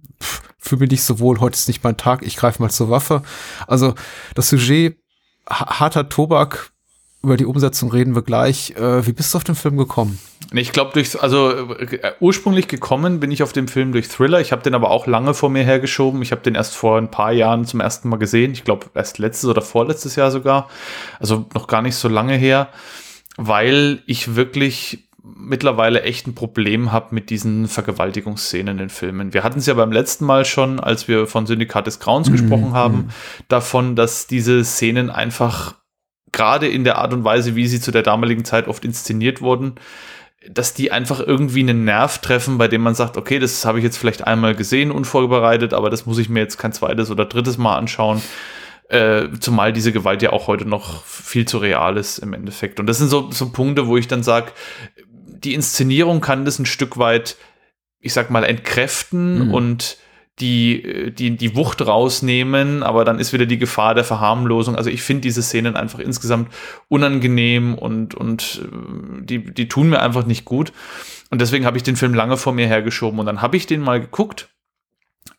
fühle 0.59 0.81
mich 0.81 0.91
nicht 0.91 1.03
so 1.03 1.19
wohl, 1.19 1.41
heute 1.41 1.57
ist 1.57 1.69
nicht 1.69 1.83
mein 1.83 1.97
Tag, 1.97 2.23
ich 2.23 2.37
greife 2.37 2.61
mal 2.61 2.71
zur 2.71 2.91
Waffe. 2.91 3.23
Also 3.67 3.95
das 4.35 4.51
Sujet 4.51 4.99
harter 5.49 6.09
Tobak. 6.09 6.71
Über 7.23 7.37
die 7.37 7.47
Umsetzung 7.47 7.91
reden 7.91 8.15
wir 8.15 8.23
gleich. 8.23 8.71
Äh, 8.77 9.05
wie 9.07 9.13
bist 9.13 9.35
du 9.35 9.39
auf 9.39 9.45
den 9.45 9.57
Film 9.57 9.77
gekommen? 9.77 10.19
Ich 10.53 10.71
glaube, 10.71 10.93
durch, 10.93 11.21
also 11.21 11.51
äh, 11.51 12.13
ursprünglich 12.21 12.69
gekommen 12.69 13.19
bin 13.19 13.33
ich 13.33 13.43
auf 13.43 13.53
den 13.53 13.67
Film 13.67 13.91
durch 13.91 14.09
Thriller. 14.09 14.41
Ich 14.41 14.53
habe 14.53 14.63
den 14.63 14.75
aber 14.75 14.91
auch 14.91 15.09
lange 15.09 15.35
vor 15.35 15.51
mir 15.51 15.65
hergeschoben. 15.65 16.23
Ich 16.23 16.31
habe 16.31 16.43
den 16.43 16.55
erst 16.55 16.77
vor 16.77 16.99
ein 16.99 17.11
paar 17.11 17.33
Jahren 17.33 17.65
zum 17.65 17.81
ersten 17.81 18.09
Mal 18.09 18.19
gesehen. 18.19 18.53
Ich 18.53 18.63
glaube, 18.63 18.87
erst 18.95 19.19
letztes 19.19 19.51
oder 19.51 19.63
vorletztes 19.63 20.15
Jahr 20.15 20.31
sogar. 20.31 20.69
Also 21.19 21.47
noch 21.55 21.67
gar 21.67 21.83
nicht 21.83 21.97
so 21.97 22.09
lange 22.09 22.37
her, 22.37 22.69
weil 23.37 24.03
ich 24.07 24.37
wirklich 24.37 25.06
mittlerweile 25.35 26.03
echt 26.03 26.27
ein 26.27 26.35
Problem 26.35 26.93
habe 26.93 27.15
mit 27.15 27.31
diesen 27.31 27.69
Vergewaltigungsszenen 27.69 28.79
in 28.79 28.89
Filmen. 28.89 29.35
Wir 29.35 29.43
hatten 29.43 29.59
es 29.59 29.67
ja 29.67 29.75
beim 29.75 29.93
letzten 29.93 30.25
Mal 30.25 30.45
schon, 30.45 30.79
als 30.79 31.09
wir 31.09 31.27
von 31.27 31.47
Syndikat 31.47 31.87
des 31.87 31.99
Grauens 31.99 32.29
mhm. 32.29 32.33
gesprochen 32.33 32.73
haben, 32.73 32.97
mhm. 32.97 33.09
davon, 33.49 33.97
dass 33.97 34.27
diese 34.27 34.65
Szenen 34.65 35.11
einfach 35.11 35.75
gerade 36.33 36.69
in 36.69 36.85
der 36.85 36.99
Art 36.99 37.13
und 37.13 37.25
Weise, 37.25 37.57
wie 37.57 37.67
sie 37.67 37.81
zu 37.81 37.91
der 37.91 38.03
damaligen 38.03 38.45
Zeit 38.45 38.69
oft 38.69 38.85
inszeniert 38.85 39.41
wurden, 39.41 39.77
dass 40.49 40.75
die 40.75 40.93
einfach 40.93 41.21
irgendwie 41.21 41.61
einen 41.61 41.85
Nerv 41.85 42.19
treffen, 42.19 42.59
bei 42.59 42.69
dem 42.69 42.83
man 42.83 42.95
sagt, 42.95 43.17
okay, 43.17 43.39
das 43.39 43.65
habe 43.65 43.79
ich 43.79 43.85
jetzt 43.85 43.97
vielleicht 43.97 44.27
einmal 44.27 44.55
gesehen, 44.55 44.91
unvorbereitet, 44.91 45.75
aber 45.75 45.91
das 45.91 46.07
muss 46.07 46.19
ich 46.19 46.29
mir 46.29 46.41
jetzt 46.41 46.59
kein 46.59 46.73
zweites 46.73 47.11
oder 47.11 47.25
drittes 47.25 47.59
Mal 47.59 47.77
anschauen. 47.77 48.23
Äh, 48.89 49.31
zumal 49.41 49.73
diese 49.73 49.91
Gewalt 49.91 50.23
ja 50.23 50.31
auch 50.31 50.47
heute 50.47 50.65
noch 50.65 51.05
viel 51.05 51.45
zu 51.45 51.59
real 51.59 51.97
ist 51.97 52.19
im 52.19 52.33
Endeffekt. 52.33 52.79
Und 52.79 52.87
das 52.87 52.99
sind 52.99 53.09
so, 53.09 53.33
so 53.33 53.51
Punkte, 53.51 53.89
wo 53.89 53.97
ich 53.97 54.07
dann 54.07 54.23
sage, 54.23 54.53
die 55.47 55.55
Inszenierung 55.55 56.21
kann 56.21 56.45
das 56.45 56.59
ein 56.59 56.67
Stück 56.67 56.99
weit, 56.99 57.37
ich 58.01 58.13
sag 58.13 58.31
mal, 58.31 58.45
entkräften 58.45 59.47
mhm. 59.47 59.55
und 59.55 59.99
die, 60.39 61.15
die, 61.17 61.37
die 61.37 61.57
Wucht 61.57 61.87
rausnehmen, 61.87 62.83
aber 62.83 63.07
dann 63.07 63.19
ist 63.19 63.33
wieder 63.33 63.47
die 63.47 63.57
Gefahr 63.57 63.95
der 63.95 64.05
Verharmlosung. 64.05 64.77
Also 64.77 64.91
ich 64.91 65.03
finde 65.03 65.23
diese 65.23 65.43
Szenen 65.43 65.77
einfach 65.77 65.99
insgesamt 65.99 66.53
unangenehm 66.89 67.75
und, 67.75 68.15
und 68.15 68.61
äh, 68.65 69.25
die, 69.25 69.55
die 69.55 69.69
tun 69.69 69.89
mir 69.89 70.03
einfach 70.03 70.27
nicht 70.27 70.45
gut. 70.45 70.73
Und 71.31 71.41
deswegen 71.41 71.65
habe 71.65 71.79
ich 71.79 71.85
den 71.85 71.97
Film 71.97 72.13
lange 72.13 72.37
vor 72.37 72.53
mir 72.53 72.67
hergeschoben. 72.67 73.19
Und 73.19 73.27
dann 73.27 73.41
habe 73.41 73.57
ich 73.57 73.67
den 73.67 73.81
mal 73.81 74.01
geguckt 74.01 74.51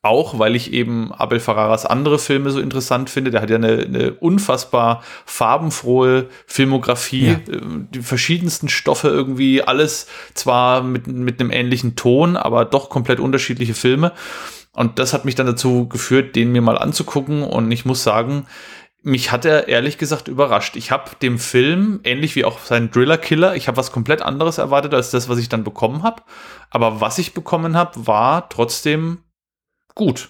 auch, 0.01 0.39
weil 0.39 0.55
ich 0.55 0.73
eben 0.73 1.11
Abel 1.11 1.39
Ferraras 1.39 1.85
andere 1.85 2.19
Filme 2.19 2.51
so 2.51 2.59
interessant 2.59 3.09
finde. 3.09 3.31
Der 3.31 3.41
hat 3.41 3.49
ja 3.49 3.57
eine, 3.57 3.83
eine 3.83 4.13
unfassbar 4.13 5.03
farbenfrohe 5.25 6.27
Filmografie, 6.45 7.27
ja. 7.27 7.33
Äh, 7.33 7.61
die 7.93 8.01
verschiedensten 8.01 8.69
Stoffe 8.69 9.09
irgendwie, 9.09 9.61
alles 9.61 10.07
zwar 10.33 10.83
mit, 10.83 11.07
mit 11.07 11.39
einem 11.39 11.51
ähnlichen 11.51 11.95
Ton, 11.95 12.37
aber 12.37 12.65
doch 12.65 12.89
komplett 12.89 13.19
unterschiedliche 13.19 13.73
Filme. 13.73 14.13
Und 14.73 14.99
das 14.99 15.13
hat 15.13 15.25
mich 15.25 15.35
dann 15.35 15.47
dazu 15.47 15.87
geführt, 15.87 16.35
den 16.35 16.51
mir 16.51 16.61
mal 16.61 16.77
anzugucken. 16.77 17.43
Und 17.43 17.71
ich 17.71 17.85
muss 17.85 18.03
sagen, 18.03 18.45
mich 19.01 19.31
hat 19.31 19.45
er 19.45 19.67
ehrlich 19.67 19.97
gesagt 19.97 20.27
überrascht. 20.27 20.75
Ich 20.75 20.91
habe 20.91 21.11
dem 21.21 21.39
Film, 21.39 22.01
ähnlich 22.03 22.35
wie 22.35 22.45
auch 22.45 22.59
sein 22.59 22.91
Driller 22.91 23.17
Killer, 23.17 23.55
ich 23.55 23.67
habe 23.67 23.77
was 23.77 23.91
komplett 23.91 24.21
anderes 24.21 24.57
erwartet 24.57 24.93
als 24.93 25.11
das, 25.11 25.29
was 25.29 25.39
ich 25.39 25.49
dann 25.49 25.63
bekommen 25.63 26.03
habe. 26.03 26.23
Aber 26.69 27.01
was 27.01 27.17
ich 27.17 27.33
bekommen 27.33 27.75
habe, 27.75 28.05
war 28.05 28.49
trotzdem 28.49 29.19
gut. 29.97 30.29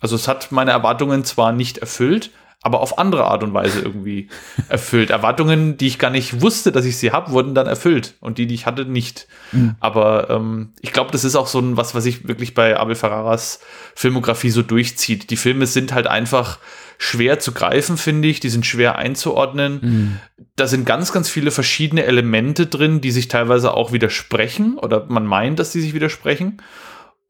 Also 0.00 0.16
es 0.16 0.28
hat 0.28 0.52
meine 0.52 0.70
Erwartungen 0.70 1.24
zwar 1.24 1.52
nicht 1.52 1.78
erfüllt, 1.78 2.30
aber 2.62 2.80
auf 2.80 2.98
andere 2.98 3.24
Art 3.24 3.42
und 3.42 3.54
Weise 3.54 3.80
irgendwie 3.80 4.28
erfüllt. 4.68 5.10
Erwartungen, 5.10 5.78
die 5.78 5.86
ich 5.86 5.98
gar 5.98 6.10
nicht 6.10 6.42
wusste, 6.42 6.72
dass 6.72 6.84
ich 6.84 6.98
sie 6.98 7.10
habe, 7.10 7.32
wurden 7.32 7.54
dann 7.54 7.66
erfüllt 7.66 8.16
und 8.20 8.36
die, 8.38 8.46
die 8.46 8.54
ich 8.54 8.66
hatte, 8.66 8.84
nicht. 8.84 9.28
Mhm. 9.52 9.76
Aber 9.80 10.28
ähm, 10.28 10.74
ich 10.80 10.92
glaube, 10.92 11.10
das 11.10 11.24
ist 11.24 11.36
auch 11.36 11.46
so 11.46 11.58
ein 11.58 11.76
was, 11.76 11.94
was 11.94 12.04
sich 12.04 12.28
wirklich 12.28 12.54
bei 12.54 12.78
Abel 12.78 12.94
Ferraras 12.94 13.60
Filmografie 13.94 14.50
so 14.50 14.62
durchzieht. 14.62 15.30
Die 15.30 15.36
Filme 15.36 15.66
sind 15.66 15.94
halt 15.94 16.06
einfach 16.06 16.58
schwer 16.98 17.38
zu 17.38 17.52
greifen, 17.52 17.96
finde 17.96 18.28
ich. 18.28 18.40
Die 18.40 18.50
sind 18.50 18.66
schwer 18.66 18.96
einzuordnen. 18.96 19.80
Mhm. 19.80 20.16
Da 20.54 20.66
sind 20.66 20.84
ganz, 20.84 21.12
ganz 21.12 21.30
viele 21.30 21.50
verschiedene 21.50 22.04
Elemente 22.04 22.66
drin, 22.66 23.00
die 23.00 23.10
sich 23.10 23.28
teilweise 23.28 23.72
auch 23.72 23.92
widersprechen 23.92 24.76
oder 24.76 25.06
man 25.08 25.24
meint, 25.24 25.58
dass 25.58 25.72
die 25.72 25.80
sich 25.80 25.94
widersprechen. 25.94 26.60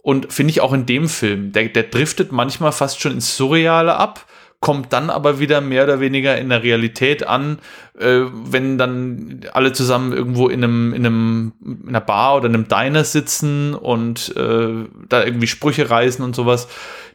Und 0.02 0.32
finde 0.32 0.50
ich 0.50 0.60
auch 0.60 0.72
in 0.72 0.86
dem 0.86 1.08
Film, 1.08 1.52
der, 1.52 1.68
der 1.68 1.84
driftet 1.84 2.32
manchmal 2.32 2.72
fast 2.72 3.00
schon 3.00 3.12
ins 3.12 3.36
Surreale 3.36 3.96
ab, 3.96 4.26
kommt 4.60 4.92
dann 4.92 5.08
aber 5.08 5.38
wieder 5.38 5.62
mehr 5.62 5.84
oder 5.84 6.00
weniger 6.00 6.36
in 6.36 6.50
der 6.50 6.62
Realität 6.62 7.26
an, 7.26 7.58
äh, 7.98 8.20
wenn 8.44 8.76
dann 8.76 9.40
alle 9.52 9.72
zusammen 9.72 10.12
irgendwo 10.12 10.48
in 10.48 10.62
einem, 10.62 10.92
in 10.92 11.06
einem, 11.06 11.52
in 11.64 11.88
einer 11.88 12.00
Bar 12.00 12.36
oder 12.36 12.48
einem 12.48 12.68
Diner 12.68 13.04
sitzen 13.04 13.74
und 13.74 14.34
äh, 14.36 14.84
da 15.08 15.24
irgendwie 15.24 15.46
Sprüche 15.46 15.88
reißen 15.88 16.22
und 16.22 16.36
sowas 16.36 16.68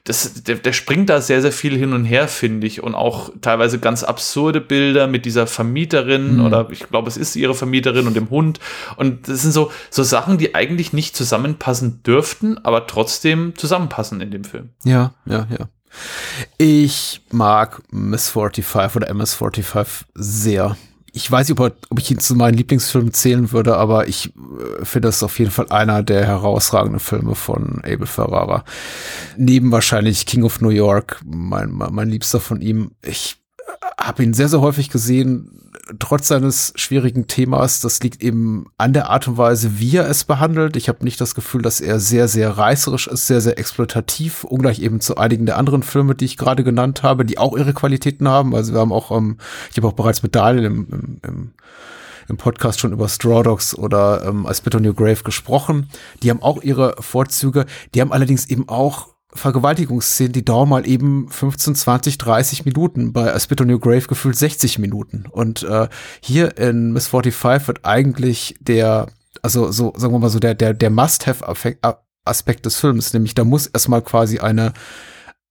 das, 0.06 0.44
der, 0.44 0.56
der 0.56 0.72
springt 0.72 1.10
da 1.10 1.20
sehr, 1.20 1.42
sehr 1.42 1.52
viel 1.52 1.76
hin 1.76 1.92
und 1.92 2.06
her, 2.06 2.28
finde 2.28 2.68
ich. 2.68 2.82
Und 2.82 2.94
auch 2.94 3.32
teilweise 3.42 3.80
ganz 3.80 4.04
absurde 4.04 4.62
Bilder 4.62 5.08
mit 5.08 5.26
dieser 5.26 5.48
Vermieterin 5.48 6.36
mhm. 6.36 6.46
oder 6.46 6.68
ich 6.70 6.88
glaube, 6.88 7.10
es 7.10 7.18
ist 7.18 7.36
ihre 7.36 7.56
Vermieterin 7.56 8.06
und 8.06 8.16
dem 8.16 8.30
Hund. 8.30 8.60
Und 8.98 9.28
das 9.28 9.42
sind 9.42 9.52
so, 9.52 9.72
so 9.90 10.04
Sachen, 10.04 10.38
die 10.38 10.54
eigentlich 10.54 10.94
nicht 10.94 11.16
zusammenpassen 11.16 12.04
dürften, 12.04 12.60
aber 12.64 12.86
trotzdem 12.86 13.54
zusammenpassen 13.58 14.22
in 14.22 14.30
dem 14.30 14.44
Film. 14.44 14.70
Ja, 14.84 15.16
ja, 15.26 15.48
ja. 15.50 15.70
Ich 16.60 17.22
mag 17.32 17.82
Miss 17.90 18.30
45 18.30 18.96
oder 18.96 19.10
MS45 19.10 20.04
sehr 20.14 20.78
ich 21.16 21.32
weiß 21.32 21.48
nicht, 21.48 21.58
ob, 21.58 21.98
ich 21.98 22.12
ihn 22.12 22.20
zu 22.20 22.36
meinen 22.36 22.56
Lieblingsfilmen 22.56 23.14
zählen 23.14 23.54
würde, 23.54 23.78
aber 23.78 24.10
ich 24.10 24.34
äh, 24.36 24.84
finde 24.84 25.08
das 25.08 25.24
auf 25.24 25.40
jeden 25.40 25.50
Fall 25.50 25.70
einer 25.70 26.04
der 26.04 26.26
herausragenden 26.26 27.00
Filme 27.00 27.36
von 27.36 27.80
Abel 27.86 28.06
Ferrara. 28.06 28.66
Neben 29.38 29.72
wahrscheinlich 29.72 30.26
King 30.26 30.44
of 30.44 30.60
New 30.60 30.70
York, 30.70 31.22
mein, 31.26 31.72
mein, 31.72 31.94
mein 31.94 32.10
Liebster 32.10 32.42
von 32.42 32.60
ihm. 32.60 32.92
Ich 33.02 33.38
habe 33.98 34.24
ihn 34.24 34.34
sehr, 34.34 34.50
sehr 34.50 34.62
häufig 34.62 34.90
gesehen, 34.90 35.66
trotz 36.00 36.28
seines 36.28 36.74
schwierigen 36.76 37.28
Themas. 37.28 37.80
Das 37.80 38.02
liegt 38.02 38.24
eben 38.24 38.68
an 38.78 38.94
der 38.94 39.10
Art 39.10 39.28
und 39.28 39.38
Weise, 39.38 39.80
wie 39.80 39.98
er 39.98 40.10
es 40.10 40.24
behandelt. 40.24 40.76
Ich 40.76 40.90
habe 40.90 41.04
nicht 41.04 41.22
das 41.22 41.36
Gefühl, 41.36 41.62
dass 41.62 41.82
er 41.82 42.00
sehr, 42.00 42.28
sehr 42.28 42.58
reißerisch 42.58 43.08
ist, 43.08 43.28
sehr, 43.28 43.42
sehr 43.42 43.58
exploitativ, 43.60 44.44
ungleich 44.44 44.80
eben 44.80 45.02
zu 45.02 45.18
einigen 45.18 45.46
der 45.46 45.58
anderen 45.58 45.84
Filme, 45.84 46.16
die 46.16 46.26
ich 46.26 46.38
gerade 46.38 46.64
genannt 46.64 47.04
habe, 47.04 47.26
die 47.26 47.38
auch 47.38 47.56
ihre 47.58 47.74
Qualitäten 47.74 48.28
haben. 48.28 48.56
Also 48.56 48.74
wir 48.74 48.80
haben 48.80 48.94
auch, 48.94 49.12
ähm, 49.12 49.38
ich 49.72 49.78
habe 49.78 49.88
auch 49.88 49.94
bereits 49.94 50.24
mit 50.24 50.36
Daniel 50.36 50.66
im, 50.66 50.88
im, 50.92 51.20
im 51.24 51.52
im 52.28 52.38
Podcast 52.38 52.80
schon 52.80 52.92
über 52.92 53.08
Straw 53.08 53.44
Dogs 53.44 53.78
oder 53.78 54.24
ähm, 54.26 54.48
I 54.50 54.54
Spit 54.56 54.74
on 54.74 54.86
Your 54.86 54.96
Grave 54.96 55.22
gesprochen. 55.24 55.90
Die 56.24 56.32
haben 56.32 56.42
auch 56.42 56.64
ihre 56.64 56.96
Vorzüge. 57.00 57.68
Die 57.94 58.02
haben 58.02 58.12
allerdings 58.12 58.50
eben 58.50 58.68
auch 58.68 59.15
Vergewaltigungsszenen, 59.36 60.34
die 60.34 60.46
dauern 60.46 60.70
mal 60.70 60.88
eben 60.88 61.28
15, 61.30 61.76
20, 61.76 62.18
30 62.18 62.66
Minuten. 62.66 63.14
Bei 63.14 63.34
A 63.34 63.40
Spit 63.40 63.62
on 63.62 63.70
Your 63.70 63.80
Grave 63.80 64.08
gefühlt 64.08 64.38
60 64.38 64.80
Minuten. 64.80 65.26
Und 65.30 65.64
äh, 65.64 65.88
hier 66.22 66.58
in 66.58 66.94
Miss 66.94 67.08
45 67.08 67.68
wird 67.68 67.80
eigentlich 67.84 68.56
der, 68.60 69.08
also 69.42 69.72
so, 69.72 69.94
sagen 69.98 70.14
wir 70.14 70.20
mal 70.20 70.30
so, 70.30 70.40
der, 70.40 70.56
der, 70.56 70.74
der 70.74 70.90
Must-Have-Aspekt 70.90 72.66
des 72.66 72.78
Films, 72.78 73.14
nämlich 73.14 73.36
da 73.36 73.44
muss 73.44 73.68
erstmal 73.68 74.02
quasi 74.02 74.40
eine 74.40 74.74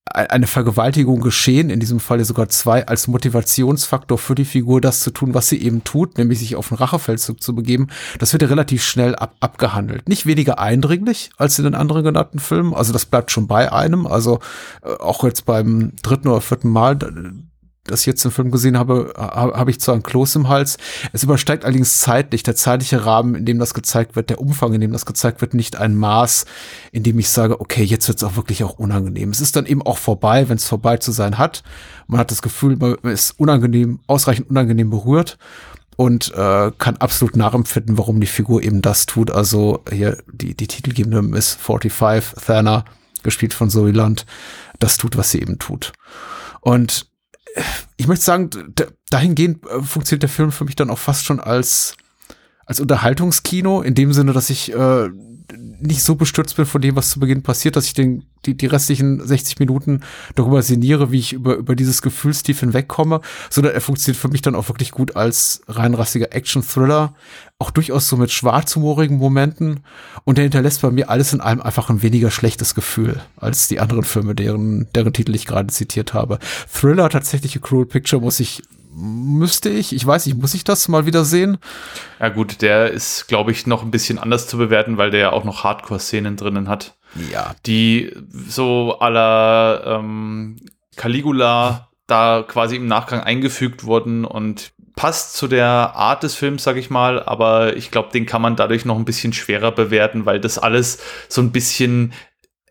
eine 0.07 0.46
Vergewaltigung 0.46 1.20
geschehen, 1.20 1.70
in 1.70 1.80
diesem 1.80 1.98
Falle 1.98 2.24
sogar 2.24 2.48
zwei, 2.50 2.86
als 2.86 3.09
Motivationsfaktor 3.09 4.18
für 4.18 4.34
die 4.34 4.44
Figur, 4.44 4.80
das 4.80 5.00
zu 5.00 5.11
tun, 5.11 5.32
was 5.32 5.48
sie 5.48 5.62
eben 5.62 5.82
tut, 5.82 6.18
nämlich 6.18 6.40
sich 6.40 6.57
auf 6.57 6.70
einen 6.70 6.78
Rachefeldzug 6.78 7.42
zu 7.42 7.55
begeben, 7.55 7.88
das 8.18 8.32
wird 8.32 8.42
ja 8.42 8.48
relativ 8.48 8.84
schnell 8.84 9.16
ab, 9.16 9.34
abgehandelt. 9.40 10.09
Nicht 10.09 10.26
weniger 10.26 10.59
eindringlich 10.59 11.30
als 11.38 11.59
in 11.59 11.64
den 11.64 11.74
anderen 11.74 12.05
genannten 12.05 12.38
Filmen, 12.38 12.74
also 12.74 12.92
das 12.92 13.07
bleibt 13.07 13.30
schon 13.30 13.46
bei 13.46 13.72
einem, 13.72 14.07
also 14.07 14.40
äh, 14.82 14.92
auch 14.92 15.24
jetzt 15.24 15.46
beim 15.46 15.92
dritten 16.02 16.28
oder 16.28 16.42
vierten 16.42 16.68
Mal, 16.68 16.98
das 17.85 18.01
ich 18.01 18.07
jetzt 18.07 18.24
im 18.24 18.30
Film 18.30 18.51
gesehen 18.51 18.78
habe, 18.78 19.12
habe 19.16 19.70
ich 19.70 19.78
zwar 19.78 19.95
ein 19.95 20.03
Kloß 20.03 20.37
im 20.37 20.49
Hals. 20.49 20.78
Es 21.12 21.22
übersteigt 21.22 21.64
allerdings 21.64 22.01
zeitlich, 22.01 22.43
der 22.43 22.57
zeitliche 22.57 23.05
Rahmen, 23.05 23.35
in 23.35 23.45
dem 23.45 23.59
das 23.59 23.74
gezeigt 23.74 24.16
wird, 24.16 24.30
der 24.30 24.41
Umfang, 24.41 24.72
in 24.72 24.80
dem 24.80 24.93
das 24.93 25.05
gezeigt 25.05 25.43
wird, 25.43 25.53
nicht 25.53 25.76
ein 25.76 25.95
Maß, 25.95 26.47
in 26.93 27.03
dem 27.03 27.18
ich 27.18 27.28
sage, 27.28 27.61
okay, 27.61 27.85
jetzt 27.85 28.09
wird 28.09 28.18
es 28.18 28.24
auch 28.24 28.37
wirklich 28.37 28.64
auch 28.64 28.78
unangenehm. 28.78 29.30
Es 29.30 29.41
ist 29.41 29.55
dann 29.57 29.66
eben 29.66 29.82
auch 29.82 29.99
vorbei, 29.99 30.49
wenn 30.49 30.57
es 30.57 30.66
vorbei 30.66 30.97
zu 30.97 31.12
sein 31.12 31.37
hat. 31.37 31.62
Man 32.07 32.18
hat 32.18 32.30
das 32.30 32.41
Gefühl, 32.41 32.76
man 32.76 32.97
ist 33.03 33.39
unangenehm, 33.39 34.01
ausreichend 34.07 34.49
unangenehm 34.49 34.89
berührt 34.89 35.37
und 35.97 36.32
äh, 36.35 36.72
kann 36.78 36.97
absolut 36.97 37.37
nachempfinden, 37.37 37.99
warum 37.99 38.20
die 38.20 38.26
Figur 38.26 38.62
eben 38.62 38.80
das 38.80 39.05
tut. 39.05 39.30
Also 39.30 39.82
hier 39.91 40.18
die, 40.32 40.55
die 40.55 40.66
titelgebende 40.66 41.20
Miss 41.20 41.55
45, 41.55 42.43
Thana, 42.45 42.85
gespielt 43.22 43.53
von 43.53 43.68
Zoe 43.68 43.93
Land, 43.93 44.24
das 44.78 44.97
tut, 44.97 45.16
was 45.16 45.30
sie 45.30 45.41
eben 45.41 45.59
tut. 45.59 45.93
Und 46.61 47.07
ich 47.96 48.07
möchte 48.07 48.24
sagen, 48.24 48.50
dahingehend 49.11 49.64
äh, 49.66 49.82
funktioniert 49.82 50.22
der 50.22 50.28
Film 50.28 50.52
für 50.52 50.64
mich 50.64 50.76
dann 50.76 50.90
auch 50.90 50.98
fast 50.98 51.24
schon 51.24 51.40
als, 51.40 51.96
als 52.66 52.80
Unterhaltungskino, 52.80 53.82
in 53.82 53.94
dem 53.94 54.12
Sinne, 54.12 54.32
dass 54.32 54.50
ich 54.50 54.72
äh, 54.72 55.09
nicht 55.80 56.02
so 56.02 56.14
bestürzt 56.14 56.56
bin 56.56 56.66
von 56.66 56.80
dem, 56.80 56.96
was 56.96 57.10
zu 57.10 57.20
Beginn 57.20 57.42
passiert, 57.42 57.76
dass 57.76 57.86
ich 57.86 57.94
den, 57.94 58.24
die, 58.46 58.56
die 58.56 58.66
restlichen 58.66 59.26
60 59.26 59.58
Minuten 59.58 60.00
darüber 60.34 60.62
sinniere, 60.62 61.10
wie 61.10 61.18
ich 61.18 61.32
über, 61.32 61.56
über 61.56 61.76
dieses 61.76 62.02
Gefühlstief 62.02 62.60
hinwegkomme, 62.60 63.20
sondern 63.50 63.74
er 63.74 63.80
funktioniert 63.80 64.20
für 64.20 64.28
mich 64.28 64.42
dann 64.42 64.54
auch 64.54 64.68
wirklich 64.68 64.90
gut 64.90 65.16
als 65.16 65.62
reinrassiger 65.68 66.34
Action-Thriller, 66.34 67.14
auch 67.58 67.70
durchaus 67.70 68.08
so 68.08 68.16
mit 68.16 68.30
schwarzhumorigen 68.30 69.16
Momenten 69.16 69.80
und 70.24 70.38
der 70.38 70.44
hinterlässt 70.44 70.82
bei 70.82 70.90
mir 70.90 71.10
alles 71.10 71.32
in 71.32 71.40
allem 71.40 71.60
einfach 71.60 71.88
ein 71.90 72.02
weniger 72.02 72.30
schlechtes 72.30 72.74
Gefühl 72.74 73.20
als 73.36 73.68
die 73.68 73.80
anderen 73.80 74.04
Filme, 74.04 74.34
deren, 74.34 74.88
deren 74.94 75.12
Titel 75.12 75.34
ich 75.34 75.46
gerade 75.46 75.68
zitiert 75.68 76.14
habe. 76.14 76.38
Thriller, 76.72 77.08
tatsächlich 77.08 77.56
A 77.56 77.60
Cruel 77.60 77.86
Picture, 77.86 78.20
muss 78.20 78.40
ich 78.40 78.62
müsste 78.95 79.70
ich, 79.70 79.95
ich 79.95 80.07
weiß 80.07 80.26
nicht, 80.26 80.38
muss 80.38 80.55
ich 80.55 80.64
das 80.64 80.88
mal 80.88 81.07
wieder 81.07 81.24
sehen? 81.24 81.59
Ja 82.20 82.28
gut, 82.28 82.62
der 82.62 82.90
ist, 82.90 83.26
glaube 83.26 83.51
ich, 83.51 83.66
noch 83.66 83.82
ein 83.82 83.90
bisschen 83.90 84.18
anders 84.18 84.47
zu 84.47 84.57
bewerten, 84.57 84.97
weil 84.97 85.11
der 85.11 85.20
ja 85.20 85.32
auch 85.32 85.45
noch 85.45 85.64
Hardcore-Szenen 85.64 86.36
drinnen 86.36 86.68
hat. 86.68 86.95
Ja. 87.30 87.55
Die 87.66 88.12
so 88.49 88.99
aller 88.99 89.84
ähm, 89.86 90.57
Caligula 90.97 91.88
da 92.07 92.45
quasi 92.47 92.76
im 92.76 92.86
Nachgang 92.86 93.20
eingefügt 93.20 93.84
wurden 93.84 94.24
und 94.24 94.72
passt 94.97 95.36
zu 95.36 95.49
der 95.49 95.66
Art 95.66 96.22
des 96.22 96.34
Films, 96.34 96.62
sag 96.62 96.76
ich 96.76 96.90
mal, 96.90 97.22
aber 97.22 97.76
ich 97.76 97.90
glaube, 97.90 98.11
den 98.12 98.26
kann 98.26 98.42
man 98.42 98.57
dadurch 98.57 98.84
noch 98.84 98.97
ein 98.97 99.05
bisschen 99.05 99.32
schwerer 99.32 99.72
bewerten, 99.72 100.24
weil 100.24 100.40
das 100.40 100.59
alles 100.59 100.99
so 101.28 101.40
ein 101.40 101.51
bisschen 101.51 102.12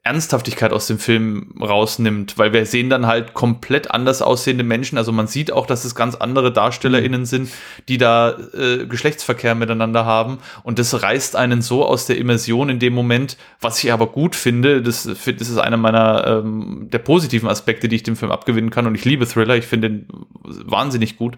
Ernsthaftigkeit 0.05 0.73
aus 0.73 0.87
dem 0.87 0.99
Film 0.99 1.55
rausnimmt, 1.61 2.37
weil 2.37 2.51
wir 2.51 2.65
sehen 2.65 2.89
dann 2.89 3.07
halt 3.07 3.33
komplett 3.33 3.89
anders 3.89 4.21
aussehende 4.21 4.65
Menschen. 4.65 4.97
Also 4.97 5.13
man 5.13 5.27
sieht 5.27 5.53
auch, 5.53 5.65
dass 5.65 5.85
es 5.85 5.95
ganz 5.95 6.15
andere 6.15 6.51
DarstellerInnen 6.51 7.21
mhm. 7.21 7.25
sind, 7.25 7.49
die 7.87 7.97
da 7.97 8.37
äh, 8.53 8.85
Geschlechtsverkehr 8.85 9.55
miteinander 9.55 10.03
haben. 10.03 10.39
Und 10.63 10.77
das 10.77 11.01
reißt 11.01 11.37
einen 11.37 11.61
so 11.61 11.85
aus 11.85 12.05
der 12.05 12.17
Immersion 12.17 12.67
in 12.67 12.79
dem 12.79 12.93
Moment, 12.93 13.37
was 13.61 13.81
ich 13.81 13.93
aber 13.93 14.07
gut 14.07 14.35
finde. 14.35 14.81
Das, 14.81 15.03
das 15.03 15.25
ist 15.25 15.57
einer 15.57 15.77
meiner 15.77 16.27
ähm, 16.27 16.89
der 16.91 16.99
positiven 16.99 17.47
Aspekte, 17.47 17.87
die 17.87 17.95
ich 17.95 18.03
dem 18.03 18.17
Film 18.17 18.33
abgewinnen 18.33 18.71
kann. 18.71 18.85
Und 18.85 18.95
ich 18.95 19.05
liebe 19.05 19.25
Thriller, 19.25 19.55
ich 19.55 19.67
finde 19.67 19.89
den 19.89 20.07
wahnsinnig 20.43 21.15
gut. 21.15 21.37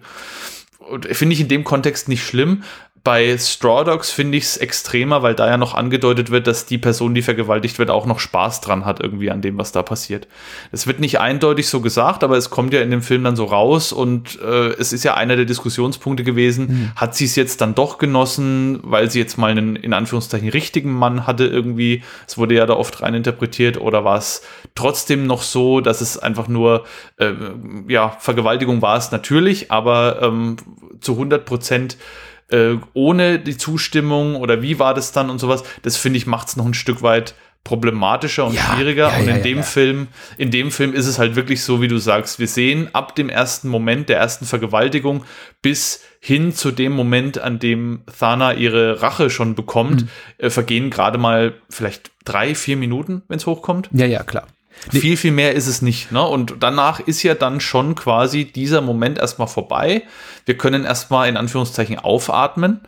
Und 0.80 1.06
finde 1.06 1.34
ich 1.34 1.40
in 1.40 1.48
dem 1.48 1.62
Kontext 1.62 2.08
nicht 2.08 2.24
schlimm. 2.24 2.64
Bei 3.06 3.38
Straw 3.38 3.84
Dogs 3.84 4.10
finde 4.10 4.36
ich 4.36 4.42
es 4.42 4.56
extremer, 4.56 5.22
weil 5.22 5.36
da 5.36 5.46
ja 5.46 5.56
noch 5.58 5.74
angedeutet 5.74 6.32
wird, 6.32 6.48
dass 6.48 6.66
die 6.66 6.76
Person, 6.76 7.14
die 7.14 7.22
vergewaltigt 7.22 7.78
wird, 7.78 7.88
auch 7.88 8.04
noch 8.04 8.18
Spaß 8.18 8.62
dran 8.62 8.84
hat, 8.84 8.98
irgendwie 8.98 9.30
an 9.30 9.40
dem, 9.42 9.58
was 9.58 9.70
da 9.70 9.84
passiert. 9.84 10.26
Es 10.72 10.88
wird 10.88 10.98
nicht 10.98 11.20
eindeutig 11.20 11.68
so 11.68 11.80
gesagt, 11.80 12.24
aber 12.24 12.36
es 12.36 12.50
kommt 12.50 12.72
ja 12.72 12.80
in 12.80 12.90
dem 12.90 13.02
Film 13.02 13.22
dann 13.22 13.36
so 13.36 13.44
raus 13.44 13.92
und 13.92 14.40
äh, 14.42 14.70
es 14.70 14.92
ist 14.92 15.04
ja 15.04 15.14
einer 15.14 15.36
der 15.36 15.44
Diskussionspunkte 15.44 16.24
gewesen, 16.24 16.66
mhm. 16.66 16.92
hat 16.96 17.14
sie 17.14 17.26
es 17.26 17.36
jetzt 17.36 17.60
dann 17.60 17.76
doch 17.76 17.98
genossen, 17.98 18.80
weil 18.82 19.08
sie 19.08 19.20
jetzt 19.20 19.38
mal 19.38 19.52
einen, 19.52 19.76
in 19.76 19.92
Anführungszeichen, 19.92 20.48
richtigen 20.48 20.90
Mann 20.90 21.28
hatte 21.28 21.46
irgendwie. 21.46 22.02
Es 22.26 22.36
wurde 22.38 22.56
ja 22.56 22.66
da 22.66 22.74
oft 22.74 23.02
rein 23.02 23.14
interpretiert 23.14 23.80
oder 23.80 24.04
war 24.04 24.18
es 24.18 24.42
trotzdem 24.74 25.28
noch 25.28 25.42
so, 25.42 25.80
dass 25.80 26.00
es 26.00 26.18
einfach 26.18 26.48
nur, 26.48 26.82
äh, 27.18 27.34
ja, 27.86 28.16
Vergewaltigung 28.18 28.82
war 28.82 28.96
es 28.96 29.12
natürlich, 29.12 29.70
aber 29.70 30.22
ähm, 30.22 30.56
zu 31.00 31.12
100 31.12 31.44
Prozent 31.46 31.96
äh, 32.50 32.76
ohne 32.94 33.38
die 33.38 33.56
Zustimmung 33.56 34.36
oder 34.36 34.62
wie 34.62 34.78
war 34.78 34.94
das 34.94 35.12
dann 35.12 35.30
und 35.30 35.38
sowas, 35.38 35.64
das 35.82 35.96
finde 35.96 36.18
ich 36.18 36.26
macht 36.26 36.48
es 36.48 36.56
noch 36.56 36.66
ein 36.66 36.74
Stück 36.74 37.02
weit 37.02 37.34
problematischer 37.66 38.46
und 38.46 38.54
ja, 38.54 38.62
schwieriger. 38.62 39.08
Ja, 39.08 39.16
und 39.16 39.28
in 39.28 39.36
ja, 39.36 39.42
dem 39.42 39.64
Film, 39.64 40.06
in 40.38 40.52
dem 40.52 40.70
Film 40.70 40.94
ist 40.94 41.06
es 41.06 41.18
halt 41.18 41.34
wirklich 41.34 41.64
so, 41.64 41.82
wie 41.82 41.88
du 41.88 41.98
sagst, 41.98 42.38
wir 42.38 42.46
sehen 42.46 42.88
ab 42.92 43.16
dem 43.16 43.28
ersten 43.28 43.68
Moment 43.68 44.08
der 44.08 44.18
ersten 44.18 44.44
Vergewaltigung 44.44 45.24
bis 45.62 46.04
hin 46.20 46.54
zu 46.54 46.70
dem 46.70 46.92
Moment, 46.92 47.38
an 47.38 47.58
dem 47.58 48.02
Thana 48.18 48.54
ihre 48.54 49.02
Rache 49.02 49.30
schon 49.30 49.56
bekommt, 49.56 50.02
mhm. 50.02 50.08
äh, 50.38 50.50
vergehen 50.50 50.90
gerade 50.90 51.18
mal 51.18 51.54
vielleicht 51.68 52.12
drei, 52.24 52.54
vier 52.54 52.76
Minuten, 52.76 53.22
wenn 53.26 53.38
es 53.38 53.46
hochkommt. 53.46 53.90
Ja, 53.92 54.06
ja, 54.06 54.22
klar. 54.22 54.46
Nee. 54.92 55.00
Viel, 55.00 55.16
viel 55.16 55.32
mehr 55.32 55.54
ist 55.54 55.66
es 55.66 55.82
nicht. 55.82 56.12
Ne? 56.12 56.22
Und 56.22 56.56
danach 56.60 57.00
ist 57.00 57.22
ja 57.22 57.34
dann 57.34 57.60
schon 57.60 57.94
quasi 57.94 58.44
dieser 58.44 58.80
Moment 58.80 59.18
erstmal 59.18 59.48
vorbei. 59.48 60.02
Wir 60.44 60.56
können 60.56 60.84
erstmal 60.84 61.28
in 61.28 61.36
Anführungszeichen 61.36 61.98
aufatmen, 61.98 62.82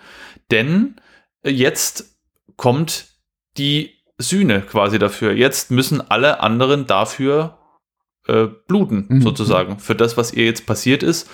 denn 0.50 0.96
jetzt 1.44 2.16
kommt 2.56 3.06
die 3.56 3.94
Sühne 4.18 4.62
quasi 4.62 4.98
dafür. 4.98 5.32
Jetzt 5.32 5.70
müssen 5.70 6.00
alle 6.10 6.40
anderen 6.40 6.86
dafür 6.86 7.58
äh, 8.26 8.46
bluten, 8.66 9.06
mhm. 9.08 9.22
sozusagen, 9.22 9.78
für 9.78 9.94
das, 9.94 10.16
was 10.16 10.32
ihr 10.32 10.44
jetzt 10.44 10.66
passiert 10.66 11.02
ist. 11.02 11.28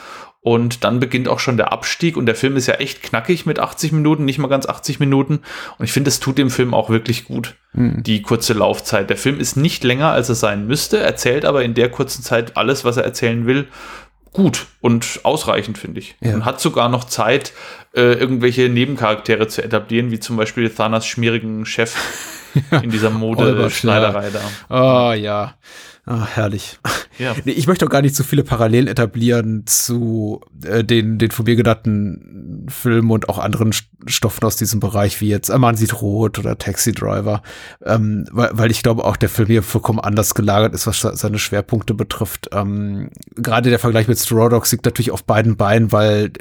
Und 0.45 0.85
dann 0.85 1.01
beginnt 1.01 1.27
auch 1.27 1.39
schon 1.39 1.57
der 1.57 1.73
Abstieg 1.73 2.19
und 2.19 2.27
der 2.27 2.35
Film 2.35 2.59
ist 2.59 2.67
ja 2.67 2.75
echt 2.75 3.03
knackig 3.03 3.47
mit 3.47 3.59
80 3.59 3.93
Minuten, 3.93 4.27
nicht 4.27 4.39
mal 4.39 4.49
ganz 4.49 4.67
80 4.67 5.01
Minuten. 5.01 5.41
Und 5.79 5.87
ich 5.87 5.93
finde, 5.93 6.09
es 6.09 6.21
tut 6.21 6.37
dem 6.37 6.51
Film 6.51 6.75
auch 6.75 6.91
wirklich 6.91 7.25
gut, 7.25 7.55
mhm. 7.73 8.03
die 8.03 8.21
kurze 8.21 8.53
Laufzeit. 8.53 9.09
Der 9.09 9.17
Film 9.17 9.41
ist 9.41 9.57
nicht 9.57 9.85
länger, 9.85 10.11
als 10.11 10.29
er 10.29 10.35
sein 10.35 10.67
müsste, 10.67 10.99
erzählt 10.99 11.47
aber 11.47 11.65
in 11.65 11.73
der 11.73 11.91
kurzen 11.91 12.23
Zeit 12.23 12.59
alles, 12.59 12.85
was 12.85 12.99
er 12.99 13.05
erzählen 13.05 13.47
will, 13.47 13.69
gut 14.35 14.67
und 14.83 15.21
ausreichend, 15.23 15.79
finde 15.79 16.01
ich. 16.01 16.15
Ja. 16.21 16.35
Und 16.35 16.45
hat 16.45 16.61
sogar 16.61 16.91
noch 16.91 17.05
Zeit, 17.05 17.55
äh, 17.95 18.13
irgendwelche 18.13 18.69
Nebencharaktere 18.69 19.49
zu 19.49 19.65
etablieren, 19.65 20.11
wie 20.11 20.21
zum 20.21 20.37
Beispiel 20.37 20.69
Thanas 20.69 21.07
schmierigen 21.07 21.65
Chef 21.65 21.97
in 22.83 22.91
dieser 22.91 23.09
Mode-Schneiderei 23.09 24.29
da. 24.29 25.09
Oh 25.09 25.13
ja. 25.15 25.55
Ah, 26.07 26.27
herrlich. 26.27 26.79
Ja. 27.17 27.37
Nee, 27.45 27.53
ich 27.53 27.69
möchte 27.69 27.87
auch 27.87 27.91
gar 27.91 28.03
nicht 28.03 28.17
so 28.17 28.25
viele 28.25 28.43
Parallelen 28.43 28.89
etablieren 28.89 29.63
zu 29.67 30.41
äh, 30.65 30.83
den, 30.83 31.17
den 31.17 31.31
von 31.31 31.45
mir 31.45 31.55
genannten 31.55 32.67
Filmen 32.69 33.09
und 33.13 33.29
auch 33.29 33.39
anderen 33.39 33.73
Stoffen 34.07 34.45
aus 34.45 34.57
diesem 34.57 34.81
Bereich, 34.81 35.21
wie 35.21 35.29
jetzt 35.29 35.49
Aman 35.49 35.77
sieht 35.77 36.03
rot 36.03 36.41
oder 36.41 36.59
Taxi 36.59 36.91
Driver, 36.91 37.43
ähm, 37.85 38.27
weil, 38.33 38.51
weil 38.55 38.71
ich 38.73 38.83
glaube 38.83 39.05
auch 39.05 39.17
der 39.17 39.29
Film 39.29 39.47
hier 39.47 39.63
vollkommen 39.63 40.01
anders 40.01 40.35
gelagert 40.35 40.75
ist, 40.75 40.89
was 40.89 41.03
seine 41.03 41.39
Schwerpunkte 41.39 41.95
betrifft. 41.95 42.49
Ähm, 42.51 43.11
gerade 43.37 43.71
der 43.71 43.79
Vergleich 43.79 44.09
mit 44.09 44.19
Straw 44.19 44.49
Dogs 44.49 44.73
liegt 44.73 44.85
natürlich 44.85 45.13
auf 45.13 45.23
beiden 45.23 45.57
Beinen, 45.57 45.93
weil 45.93 46.33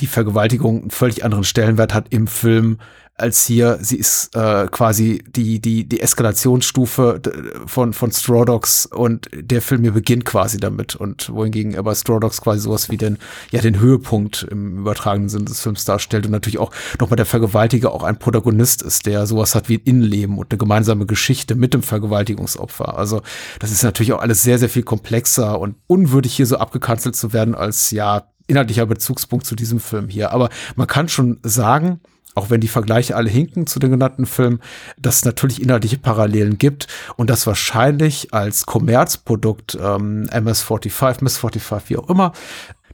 die 0.00 0.08
Vergewaltigung 0.08 0.80
einen 0.80 0.90
völlig 0.90 1.24
anderen 1.24 1.44
Stellenwert 1.44 1.94
hat 1.94 2.06
im 2.10 2.26
Film 2.26 2.78
als 3.20 3.44
hier. 3.44 3.78
Sie 3.80 3.96
ist 3.96 4.34
äh, 4.34 4.66
quasi 4.68 5.22
die, 5.28 5.60
die, 5.60 5.88
die 5.88 6.00
Eskalationsstufe 6.00 7.20
von, 7.66 7.92
von 7.92 8.12
Straw 8.12 8.44
Dogs 8.44 8.86
und 8.86 9.28
der 9.34 9.62
Film 9.62 9.82
hier 9.82 9.92
beginnt 9.92 10.24
quasi 10.24 10.58
damit. 10.58 10.96
Und 10.96 11.30
wohingegen 11.32 11.76
aber 11.76 11.94
Straw 11.94 12.20
Dogs 12.20 12.40
quasi 12.40 12.60
sowas 12.60 12.90
wie 12.90 12.96
den, 12.96 13.18
ja, 13.50 13.60
den 13.60 13.78
Höhepunkt 13.78 14.46
im 14.50 14.78
übertragenen 14.78 15.28
Sinn 15.28 15.44
des 15.44 15.60
Films 15.60 15.84
darstellt 15.84 16.26
und 16.26 16.32
natürlich 16.32 16.58
auch 16.58 16.72
nochmal 16.98 17.16
der 17.16 17.26
Vergewaltiger 17.26 17.92
auch 17.92 18.02
ein 18.02 18.18
Protagonist 18.18 18.82
ist, 18.82 19.06
der 19.06 19.26
sowas 19.26 19.54
hat 19.54 19.68
wie 19.68 19.76
ein 19.76 19.82
Innenleben 19.84 20.38
und 20.38 20.50
eine 20.50 20.58
gemeinsame 20.58 21.06
Geschichte 21.06 21.54
mit 21.54 21.74
dem 21.74 21.82
Vergewaltigungsopfer. 21.82 22.96
Also 22.96 23.22
das 23.58 23.70
ist 23.70 23.82
natürlich 23.82 24.12
auch 24.12 24.20
alles 24.20 24.42
sehr, 24.42 24.58
sehr 24.58 24.68
viel 24.68 24.82
komplexer 24.82 25.60
und 25.60 25.76
unwürdig 25.86 26.34
hier 26.34 26.46
so 26.46 26.56
abgekanzelt 26.56 27.16
zu 27.16 27.32
werden 27.32 27.54
als 27.54 27.90
ja 27.90 28.24
inhaltlicher 28.50 28.86
Bezugspunkt 28.86 29.46
zu 29.46 29.54
diesem 29.54 29.80
Film 29.80 30.08
hier. 30.08 30.32
Aber 30.32 30.50
man 30.76 30.86
kann 30.86 31.08
schon 31.08 31.38
sagen, 31.42 32.00
auch 32.34 32.50
wenn 32.50 32.60
die 32.60 32.68
Vergleiche 32.68 33.16
alle 33.16 33.30
hinken 33.30 33.66
zu 33.66 33.78
den 33.78 33.90
genannten 33.90 34.26
Filmen, 34.26 34.60
dass 34.98 35.16
es 35.16 35.24
natürlich 35.24 35.62
inhaltliche 35.62 35.98
Parallelen 35.98 36.58
gibt 36.58 36.86
und 37.16 37.30
dass 37.30 37.46
wahrscheinlich 37.46 38.32
als 38.32 38.66
Kommerzprodukt 38.66 39.78
ähm, 39.80 40.28
MS-45, 40.30 41.24
Miss-45, 41.24 41.82
wie 41.88 41.96
auch 41.96 42.08
immer, 42.08 42.32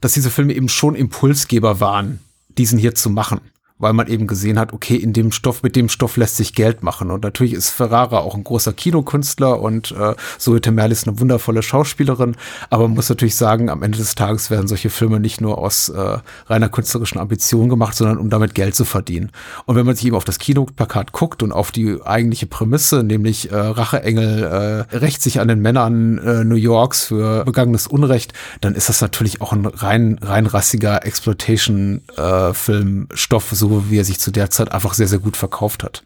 dass 0.00 0.12
diese 0.12 0.30
Filme 0.30 0.54
eben 0.54 0.68
schon 0.68 0.94
Impulsgeber 0.94 1.80
waren, 1.80 2.20
diesen 2.56 2.78
hier 2.78 2.94
zu 2.94 3.10
machen 3.10 3.40
weil 3.78 3.92
man 3.92 4.06
eben 4.06 4.26
gesehen 4.26 4.58
hat, 4.58 4.72
okay, 4.72 4.96
in 4.96 5.12
dem 5.12 5.32
Stoff, 5.32 5.62
mit 5.62 5.76
dem 5.76 5.88
Stoff 5.88 6.16
lässt 6.16 6.36
sich 6.36 6.54
Geld 6.54 6.82
machen. 6.82 7.10
Und 7.10 7.24
natürlich 7.24 7.52
ist 7.52 7.68
Ferrara 7.68 8.18
auch 8.18 8.34
ein 8.34 8.44
großer 8.44 8.72
Kinokünstler 8.72 9.60
und 9.60 9.92
äh, 9.92 10.14
Zoe 10.38 10.62
Temerlis 10.62 11.06
eine 11.06 11.20
wundervolle 11.20 11.62
Schauspielerin. 11.62 12.36
Aber 12.70 12.84
man 12.84 12.96
muss 12.96 13.10
natürlich 13.10 13.36
sagen, 13.36 13.68
am 13.68 13.82
Ende 13.82 13.98
des 13.98 14.14
Tages 14.14 14.50
werden 14.50 14.66
solche 14.66 14.88
Filme 14.88 15.20
nicht 15.20 15.42
nur 15.42 15.58
aus 15.58 15.90
äh, 15.90 16.18
reiner 16.46 16.70
künstlerischen 16.70 17.18
Ambition 17.18 17.68
gemacht, 17.68 17.96
sondern 17.96 18.16
um 18.16 18.30
damit 18.30 18.54
Geld 18.54 18.74
zu 18.74 18.86
verdienen. 18.86 19.30
Und 19.66 19.76
wenn 19.76 19.84
man 19.84 19.94
sich 19.94 20.06
eben 20.06 20.16
auf 20.16 20.24
das 20.24 20.38
Kinoplakat 20.38 21.12
guckt 21.12 21.42
und 21.42 21.52
auf 21.52 21.70
die 21.70 21.98
eigentliche 22.02 22.46
Prämisse, 22.46 23.02
nämlich 23.02 23.52
äh, 23.52 23.56
Racheengel 23.56 24.86
äh, 24.90 24.96
rächt 24.96 25.20
sich 25.20 25.38
an 25.38 25.48
den 25.48 25.60
Männern 25.60 26.16
äh, 26.18 26.44
New 26.44 26.54
Yorks 26.54 27.04
für 27.04 27.44
begangenes 27.44 27.86
Unrecht, 27.86 28.32
dann 28.62 28.74
ist 28.74 28.88
das 28.88 29.02
natürlich 29.02 29.42
auch 29.42 29.52
ein 29.52 29.66
rein, 29.66 30.18
rein 30.22 30.46
rassiger 30.46 31.04
Exploitation-Film-Stoff, 31.04 33.52
äh, 33.52 33.54
so 33.54 33.65
so 33.68 33.90
wie 33.90 33.98
er 33.98 34.04
sich 34.04 34.18
zu 34.18 34.30
der 34.30 34.50
Zeit 34.50 34.72
einfach 34.72 34.94
sehr, 34.94 35.08
sehr 35.08 35.18
gut 35.18 35.36
verkauft 35.36 35.82
hat. 35.82 36.02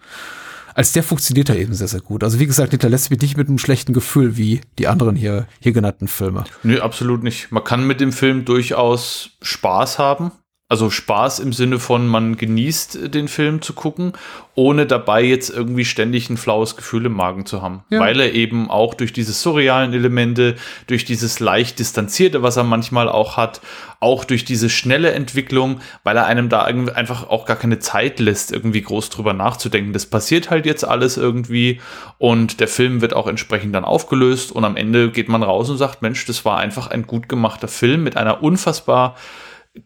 Als 0.75 0.93
der 0.93 1.03
funktioniert 1.03 1.49
er 1.49 1.59
eben 1.59 1.75
sehr, 1.75 1.89
sehr 1.89 2.01
gut. 2.01 2.23
Also 2.23 2.39
wie 2.39 2.47
gesagt, 2.47 2.71
hinterlässt 2.71 3.11
mich 3.11 3.21
nicht 3.21 3.37
mit 3.37 3.49
einem 3.49 3.59
schlechten 3.59 3.93
Gefühl 3.93 4.37
wie 4.37 4.61
die 4.79 4.87
anderen 4.87 5.17
hier, 5.17 5.47
hier 5.59 5.73
genannten 5.73 6.09
Filme. 6.09 6.45
Nö, 6.63 6.81
absolut 6.81 7.23
nicht. 7.23 7.51
Man 7.51 7.65
kann 7.65 7.87
mit 7.87 8.01
dem 8.01 8.13
Film 8.13 8.45
durchaus 8.45 9.31
Spaß 9.43 9.99
haben. 9.99 10.31
Also 10.71 10.89
Spaß 10.89 11.41
im 11.41 11.53
Sinne 11.53 11.81
von, 11.81 12.07
man 12.07 12.37
genießt 12.37 13.13
den 13.13 13.27
Film 13.27 13.61
zu 13.61 13.73
gucken, 13.73 14.13
ohne 14.55 14.87
dabei 14.87 15.25
jetzt 15.25 15.51
irgendwie 15.51 15.85
ständig 15.85 16.31
ein 16.31 16.37
flaues 16.37 16.77
Gefühl 16.77 17.07
im 17.07 17.13
Magen 17.15 17.45
zu 17.45 17.61
haben. 17.61 17.83
Ja. 17.91 17.99
Weil 17.99 18.21
er 18.21 18.33
eben 18.35 18.71
auch 18.71 18.95
durch 18.95 19.13
diese 19.13 19.33
surrealen 19.33 19.93
Elemente, 19.93 20.55
durch 20.87 21.05
dieses 21.05 21.41
leicht 21.41 21.81
distanzierte, 21.81 22.45
was 22.45 22.57
er 22.57 22.63
manchmal 22.63 23.09
auch 23.09 23.37
hat, 23.37 23.61
auch 23.99 24.25
durch 24.25 24.45
diese 24.45 24.71
schnelle 24.71 25.11
Entwicklung, 25.11 25.81
weil 26.05 26.17
er 26.17 26.27
einem 26.27 26.49
da 26.49 26.63
einfach 26.63 27.29
auch 27.29 27.47
gar 27.47 27.57
keine 27.57 27.81
Zeit 27.81 28.21
lässt, 28.21 28.53
irgendwie 28.53 28.83
groß 28.83 29.11
drüber 29.11 29.33
nachzudenken. 29.33 29.93
Das 29.93 30.07
passiert 30.07 30.51
halt 30.51 30.67
jetzt 30.67 30.85
alles 30.87 31.17
irgendwie 31.17 31.81
und 32.19 32.61
der 32.61 32.69
Film 32.69 33.01
wird 33.01 33.13
auch 33.13 33.27
entsprechend 33.27 33.75
dann 33.75 33.85
aufgelöst 33.85 34.53
und 34.53 34.65
am 34.65 34.77
Ende 34.77 35.11
geht 35.11 35.29
man 35.29 35.43
raus 35.43 35.69
und 35.69 35.79
sagt, 35.79 36.01
Mensch, 36.01 36.25
das 36.27 36.45
war 36.45 36.59
einfach 36.59 36.87
ein 36.87 37.09
gut 37.09 37.29
gemachter 37.29 37.67
Film 37.67 38.05
mit 38.05 38.17
einer 38.17 38.41
unfassbar 38.41 39.17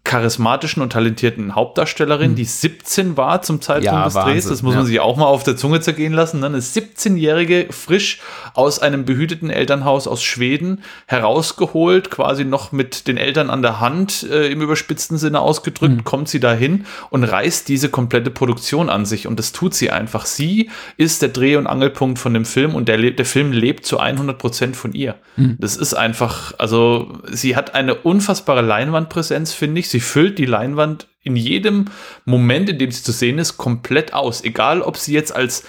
charismatischen 0.02 0.82
und 0.82 0.94
talentierten 0.94 1.54
Hauptdarstellerin, 1.54 2.32
mhm. 2.32 2.36
die 2.36 2.44
17 2.44 3.18
war 3.18 3.42
zum 3.42 3.60
Zeitpunkt 3.60 3.84
ja, 3.84 4.04
des 4.04 4.14
Wahnsinn, 4.14 4.32
Drehs. 4.32 4.48
Das 4.48 4.62
muss 4.62 4.72
ja. 4.72 4.78
man 4.78 4.86
sich 4.86 5.00
auch 5.00 5.16
mal 5.18 5.26
auf 5.26 5.42
der 5.42 5.56
Zunge 5.56 5.80
zergehen 5.80 6.14
lassen. 6.14 6.40
Ne? 6.40 6.46
Eine 6.46 6.60
17-jährige, 6.60 7.66
frisch 7.70 8.20
aus 8.54 8.78
einem 8.78 9.04
behüteten 9.04 9.50
Elternhaus 9.50 10.06
aus 10.06 10.22
Schweden 10.22 10.82
herausgeholt, 11.06 12.10
quasi 12.10 12.46
noch 12.46 12.72
mit 12.72 13.08
den 13.08 13.18
Eltern 13.18 13.50
an 13.50 13.60
der 13.60 13.80
Hand, 13.80 14.22
äh, 14.30 14.46
im 14.46 14.62
überspitzten 14.62 15.18
Sinne 15.18 15.40
ausgedrückt, 15.40 15.96
mhm. 15.96 16.04
kommt 16.04 16.28
sie 16.30 16.40
dahin 16.40 16.86
und 17.10 17.24
reißt 17.24 17.68
diese 17.68 17.90
komplette 17.90 18.30
Produktion 18.30 18.88
an 18.88 19.04
sich. 19.04 19.26
Und 19.26 19.38
das 19.38 19.52
tut 19.52 19.74
sie 19.74 19.90
einfach. 19.90 20.24
Sie 20.24 20.70
ist 20.96 21.20
der 21.20 21.28
Dreh- 21.28 21.56
und 21.56 21.66
Angelpunkt 21.66 22.18
von 22.18 22.32
dem 22.32 22.46
Film 22.46 22.74
und 22.74 22.88
der, 22.88 22.98
der 22.98 23.26
Film 23.26 23.52
lebt 23.52 23.84
zu 23.84 23.98
100 23.98 24.38
Prozent 24.38 24.76
von 24.76 24.94
ihr. 24.94 25.16
Mhm. 25.36 25.56
Das 25.60 25.76
ist 25.76 25.92
einfach, 25.92 26.54
also 26.58 27.18
sie 27.30 27.54
hat 27.54 27.74
eine 27.74 27.96
unfassbare 27.96 28.62
Leinwandpräsenz, 28.62 29.52
finde 29.52 29.73
finde 29.74 29.80
ich. 29.80 29.88
Sie 29.88 30.00
füllt 30.00 30.38
die 30.38 30.46
Leinwand 30.46 31.08
in 31.22 31.36
jedem 31.36 31.86
Moment, 32.24 32.68
in 32.68 32.78
dem 32.78 32.90
sie 32.90 33.02
zu 33.02 33.12
sehen 33.12 33.38
ist, 33.38 33.56
komplett 33.56 34.12
aus. 34.14 34.44
Egal, 34.44 34.82
ob 34.82 34.96
sie 34.96 35.14
jetzt 35.14 35.34
als 35.34 35.64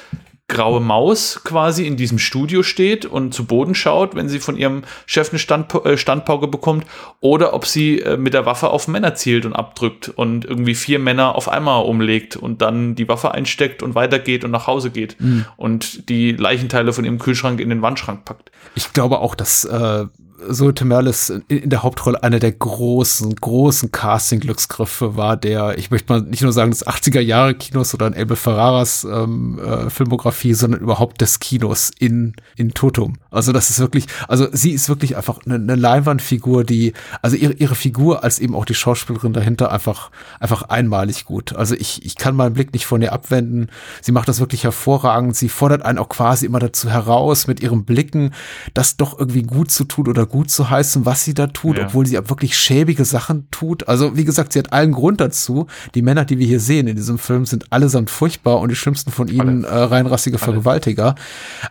graue 0.47 0.79
Maus 0.79 1.41
quasi 1.43 1.87
in 1.87 1.97
diesem 1.97 2.19
Studio 2.19 2.61
steht 2.61 3.07
und 3.07 3.33
zu 3.33 3.45
Boden 3.45 3.73
schaut, 3.73 4.13
wenn 4.13 4.29
sie 4.29 4.37
von 4.37 4.57
ihrem 4.57 4.83
Chef 5.07 5.31
eine 5.31 5.39
Stand, 5.39 5.73
äh, 5.73 5.97
Standpauke 5.97 6.47
bekommt, 6.47 6.85
oder 7.19 7.55
ob 7.55 7.65
sie 7.65 7.99
äh, 7.99 8.15
mit 8.15 8.35
der 8.35 8.45
Waffe 8.45 8.69
auf 8.69 8.87
Männer 8.87 9.15
zielt 9.15 9.47
und 9.47 9.53
abdrückt 9.53 10.09
und 10.09 10.45
irgendwie 10.45 10.75
vier 10.75 10.99
Männer 10.99 11.33
auf 11.33 11.49
einmal 11.49 11.83
umlegt 11.83 12.35
und 12.35 12.61
dann 12.61 12.93
die 12.93 13.07
Waffe 13.07 13.31
einsteckt 13.31 13.81
und 13.81 13.95
weitergeht 13.95 14.43
und 14.43 14.51
nach 14.51 14.67
Hause 14.67 14.91
geht 14.91 15.19
mhm. 15.19 15.45
und 15.57 16.09
die 16.09 16.33
Leichenteile 16.33 16.93
von 16.93 17.05
ihrem 17.05 17.17
Kühlschrank 17.17 17.59
in 17.59 17.69
den 17.69 17.81
Wandschrank 17.81 18.23
packt. 18.23 18.51
Ich 18.75 18.93
glaube 18.93 19.21
auch, 19.21 19.33
dass 19.33 19.65
äh, 19.65 20.05
so 20.47 20.71
Tim 20.71 20.89
Merlis 20.89 21.29
in 21.47 21.69
der 21.69 21.83
Hauptrolle 21.83 22.21
einer 22.21 22.39
der 22.39 22.51
großen, 22.51 23.35
großen 23.35 23.91
Casting-Glücksgriffe 23.91 25.15
war, 25.15 25.37
der, 25.37 25.77
ich 25.77 25.91
möchte 25.91 26.11
mal 26.11 26.21
nicht 26.21 26.41
nur 26.41 26.51
sagen, 26.51 26.71
des 26.71 26.85
80er 26.85 27.19
Jahre 27.19 27.55
Kinos 27.55 27.93
oder 27.93 28.07
in 28.07 28.15
Abel 28.15 28.35
Ferraras 28.35 29.05
ähm, 29.05 29.59
äh, 29.59 29.89
Filmografie, 29.89 30.53
sondern 30.53 30.81
überhaupt 30.81 31.21
des 31.21 31.39
Kinos 31.39 31.91
in, 31.99 32.33
in 32.55 32.73
Totum. 32.73 33.13
Also 33.31 33.51
das 33.51 33.69
ist 33.69 33.79
wirklich, 33.79 34.07
also 34.27 34.47
sie 34.51 34.71
ist 34.71 34.89
wirklich 34.89 35.17
einfach 35.17 35.39
eine, 35.45 35.55
eine 35.55 35.75
Leinwandfigur, 35.75 36.63
die, 36.63 36.93
also 37.21 37.35
ihre, 37.35 37.53
ihre 37.53 37.75
Figur 37.75 38.23
als 38.23 38.39
eben 38.39 38.55
auch 38.55 38.65
die 38.65 38.75
Schauspielerin 38.75 39.33
dahinter 39.33 39.71
einfach, 39.71 40.11
einfach 40.39 40.63
einmalig 40.63 41.25
gut. 41.25 41.55
Also 41.55 41.75
ich, 41.75 42.05
ich 42.05 42.15
kann 42.15 42.35
meinen 42.35 42.53
Blick 42.53 42.73
nicht 42.73 42.85
von 42.85 43.01
ihr 43.01 43.13
abwenden. 43.13 43.67
Sie 44.01 44.11
macht 44.11 44.27
das 44.27 44.39
wirklich 44.39 44.63
hervorragend. 44.63 45.35
Sie 45.35 45.49
fordert 45.49 45.83
einen 45.83 45.97
auch 45.97 46.09
quasi 46.09 46.45
immer 46.45 46.59
dazu 46.59 46.89
heraus, 46.89 47.47
mit 47.47 47.61
ihren 47.61 47.85
Blicken 47.85 48.33
das 48.73 48.97
doch 48.97 49.17
irgendwie 49.17 49.43
gut 49.43 49.71
zu 49.71 49.85
tun 49.85 50.07
oder 50.07 50.25
gut 50.25 50.34
zu 50.43 50.69
heißen, 50.69 51.05
was 51.05 51.23
sie 51.23 51.33
da 51.33 51.47
tut, 51.47 51.77
ja. 51.77 51.85
obwohl 51.85 52.05
sie 52.05 52.15
wirklich 52.15 52.57
schäbige 52.57 53.05
Sachen 53.05 53.49
tut. 53.51 53.87
Also 53.87 54.17
wie 54.17 54.25
gesagt, 54.25 54.53
sie 54.53 54.59
hat 54.59 54.73
allen 54.73 54.91
Grund 54.91 55.21
dazu. 55.21 55.67
Die 55.93 56.01
Männer, 56.01 56.25
die 56.25 56.39
wir 56.39 56.47
hier 56.47 56.59
sehen 56.59 56.87
in 56.87 56.95
diesem 56.95 57.17
Film, 57.17 57.45
sind 57.45 57.71
allesamt 57.71 58.09
furchtbar 58.09 58.59
und 58.59 58.69
die 58.69 58.75
schlimmsten 58.75 59.11
von 59.11 59.27
ihnen 59.27 59.63
äh, 59.63 59.73
reinrassige 59.73 60.37
Alle. 60.37 60.43
Vergewaltiger. 60.43 61.15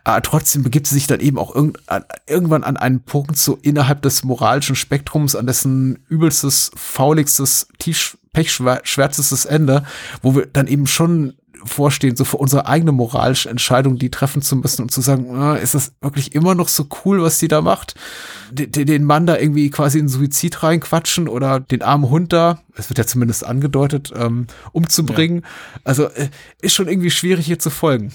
Aber 0.05 0.23
trotzdem 0.23 0.63
begibt 0.63 0.87
sie 0.87 0.95
sich 0.95 1.07
dann 1.07 1.21
eben 1.21 1.39
auch 1.39 1.55
irgend, 1.55 1.79
irgendwann 2.27 2.65
an 2.65 2.77
einen 2.77 3.01
Punkt 3.01 3.37
so 3.37 3.59
innerhalb 3.63 4.03
des 4.03 4.25
moralischen 4.25 4.77
Spektrums, 4.77 5.37
an 5.37 5.47
dessen 5.47 5.99
übelstes, 6.09 6.71
fauligstes, 6.75 7.69
tief 7.79 8.19
pechschwärzestes 8.35 9.47
Ende, 9.47 9.85
wo 10.21 10.35
wir 10.35 10.47
dann 10.47 10.67
eben 10.67 10.87
schon 10.87 11.35
vorstehen, 11.65 12.17
so 12.17 12.25
für 12.25 12.37
unsere 12.37 12.67
eigene 12.67 12.93
moralische 12.93 13.49
Entscheidung, 13.49 13.99
die 13.99 14.11
treffen 14.11 14.43
zu 14.43 14.57
müssen 14.57 14.83
und 14.83 14.91
zu 14.91 15.01
sagen, 15.01 15.35
ah, 15.35 15.57
ist 15.57 15.75
das 15.75 15.93
wirklich 16.01 16.35
immer 16.35 16.55
noch 16.55 16.69
so 16.69 16.87
cool, 17.05 17.23
was 17.23 17.39
die 17.39 17.49
da 17.49 17.61
macht? 17.61 17.95
Den, 18.51 18.87
den 18.87 19.05
Mann 19.05 19.27
da 19.27 19.37
irgendwie 19.39 19.71
quasi 19.71 19.99
in 19.99 20.09
Suizid 20.09 20.63
reinquatschen 20.63 21.29
oder 21.29 21.61
den 21.61 21.83
armen 21.83 22.11
Hund 22.11 22.33
da, 22.33 22.61
es 22.77 22.91
wird 22.91 22.99
ja 22.99 23.07
zumindest 23.07 23.45
angedeutet, 23.45 24.13
ähm, 24.17 24.47
umzubringen. 24.73 25.43
Ja. 25.43 25.81
Also 25.85 26.07
äh, 26.07 26.29
ist 26.61 26.75
schon 26.75 26.89
irgendwie 26.89 27.11
schwierig 27.11 27.47
hier 27.47 27.59
zu 27.59 27.71
folgen. 27.71 28.13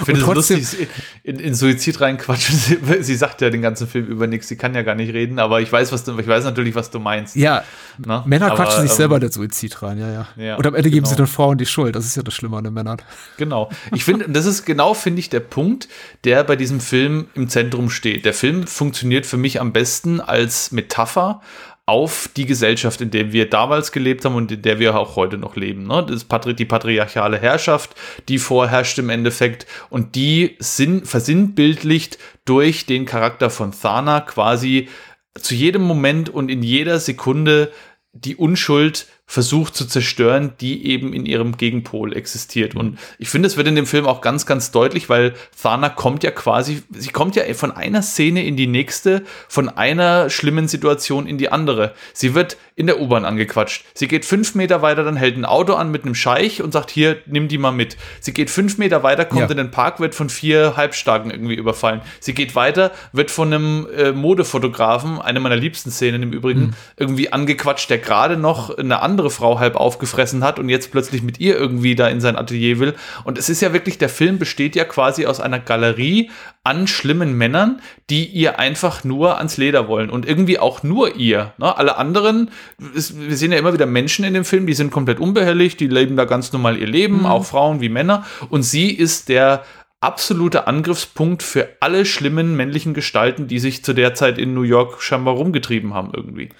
Ich 0.00 0.04
finde 0.04 0.20
es 0.20 0.26
lustig, 0.26 0.88
in, 1.22 1.38
in 1.38 1.54
Suizid 1.54 2.00
reinquatschen. 2.00 2.56
Sie, 2.56 2.78
sie, 3.02 3.16
sagt 3.16 3.40
ja 3.40 3.50
den 3.50 3.62
ganzen 3.62 3.86
Film 3.86 4.06
über 4.06 4.26
nichts, 4.26 4.48
sie 4.48 4.56
kann 4.56 4.74
ja 4.74 4.82
gar 4.82 4.94
nicht 4.94 5.12
reden, 5.12 5.38
aber 5.38 5.60
ich 5.60 5.70
weiß, 5.70 5.92
was 5.92 6.04
du, 6.04 6.18
ich 6.18 6.26
weiß 6.26 6.44
natürlich, 6.44 6.74
was 6.74 6.90
du 6.90 6.98
meinst. 6.98 7.36
Ja, 7.36 7.62
Na? 7.98 8.24
Männer 8.26 8.46
aber, 8.46 8.56
quatschen 8.56 8.82
sich 8.82 8.90
ähm, 8.90 8.96
selber 8.96 9.20
der 9.20 9.30
Suizid 9.30 9.80
rein, 9.82 9.98
ja, 9.98 10.10
ja, 10.10 10.28
ja. 10.36 10.56
Und 10.56 10.66
am 10.66 10.74
Ende 10.74 10.90
geben 10.90 11.04
genau. 11.04 11.10
sie 11.10 11.16
den 11.16 11.26
Frauen 11.26 11.58
die 11.58 11.66
Schuld. 11.66 11.94
Das 11.94 12.04
ist 12.04 12.16
ja 12.16 12.22
das 12.22 12.34
Schlimme 12.34 12.56
an 12.56 12.64
den 12.64 12.74
Männern. 12.74 12.98
Genau. 13.36 13.70
Ich 13.94 14.04
finde, 14.04 14.28
das 14.28 14.46
ist 14.46 14.64
genau, 14.64 14.94
finde 14.94 15.20
ich, 15.20 15.30
der 15.30 15.40
Punkt, 15.40 15.88
der 16.24 16.44
bei 16.44 16.56
diesem 16.56 16.80
Film 16.80 17.28
im 17.34 17.48
Zentrum 17.48 17.90
steht. 17.90 18.24
Der 18.24 18.34
Film 18.34 18.66
funktioniert 18.66 19.26
für 19.26 19.36
mich 19.36 19.60
am 19.60 19.72
besten 19.72 20.20
als 20.20 20.72
Metapher 20.72 21.42
auf 21.88 22.28
die 22.36 22.44
Gesellschaft, 22.44 23.00
in 23.00 23.10
der 23.10 23.32
wir 23.32 23.48
damals 23.48 23.92
gelebt 23.92 24.24
haben 24.26 24.34
und 24.34 24.52
in 24.52 24.60
der 24.60 24.78
wir 24.78 24.98
auch 24.98 25.16
heute 25.16 25.38
noch 25.38 25.56
leben. 25.56 25.86
Ne? 25.86 26.04
Das 26.06 26.16
ist 26.16 26.24
Patri 26.26 26.54
die 26.54 26.66
patriarchale 26.66 27.38
Herrschaft, 27.38 27.94
die 28.28 28.38
vorherrscht 28.38 28.98
im 28.98 29.08
Endeffekt 29.08 29.66
und 29.88 30.14
die 30.14 30.56
sind 30.58 31.08
versinnbildlicht 31.08 32.18
durch 32.44 32.84
den 32.84 33.06
Charakter 33.06 33.48
von 33.48 33.72
Thana 33.72 34.20
quasi 34.20 34.88
zu 35.34 35.54
jedem 35.54 35.82
Moment 35.82 36.28
und 36.28 36.50
in 36.50 36.62
jeder 36.62 37.00
Sekunde 37.00 37.72
die 38.12 38.36
Unschuld 38.36 39.06
versucht 39.30 39.76
zu 39.76 39.84
zerstören, 39.84 40.54
die 40.58 40.86
eben 40.86 41.12
in 41.12 41.26
ihrem 41.26 41.58
Gegenpol 41.58 42.16
existiert. 42.16 42.74
Und 42.74 42.98
ich 43.18 43.28
finde, 43.28 43.46
es 43.46 43.58
wird 43.58 43.68
in 43.68 43.74
dem 43.74 43.84
Film 43.84 44.06
auch 44.06 44.22
ganz, 44.22 44.46
ganz 44.46 44.70
deutlich, 44.70 45.10
weil 45.10 45.34
Thana 45.62 45.90
kommt 45.90 46.24
ja 46.24 46.30
quasi, 46.30 46.82
sie 46.90 47.10
kommt 47.10 47.36
ja 47.36 47.42
von 47.52 47.70
einer 47.70 48.00
Szene 48.00 48.42
in 48.44 48.56
die 48.56 48.66
nächste, 48.66 49.24
von 49.46 49.68
einer 49.68 50.30
schlimmen 50.30 50.66
Situation 50.66 51.26
in 51.26 51.36
die 51.36 51.52
andere. 51.52 51.92
Sie 52.14 52.34
wird 52.34 52.56
in 52.74 52.86
der 52.86 53.00
U-Bahn 53.00 53.26
angequatscht. 53.26 53.84
Sie 53.92 54.08
geht 54.08 54.24
fünf 54.24 54.54
Meter 54.54 54.80
weiter, 54.80 55.04
dann 55.04 55.16
hält 55.16 55.36
ein 55.36 55.44
Auto 55.44 55.74
an 55.74 55.90
mit 55.90 56.04
einem 56.04 56.14
Scheich 56.14 56.62
und 56.62 56.72
sagt, 56.72 56.90
hier, 56.90 57.18
nimm 57.26 57.48
die 57.48 57.58
mal 57.58 57.72
mit. 57.72 57.98
Sie 58.20 58.32
geht 58.32 58.48
fünf 58.48 58.78
Meter 58.78 59.02
weiter, 59.02 59.26
kommt 59.26 59.42
ja. 59.42 59.50
in 59.50 59.58
den 59.58 59.70
Park, 59.70 60.00
wird 60.00 60.14
von 60.14 60.30
vier 60.30 60.76
Halbstarken 60.78 61.30
irgendwie 61.30 61.56
überfallen. 61.56 62.00
Sie 62.20 62.32
geht 62.32 62.54
weiter, 62.54 62.92
wird 63.12 63.30
von 63.30 63.52
einem 63.52 63.88
äh, 63.94 64.12
Modefotografen, 64.12 65.20
eine 65.20 65.40
meiner 65.40 65.56
liebsten 65.56 65.90
Szenen 65.90 66.22
im 66.22 66.32
Übrigen, 66.32 66.60
mhm. 66.60 66.74
irgendwie 66.96 67.30
angequatscht, 67.30 67.90
der 67.90 67.98
gerade 67.98 68.38
noch 68.38 68.78
eine 68.78 69.02
andere 69.02 69.17
andere 69.18 69.30
Frau 69.30 69.58
halb 69.58 69.74
aufgefressen 69.74 70.44
hat 70.44 70.60
und 70.60 70.68
jetzt 70.68 70.92
plötzlich 70.92 71.22
mit 71.22 71.40
ihr 71.40 71.56
irgendwie 71.56 71.96
da 71.96 72.06
in 72.06 72.20
sein 72.20 72.36
Atelier 72.36 72.78
will. 72.78 72.94
Und 73.24 73.36
es 73.36 73.48
ist 73.48 73.60
ja 73.60 73.72
wirklich, 73.72 73.98
der 73.98 74.08
Film 74.08 74.38
besteht 74.38 74.76
ja 74.76 74.84
quasi 74.84 75.26
aus 75.26 75.40
einer 75.40 75.58
Galerie 75.58 76.30
an 76.62 76.86
schlimmen 76.86 77.36
Männern, 77.36 77.80
die 78.10 78.26
ihr 78.26 78.60
einfach 78.60 79.02
nur 79.02 79.38
ans 79.38 79.56
Leder 79.56 79.88
wollen 79.88 80.08
und 80.08 80.24
irgendwie 80.24 80.60
auch 80.60 80.84
nur 80.84 81.16
ihr. 81.16 81.52
Ne? 81.58 81.76
Alle 81.76 81.96
anderen, 81.96 82.50
ist, 82.94 83.18
wir 83.18 83.36
sehen 83.36 83.50
ja 83.50 83.58
immer 83.58 83.72
wieder 83.72 83.86
Menschen 83.86 84.24
in 84.24 84.34
dem 84.34 84.44
Film, 84.44 84.68
die 84.68 84.74
sind 84.74 84.92
komplett 84.92 85.18
unbehelligt, 85.18 85.80
die 85.80 85.88
leben 85.88 86.14
da 86.14 86.24
ganz 86.24 86.52
normal 86.52 86.78
ihr 86.78 86.86
Leben, 86.86 87.20
mhm. 87.20 87.26
auch 87.26 87.44
Frauen 87.44 87.80
wie 87.80 87.88
Männer. 87.88 88.24
Und 88.50 88.62
sie 88.62 88.92
ist 88.92 89.28
der 89.28 89.64
absolute 90.00 90.68
Angriffspunkt 90.68 91.42
für 91.42 91.70
alle 91.80 92.06
schlimmen 92.06 92.56
männlichen 92.56 92.94
Gestalten, 92.94 93.48
die 93.48 93.58
sich 93.58 93.82
zu 93.82 93.94
der 93.94 94.14
Zeit 94.14 94.38
in 94.38 94.54
New 94.54 94.62
York 94.62 95.02
scheinbar 95.02 95.34
rumgetrieben 95.34 95.92
haben 95.92 96.12
irgendwie. 96.14 96.50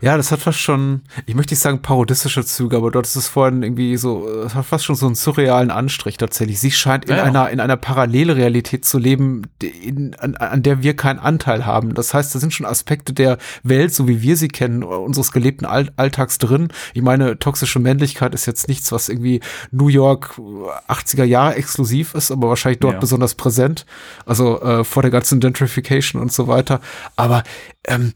Ja, 0.00 0.16
das 0.16 0.30
hat 0.30 0.40
fast 0.40 0.60
schon, 0.60 1.02
ich 1.26 1.34
möchte 1.34 1.54
nicht 1.54 1.60
sagen 1.60 1.82
parodistische 1.82 2.44
Züge, 2.44 2.76
aber 2.76 2.90
dort 2.90 3.06
ist 3.06 3.16
es 3.16 3.26
vorhin 3.26 3.64
irgendwie 3.64 3.96
so, 3.96 4.28
es 4.44 4.54
hat 4.54 4.66
fast 4.66 4.84
schon 4.84 4.94
so 4.94 5.06
einen 5.06 5.16
surrealen 5.16 5.72
Anstrich 5.72 6.16
tatsächlich. 6.16 6.60
Sie 6.60 6.70
scheint 6.70 7.06
in 7.06 7.16
ja. 7.16 7.24
einer, 7.24 7.50
in 7.50 7.58
einer 7.58 7.76
Parallelrealität 7.76 8.84
zu 8.84 8.98
leben, 8.98 9.42
in, 9.60 10.14
an, 10.14 10.36
an 10.36 10.62
der 10.62 10.82
wir 10.82 10.94
keinen 10.94 11.18
Anteil 11.18 11.66
haben. 11.66 11.94
Das 11.94 12.14
heißt, 12.14 12.32
da 12.32 12.38
sind 12.38 12.54
schon 12.54 12.66
Aspekte 12.66 13.12
der 13.12 13.38
Welt, 13.64 13.92
so 13.92 14.06
wie 14.06 14.22
wir 14.22 14.36
sie 14.36 14.48
kennen, 14.48 14.84
unseres 14.84 15.32
gelebten 15.32 15.66
All 15.66 15.90
Alltags 15.96 16.38
drin. 16.38 16.68
Ich 16.94 17.02
meine, 17.02 17.38
toxische 17.38 17.80
Männlichkeit 17.80 18.34
ist 18.34 18.46
jetzt 18.46 18.68
nichts, 18.68 18.92
was 18.92 19.08
irgendwie 19.08 19.40
New 19.72 19.88
York 19.88 20.38
80er 20.88 21.24
Jahre 21.24 21.56
exklusiv 21.56 22.14
ist, 22.14 22.30
aber 22.30 22.48
wahrscheinlich 22.48 22.80
dort 22.80 22.94
ja. 22.94 23.00
besonders 23.00 23.34
präsent. 23.34 23.84
Also 24.26 24.60
äh, 24.60 24.84
vor 24.84 25.02
der 25.02 25.10
ganzen 25.10 25.40
Gentrification 25.40 26.22
und 26.22 26.32
so 26.32 26.46
weiter. 26.46 26.80
Aber 27.16 27.42
ähm, 27.84 28.12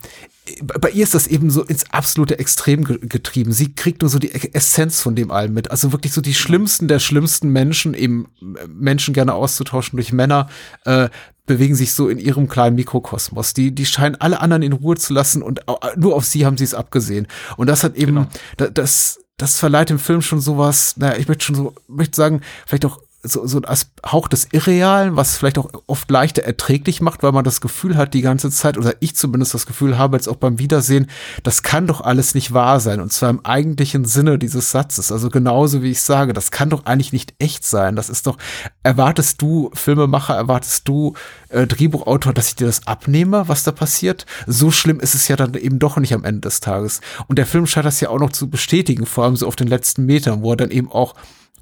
bei 0.61 0.91
ihr 0.91 1.03
ist 1.03 1.15
das 1.15 1.27
eben 1.27 1.51
so 1.51 1.63
ins 1.63 1.91
absolute 1.91 2.39
Extrem 2.39 2.85
getrieben. 2.85 3.53
Sie 3.53 3.75
kriegt 3.75 4.03
nur 4.03 4.09
so 4.09 4.19
die 4.19 4.33
Essenz 4.33 5.01
von 5.01 5.15
dem 5.15 5.31
allem 5.31 5.55
mit. 5.55 5.71
Also 5.71 5.93
wirklich 5.93 6.13
so 6.13 6.21
die 6.21 6.35
schlimmsten 6.35 6.89
der 6.89 6.99
schlimmsten 6.99 7.49
Menschen, 7.51 7.95
eben 7.95 8.29
äh, 8.41 8.67
Menschen 8.69 9.15
gerne 9.15 9.35
auszutauschen 9.35 9.97
durch 9.97 10.13
Männer, 10.13 10.49
äh, 10.85 11.09
bewegen 11.47 11.75
sich 11.75 11.93
so 11.93 12.09
in 12.09 12.19
ihrem 12.19 12.49
kleinen 12.49 12.77
Mikrokosmos. 12.77 13.55
Die, 13.55 13.75
die 13.75 13.87
scheinen 13.87 14.17
alle 14.17 14.41
anderen 14.41 14.63
in 14.63 14.73
Ruhe 14.73 14.97
zu 14.97 15.13
lassen 15.13 15.43
und 15.43 15.61
nur 15.97 16.15
auf 16.15 16.25
sie 16.25 16.47
haben 16.47 16.57
sie 16.57 16.65
es 16.65 16.75
abgesehen. 16.75 17.27
Und 17.57 17.67
das 17.67 17.83
hat 17.83 17.97
eben, 17.97 18.29
genau. 18.57 18.71
das, 18.73 19.21
das 19.37 19.59
verleiht 19.59 19.91
dem 19.91 19.99
Film 19.99 20.23
schon 20.23 20.41
sowas, 20.41 20.97
naja, 20.97 21.19
ich 21.19 21.27
möchte 21.27 21.45
schon 21.45 21.57
so, 21.57 21.75
möchte 21.89 22.17
sagen, 22.17 22.43
vielleicht 22.67 22.85
auch 22.85 23.01
so, 23.25 23.47
so 23.47 23.61
ein 23.61 23.77
Hauch 24.05 24.27
des 24.27 24.49
Irrealen, 24.51 25.15
was 25.15 25.37
vielleicht 25.37 25.59
auch 25.59 25.71
oft 25.87 26.11
leichter 26.11 26.43
erträglich 26.43 27.01
macht, 27.01 27.23
weil 27.23 27.31
man 27.31 27.45
das 27.45 27.61
Gefühl 27.61 27.97
hat 27.97 28.15
die 28.15 28.21
ganze 28.21 28.51
Zeit, 28.51 28.77
oder 28.77 28.95
ich 28.99 29.15
zumindest 29.15 29.55
das 29.55 29.67
Gefühl 29.67 29.97
habe, 29.97 30.17
jetzt 30.17 30.29
auch 30.29 30.37
beim 30.37 30.59
Wiedersehen, 30.59 31.07
das 31.45 31.63
kann 31.63 31.87
doch 31.87 32.01
alles 32.01 32.35
nicht 32.35 32.53
wahr 32.53 32.81
sein. 32.81 33.01
Und 33.01 33.13
zwar 33.13 33.31
im 33.31 33.45
eigentlichen 33.45 34.05
Sinne 34.05 34.39
dieses 34.39 34.73
Satzes. 34.73 35.13
Also 35.13 35.31
genauso 35.31 35.83
wie 35.83 35.93
ich 35.93 36.03
sage, 36.03 36.33
das 36.33 36.51
kann 36.51 36.71
doch 36.71 36.85
eigentlich 36.85 37.13
nicht 37.13 37.35
echt 37.39 37.65
sein. 37.65 37.95
Das 37.95 38.11
ist 38.11 38.27
doch, 38.27 38.39
erwartest 38.83 39.41
du, 39.41 39.71
Filmemacher, 39.73 40.35
erwartest 40.35 40.89
du, 40.89 41.15
äh, 41.49 41.69
Drehbuchautor, 41.69 42.33
dass 42.33 42.49
ich 42.49 42.57
dir 42.57 42.67
das 42.67 42.89
abnehme, 42.89 43.47
was 43.47 43.63
da 43.63 43.71
passiert? 43.71 44.27
So 44.49 44.73
schlimm 44.73 44.99
ist 44.99 45.15
es 45.15 45.29
ja 45.29 45.37
dann 45.37 45.55
eben 45.55 45.79
doch 45.79 45.97
nicht 45.97 46.13
am 46.13 46.25
Ende 46.25 46.41
des 46.41 46.59
Tages. 46.59 47.01
Und 47.29 47.39
der 47.39 47.47
Film 47.47 47.67
scheint 47.67 47.87
das 47.87 48.01
ja 48.01 48.09
auch 48.09 48.19
noch 48.19 48.33
zu 48.33 48.51
bestätigen, 48.51 49.07
vor 49.07 49.25
allem 49.25 49.37
so 49.37 49.47
auf 49.47 49.55
den 49.55 49.69
letzten 49.69 50.07
Metern, 50.07 50.43
wo 50.43 50.51
er 50.51 50.57
dann 50.57 50.73
eben 50.73 50.91
auch 50.91 51.15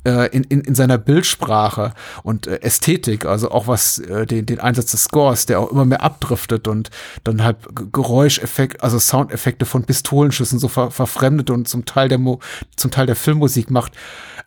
in, 0.04 0.44
in, 0.44 0.60
in 0.62 0.74
seiner 0.74 0.98
Bildsprache 0.98 1.92
und 2.22 2.46
äh, 2.46 2.60
Ästhetik, 2.62 3.26
also 3.26 3.50
auch 3.50 3.66
was 3.66 3.98
äh, 3.98 4.26
den, 4.26 4.46
den 4.46 4.60
Einsatz 4.60 4.92
des 4.92 5.04
Scores, 5.04 5.46
der 5.46 5.60
auch 5.60 5.70
immer 5.70 5.84
mehr 5.84 6.02
abdriftet 6.02 6.68
und 6.68 6.90
dann 7.24 7.42
halt 7.42 7.58
Geräuscheffekt, 7.92 8.82
also 8.82 8.98
Soundeffekte 8.98 9.66
von 9.66 9.84
Pistolenschüssen 9.84 10.58
so 10.58 10.68
ver, 10.68 10.90
verfremdet 10.90 11.50
und 11.50 11.68
zum 11.68 11.84
Teil 11.84 12.08
der 12.08 12.18
Mo 12.18 12.40
zum 12.76 12.90
Teil 12.90 13.06
der 13.06 13.16
Filmmusik 13.16 13.70
macht 13.70 13.92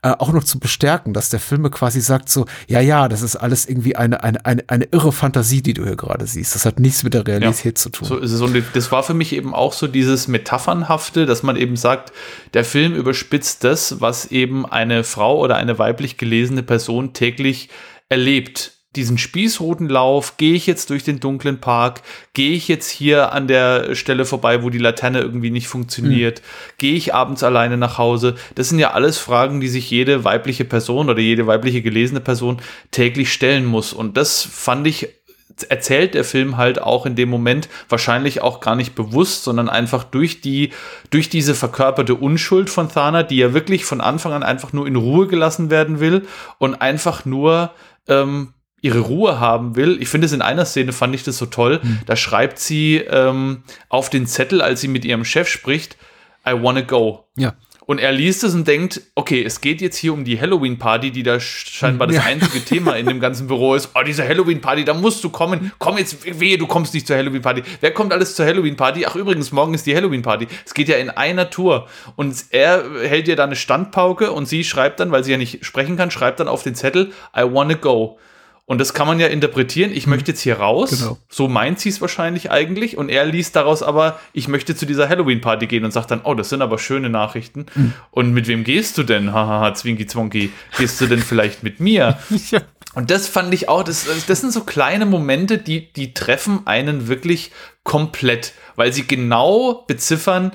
äh, 0.03 0.11
auch 0.19 0.33
noch 0.33 0.43
zu 0.43 0.59
bestärken, 0.59 1.13
dass 1.13 1.29
der 1.29 1.39
Filme 1.39 1.69
quasi 1.69 2.01
sagt 2.01 2.27
so, 2.27 2.45
ja, 2.67 2.81
ja, 2.81 3.07
das 3.07 3.21
ist 3.21 3.37
alles 3.37 3.65
irgendwie 3.65 3.95
eine, 3.95 4.21
eine, 4.21 4.45
eine, 4.45 4.63
eine 4.67 4.83
irre 4.91 5.13
Fantasie, 5.13 5.61
die 5.61 5.73
du 5.73 5.85
hier 5.85 5.95
gerade 5.95 6.27
siehst. 6.27 6.55
Das 6.55 6.65
hat 6.65 6.77
nichts 6.77 7.03
mit 7.03 7.13
der 7.13 7.25
Realität 7.25 7.77
ja, 7.77 7.81
zu 7.81 7.89
tun. 7.89 8.07
So 8.09 8.17
ist 8.17 8.33
es. 8.33 8.41
Und 8.41 8.61
das 8.73 8.91
war 8.91 9.03
für 9.03 9.13
mich 9.13 9.33
eben 9.33 9.53
auch 9.53 9.71
so 9.71 9.87
dieses 9.87 10.27
Metaphernhafte, 10.27 11.25
dass 11.25 11.41
man 11.41 11.55
eben 11.55 11.77
sagt, 11.77 12.11
der 12.53 12.65
Film 12.65 12.95
überspitzt 12.95 13.63
das, 13.63 14.01
was 14.01 14.25
eben 14.25 14.65
eine 14.65 15.05
Frau 15.05 15.39
oder 15.43 15.57
eine 15.57 15.77
weiblich 15.77 16.17
gelesene 16.17 16.63
Person 16.63 17.13
täglich 17.13 17.69
erlebt 18.09 18.71
diesen 18.95 19.17
Spießrutenlauf, 19.17 20.37
gehe 20.37 20.53
ich 20.53 20.67
jetzt 20.67 20.91
durch 20.91 21.03
den 21.03 21.19
dunklen 21.19 21.59
Park, 21.59 22.01
gehe 22.33 22.51
ich 22.51 22.67
jetzt 22.67 22.89
hier 22.89 23.31
an 23.33 23.47
der 23.47 23.95
Stelle 23.95 24.23
vorbei, 24.23 24.61
wo 24.61 24.69
die 24.69 24.77
Laterne 24.77 25.19
irgendwie 25.19 25.49
nicht 25.49 25.67
funktioniert, 25.67 26.41
mhm. 26.41 26.73
gehe 26.77 26.93
ich 26.93 27.13
abends 27.13 27.43
alleine 27.43 27.77
nach 27.77 27.97
Hause. 27.97 28.35
Das 28.53 28.69
sind 28.69 28.77
ja 28.79 28.91
alles 28.91 29.17
Fragen, 29.17 29.61
die 29.61 29.67
sich 29.67 29.89
jede 29.89 30.23
weibliche 30.23 30.65
Person 30.65 31.09
oder 31.09 31.19
jede 31.19 31.47
weibliche 31.47 31.81
gelesene 31.81 32.19
Person 32.19 32.61
täglich 32.91 33.33
stellen 33.33 33.65
muss. 33.65 33.93
Und 33.93 34.15
das 34.15 34.43
fand 34.43 34.85
ich 34.85 35.09
erzählt 35.69 36.13
der 36.13 36.23
Film 36.23 36.57
halt 36.57 36.81
auch 36.81 37.05
in 37.05 37.15
dem 37.15 37.29
Moment 37.29 37.69
wahrscheinlich 37.89 38.41
auch 38.41 38.59
gar 38.59 38.75
nicht 38.75 38.95
bewusst, 38.95 39.43
sondern 39.43 39.69
einfach 39.69 40.03
durch 40.03 40.41
die, 40.41 40.71
durch 41.09 41.29
diese 41.29 41.55
verkörperte 41.55 42.15
Unschuld 42.15 42.69
von 42.69 42.89
Thana, 42.89 43.23
die 43.23 43.37
ja 43.37 43.53
wirklich 43.53 43.85
von 43.85 44.01
Anfang 44.01 44.33
an 44.33 44.43
einfach 44.43 44.73
nur 44.73 44.87
in 44.87 44.95
Ruhe 44.95 45.27
gelassen 45.27 45.69
werden 45.69 45.99
will 45.99 46.23
und 46.57 46.81
einfach 46.81 47.25
nur 47.25 47.71
ähm, 48.07 48.53
ihre 48.81 48.99
Ruhe 48.99 49.39
haben 49.39 49.75
will. 49.75 50.01
Ich 50.01 50.09
finde 50.09 50.25
es 50.25 50.33
in 50.33 50.41
einer 50.41 50.65
Szene 50.65 50.91
fand 50.91 51.15
ich 51.15 51.23
das 51.23 51.37
so 51.37 51.45
toll. 51.45 51.79
Mhm. 51.81 51.99
Da 52.05 52.15
schreibt 52.15 52.59
sie 52.59 52.97
ähm, 52.97 53.63
auf 53.89 54.09
den 54.09 54.27
Zettel, 54.27 54.61
als 54.61 54.81
sie 54.81 54.89
mit 54.89 55.05
ihrem 55.05 55.23
Chef 55.23 55.47
spricht, 55.47 55.97
I 56.45 56.51
wanna 56.51 56.81
go. 56.81 57.25
Ja. 57.37 57.53
Und 57.85 57.99
er 57.99 58.11
liest 58.11 58.43
es 58.43 58.53
und 58.53 58.67
denkt, 58.67 59.01
okay, 59.15 59.43
es 59.43 59.61
geht 59.61 59.81
jetzt 59.81 59.97
hier 59.97 60.13
um 60.13 60.23
die 60.23 60.39
Halloween-Party, 60.39 61.11
die 61.11 61.23
da 61.23 61.39
scheinbar 61.39 62.07
das 62.07 62.17
ja. 62.17 62.23
einzige 62.23 62.63
Thema 62.63 62.95
in 62.95 63.05
dem 63.05 63.19
ganzen 63.19 63.47
Büro 63.47 63.75
ist. 63.75 63.89
Oh, 63.95 64.03
diese 64.05 64.27
Halloween-Party, 64.27 64.85
da 64.85 64.93
musst 64.93 65.23
du 65.23 65.29
kommen. 65.29 65.71
Komm 65.79 65.97
jetzt, 65.97 66.39
wehe, 66.39 66.57
du 66.57 66.67
kommst 66.67 66.93
nicht 66.93 67.07
zur 67.07 67.17
Halloween-Party. 67.17 67.63
Wer 67.81 67.91
kommt 67.91 68.13
alles 68.13 68.35
zur 68.35 68.45
Halloween-Party? 68.45 69.05
Ach, 69.05 69.15
übrigens, 69.15 69.51
morgen 69.51 69.73
ist 69.73 69.85
die 69.85 69.95
Halloween-Party. 69.95 70.47
Es 70.65 70.73
geht 70.73 70.87
ja 70.87 70.97
in 70.97 71.09
einer 71.09 71.49
Tour. 71.49 71.87
Und 72.15 72.35
er 72.51 72.83
hält 73.01 73.27
ihr 73.27 73.35
da 73.35 73.43
eine 73.43 73.55
Standpauke 73.55 74.31
und 74.31 74.47
sie 74.47 74.63
schreibt 74.63 74.99
dann, 74.99 75.11
weil 75.11 75.23
sie 75.23 75.31
ja 75.31 75.37
nicht 75.37 75.65
sprechen 75.65 75.97
kann, 75.97 76.11
schreibt 76.11 76.39
dann 76.39 76.47
auf 76.47 76.63
den 76.63 76.75
Zettel, 76.75 77.11
I 77.35 77.43
wanna 77.43 77.75
go. 77.75 78.17
Und 78.65 78.79
das 78.79 78.93
kann 78.93 79.07
man 79.07 79.19
ja 79.19 79.27
interpretieren, 79.27 79.91
ich 79.91 80.07
möchte 80.07 80.31
jetzt 80.31 80.39
hier 80.39 80.59
raus. 80.59 80.91
Genau. 80.91 81.17
So 81.27 81.49
meint 81.49 81.79
sie 81.79 81.89
es 81.89 81.99
wahrscheinlich 81.99 82.49
eigentlich. 82.49 82.97
Und 82.97 83.09
er 83.09 83.25
liest 83.25 83.57
daraus 83.57 83.83
aber, 83.83 84.19
ich 84.31 84.47
möchte 84.47 84.73
zu 84.73 84.85
dieser 84.85 85.09
Halloween-Party 85.09 85.67
gehen 85.67 85.83
und 85.83 85.91
sagt 85.91 86.11
dann, 86.11 86.21
oh, 86.23 86.33
das 86.33 86.47
sind 86.47 86.61
aber 86.61 86.79
schöne 86.79 87.09
Nachrichten. 87.09 87.65
Mhm. 87.75 87.93
Und 88.11 88.31
mit 88.31 88.47
wem 88.47 88.63
gehst 88.63 88.97
du 88.97 89.03
denn? 89.03 89.33
Hahaha, 89.33 89.73
Zwinki 89.73 90.07
Zwonki. 90.07 90.51
Gehst 90.77 91.01
du 91.01 91.07
denn 91.07 91.19
vielleicht 91.19 91.63
mit 91.63 91.81
mir? 91.81 92.17
ja. 92.51 92.61
Und 92.95 93.09
das 93.11 93.27
fand 93.27 93.53
ich 93.53 93.67
auch, 93.69 93.83
das, 93.83 94.07
das 94.27 94.41
sind 94.41 94.53
so 94.53 94.63
kleine 94.63 95.05
Momente, 95.05 95.57
die, 95.57 95.91
die 95.91 96.13
treffen 96.13 96.61
einen 96.65 97.07
wirklich 97.07 97.51
komplett, 97.83 98.53
weil 98.75 98.93
sie 98.93 99.05
genau 99.05 99.83
beziffern, 99.87 100.51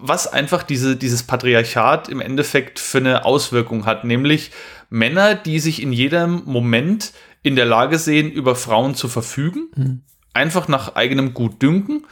was 0.00 0.26
einfach 0.26 0.62
diese, 0.62 0.96
dieses 0.96 1.24
Patriarchat 1.24 2.08
im 2.08 2.20
Endeffekt 2.20 2.78
für 2.78 2.98
eine 2.98 3.24
Auswirkung 3.24 3.84
hat. 3.84 4.04
Nämlich 4.04 4.52
Männer, 4.90 5.34
die 5.34 5.60
sich 5.60 5.82
in 5.82 5.92
jedem 5.92 6.42
Moment 6.44 7.12
in 7.42 7.56
der 7.56 7.66
Lage 7.66 7.98
sehen, 7.98 8.30
über 8.30 8.54
Frauen 8.54 8.94
zu 8.94 9.08
verfügen, 9.08 9.68
mhm. 9.76 10.00
einfach 10.34 10.68
nach 10.68 10.94
eigenem 10.94 11.34
Gutdünken 11.34 12.06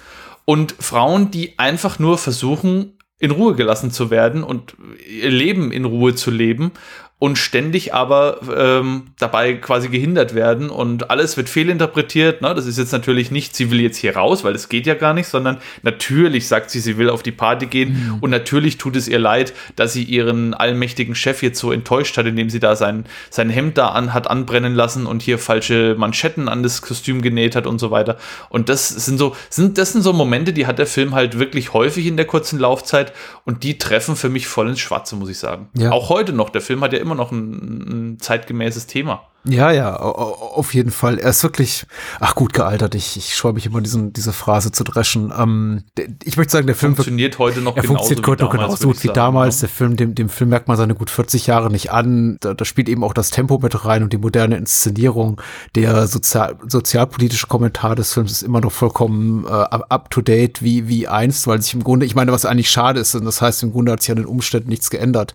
und 0.44 0.74
Frauen, 0.78 1.30
die 1.30 1.58
einfach 1.58 1.98
nur 1.98 2.18
versuchen, 2.18 2.92
in 3.18 3.30
Ruhe 3.30 3.54
gelassen 3.54 3.90
zu 3.90 4.10
werden 4.10 4.42
und 4.42 4.76
ihr 5.08 5.30
Leben 5.30 5.72
in 5.72 5.86
Ruhe 5.86 6.14
zu 6.14 6.30
leben 6.30 6.72
und 7.18 7.38
ständig 7.38 7.94
aber 7.94 8.40
ähm, 8.54 9.04
dabei 9.18 9.54
quasi 9.54 9.88
gehindert 9.88 10.34
werden 10.34 10.68
und 10.68 11.10
alles 11.10 11.38
wird 11.38 11.48
fehlinterpretiert. 11.48 12.42
Ne? 12.42 12.54
Das 12.54 12.66
ist 12.66 12.76
jetzt 12.76 12.92
natürlich 12.92 13.30
nicht, 13.30 13.56
sie 13.56 13.70
will 13.70 13.80
jetzt 13.80 13.96
hier 13.96 14.16
raus, 14.16 14.44
weil 14.44 14.54
es 14.54 14.68
geht 14.68 14.86
ja 14.86 14.92
gar 14.92 15.14
nicht, 15.14 15.26
sondern 15.26 15.56
natürlich 15.82 16.46
sagt 16.46 16.70
sie, 16.70 16.78
sie 16.78 16.98
will 16.98 17.08
auf 17.08 17.22
die 17.22 17.32
Party 17.32 17.66
gehen 17.66 17.92
mhm. 17.92 18.18
und 18.20 18.28
natürlich 18.28 18.76
tut 18.76 18.96
es 18.96 19.08
ihr 19.08 19.18
leid, 19.18 19.54
dass 19.76 19.94
sie 19.94 20.02
ihren 20.02 20.52
allmächtigen 20.52 21.14
Chef 21.14 21.42
jetzt 21.42 21.58
so 21.58 21.72
enttäuscht 21.72 22.18
hat, 22.18 22.26
indem 22.26 22.50
sie 22.50 22.60
da 22.60 22.76
sein, 22.76 23.06
sein 23.30 23.48
Hemd 23.48 23.78
da 23.78 23.88
an, 23.88 24.12
hat 24.12 24.28
anbrennen 24.28 24.74
lassen 24.74 25.06
und 25.06 25.22
hier 25.22 25.38
falsche 25.38 25.94
Manschetten 25.96 26.50
an 26.50 26.62
das 26.62 26.82
Kostüm 26.82 27.22
genäht 27.22 27.56
hat 27.56 27.66
und 27.66 27.78
so 27.78 27.90
weiter. 27.90 28.18
Und 28.50 28.68
das 28.68 28.90
sind 28.90 29.16
so, 29.16 29.34
sind, 29.48 29.78
das 29.78 29.92
sind 29.92 30.02
so 30.02 30.12
Momente, 30.12 30.52
die 30.52 30.66
hat 30.66 30.78
der 30.78 30.86
Film 30.86 31.14
halt 31.14 31.38
wirklich 31.38 31.72
häufig 31.72 32.04
in 32.04 32.18
der 32.18 32.26
kurzen 32.26 32.58
Laufzeit 32.58 33.14
und 33.46 33.62
die 33.62 33.78
treffen 33.78 34.16
für 34.16 34.28
mich 34.28 34.46
voll 34.46 34.68
ins 34.68 34.80
Schwarze, 34.80 35.16
muss 35.16 35.30
ich 35.30 35.38
sagen. 35.38 35.68
Ja. 35.72 35.92
Auch 35.92 36.10
heute 36.10 36.34
noch. 36.34 36.50
Der 36.50 36.60
Film 36.60 36.82
hat 36.82 36.92
ja 36.92 37.05
immer 37.06 37.14
noch 37.14 37.32
ein, 37.32 38.12
ein 38.14 38.18
zeitgemäßes 38.18 38.86
Thema. 38.86 39.28
Ja, 39.48 39.70
ja, 39.70 39.96
auf 39.96 40.74
jeden 40.74 40.90
Fall. 40.90 41.18
Er 41.18 41.30
ist 41.30 41.42
wirklich, 41.42 41.86
ach 42.18 42.34
gut 42.34 42.52
gealtert. 42.52 42.94
Ich, 42.94 43.16
ich 43.16 43.36
scheue 43.36 43.52
mich 43.52 43.66
immer, 43.66 43.80
diesen, 43.80 44.12
diese 44.12 44.32
Phrase 44.32 44.72
zu 44.72 44.82
dreschen. 44.82 45.32
Ähm, 45.36 45.84
ich 46.24 46.36
möchte 46.36 46.52
sagen, 46.52 46.66
der 46.66 46.74
Film 46.74 46.96
funktioniert 46.96 47.38
heute 47.38 47.60
noch 47.60 47.76
er 47.76 47.84
funktioniert 47.84 48.26
heute 48.26 48.44
noch 48.44 48.50
genauso 48.50 48.88
gut 48.88 49.02
wie 49.04 49.08
damals. 49.08 49.60
Der 49.60 49.68
Film, 49.68 49.96
dem, 49.96 50.14
dem 50.14 50.28
Film 50.28 50.50
merkt 50.50 50.66
man 50.66 50.76
seine 50.76 50.94
gut 50.94 51.10
40 51.10 51.46
Jahre 51.46 51.70
nicht 51.70 51.92
an. 51.92 52.38
Da, 52.40 52.54
da 52.54 52.64
spielt 52.64 52.88
eben 52.88 53.04
auch 53.04 53.14
das 53.14 53.30
Tempo 53.30 53.58
mit 53.58 53.84
rein 53.84 54.02
und 54.02 54.12
die 54.12 54.18
moderne 54.18 54.56
Inszenierung. 54.56 55.40
Der 55.74 56.08
sozial, 56.08 56.56
sozialpolitische 56.66 57.46
Kommentar 57.46 57.94
des 57.94 58.12
Films 58.12 58.32
ist 58.32 58.42
immer 58.42 58.60
noch 58.60 58.72
vollkommen 58.72 59.44
äh, 59.46 59.48
up 59.48 60.10
to 60.10 60.22
date 60.22 60.62
wie, 60.62 60.88
wie 60.88 61.06
einst, 61.06 61.46
weil 61.46 61.62
sich 61.62 61.74
im 61.74 61.84
Grunde, 61.84 62.04
ich 62.04 62.14
meine, 62.14 62.32
was 62.32 62.44
eigentlich 62.44 62.70
schade 62.70 63.00
ist, 63.00 63.14
und 63.14 63.24
das 63.24 63.40
heißt, 63.40 63.62
im 63.62 63.72
Grunde 63.72 63.92
hat 63.92 64.02
sich 64.02 64.10
an 64.10 64.16
den 64.16 64.26
Umständen 64.26 64.68
nichts 64.68 64.90
geändert. 64.90 65.34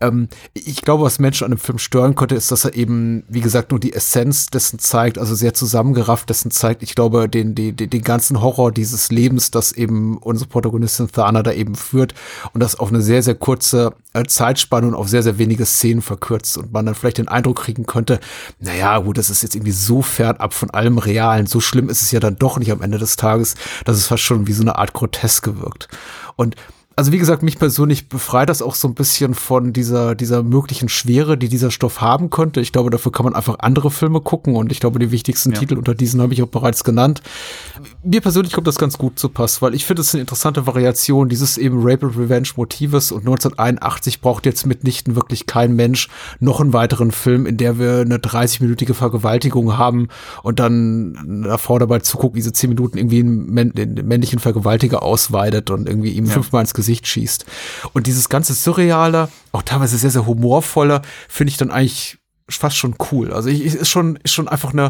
Ähm, 0.00 0.28
ich 0.54 0.82
glaube, 0.82 1.02
was 1.02 1.18
Menschen 1.18 1.44
an 1.44 1.50
dem 1.50 1.58
Film 1.58 1.78
stören 1.78 2.14
könnte, 2.14 2.36
ist, 2.36 2.52
dass 2.52 2.64
er 2.64 2.74
eben, 2.74 3.24
wie 3.28 3.39
wie 3.40 3.42
gesagt, 3.42 3.70
nur 3.70 3.80
die 3.80 3.94
Essenz 3.94 4.48
dessen 4.48 4.78
zeigt, 4.78 5.16
also 5.16 5.34
sehr 5.34 5.54
zusammengerafft 5.54 6.28
dessen 6.28 6.50
zeigt, 6.50 6.82
ich 6.82 6.94
glaube, 6.94 7.26
den, 7.26 7.54
den, 7.54 7.74
den 7.74 8.02
ganzen 8.02 8.42
Horror 8.42 8.70
dieses 8.70 9.10
Lebens, 9.10 9.50
das 9.50 9.72
eben 9.72 10.18
unsere 10.18 10.46
Protagonistin 10.46 11.10
Thana 11.10 11.42
da 11.42 11.50
eben 11.50 11.74
führt 11.74 12.12
und 12.52 12.62
das 12.62 12.78
auf 12.78 12.90
eine 12.90 13.00
sehr, 13.00 13.22
sehr 13.22 13.34
kurze 13.34 13.94
äh, 14.12 14.24
Zeitspanne 14.24 14.88
und 14.88 14.94
auf 14.94 15.08
sehr, 15.08 15.22
sehr 15.22 15.38
wenige 15.38 15.64
Szenen 15.64 16.02
verkürzt 16.02 16.58
und 16.58 16.70
man 16.70 16.84
dann 16.84 16.94
vielleicht 16.94 17.16
den 17.16 17.28
Eindruck 17.28 17.60
kriegen 17.60 17.86
könnte, 17.86 18.20
naja, 18.58 18.98
gut, 18.98 19.16
das 19.16 19.30
ist 19.30 19.42
jetzt 19.42 19.54
irgendwie 19.54 19.72
so 19.72 20.02
fernab 20.02 20.52
von 20.52 20.68
allem 20.68 20.98
Realen, 20.98 21.46
so 21.46 21.60
schlimm 21.60 21.88
ist 21.88 22.02
es 22.02 22.10
ja 22.10 22.20
dann 22.20 22.36
doch 22.36 22.58
nicht 22.58 22.72
am 22.72 22.82
Ende 22.82 22.98
des 22.98 23.16
Tages, 23.16 23.54
dass 23.86 23.96
es 23.96 24.08
fast 24.08 24.22
schon 24.22 24.48
wie 24.48 24.52
so 24.52 24.60
eine 24.60 24.76
Art 24.76 24.92
Groteske 24.92 25.62
wirkt. 25.62 25.88
Und 26.36 26.56
also 27.00 27.12
wie 27.12 27.18
gesagt, 27.18 27.42
mich 27.42 27.58
persönlich 27.58 28.10
befreit 28.10 28.50
das 28.50 28.60
auch 28.60 28.74
so 28.74 28.86
ein 28.86 28.92
bisschen 28.92 29.32
von 29.32 29.72
dieser, 29.72 30.14
dieser 30.14 30.42
möglichen 30.42 30.90
Schwere, 30.90 31.38
die 31.38 31.48
dieser 31.48 31.70
Stoff 31.70 32.02
haben 32.02 32.28
könnte. 32.28 32.60
Ich 32.60 32.72
glaube, 32.72 32.90
dafür 32.90 33.10
kann 33.10 33.24
man 33.24 33.34
einfach 33.34 33.58
andere 33.60 33.90
Filme 33.90 34.20
gucken 34.20 34.54
und 34.54 34.70
ich 34.70 34.80
glaube, 34.80 34.98
die 34.98 35.10
wichtigsten 35.10 35.52
ja. 35.52 35.58
Titel 35.58 35.78
unter 35.78 35.94
diesen 35.94 36.20
habe 36.20 36.34
ich 36.34 36.42
auch 36.42 36.48
bereits 36.48 36.84
genannt. 36.84 37.22
Mir 38.04 38.20
persönlich 38.20 38.52
kommt 38.52 38.66
das 38.66 38.76
ganz 38.76 38.98
gut 38.98 39.18
zu 39.18 39.30
Pass, 39.30 39.62
weil 39.62 39.74
ich 39.74 39.86
finde, 39.86 40.02
es 40.02 40.08
ist 40.08 40.14
eine 40.14 40.20
interessante 40.20 40.66
Variation 40.66 41.30
dieses 41.30 41.56
eben 41.56 41.78
Rape 41.80 42.04
and 42.04 42.18
Revenge 42.18 42.50
Motives 42.56 43.12
und 43.12 43.20
1981 43.20 44.20
braucht 44.20 44.44
jetzt 44.44 44.66
mitnichten 44.66 45.16
wirklich 45.16 45.46
kein 45.46 45.74
Mensch 45.74 46.08
noch 46.38 46.60
einen 46.60 46.74
weiteren 46.74 47.12
Film, 47.12 47.46
in 47.46 47.56
der 47.56 47.78
wir 47.78 48.00
eine 48.00 48.18
30-minütige 48.18 48.92
Vergewaltigung 48.92 49.78
haben 49.78 50.08
und 50.42 50.60
dann 50.60 51.48
Frau 51.56 51.78
dabei 51.78 52.00
zuguckt, 52.00 52.36
wie 52.36 52.42
sie 52.42 52.52
10 52.52 52.68
Minuten 52.68 52.98
irgendwie 52.98 53.20
einen, 53.20 54.06
männlichen 54.06 54.38
Vergewaltiger 54.38 55.02
ausweidet 55.02 55.70
und 55.70 55.88
irgendwie 55.88 56.10
ihm 56.10 56.26
ja. 56.26 56.32
fünfmal 56.32 56.60
ins 56.60 56.74
Gesicht 56.74 56.89
Gesicht 56.90 57.06
schießt. 57.06 57.46
Und 57.92 58.06
dieses 58.06 58.28
ganze 58.28 58.52
Surreale, 58.54 59.28
auch 59.52 59.62
teilweise 59.62 59.96
sehr, 59.96 60.10
sehr 60.10 60.26
humorvolle, 60.26 61.02
finde 61.28 61.52
ich 61.52 61.56
dann 61.56 61.70
eigentlich 61.70 62.18
fast 62.48 62.76
schon 62.76 62.96
cool. 63.12 63.32
Also 63.32 63.48
ich, 63.48 63.62
ist 63.62 63.88
schon, 63.88 64.16
ist 64.16 64.32
schon 64.32 64.48
einfach 64.48 64.72
eine, 64.72 64.86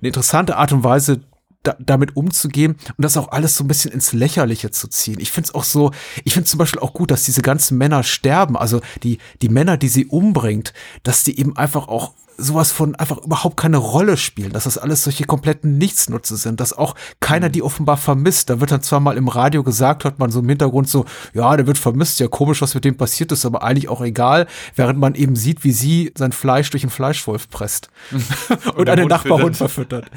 eine 0.00 0.08
interessante 0.08 0.56
Art 0.56 0.72
und 0.72 0.82
Weise, 0.82 1.20
da, 1.62 1.76
damit 1.78 2.16
umzugehen 2.16 2.76
und 2.96 3.02
das 3.02 3.16
auch 3.16 3.30
alles 3.30 3.56
so 3.56 3.64
ein 3.64 3.68
bisschen 3.68 3.92
ins 3.92 4.12
Lächerliche 4.12 4.70
zu 4.70 4.88
ziehen. 4.88 5.20
Ich 5.20 5.30
finde 5.30 5.48
es 5.48 5.54
auch 5.54 5.64
so, 5.64 5.92
ich 6.24 6.34
finde 6.34 6.48
zum 6.48 6.58
Beispiel 6.58 6.80
auch 6.80 6.92
gut, 6.92 7.10
dass 7.10 7.24
diese 7.24 7.42
ganzen 7.42 7.78
Männer 7.78 8.02
sterben, 8.02 8.56
also 8.56 8.80
die, 9.02 9.18
die 9.42 9.48
Männer, 9.48 9.76
die 9.76 9.88
sie 9.88 10.06
umbringt, 10.06 10.72
dass 11.04 11.22
die 11.24 11.38
eben 11.38 11.56
einfach 11.56 11.88
auch 11.88 12.14
sowas 12.38 12.72
von 12.72 12.94
einfach 12.94 13.18
überhaupt 13.18 13.56
keine 13.56 13.78
Rolle 13.78 14.16
spielen, 14.16 14.52
dass 14.52 14.64
das 14.64 14.78
alles 14.78 15.04
solche 15.04 15.24
kompletten 15.24 15.78
Nichtsnutze 15.78 16.36
sind, 16.36 16.60
dass 16.60 16.72
auch 16.72 16.94
keiner 17.20 17.48
die 17.48 17.62
offenbar 17.62 17.96
vermisst. 17.96 18.50
Da 18.50 18.60
wird 18.60 18.70
dann 18.70 18.82
zwar 18.82 19.00
mal 19.00 19.16
im 19.16 19.28
Radio 19.28 19.62
gesagt, 19.62 20.04
hört 20.04 20.18
man 20.18 20.30
so 20.30 20.40
im 20.40 20.48
Hintergrund 20.48 20.88
so, 20.88 21.06
ja, 21.34 21.56
der 21.56 21.66
wird 21.66 21.78
vermisst, 21.78 22.20
ja 22.20 22.28
komisch, 22.28 22.62
was 22.62 22.74
mit 22.74 22.84
dem 22.84 22.96
passiert 22.96 23.32
ist, 23.32 23.46
aber 23.46 23.62
eigentlich 23.62 23.88
auch 23.88 24.00
egal, 24.00 24.46
während 24.74 24.98
man 24.98 25.14
eben 25.14 25.36
sieht, 25.36 25.64
wie 25.64 25.72
sie 25.72 26.12
sein 26.16 26.32
Fleisch 26.32 26.70
durch 26.70 26.82
einen 26.82 26.90
Fleischwolf 26.90 27.48
presst 27.48 27.88
und, 28.66 28.76
und 28.76 28.88
einen 28.88 29.08
Nachbarhund 29.08 29.56
verfüttert. 29.56 30.10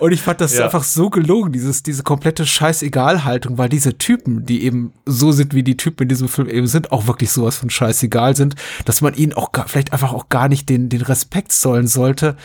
Und 0.00 0.12
ich 0.12 0.22
fand 0.22 0.40
das 0.40 0.56
ja. 0.56 0.64
einfach 0.64 0.84
so 0.84 1.10
gelungen, 1.10 1.52
dieses, 1.52 1.82
diese 1.82 2.02
komplette 2.02 2.46
Scheißegal-Haltung, 2.46 3.58
weil 3.58 3.68
diese 3.68 3.96
Typen, 3.96 4.44
die 4.44 4.64
eben 4.64 4.92
so 5.06 5.32
sind, 5.32 5.54
wie 5.54 5.62
die 5.62 5.76
Typen 5.76 6.02
in 6.04 6.08
diesem 6.08 6.28
Film 6.28 6.48
eben 6.48 6.66
sind, 6.66 6.92
auch 6.92 7.06
wirklich 7.06 7.30
sowas 7.30 7.56
von 7.56 7.70
scheißegal 7.70 8.36
sind, 8.36 8.54
dass 8.84 9.00
man 9.00 9.14
ihnen 9.14 9.32
auch 9.32 9.52
gar, 9.52 9.68
vielleicht 9.68 9.92
einfach 9.92 10.12
auch 10.12 10.28
gar 10.28 10.48
nicht 10.48 10.68
den, 10.68 10.88
den 10.88 11.02
Respekt 11.02 11.53
sollen 11.60 11.86
sollte, 11.86 12.36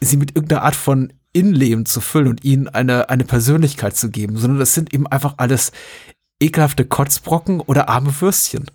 sie 0.00 0.16
mit 0.16 0.34
irgendeiner 0.36 0.62
Art 0.62 0.76
von 0.76 1.12
Innenleben 1.32 1.86
zu 1.86 2.00
füllen 2.00 2.28
und 2.28 2.44
ihnen 2.44 2.68
eine, 2.68 3.08
eine 3.08 3.24
Persönlichkeit 3.24 3.96
zu 3.96 4.10
geben, 4.10 4.36
sondern 4.36 4.58
das 4.58 4.74
sind 4.74 4.92
eben 4.92 5.06
einfach 5.06 5.34
alles 5.38 5.72
ekelhafte 6.40 6.84
Kotzbrocken 6.84 7.60
oder 7.60 7.88
arme 7.88 8.20
Würstchen. 8.20 8.66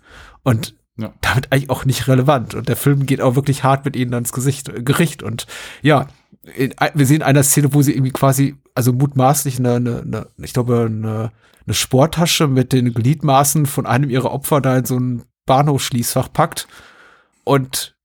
Und 0.42 0.74
ja. 0.96 1.12
damit 1.20 1.52
eigentlich 1.52 1.70
auch 1.70 1.84
nicht 1.84 2.08
relevant. 2.08 2.54
Und 2.54 2.68
der 2.68 2.76
Film 2.76 3.06
geht 3.06 3.20
auch 3.20 3.36
wirklich 3.36 3.62
hart 3.62 3.84
mit 3.84 3.96
ihnen 3.96 4.14
ans 4.14 4.32
Gesicht, 4.32 4.68
äh, 4.68 4.82
Gericht. 4.82 5.22
Und 5.22 5.46
ja, 5.82 6.08
in, 6.56 6.74
wir 6.94 7.06
sehen 7.06 7.22
eine 7.22 7.44
Szene, 7.44 7.72
wo 7.72 7.82
sie 7.82 7.92
irgendwie 7.92 8.12
quasi, 8.12 8.56
also 8.74 8.92
mutmaßlich 8.92 9.58
eine, 9.58 9.76
eine, 9.76 10.00
eine 10.00 10.26
ich 10.38 10.52
glaube, 10.52 10.86
eine, 10.90 11.30
eine 11.66 11.74
Sporttasche 11.74 12.48
mit 12.48 12.72
den 12.72 12.92
Gliedmaßen 12.92 13.66
von 13.66 13.86
einem 13.86 14.10
ihrer 14.10 14.32
Opfer 14.32 14.60
da 14.60 14.76
in 14.76 14.84
so 14.84 14.98
ein 14.98 15.22
Bahnhofsschließfach 15.46 16.32
packt. 16.32 16.66
Und 17.44 17.96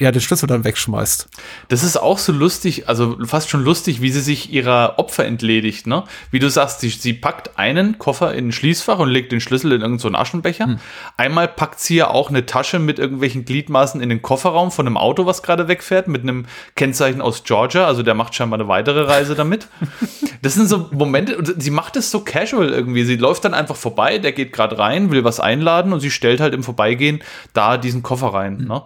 ja, 0.00 0.10
den 0.10 0.20
Schlüssel 0.20 0.48
dann 0.48 0.64
wegschmeißt. 0.64 1.28
Das 1.68 1.84
ist 1.84 1.96
auch 1.96 2.18
so 2.18 2.32
lustig, 2.32 2.88
also 2.88 3.16
fast 3.24 3.50
schon 3.50 3.62
lustig, 3.62 4.00
wie 4.00 4.10
sie 4.10 4.20
sich 4.20 4.52
ihrer 4.52 4.98
Opfer 4.98 5.24
entledigt, 5.26 5.86
ne? 5.86 6.02
Wie 6.32 6.40
du 6.40 6.50
sagst, 6.50 6.80
sie, 6.80 6.88
sie 6.88 7.12
packt 7.12 7.56
einen 7.56 7.98
Koffer 7.98 8.34
in 8.34 8.48
ein 8.48 8.52
Schließfach 8.52 8.98
und 8.98 9.10
legt 9.10 9.30
den 9.30 9.40
Schlüssel 9.40 9.70
in 9.70 9.82
irgendeinen 9.82 10.12
so 10.12 10.18
Aschenbecher. 10.18 10.64
Hm. 10.64 10.78
Einmal 11.16 11.46
packt 11.46 11.78
sie 11.78 11.94
ja 11.96 12.10
auch 12.10 12.30
eine 12.30 12.46
Tasche 12.46 12.80
mit 12.80 12.98
irgendwelchen 12.98 13.44
Gliedmaßen 13.44 14.00
in 14.00 14.08
den 14.08 14.22
Kofferraum 14.22 14.72
von 14.72 14.86
einem 14.86 14.96
Auto, 14.96 15.26
was 15.26 15.42
gerade 15.42 15.68
wegfährt, 15.68 16.08
mit 16.08 16.22
einem 16.22 16.46
Kennzeichen 16.74 17.20
aus 17.20 17.44
Georgia. 17.44 17.86
Also 17.86 18.02
der 18.02 18.14
macht 18.14 18.34
scheinbar 18.34 18.58
eine 18.58 18.68
weitere 18.68 19.02
Reise 19.02 19.36
damit. 19.36 19.68
das 20.42 20.54
sind 20.54 20.68
so 20.68 20.88
Momente, 20.90 21.54
sie 21.58 21.70
macht 21.70 21.94
es 21.94 22.10
so 22.10 22.24
casual 22.24 22.70
irgendwie. 22.70 23.04
Sie 23.04 23.16
läuft 23.16 23.44
dann 23.44 23.54
einfach 23.54 23.76
vorbei, 23.76 24.18
der 24.18 24.32
geht 24.32 24.52
gerade 24.52 24.78
rein, 24.78 25.12
will 25.12 25.22
was 25.22 25.38
einladen 25.38 25.92
und 25.92 26.00
sie 26.00 26.10
stellt 26.10 26.40
halt 26.40 26.54
im 26.54 26.64
Vorbeigehen 26.64 27.22
da 27.52 27.76
diesen 27.76 28.02
Koffer 28.02 28.34
rein, 28.34 28.58
hm. 28.58 28.66
ne? 28.66 28.82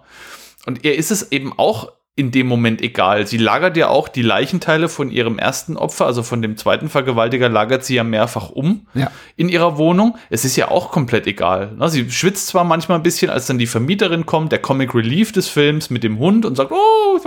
Und 0.66 0.84
ihr 0.84 0.94
ist 0.96 1.10
es 1.10 1.32
eben 1.32 1.58
auch 1.58 1.92
in 2.18 2.30
dem 2.30 2.46
Moment 2.46 2.80
egal. 2.80 3.26
Sie 3.26 3.36
lagert 3.36 3.76
ja 3.76 3.88
auch 3.88 4.08
die 4.08 4.22
Leichenteile 4.22 4.88
von 4.88 5.10
ihrem 5.10 5.38
ersten 5.38 5.76
Opfer, 5.76 6.06
also 6.06 6.22
von 6.22 6.40
dem 6.40 6.56
zweiten 6.56 6.88
Vergewaltiger, 6.88 7.50
lagert 7.50 7.84
sie 7.84 7.94
ja 7.94 8.04
mehrfach 8.04 8.48
um 8.48 8.86
ja. 8.94 9.10
in 9.36 9.50
ihrer 9.50 9.76
Wohnung. 9.76 10.16
Es 10.30 10.46
ist 10.46 10.56
ja 10.56 10.70
auch 10.70 10.90
komplett 10.90 11.26
egal. 11.26 11.72
Ne? 11.76 11.90
Sie 11.90 12.10
schwitzt 12.10 12.46
zwar 12.46 12.64
manchmal 12.64 12.98
ein 12.98 13.02
bisschen, 13.02 13.30
als 13.30 13.46
dann 13.46 13.58
die 13.58 13.66
Vermieterin 13.66 14.24
kommt, 14.24 14.50
der 14.50 14.60
Comic 14.60 14.94
Relief 14.94 15.30
des 15.30 15.48
Films 15.48 15.90
mit 15.90 16.04
dem 16.04 16.18
Hund 16.18 16.46
und 16.46 16.56
sagt, 16.56 16.72
oh, 16.72 17.20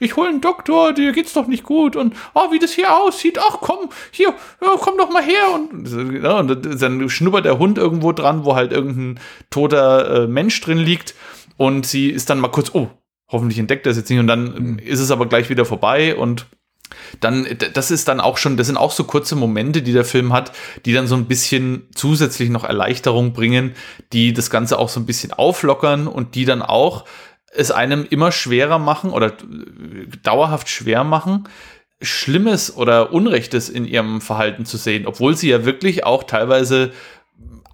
ich 0.00 0.16
hole 0.16 0.28
einen 0.28 0.40
Doktor, 0.40 0.92
dir 0.92 1.12
geht's 1.12 1.32
doch 1.32 1.46
nicht 1.46 1.62
gut 1.62 1.94
und 1.94 2.14
oh, 2.34 2.50
wie 2.50 2.58
das 2.58 2.72
hier 2.72 2.92
aussieht, 2.92 3.38
ach 3.40 3.58
komm, 3.60 3.88
hier, 4.10 4.34
komm 4.80 4.98
doch 4.98 5.10
mal 5.10 5.22
her 5.22 5.54
und, 5.54 6.22
ja, 6.24 6.40
und 6.40 6.82
dann 6.82 7.08
schnuppert 7.08 7.44
der 7.44 7.60
Hund 7.60 7.78
irgendwo 7.78 8.10
dran, 8.10 8.44
wo 8.44 8.56
halt 8.56 8.72
irgendein 8.72 9.20
toter 9.50 10.24
äh, 10.24 10.26
Mensch 10.26 10.60
drin 10.60 10.78
liegt 10.78 11.14
und 11.58 11.84
sie 11.84 12.08
ist 12.08 12.30
dann 12.30 12.40
mal 12.40 12.48
kurz, 12.48 12.70
oh, 12.72 12.88
hoffentlich 13.28 13.58
entdeckt 13.58 13.84
er 13.84 13.90
es 13.90 13.98
jetzt 13.98 14.08
nicht 14.08 14.20
und 14.20 14.26
dann 14.26 14.54
mhm. 14.54 14.78
ist 14.78 15.00
es 15.00 15.10
aber 15.10 15.26
gleich 15.26 15.50
wieder 15.50 15.66
vorbei 15.66 16.16
und 16.16 16.46
dann, 17.20 17.46
das 17.74 17.90
ist 17.90 18.08
dann 18.08 18.18
auch 18.18 18.38
schon, 18.38 18.56
das 18.56 18.66
sind 18.66 18.78
auch 18.78 18.92
so 18.92 19.04
kurze 19.04 19.36
Momente, 19.36 19.82
die 19.82 19.92
der 19.92 20.06
Film 20.06 20.32
hat, 20.32 20.52
die 20.86 20.94
dann 20.94 21.06
so 21.06 21.16
ein 21.16 21.26
bisschen 21.26 21.86
zusätzlich 21.94 22.48
noch 22.48 22.64
Erleichterung 22.64 23.34
bringen, 23.34 23.74
die 24.14 24.32
das 24.32 24.48
Ganze 24.48 24.78
auch 24.78 24.88
so 24.88 24.98
ein 24.98 25.04
bisschen 25.04 25.34
auflockern 25.34 26.06
und 26.06 26.34
die 26.34 26.46
dann 26.46 26.62
auch 26.62 27.04
es 27.52 27.70
einem 27.70 28.06
immer 28.08 28.32
schwerer 28.32 28.78
machen 28.78 29.10
oder 29.10 29.34
dauerhaft 30.22 30.70
schwer 30.70 31.04
machen, 31.04 31.48
Schlimmes 32.00 32.76
oder 32.76 33.12
Unrechtes 33.12 33.68
in 33.68 33.84
ihrem 33.84 34.20
Verhalten 34.20 34.64
zu 34.64 34.76
sehen, 34.76 35.06
obwohl 35.06 35.36
sie 35.36 35.50
ja 35.50 35.64
wirklich 35.64 36.04
auch 36.04 36.24
teilweise 36.24 36.92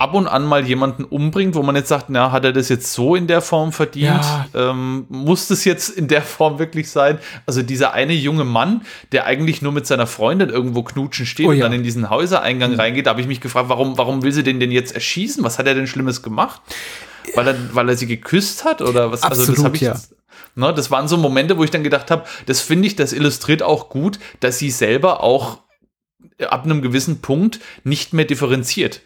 ab 0.05 0.15
und 0.15 0.27
an 0.27 0.45
mal 0.45 0.67
jemanden 0.67 1.05
umbringt, 1.05 1.55
wo 1.55 1.63
man 1.63 1.77
jetzt 1.77 1.89
sagt, 1.89 2.11
na, 2.11 2.31
hat 2.31 2.45
er 2.45 2.53
das 2.53 2.69
jetzt 2.69 2.93
so 2.93 3.17
in 3.17 3.27
der 3.27 3.41
Form 3.41 3.73
verdient? 3.73 4.23
Ja. 4.23 4.47
Ähm, 4.55 5.07
muss 5.09 5.49
das 5.49 5.65
jetzt 5.65 5.89
in 5.89 6.09
der 6.09 6.23
Form 6.23 6.59
wirklich 6.59 6.91
sein? 6.91 7.19
Also 7.47 7.63
dieser 7.63 7.95
eine 7.95 8.13
junge 8.13 8.45
Mann, 8.45 8.83
der 9.13 9.25
eigentlich 9.25 9.63
nur 9.63 9.73
mit 9.73 9.87
seiner 9.87 10.07
Freundin 10.07 10.51
irgendwo 10.51 10.83
knutschen 10.83 11.25
steht 11.25 11.47
oh, 11.47 11.51
und 11.51 11.57
ja. 11.57 11.65
dann 11.65 11.73
in 11.73 11.83
diesen 11.83 12.11
Häusereingang 12.11 12.73
mhm. 12.73 12.81
reingeht, 12.81 13.07
da 13.07 13.11
habe 13.11 13.23
ich 13.23 13.27
mich 13.27 13.41
gefragt, 13.41 13.71
warum, 13.71 13.97
warum 13.97 14.23
will 14.23 14.33
sie 14.33 14.43
den 14.43 14.61
denn 14.61 14.71
jetzt 14.71 14.95
erschießen? 14.95 15.43
Was 15.43 15.59
hat 15.59 15.67
er 15.67 15.75
denn 15.75 15.87
Schlimmes 15.87 16.23
gemacht? 16.23 16.61
weil 17.35 17.49
er, 17.49 17.75
weil 17.75 17.89
er 17.89 17.97
sie 17.97 18.07
geküsst 18.07 18.65
hat 18.65 18.83
oder 18.83 19.11
was? 19.11 19.23
Absolut, 19.23 19.49
also 19.49 19.53
das 19.55 19.65
habe 19.65 19.77
ich. 19.77 19.83
ja. 19.83 19.99
Ne, 20.57 20.73
das 20.73 20.91
waren 20.91 21.09
so 21.09 21.17
Momente, 21.17 21.59
wo 21.59 21.65
ich 21.65 21.71
dann 21.71 21.83
gedacht 21.83 22.11
habe, 22.11 22.25
das 22.47 22.61
finde 22.61 22.87
ich, 22.87 22.95
das 22.95 23.13
illustriert 23.13 23.63
auch 23.63 23.89
gut, 23.89 24.19
dass 24.41 24.59
sie 24.59 24.71
selber 24.71 25.23
auch 25.23 25.61
ab 26.41 26.65
einem 26.65 26.83
gewissen 26.83 27.21
Punkt 27.21 27.61
nicht 27.83 28.13
mehr 28.13 28.25
differenziert. 28.25 29.01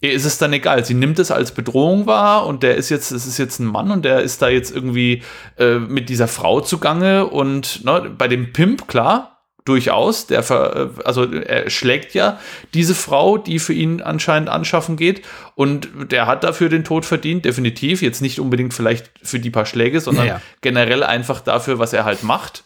Ihr 0.00 0.12
ist 0.12 0.24
es 0.24 0.38
dann 0.38 0.52
egal. 0.52 0.84
Sie 0.84 0.94
nimmt 0.94 1.18
es 1.18 1.30
als 1.30 1.52
Bedrohung 1.52 2.06
wahr 2.06 2.46
und 2.46 2.62
der 2.62 2.76
ist 2.76 2.88
jetzt, 2.88 3.10
es 3.10 3.26
ist 3.26 3.38
jetzt 3.38 3.58
ein 3.58 3.66
Mann 3.66 3.90
und 3.90 4.04
der 4.04 4.20
ist 4.20 4.40
da 4.40 4.48
jetzt 4.48 4.74
irgendwie 4.74 5.22
äh, 5.58 5.78
mit 5.78 6.08
dieser 6.08 6.28
Frau 6.28 6.60
zugange 6.60 7.26
und 7.26 7.84
ne, 7.84 8.10
bei 8.16 8.28
dem 8.28 8.52
Pimp, 8.52 8.86
klar, 8.86 9.38
durchaus, 9.64 10.26
der 10.26 10.42
ver, 10.42 10.76
äh, 10.76 11.02
also 11.04 11.24
er 11.24 11.68
schlägt 11.68 12.14
ja 12.14 12.38
diese 12.74 12.94
Frau, 12.94 13.38
die 13.38 13.58
für 13.58 13.72
ihn 13.72 14.00
anscheinend 14.00 14.48
anschaffen 14.48 14.96
geht 14.96 15.22
und 15.54 15.88
der 16.10 16.26
hat 16.26 16.44
dafür 16.44 16.68
den 16.68 16.84
Tod 16.84 17.04
verdient, 17.04 17.44
definitiv. 17.44 18.00
Jetzt 18.00 18.22
nicht 18.22 18.40
unbedingt 18.40 18.74
vielleicht 18.74 19.10
für 19.22 19.40
die 19.40 19.50
paar 19.50 19.66
Schläge, 19.66 20.00
sondern 20.00 20.26
ja. 20.26 20.40
generell 20.60 21.02
einfach 21.02 21.40
dafür, 21.40 21.78
was 21.78 21.92
er 21.92 22.04
halt 22.04 22.22
macht. 22.22 22.64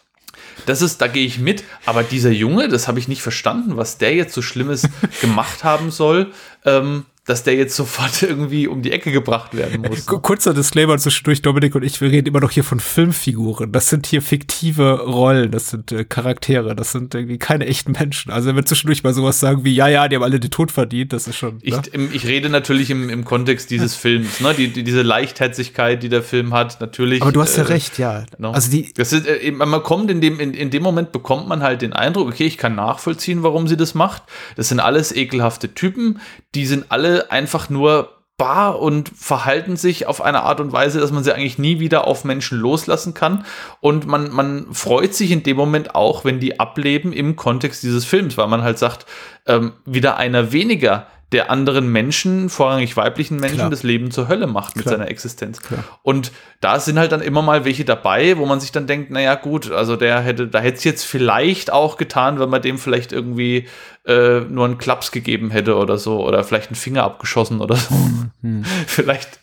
Das 0.67 0.83
ist, 0.83 1.01
da 1.01 1.09
gehe 1.09 1.27
ich 1.27 1.39
mit. 1.39 1.65
Aber 1.87 2.03
dieser 2.03 2.31
Junge, 2.31 2.69
das 2.69 2.87
habe 2.87 2.99
ich 2.99 3.09
nicht 3.09 3.23
verstanden, 3.23 3.77
was 3.77 3.99
der 3.99 4.15
jetzt 4.15 4.35
so 4.35 4.43
Schlimmes 4.43 4.89
gemacht 5.21 5.65
haben 5.65 5.91
soll, 5.91 6.33
ähm, 6.65 7.07
dass 7.25 7.45
der 7.45 7.55
jetzt 7.55 7.77
sofort 7.77 8.23
irgendwie 8.23 8.67
um 8.67 8.83
die 8.83 8.91
Ecke 8.93 9.13
gebracht 9.13 9.57
werden 9.57 9.83
muss. 9.83 10.07
Ku- 10.07 10.19
Kurzer 10.19 10.55
Disclaimer 10.55 10.99
zwischendurch, 10.99 11.41
Dominik 11.43 11.75
und 11.75 11.85
ich, 11.85 12.01
wir 12.01 12.11
reden 12.11 12.27
immer 12.29 12.41
noch 12.41 12.51
hier 12.51 12.65
von 12.65 12.81
Filmfiguren. 12.81 13.71
Das 13.73 13.89
sind 13.89 14.07
hier 14.07 14.23
fiktive 14.23 15.01
Rollen, 15.03 15.51
das 15.53 15.71
sind 15.71 15.93
äh, 15.93 16.05
Charaktere, 16.05 16.75
das 16.75 16.93
sind 16.93 17.15
irgendwie 17.15 17.39
keine 17.39 17.67
echten 17.67 17.93
Menschen. 17.93 18.33
Also 18.33 18.49
wenn 18.49 18.57
wir 18.57 18.65
zwischendurch 18.65 19.03
mal 19.05 19.15
sowas 19.15 19.39
sagen 19.41 19.65
wie, 19.65 19.75
ja, 19.75 19.87
ja, 19.89 20.09
die 20.09 20.17
haben 20.17 20.23
alle 20.25 20.41
den 20.41 20.51
Tod 20.51 20.73
verdient, 20.73 21.13
das 21.13 21.29
ist 21.29 21.37
schon. 21.37 21.59
Ich, 21.63 21.75
ne? 21.77 21.83
im, 21.93 22.13
ich 22.13 22.27
rede 22.27 22.49
natürlich 22.49 22.91
im, 22.91 23.09
im 23.09 23.25
Kontext 23.25 23.71
dieses 23.71 23.95
Films, 24.03 24.41
ne? 24.41 24.53
die, 24.55 24.69
die, 24.69 24.83
diese 24.83 25.03
Leichtherzigkeit, 25.03 26.03
die 26.03 26.09
der 26.09 26.23
Film 26.23 26.53
hat, 26.53 26.81
natürlich. 26.81 27.23
Aber 27.23 27.31
du 27.33 27.41
hast 27.41 27.57
ja 27.57 27.63
äh, 27.63 27.67
recht, 27.67 27.99
ja. 27.99 28.25
No. 28.39 28.51
Also 28.51 28.71
die, 28.71 28.93
Das 28.95 29.13
ist, 29.13 29.27
äh, 29.27 29.51
man 29.53 29.83
kommt 29.83 30.11
in 30.11 30.21
dem, 30.21 30.41
in, 30.41 30.55
in 30.55 30.71
dem 30.71 30.83
Moment 30.83 31.13
bekommt 31.13 31.47
man 31.49 31.63
halt 31.63 31.83
den 31.83 31.93
Eindruck, 31.93 32.29
okay, 32.29 32.47
ich 32.47 32.59
kann 32.59 32.75
nachvollziehen, 32.75 33.43
warum 33.43 33.69
sie 33.69 33.77
das 33.77 33.95
macht. 33.95 34.23
Das 34.57 34.69
sind 34.69 34.81
alles 34.81 35.15
ekelhafte 35.15 35.73
Typen, 35.75 36.21
die 36.55 36.67
sind 36.67 36.87
alle 36.89 37.12
einfach 37.21 37.69
nur 37.71 38.23
bar 38.39 38.81
und 38.81 39.09
verhalten 39.09 39.77
sich 39.77 40.07
auf 40.07 40.21
eine 40.21 40.43
Art 40.43 40.59
und 40.59 40.73
Weise, 40.73 40.99
dass 40.99 41.13
man 41.13 41.23
sie 41.23 41.33
eigentlich 41.33 41.59
nie 41.59 41.79
wieder 41.79 42.07
auf 42.09 42.25
Menschen 42.25 42.59
loslassen 42.59 43.15
kann. 43.15 43.45
Und 43.81 44.07
man, 44.07 44.31
man 44.31 44.67
freut 44.73 45.15
sich 45.15 45.31
in 45.31 45.45
dem 45.45 45.57
Moment 45.57 45.95
auch, 45.95 46.25
wenn 46.25 46.41
die 46.41 46.59
ableben 46.59 47.13
im 47.13 47.37
Kontext 47.37 47.85
dieses 47.85 48.05
Films, 48.05 48.37
weil 48.37 48.49
man 48.49 48.63
halt 48.63 48.79
sagt, 48.79 49.07
ähm, 49.47 49.75
wieder 49.85 50.17
einer 50.17 50.51
weniger, 50.51 51.07
der 51.33 51.51
anderen 51.51 51.91
Menschen, 51.91 52.49
vorrangig 52.49 52.97
weiblichen 52.97 53.39
Menschen, 53.39 53.59
Klar. 53.59 53.71
das 53.71 53.83
Leben 53.83 54.11
zur 54.11 54.29
Hölle 54.29 54.47
macht 54.47 54.77
mit 54.77 54.85
Klar. 54.85 54.99
seiner 54.99 55.11
Existenz. 55.11 55.61
Klar. 55.61 55.85
Und 56.03 56.33
da 56.61 56.79
sind 56.79 56.99
halt 56.99 57.13
dann 57.13 57.23
immer 57.23 57.43
mal 57.43 57.65
welche 57.65 57.85
dabei, 57.85 58.37
wo 58.39 58.47
man 58.47 58.61
sich 58.61 58.73
dann 58.73 58.87
denkt, 58.87 59.11
naja, 59.11 59.35
gut, 59.35 59.71
also 59.71 59.97
der 59.97 60.21
hätte, 60.21 60.47
da 60.49 60.61
hätte 60.61 60.79
es 60.79 60.85
jetzt 60.85 61.05
vielleicht 61.05 61.73
auch 61.73 61.97
getan, 61.97 62.39
wenn 62.39 62.51
man 62.51 62.63
dem 62.63 62.79
vielleicht 62.79 63.13
irgendwie 63.13 63.67
äh, 64.07 64.41
nur 64.41 64.67
einen 64.67 64.79
Klaps 64.79 65.11
gegeben 65.11 65.51
hätte 65.51 65.77
oder 65.77 65.99
so, 65.99 66.25
oder 66.25 66.45
vielleicht 66.45 66.69
einen 66.69 66.77
Finger 66.77 67.05
abgeschossen 67.05 67.61
oder 67.61 67.77
so. 67.77 67.95
vielleicht. 68.87 69.42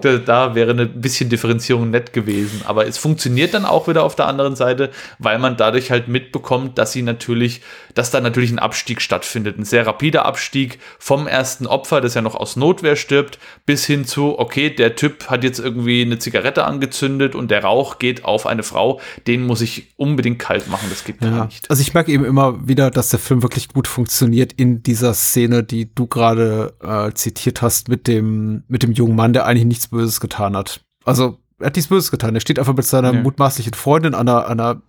Da, 0.00 0.18
da 0.18 0.54
wäre 0.54 0.72
ein 0.72 1.00
bisschen 1.00 1.30
Differenzierung 1.30 1.90
nett 1.90 2.12
gewesen. 2.12 2.62
Aber 2.64 2.86
es 2.86 2.98
funktioniert 2.98 3.54
dann 3.54 3.64
auch 3.64 3.88
wieder 3.88 4.02
auf 4.02 4.16
der 4.16 4.26
anderen 4.26 4.56
Seite, 4.56 4.90
weil 5.18 5.38
man 5.38 5.56
dadurch 5.56 5.90
halt 5.90 6.08
mitbekommt, 6.08 6.76
dass 6.78 6.92
sie 6.92 7.02
natürlich, 7.02 7.62
dass 7.94 8.10
da 8.10 8.20
natürlich 8.20 8.50
ein 8.50 8.58
Abstieg 8.58 9.00
stattfindet. 9.00 9.58
Ein 9.58 9.64
sehr 9.64 9.86
rapider 9.86 10.26
Abstieg 10.26 10.78
vom 10.98 11.26
ersten 11.26 11.66
Opfer, 11.66 12.00
das 12.00 12.14
ja 12.14 12.22
noch 12.22 12.34
aus 12.34 12.56
Notwehr 12.56 12.96
stirbt, 12.96 13.38
bis 13.64 13.86
hin 13.86 14.04
zu, 14.04 14.38
okay, 14.38 14.70
der 14.70 14.96
Typ 14.96 15.28
hat 15.28 15.44
jetzt 15.44 15.60
irgendwie 15.60 16.02
eine 16.02 16.18
Zigarette 16.18 16.64
angezündet 16.64 17.34
und 17.34 17.50
der 17.50 17.62
Rauch 17.62 17.98
geht 17.98 18.24
auf 18.24 18.46
eine 18.46 18.62
Frau, 18.62 19.00
den 19.26 19.46
muss 19.46 19.60
ich 19.60 19.94
unbedingt 19.96 20.38
kalt 20.38 20.68
machen. 20.68 20.88
Das 20.90 21.04
geht 21.04 21.20
gar 21.20 21.30
ja. 21.30 21.44
nicht. 21.46 21.70
Also 21.70 21.80
ich 21.80 21.94
merke 21.94 22.12
eben 22.12 22.24
immer 22.24 22.66
wieder, 22.66 22.90
dass 22.90 23.10
der 23.10 23.20
Film 23.20 23.42
wirklich 23.42 23.68
gut 23.68 23.86
funktioniert 23.86 24.52
in 24.52 24.82
dieser 24.82 25.14
Szene, 25.14 25.62
die 25.62 25.94
du 25.94 26.06
gerade 26.06 26.74
äh, 26.82 27.12
zitiert 27.14 27.62
hast 27.62 27.88
mit 27.88 28.06
dem, 28.06 28.64
mit 28.68 28.82
dem 28.82 28.92
jungen 28.92 29.16
Mann, 29.16 29.32
der 29.32 29.43
eigentlich 29.44 29.66
nichts 29.66 29.88
Böses 29.88 30.20
getan 30.20 30.56
hat. 30.56 30.80
Also 31.04 31.38
er 31.60 31.66
hat 31.66 31.76
nichts 31.76 31.88
Böses 31.88 32.10
getan. 32.10 32.34
Er 32.34 32.40
steht 32.40 32.58
einfach 32.58 32.74
mit 32.74 32.84
seiner 32.84 33.12
Ja. 33.14 33.20
mutmaßlichen 33.22 33.74
Freundin 33.74 34.14
an 34.14 34.28
einer, 34.28 34.46
an 34.48 34.60
einer 34.60 34.82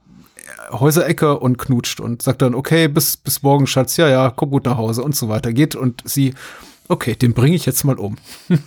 Häuserecke 0.72 1.38
und 1.40 1.58
knutscht 1.58 2.00
und 2.00 2.22
sagt 2.22 2.42
dann, 2.42 2.56
okay, 2.56 2.88
bis, 2.88 3.18
bis 3.18 3.44
morgen, 3.44 3.68
Schatz, 3.68 3.98
ja, 3.98 4.08
ja, 4.10 4.32
komm 4.36 4.50
gut 4.50 4.66
nach 4.66 4.78
Hause 4.78 5.04
und 5.04 5.16
so 5.16 5.30
weiter. 5.30 5.54
Geht 5.54 5.76
und 5.76 6.02
sie, 6.06 6.34
okay, 6.88 7.16
den 7.16 7.34
bringe 7.34 7.56
ich 7.56 7.66
jetzt 7.66 7.84
mal 7.84 7.98
um. 8.00 8.18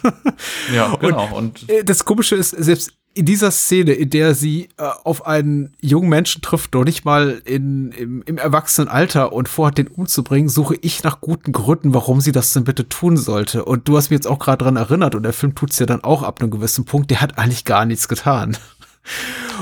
Ja, 0.75 0.95
genau. 0.97 1.35
Und, 1.37 1.69
Äh, 1.69 1.85
Das 1.85 2.05
Komische 2.05 2.37
ist, 2.37 2.51
selbst 2.51 2.93
in 3.15 3.27
dieser 3.27 3.51
Szene, 3.51 3.93
in 3.93 4.11
der 4.11 4.35
sie 4.35 4.69
äh, 4.77 4.85
auf 5.05 5.27
einen 5.27 5.75
jungen 5.81 6.09
Menschen 6.09 6.41
trifft, 6.41 6.75
noch 6.75 6.85
nicht 6.85 7.05
mal 7.05 7.43
in, 7.45 7.91
im, 7.93 8.23
im 8.23 8.39
Erwachsenenalter 8.39 9.33
und 9.33 9.49
vorhat, 9.49 9.79
den 9.79 9.89
umzubringen, 9.89 10.49
suche 10.49 10.77
ich 10.81 11.03
nach 11.03 11.21
guten 11.21 11.53
Gründen, 11.53 11.95
warum 11.95 12.21
sie 12.21 12.33
das 12.33 12.53
denn 12.53 12.65
bitte 12.65 12.89
tun 12.89 13.17
sollte. 13.17 13.65
Und 13.65 13.89
du 13.89 13.97
hast 13.97 14.11
mich 14.11 14.19
jetzt 14.19 14.29
auch 14.29 14.39
gerade 14.39 14.65
dran 14.65 14.77
erinnert 14.77 15.15
und 15.15 15.25
der 15.25 15.33
Film 15.33 15.55
tut's 15.55 15.79
ja 15.79 15.87
dann 15.87 16.05
auch 16.05 16.23
ab 16.23 16.41
einem 16.41 16.51
gewissen 16.51 16.85
Punkt, 16.85 17.11
der 17.11 17.21
hat 17.21 17.39
eigentlich 17.39 17.65
gar 17.65 17.85
nichts 17.85 18.07
getan. 18.09 18.57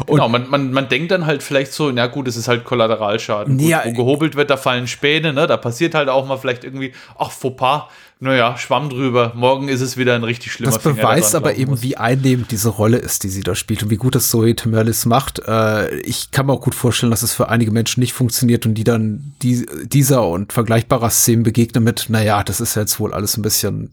Genau, 0.06 0.28
man, 0.28 0.48
man, 0.50 0.72
man 0.72 0.88
denkt 0.88 1.10
dann 1.10 1.26
halt 1.26 1.42
vielleicht 1.42 1.72
so, 1.72 1.90
na 1.90 2.06
gut, 2.06 2.28
es 2.28 2.36
ist 2.36 2.48
halt 2.48 2.64
Kollateralschaden. 2.64 3.58
Gut, 3.58 3.66
Ja, 3.66 3.82
wo 3.84 3.92
gehobelt 3.92 4.34
wird, 4.34 4.50
da 4.50 4.56
fallen 4.56 4.86
Späne, 4.86 5.32
ne? 5.32 5.46
Da 5.46 5.56
passiert 5.56 5.94
halt 5.94 6.08
auch 6.08 6.26
mal 6.26 6.36
vielleicht 6.36 6.64
irgendwie, 6.64 6.92
ach, 7.18 7.30
Fauxpas, 7.30 7.84
naja, 8.18 8.56
Schwamm 8.56 8.88
drüber, 8.88 9.32
morgen 9.34 9.68
ist 9.68 9.82
es 9.82 9.98
wieder 9.98 10.14
ein 10.14 10.24
richtig 10.24 10.52
schlimmer 10.52 10.72
Das 10.72 10.82
Finger, 10.82 10.96
beweist 10.96 11.34
aber 11.34 11.56
eben, 11.56 11.72
muss. 11.72 11.82
wie 11.82 11.98
einnehmend 11.98 12.50
diese 12.50 12.70
Rolle 12.70 12.96
ist, 12.96 13.24
die 13.24 13.28
sie 13.28 13.42
da 13.42 13.54
spielt 13.54 13.82
und 13.82 13.90
wie 13.90 13.96
gut 13.96 14.14
das 14.14 14.30
Zoe 14.30 14.56
Temerlis 14.56 15.04
macht. 15.04 15.40
Äh, 15.46 15.98
ich 16.00 16.30
kann 16.30 16.46
mir 16.46 16.54
auch 16.54 16.62
gut 16.62 16.74
vorstellen, 16.74 17.10
dass 17.10 17.22
es 17.22 17.34
für 17.34 17.50
einige 17.50 17.72
Menschen 17.72 18.00
nicht 18.00 18.14
funktioniert 18.14 18.64
und 18.64 18.74
die 18.74 18.84
dann 18.84 19.34
die, 19.42 19.66
dieser 19.84 20.26
und 20.26 20.54
vergleichbarer 20.54 21.10
Szenen 21.10 21.42
begegnen 21.42 21.84
mit, 21.84 22.06
naja, 22.08 22.42
das 22.42 22.60
ist 22.60 22.74
jetzt 22.74 22.98
wohl 23.00 23.12
alles 23.12 23.36
ein 23.36 23.42
bisschen 23.42 23.90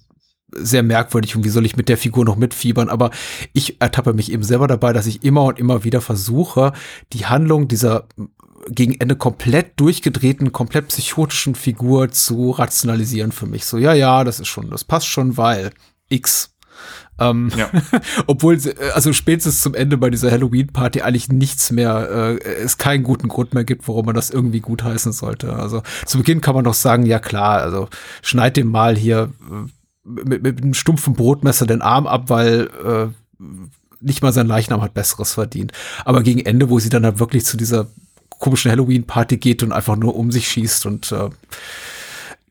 sehr 0.58 0.84
merkwürdig 0.84 1.36
und 1.36 1.44
wie 1.44 1.50
soll 1.50 1.66
ich 1.66 1.78
mit 1.78 1.90
der 1.90 1.98
Figur 1.98 2.26
noch 2.26 2.36
mitfiebern, 2.36 2.90
aber 2.90 3.12
ich 3.54 3.82
ertappe 3.82 4.14
mich 4.14 4.32
eben 4.32 4.44
selber 4.44 4.68
dabei, 4.68 4.94
dass 4.94 5.08
ich 5.08 5.24
immer 5.24 5.44
und 5.44 5.60
immer 5.60 5.84
wieder 5.84 6.02
versuche, 6.02 6.74
die 7.14 7.26
Handlung 7.26 7.68
dieser 7.68 8.06
gegen 8.70 9.00
Ende 9.00 9.16
komplett 9.16 9.80
durchgedrehten, 9.80 10.52
komplett 10.52 10.88
psychotischen 10.88 11.56
Figur 11.56 12.12
zu 12.12 12.52
rationalisieren 12.52 13.32
für 13.32 13.46
mich. 13.46 13.66
So, 13.66 13.78
ja, 13.78 13.94
ja, 13.94 14.24
das 14.24 14.40
ist 14.40 14.48
schon, 14.48 14.70
das 14.70 14.84
passt 14.84 15.08
schon, 15.08 15.38
weil 15.38 15.72
X. 16.10 16.54
Ähm, 17.20 17.52
Ja. 17.56 17.70
obwohl, 18.28 18.56
äh, 18.56 18.92
also 18.94 19.14
spätestens 19.14 19.62
zum 19.62 19.76
Ende 19.76 19.98
bei 19.98 20.10
dieser 20.10 20.32
Halloween-Party 20.32 21.02
eigentlich 21.02 21.30
nichts 21.30 21.72
mehr, 21.72 22.10
äh, 22.10 22.44
es 22.44 22.78
keinen 22.78 23.04
guten 23.04 23.28
Grund 23.28 23.54
mehr 23.54 23.64
gibt, 23.64 23.88
warum 23.88 24.06
man 24.06 24.16
das 24.16 24.30
irgendwie 24.30 24.62
gutheißen 24.62 25.12
sollte. 25.12 25.54
Also 25.54 25.84
zu 26.06 26.18
Beginn 26.18 26.42
kann 26.42 26.56
man 26.56 26.64
doch 26.64 26.74
sagen, 26.74 27.06
ja 27.06 27.20
klar, 27.20 27.62
also 27.62 27.88
schneid 28.22 28.58
dem 28.58 28.70
mal 28.70 28.96
hier 28.98 29.32
äh, 29.52 29.70
mit, 30.04 30.44
mit 30.44 30.62
einem 30.62 30.74
stumpfen 30.74 31.14
Brotmesser 31.14 31.66
den 31.66 31.82
Arm 31.82 32.08
ab, 32.08 32.30
weil 32.30 32.70
äh, 32.86 33.44
nicht 34.02 34.22
mal 34.22 34.34
sein 34.34 34.48
Leichnam 34.48 34.82
hat 34.82 34.94
Besseres 34.94 35.34
verdient. 35.34 35.72
Aber 36.06 36.24
gegen 36.24 36.46
Ende, 36.46 36.70
wo 36.70 36.80
sie 36.80 36.90
dann 36.90 37.06
halt 37.06 37.20
wirklich 37.20 37.46
zu 37.46 37.58
dieser 37.58 37.88
komischen 38.40 38.72
Halloween-Party 38.72 39.38
geht 39.38 39.64
und 39.64 39.72
einfach 39.72 39.96
nur 39.96 40.16
um 40.16 40.32
sich 40.32 40.48
schießt 40.48 40.86
und 40.86 41.12
äh, 41.12 41.30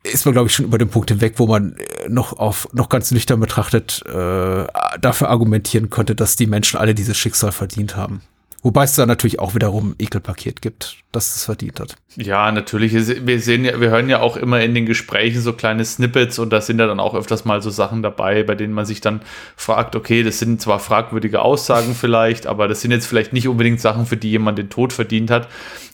ist 0.05 0.25
man, 0.25 0.33
glaube 0.33 0.49
ich, 0.49 0.55
schon 0.55 0.65
über 0.65 0.79
den 0.79 0.89
Punkt 0.89 1.11
hinweg, 1.11 1.35
wo 1.37 1.47
man 1.47 1.77
äh, 1.77 2.09
noch 2.09 2.39
auf 2.39 2.69
noch 2.73 2.89
ganz 2.89 3.11
nüchtern 3.11 3.39
betrachtet 3.39 4.03
äh, 4.07 4.67
dafür 5.01 5.29
argumentieren 5.29 5.91
könnte, 5.91 6.15
dass 6.15 6.37
die 6.37 6.47
Menschen 6.47 6.79
alle 6.79 6.95
dieses 6.95 7.17
Schicksal 7.17 7.53
verdient 7.53 7.95
haben. 7.95 8.23
Wobei 8.65 8.85
es 8.85 8.95
da 8.95 9.07
natürlich 9.07 9.41
auch 9.41 9.57
wiederum 9.57 9.97
Ekelpaket 9.99 10.63
gibt, 10.63 10.99
das 11.11 11.35
es 11.35 11.45
verdient 11.45 11.81
hat. 11.81 11.97
Ja, 12.17 12.53
natürlich. 12.53 12.93
Wir 12.93 13.41
sehen 13.41 13.65
ja, 13.65 13.81
wir 13.81 13.91
hören 13.91 14.09
ja 14.09 14.21
auch 14.21 14.37
immer 14.37 14.61
in 14.61 14.73
den 14.73 14.87
Gesprächen 14.87 15.41
so 15.41 15.53
kleine 15.53 15.85
Snippets 15.85 16.39
und 16.39 16.51
da 16.51 16.61
sind 16.61 16.79
ja 16.79 16.87
dann 16.87 17.01
auch 17.01 17.17
öfters 17.17 17.45
mal 17.45 17.61
so 17.61 17.71
Sachen 17.71 18.05
dabei, 18.05 18.45
bei 18.45 18.55
denen 18.55 18.73
man 18.73 18.87
sich 18.87 19.01
dann 19.01 19.21
fragt, 19.57 19.97
okay, 19.97 20.23
das 20.23 20.39
sind 20.39 20.63
zwar 20.63 20.79
fragwürdige 20.79 21.43
Aussagen 21.43 21.97
vielleicht, 21.97 22.47
aber 22.47 22.69
das 22.69 22.83
sind 22.83 22.93
jetzt 22.93 23.07
vielleicht 23.07 23.33
nicht 23.33 23.49
unbedingt 23.49 23.81
Sachen, 23.81 24.07
für 24.07 24.17
die 24.17 24.31
jemand 24.31 24.59
den 24.59 24.71
Tod 24.71 24.93
verdient 24.93 25.33
hat. 25.33 25.49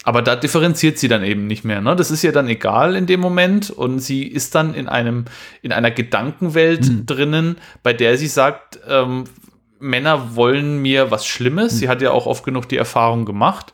Aber 0.04 0.20
da 0.20 0.36
differenziert 0.36 0.98
sie 0.98 1.08
dann 1.08 1.24
eben 1.24 1.46
nicht 1.46 1.64
mehr. 1.64 1.80
Ne? 1.80 1.96
Das 1.96 2.10
ist 2.10 2.22
ihr 2.22 2.32
dann 2.32 2.48
egal 2.48 2.96
in 2.96 3.06
dem 3.06 3.20
Moment 3.20 3.70
und 3.70 4.00
sie 4.00 4.24
ist 4.24 4.54
dann 4.54 4.74
in 4.74 4.88
einem, 4.88 5.24
in 5.62 5.72
einer 5.72 5.90
Gedankenwelt 5.90 6.86
drinnen, 7.06 7.56
bei 7.82 7.94
der 7.94 8.18
sie 8.18 8.26
sagt, 8.28 8.78
ähm, 8.88 9.24
Männer 9.80 10.34
wollen 10.36 10.78
mir 10.82 11.10
was 11.10 11.26
Schlimmes. 11.26 11.78
Sie 11.78 11.88
hat 11.88 12.02
ja 12.02 12.10
auch 12.10 12.26
oft 12.26 12.44
genug 12.44 12.68
die 12.68 12.76
Erfahrung 12.76 13.24
gemacht. 13.24 13.72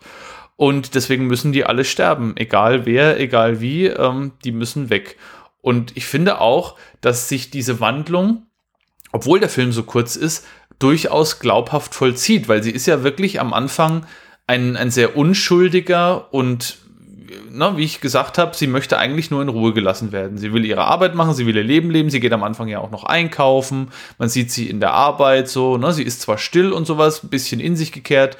Und 0.56 0.94
deswegen 0.94 1.26
müssen 1.26 1.52
die 1.52 1.64
alle 1.64 1.85
sterben. 1.85 2.36
Egal 2.36 2.86
wer, 2.86 3.18
egal 3.18 3.60
wie, 3.60 3.86
ähm, 3.86 4.32
die 4.44 4.52
müssen 4.52 4.90
weg. 4.90 5.16
Und 5.60 5.97
ich 5.97 6.06
finde 6.06 6.40
auch, 6.40 6.76
dass 7.01 7.28
sich 7.28 7.51
diese 7.51 7.81
Wandlung, 7.81 8.47
obwohl 9.12 9.40
der 9.40 9.48
Film 9.48 9.72
so 9.72 9.82
kurz 9.82 10.14
ist, 10.16 10.47
durchaus 10.78 11.39
glaubhaft 11.39 11.94
vollzieht, 11.94 12.48
weil 12.48 12.62
sie 12.62 12.70
ist 12.70 12.86
ja 12.86 13.02
wirklich 13.02 13.40
am 13.40 13.52
Anfang 13.52 14.06
ein, 14.47 14.76
ein 14.76 14.90
sehr 14.90 15.16
unschuldiger 15.16 16.32
und 16.32 16.78
na, 17.51 17.77
wie 17.77 17.85
ich 17.85 18.01
gesagt 18.01 18.39
habe, 18.39 18.57
sie 18.57 18.67
möchte 18.67 18.99
eigentlich 18.99 19.31
nur 19.31 19.43
in 19.43 19.49
Ruhe 19.49 19.73
gelassen 19.73 20.13
werden. 20.13 20.39
Sie 20.39 20.53
will 20.53 20.65
ihre 20.65 20.85
Arbeit 20.85 21.15
machen, 21.15 21.35
sie 21.35 21.47
will 21.47 21.57
ihr 21.57 21.63
Leben 21.63 21.91
leben, 21.91 22.11
sie 22.11 22.21
geht 22.21 22.33
am 22.33 22.43
Anfang 22.43 22.69
ja 22.69 22.81
auch 22.81 22.91
noch 22.91 23.05
einkaufen, 23.05 23.89
man 24.19 24.29
sieht 24.29 24.51
sie 24.51 24.69
in 24.69 24.81
der 24.81 24.93
Arbeit 24.93 25.49
so, 25.49 25.77
ne, 25.77 25.93
sie 25.93 26.03
ist 26.03 26.21
zwar 26.21 26.39
still 26.39 26.73
und 26.73 26.87
sowas, 26.87 27.23
ein 27.23 27.31
bisschen 27.31 27.61
in 27.61 27.77
sich 27.77 27.93
gekehrt, 27.93 28.37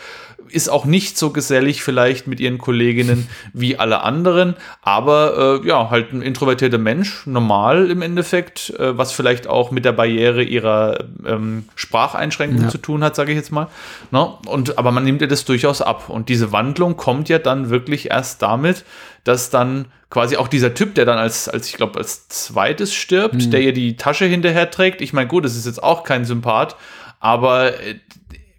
ist 0.48 0.68
auch 0.68 0.84
nicht 0.84 1.18
so 1.18 1.30
gesellig 1.30 1.82
vielleicht 1.82 2.26
mit 2.26 2.40
ihren 2.40 2.58
Kolleginnen 2.58 3.28
wie 3.52 3.76
alle 3.76 4.02
anderen, 4.02 4.54
aber 4.82 5.60
äh, 5.62 5.68
ja, 5.68 5.90
halt 5.90 6.12
ein 6.12 6.22
introvertierter 6.22 6.78
Mensch, 6.78 7.26
normal 7.26 7.90
im 7.90 8.02
Endeffekt, 8.02 8.70
äh, 8.78 8.96
was 8.96 9.12
vielleicht 9.12 9.46
auch 9.46 9.70
mit 9.70 9.84
der 9.84 9.92
Barriere 9.92 10.42
ihrer 10.42 11.04
ähm, 11.26 11.64
Spracheinschränkung 11.74 12.62
ja. 12.62 12.68
zu 12.68 12.78
tun 12.78 13.02
hat, 13.04 13.16
sage 13.16 13.32
ich 13.32 13.36
jetzt 13.36 13.52
mal. 13.52 13.68
Ne? 14.10 14.32
Und, 14.46 14.78
aber 14.78 14.90
man 14.90 15.04
nimmt 15.04 15.20
ihr 15.22 15.28
das 15.28 15.44
durchaus 15.44 15.82
ab. 15.82 16.08
Und 16.08 16.28
diese 16.28 16.52
Wandlung 16.52 16.96
kommt 16.96 17.28
ja 17.28 17.38
dann 17.38 17.70
wirklich 17.70 18.10
erst 18.10 18.42
damit, 18.42 18.84
dass 19.24 19.50
dann 19.50 19.86
quasi 20.10 20.36
auch 20.36 20.48
dieser 20.48 20.74
Typ, 20.74 20.94
der 20.94 21.06
dann 21.06 21.18
als, 21.18 21.48
als 21.48 21.68
ich 21.68 21.74
glaube, 21.74 21.98
als 21.98 22.28
zweites 22.28 22.94
stirbt, 22.94 23.34
mhm. 23.34 23.50
der 23.50 23.60
ihr 23.62 23.72
die 23.72 23.96
Tasche 23.96 24.26
hinterher 24.26 24.70
trägt. 24.70 25.00
Ich 25.00 25.12
meine, 25.12 25.26
gut, 25.26 25.44
das 25.44 25.56
ist 25.56 25.66
jetzt 25.66 25.82
auch 25.82 26.04
kein 26.04 26.24
Sympath, 26.24 26.76
aber 27.18 27.80
äh, 27.80 27.96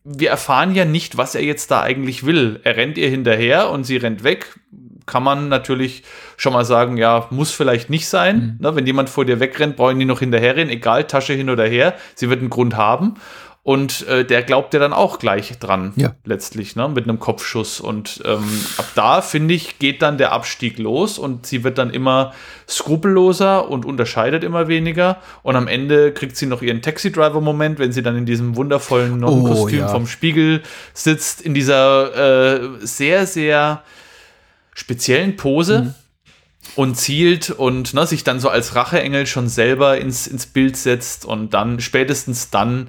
wir 0.05 0.29
erfahren 0.29 0.75
ja 0.75 0.85
nicht, 0.85 1.17
was 1.17 1.33
er 1.33 1.43
jetzt 1.43 1.71
da 1.71 1.81
eigentlich 1.81 2.25
will. 2.25 2.59
Er 2.63 2.77
rennt 2.77 2.97
ihr 2.97 3.09
hinterher 3.09 3.71
und 3.71 3.83
sie 3.85 3.97
rennt 3.97 4.23
weg. 4.23 4.59
Kann 5.07 5.23
man 5.23 5.49
natürlich 5.49 6.03
schon 6.37 6.53
mal 6.53 6.63
sagen, 6.63 6.97
ja, 6.97 7.27
muss 7.31 7.51
vielleicht 7.51 7.89
nicht 7.89 8.07
sein. 8.07 8.57
Mhm. 8.59 8.63
Ne, 8.63 8.75
wenn 8.75 8.85
jemand 8.85 9.09
vor 9.09 9.25
dir 9.25 9.39
wegrennt, 9.39 9.75
brauchen 9.75 9.99
die 9.99 10.05
noch 10.05 10.19
hinterherrennen, 10.19 10.69
egal, 10.69 11.05
Tasche 11.05 11.33
hin 11.33 11.49
oder 11.49 11.65
her. 11.65 11.95
Sie 12.13 12.29
wird 12.29 12.39
einen 12.39 12.51
Grund 12.51 12.77
haben. 12.77 13.15
Und 13.65 14.07
äh, 14.07 14.23
der 14.23 14.43
glaubt 14.43 14.75
ja 14.75 14.79
dann 14.79 14.93
auch 14.93 15.17
gleich 15.17 15.57
dran, 15.57 15.91
ja. 15.95 16.13
letztlich, 16.23 16.75
ne, 16.75 16.87
mit 16.87 17.05
einem 17.05 17.17
Kopfschuss. 17.17 17.79
Und 17.79 18.21
ähm, 18.23 18.47
ab 18.77 18.85
da, 18.93 19.21
finde 19.21 19.55
ich, 19.55 19.79
geht 19.79 20.03
dann 20.03 20.19
der 20.19 20.33
Abstieg 20.33 20.77
los 20.77 21.17
und 21.17 21.47
sie 21.47 21.63
wird 21.63 21.79
dann 21.79 21.89
immer 21.89 22.33
skrupelloser 22.69 23.67
und 23.67 23.83
unterscheidet 23.83 24.43
immer 24.43 24.67
weniger. 24.67 25.17
Und 25.41 25.55
am 25.55 25.67
Ende 25.67 26.11
kriegt 26.11 26.37
sie 26.37 26.45
noch 26.45 26.61
ihren 26.61 26.83
Taxi-Driver-Moment, 26.83 27.79
wenn 27.79 27.91
sie 27.91 28.03
dann 28.03 28.15
in 28.15 28.27
diesem 28.27 28.55
wundervollen 28.55 29.19
Nonnenkostüm 29.19 29.79
oh, 29.79 29.81
ja. 29.81 29.87
vom 29.87 30.05
Spiegel 30.05 30.61
sitzt, 30.93 31.41
in 31.41 31.55
dieser 31.55 32.53
äh, 32.53 32.69
sehr, 32.81 33.25
sehr 33.25 33.81
speziellen 34.75 35.37
Pose. 35.37 35.81
Mhm 35.81 35.95
und 36.75 36.95
zielt 36.95 37.51
und 37.51 37.93
ne, 37.93 38.07
sich 38.07 38.23
dann 38.23 38.39
so 38.39 38.49
als 38.49 38.75
Racheengel 38.75 39.27
schon 39.27 39.47
selber 39.47 39.99
ins, 39.99 40.25
ins 40.25 40.47
Bild 40.47 40.75
setzt 40.75 41.23
und 41.23 41.53
dann 41.53 41.79
spätestens 41.79 42.49
dann 42.49 42.87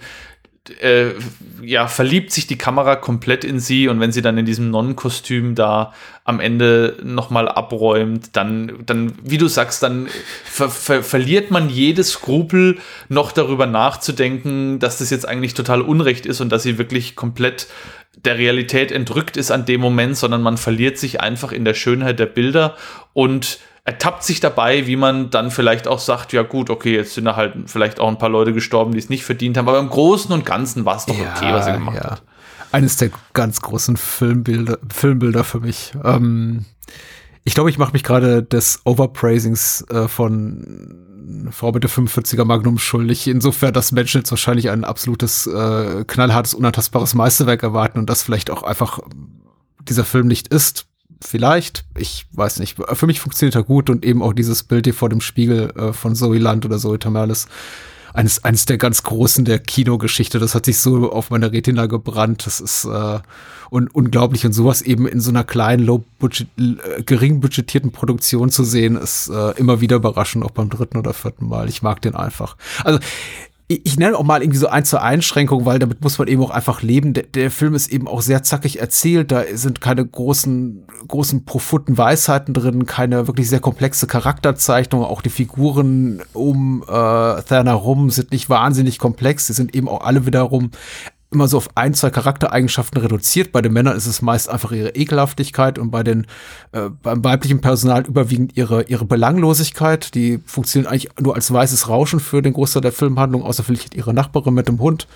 äh, 0.80 1.14
ja, 1.62 1.88
verliebt 1.88 2.32
sich 2.32 2.46
die 2.46 2.58
Kamera 2.58 2.96
komplett 2.96 3.44
in 3.44 3.60
sie 3.60 3.88
und 3.88 4.00
wenn 4.00 4.12
sie 4.12 4.22
dann 4.22 4.38
in 4.38 4.46
diesem 4.46 4.70
Nonnenkostüm 4.70 5.54
da 5.54 5.92
am 6.24 6.40
Ende 6.40 6.96
nochmal 7.02 7.48
abräumt, 7.48 8.30
dann, 8.32 8.72
dann, 8.84 9.12
wie 9.22 9.38
du 9.38 9.48
sagst, 9.48 9.82
dann 9.82 10.08
ver 10.44 10.68
ver 10.68 11.02
verliert 11.02 11.50
man 11.50 11.68
jedes 11.68 12.10
Skrupel, 12.12 12.78
noch 13.08 13.32
darüber 13.32 13.66
nachzudenken, 13.66 14.78
dass 14.78 14.98
das 14.98 15.10
jetzt 15.10 15.28
eigentlich 15.28 15.54
total 15.54 15.82
Unrecht 15.82 16.26
ist 16.26 16.40
und 16.40 16.50
dass 16.50 16.62
sie 16.62 16.78
wirklich 16.78 17.16
komplett 17.16 17.68
der 18.16 18.38
Realität 18.38 18.92
entrückt 18.92 19.36
ist 19.36 19.50
an 19.50 19.66
dem 19.66 19.80
Moment, 19.80 20.16
sondern 20.16 20.42
man 20.42 20.56
verliert 20.56 20.98
sich 20.98 21.20
einfach 21.20 21.52
in 21.52 21.64
der 21.64 21.74
Schönheit 21.74 22.18
der 22.18 22.26
Bilder 22.26 22.76
und 23.12 23.58
ertappt 23.86 24.24
sich 24.24 24.40
dabei, 24.40 24.88
wie 24.88 24.96
man 24.96 25.30
dann 25.30 25.52
vielleicht 25.52 25.86
auch 25.86 26.00
sagt, 26.00 26.32
ja 26.32 26.42
gut, 26.42 26.70
okay, 26.70 26.94
jetzt 26.94 27.14
sind 27.14 27.24
da 27.24 27.36
halt 27.36 27.54
vielleicht 27.66 28.00
auch 28.00 28.08
ein 28.08 28.18
paar 28.18 28.28
Leute 28.28 28.52
gestorben, 28.52 28.92
die 28.92 28.98
es 28.98 29.08
nicht 29.08 29.24
verdient 29.24 29.56
haben, 29.56 29.68
aber 29.68 29.78
im 29.78 29.88
Großen 29.88 30.32
und 30.32 30.44
Ganzen 30.44 30.84
war 30.84 30.96
es 30.96 31.06
doch 31.06 31.16
ja, 31.16 31.32
okay, 31.34 31.52
was 31.52 31.68
er 31.68 31.74
gemacht 31.74 31.96
ja. 31.96 32.10
hat. 32.10 32.22
Eines 32.72 32.96
der 32.96 33.10
ganz 33.32 33.60
großen 33.60 33.96
Filmbilder, 33.96 34.78
Filmbilder 34.92 35.44
für 35.44 35.60
mich. 35.60 35.92
Ähm, 36.04 36.64
ich 37.44 37.54
glaube, 37.54 37.70
ich 37.70 37.78
mache 37.78 37.92
mich 37.92 38.02
gerade 38.02 38.42
des 38.42 38.80
Overpraisings 38.84 39.82
äh, 39.88 40.08
von 40.08 41.48
Frau 41.52 41.70
mit 41.70 41.84
der 41.84 41.90
45er 41.90 42.44
Magnum 42.44 42.78
schuldig. 42.78 43.28
Insofern, 43.28 43.72
dass 43.72 43.92
Menschen 43.92 44.18
jetzt 44.18 44.32
wahrscheinlich 44.32 44.68
ein 44.68 44.84
absolutes, 44.84 45.46
äh, 45.46 46.04
knallhartes, 46.04 46.54
unantastbares 46.54 47.14
Meisterwerk 47.14 47.62
erwarten 47.62 48.00
und 48.00 48.10
das 48.10 48.24
vielleicht 48.24 48.50
auch 48.50 48.64
einfach 48.64 48.98
dieser 49.88 50.04
Film 50.04 50.26
nicht 50.26 50.48
ist 50.48 50.85
vielleicht, 51.20 51.84
ich 51.96 52.26
weiß 52.32 52.60
nicht, 52.60 52.76
für 52.92 53.06
mich 53.06 53.20
funktioniert 53.20 53.54
er 53.54 53.62
gut 53.62 53.90
und 53.90 54.04
eben 54.04 54.22
auch 54.22 54.32
dieses 54.32 54.62
Bild 54.62 54.86
hier 54.86 54.94
vor 54.94 55.08
dem 55.08 55.20
Spiegel 55.20 55.70
äh, 55.76 55.92
von 55.92 56.14
Zoe 56.14 56.38
Land 56.38 56.64
oder 56.64 56.78
Zoe 56.78 56.98
Tamerlis, 56.98 57.46
eines, 58.12 58.44
eines 58.44 58.64
der 58.64 58.78
ganz 58.78 59.02
großen 59.02 59.44
der 59.44 59.58
Kinogeschichte, 59.58 60.38
das 60.38 60.54
hat 60.54 60.64
sich 60.64 60.78
so 60.78 61.12
auf 61.12 61.30
meiner 61.30 61.52
Retina 61.52 61.86
gebrannt, 61.86 62.46
das 62.46 62.60
ist 62.60 62.86
äh, 62.86 63.18
un 63.70 63.88
unglaublich 63.88 64.46
und 64.46 64.52
sowas 64.52 64.80
eben 64.80 65.06
in 65.06 65.20
so 65.20 65.30
einer 65.30 65.44
kleinen, 65.44 65.84
low 65.84 66.02
budget, 66.18 66.48
äh, 66.58 67.02
gering 67.02 67.40
budgetierten 67.40 67.92
Produktion 67.92 68.50
zu 68.50 68.64
sehen, 68.64 68.96
ist 68.96 69.28
äh, 69.28 69.50
immer 69.58 69.82
wieder 69.82 69.96
überraschend, 69.96 70.44
auch 70.44 70.50
beim 70.50 70.70
dritten 70.70 70.96
oder 70.96 71.12
vierten 71.12 71.46
Mal. 71.46 71.68
Ich 71.68 71.82
mag 71.82 72.00
den 72.00 72.14
einfach. 72.14 72.56
Also 72.84 73.00
ich 73.68 73.98
nenne 73.98 74.16
auch 74.16 74.22
mal 74.22 74.42
irgendwie 74.42 74.60
so 74.60 74.68
ein, 74.68 74.84
zwei 74.84 75.00
Einschränkungen, 75.00 75.66
weil 75.66 75.80
damit 75.80 76.00
muss 76.00 76.18
man 76.18 76.28
eben 76.28 76.40
auch 76.40 76.50
einfach 76.50 76.82
leben. 76.82 77.14
Der, 77.14 77.24
der, 77.24 77.50
Film 77.50 77.74
ist 77.74 77.90
eben 77.90 78.06
auch 78.06 78.22
sehr 78.22 78.44
zackig 78.44 78.78
erzählt. 78.78 79.32
Da 79.32 79.42
sind 79.54 79.80
keine 79.80 80.06
großen, 80.06 80.86
großen 81.08 81.44
profunden 81.44 81.98
Weisheiten 81.98 82.54
drin, 82.54 82.86
keine 82.86 83.26
wirklich 83.26 83.48
sehr 83.48 83.58
komplexe 83.58 84.06
Charakterzeichnung. 84.06 85.02
Auch 85.02 85.20
die 85.20 85.30
Figuren 85.30 86.22
um 86.32 86.84
äh, 86.86 86.86
Thana 86.86 87.72
rum 87.72 88.10
sind 88.10 88.30
nicht 88.30 88.48
wahnsinnig 88.48 89.00
komplex. 89.00 89.48
Sie 89.48 89.52
sind 89.52 89.74
eben 89.74 89.88
auch 89.88 90.02
alle 90.02 90.26
wiederum 90.26 90.70
immer 91.30 91.48
so 91.48 91.56
auf 91.56 91.68
ein, 91.74 91.92
zwei 91.92 92.10
Charaktereigenschaften 92.10 93.00
reduziert. 93.00 93.50
Bei 93.50 93.60
den 93.60 93.72
Männern 93.72 93.96
ist 93.96 94.06
es 94.06 94.22
meist 94.22 94.48
einfach 94.48 94.70
ihre 94.70 94.90
Ekelhaftigkeit 94.90 95.78
und 95.78 95.90
bei 95.90 96.02
den 96.02 96.26
äh, 96.72 96.88
beim 97.02 97.24
weiblichen 97.24 97.60
Personal 97.60 98.06
überwiegend 98.06 98.56
ihre 98.56 98.84
ihre 98.84 99.04
Belanglosigkeit. 99.04 100.14
Die 100.14 100.40
funktionieren 100.46 100.90
eigentlich 100.90 101.10
nur 101.20 101.34
als 101.34 101.52
weißes 101.52 101.88
Rauschen 101.88 102.20
für 102.20 102.42
den 102.42 102.52
Großteil 102.52 102.82
der 102.82 102.92
Filmhandlung, 102.92 103.42
außer 103.42 103.64
vielleicht 103.64 103.94
ihre 103.94 104.14
Nachbarin 104.14 104.54
mit 104.54 104.68
dem 104.68 104.78
Hund. 104.78 105.08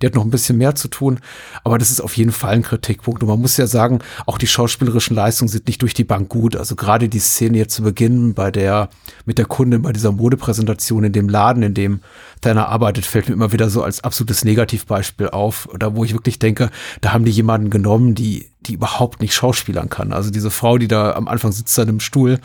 Die 0.00 0.06
hat 0.06 0.14
noch 0.14 0.24
ein 0.24 0.30
bisschen 0.30 0.56
mehr 0.56 0.76
zu 0.76 0.88
tun. 0.88 1.18
Aber 1.64 1.78
das 1.78 1.90
ist 1.90 2.00
auf 2.00 2.16
jeden 2.16 2.32
Fall 2.32 2.54
ein 2.54 2.62
Kritikpunkt. 2.62 3.22
Und 3.22 3.28
man 3.28 3.40
muss 3.40 3.56
ja 3.56 3.66
sagen, 3.66 3.98
auch 4.24 4.38
die 4.38 4.46
schauspielerischen 4.46 5.16
Leistungen 5.16 5.48
sind 5.48 5.66
nicht 5.66 5.82
durch 5.82 5.94
die 5.94 6.04
Bank 6.04 6.28
gut. 6.28 6.56
Also 6.56 6.76
gerade 6.76 7.08
die 7.08 7.18
Szene 7.18 7.58
jetzt 7.58 7.74
zu 7.74 7.82
Beginn 7.82 8.34
bei 8.34 8.52
der 8.52 8.88
mit 9.24 9.38
der 9.38 9.46
Kundin 9.46 9.82
bei 9.82 9.92
dieser 9.92 10.12
Modepräsentation 10.12 11.04
in 11.04 11.12
dem 11.12 11.28
Laden, 11.28 11.62
in 11.64 11.74
dem 11.74 12.00
Tanner 12.46 12.68
arbeitet, 12.68 13.06
fällt 13.06 13.28
mir 13.28 13.34
immer 13.34 13.52
wieder 13.52 13.68
so 13.68 13.82
als 13.82 14.04
absolutes 14.04 14.44
Negativbeispiel 14.44 15.30
auf. 15.30 15.68
Oder 15.72 15.96
wo 15.96 16.04
ich 16.04 16.12
wirklich 16.12 16.38
denke, 16.38 16.70
da 17.00 17.12
haben 17.12 17.24
die 17.24 17.32
jemanden 17.32 17.70
genommen, 17.70 18.14
die, 18.14 18.50
die 18.60 18.74
überhaupt 18.74 19.20
nicht 19.20 19.34
schauspielern 19.34 19.88
kann. 19.88 20.12
Also 20.12 20.30
diese 20.30 20.52
Frau, 20.52 20.78
die 20.78 20.86
da 20.86 21.14
am 21.14 21.26
Anfang 21.26 21.50
sitzt 21.50 21.76
an 21.78 21.88
einem 21.88 22.00
Stuhl, 22.00 22.38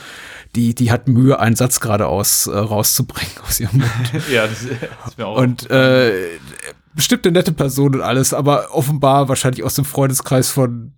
die, 0.56 0.74
die 0.74 0.92
hat 0.92 1.08
Mühe, 1.08 1.40
einen 1.40 1.56
Satz 1.56 1.80
geradeaus 1.80 2.48
äh, 2.48 2.58
rauszubringen 2.58 3.34
aus 3.48 3.60
ihrem 3.60 3.80
Mund. 3.80 3.92
ja, 4.32 4.48
das, 4.48 4.66
das 4.66 5.12
ist 5.12 5.18
mir 5.20 5.28
auch. 5.28 5.38
Und 5.38 5.70
äh, 5.70 6.40
bestimmt 6.96 7.26
eine 7.28 7.34
nette 7.34 7.52
Person 7.52 7.96
und 7.96 8.02
alles, 8.02 8.34
aber 8.34 8.74
offenbar 8.74 9.30
wahrscheinlich 9.30 9.64
aus 9.64 9.76
dem 9.76 9.86
Freundeskreis 9.86 10.50
von 10.50 10.94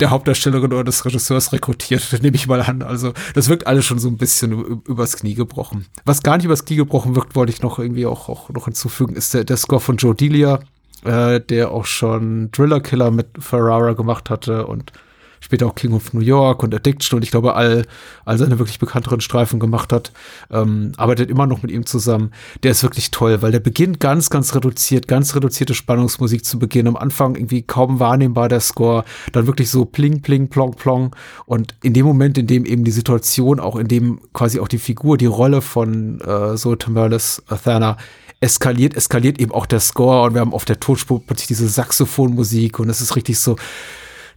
der 0.00 0.10
Hauptdarstellerin 0.10 0.72
oder 0.72 0.84
des 0.84 1.04
Regisseurs 1.04 1.52
rekrutiert, 1.52 2.18
nehme 2.22 2.36
ich 2.36 2.46
mal 2.46 2.62
an. 2.62 2.82
Also 2.82 3.12
das 3.34 3.48
wirkt 3.48 3.66
alles 3.66 3.84
schon 3.84 3.98
so 3.98 4.08
ein 4.08 4.16
bisschen 4.16 4.82
übers 4.86 5.16
Knie 5.16 5.34
gebrochen. 5.34 5.86
Was 6.04 6.22
gar 6.22 6.36
nicht 6.36 6.46
übers 6.46 6.64
Knie 6.64 6.76
gebrochen 6.76 7.16
wirkt, 7.16 7.34
wollte 7.34 7.52
ich 7.52 7.62
noch 7.62 7.78
irgendwie 7.78 8.06
auch, 8.06 8.28
auch 8.28 8.50
noch 8.50 8.66
hinzufügen, 8.66 9.14
ist 9.14 9.34
der, 9.34 9.44
der 9.44 9.56
Score 9.56 9.80
von 9.80 9.96
Joe 9.96 10.14
Delia, 10.14 10.60
äh, 11.04 11.40
der 11.40 11.70
auch 11.70 11.86
schon 11.86 12.50
Driller 12.52 12.80
Killer 12.80 13.10
mit 13.10 13.28
Ferrara 13.38 13.92
gemacht 13.92 14.30
hatte 14.30 14.66
und 14.66 14.92
später 15.40 15.66
auch 15.66 15.74
King 15.74 15.92
of 15.92 16.12
New 16.12 16.20
York 16.20 16.62
und 16.62 16.74
Addiction 16.74 17.16
und 17.16 17.22
ich 17.22 17.30
glaube 17.30 17.54
all, 17.54 17.86
all 18.24 18.38
seine 18.38 18.58
wirklich 18.58 18.78
bekannteren 18.78 19.20
Streifen 19.20 19.60
gemacht 19.60 19.92
hat, 19.92 20.12
ähm, 20.50 20.92
arbeitet 20.96 21.30
immer 21.30 21.46
noch 21.46 21.62
mit 21.62 21.70
ihm 21.70 21.86
zusammen. 21.86 22.32
Der 22.62 22.72
ist 22.72 22.82
wirklich 22.82 23.10
toll, 23.10 23.42
weil 23.42 23.52
der 23.52 23.60
beginnt 23.60 24.00
ganz, 24.00 24.30
ganz 24.30 24.54
reduziert, 24.54 25.08
ganz 25.08 25.34
reduzierte 25.34 25.74
Spannungsmusik 25.74 26.44
zu 26.44 26.58
Beginn. 26.58 26.86
Am 26.86 26.96
Anfang 26.96 27.34
irgendwie 27.34 27.62
kaum 27.62 28.00
wahrnehmbar 28.00 28.48
der 28.48 28.60
Score, 28.60 29.04
dann 29.32 29.46
wirklich 29.46 29.70
so 29.70 29.84
pling, 29.84 30.22
pling, 30.22 30.48
plong, 30.48 30.74
plong 30.74 31.14
und 31.46 31.74
in 31.82 31.94
dem 31.94 32.06
Moment, 32.06 32.38
in 32.38 32.46
dem 32.46 32.64
eben 32.64 32.84
die 32.84 32.90
Situation, 32.90 33.60
auch 33.60 33.76
in 33.76 33.88
dem 33.88 34.20
quasi 34.32 34.60
auch 34.60 34.68
die 34.68 34.78
Figur, 34.78 35.16
die 35.16 35.26
Rolle 35.26 35.62
von 35.62 36.20
äh, 36.20 36.56
so 36.56 36.74
Tamerlis 36.76 37.42
Athena 37.48 37.96
eskaliert, 38.40 38.94
eskaliert 38.94 39.40
eben 39.40 39.52
auch 39.52 39.66
der 39.66 39.80
Score 39.80 40.26
und 40.26 40.34
wir 40.34 40.40
haben 40.40 40.54
auf 40.54 40.64
der 40.64 40.78
Tonspur 40.78 41.20
plötzlich 41.26 41.48
diese 41.48 41.68
Saxophonmusik 41.68 42.78
und 42.78 42.88
es 42.88 43.00
ist 43.00 43.16
richtig 43.16 43.38
so, 43.38 43.56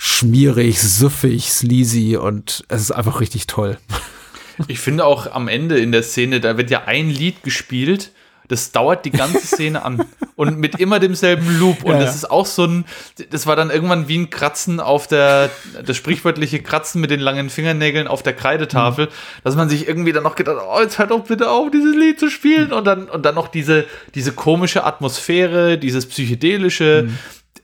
schmierig, 0.03 0.81
süffig, 0.81 1.51
sleazy 1.51 2.17
und 2.17 2.63
es 2.69 2.81
ist 2.81 2.91
einfach 2.91 3.21
richtig 3.21 3.45
toll. 3.45 3.77
Ich 4.67 4.79
finde 4.79 5.05
auch 5.05 5.31
am 5.31 5.47
Ende 5.47 5.77
in 5.77 5.91
der 5.91 6.01
Szene, 6.01 6.39
da 6.39 6.57
wird 6.57 6.71
ja 6.71 6.85
ein 6.85 7.11
Lied 7.11 7.43
gespielt, 7.43 8.11
das 8.47 8.71
dauert 8.71 9.05
die 9.05 9.11
ganze 9.11 9.45
Szene 9.45 9.85
an 9.85 10.03
und 10.35 10.57
mit 10.57 10.79
immer 10.79 10.99
demselben 10.99 11.59
Loop. 11.59 11.83
Und 11.83 11.93
ja, 11.93 11.99
das 11.99 12.15
ist 12.15 12.31
auch 12.31 12.47
so 12.47 12.65
ein, 12.65 12.85
das 13.29 13.45
war 13.45 13.55
dann 13.55 13.69
irgendwann 13.69 14.07
wie 14.07 14.17
ein 14.17 14.31
Kratzen 14.31 14.79
auf 14.79 15.05
der, 15.05 15.51
das 15.85 15.97
sprichwörtliche 15.97 16.63
Kratzen 16.63 16.99
mit 16.99 17.11
den 17.11 17.19
langen 17.19 17.51
Fingernägeln 17.51 18.07
auf 18.07 18.23
der 18.23 18.33
Kreidetafel, 18.33 19.05
mhm. 19.05 19.11
dass 19.43 19.55
man 19.55 19.69
sich 19.69 19.87
irgendwie 19.87 20.13
dann 20.13 20.23
noch 20.23 20.35
gedacht, 20.35 20.57
oh, 20.67 20.81
jetzt 20.81 20.97
hört 20.97 21.11
doch 21.11 21.23
bitte 21.25 21.49
auf, 21.49 21.69
dieses 21.69 21.95
Lied 21.95 22.19
zu 22.19 22.29
spielen. 22.31 22.73
Und 22.73 22.85
dann, 22.85 23.07
und 23.07 23.23
dann 23.23 23.35
noch 23.35 23.49
diese, 23.49 23.85
diese 24.15 24.31
komische 24.31 24.83
Atmosphäre, 24.83 25.77
dieses 25.77 26.07
psychedelische, 26.07 27.03
mhm 27.07 27.17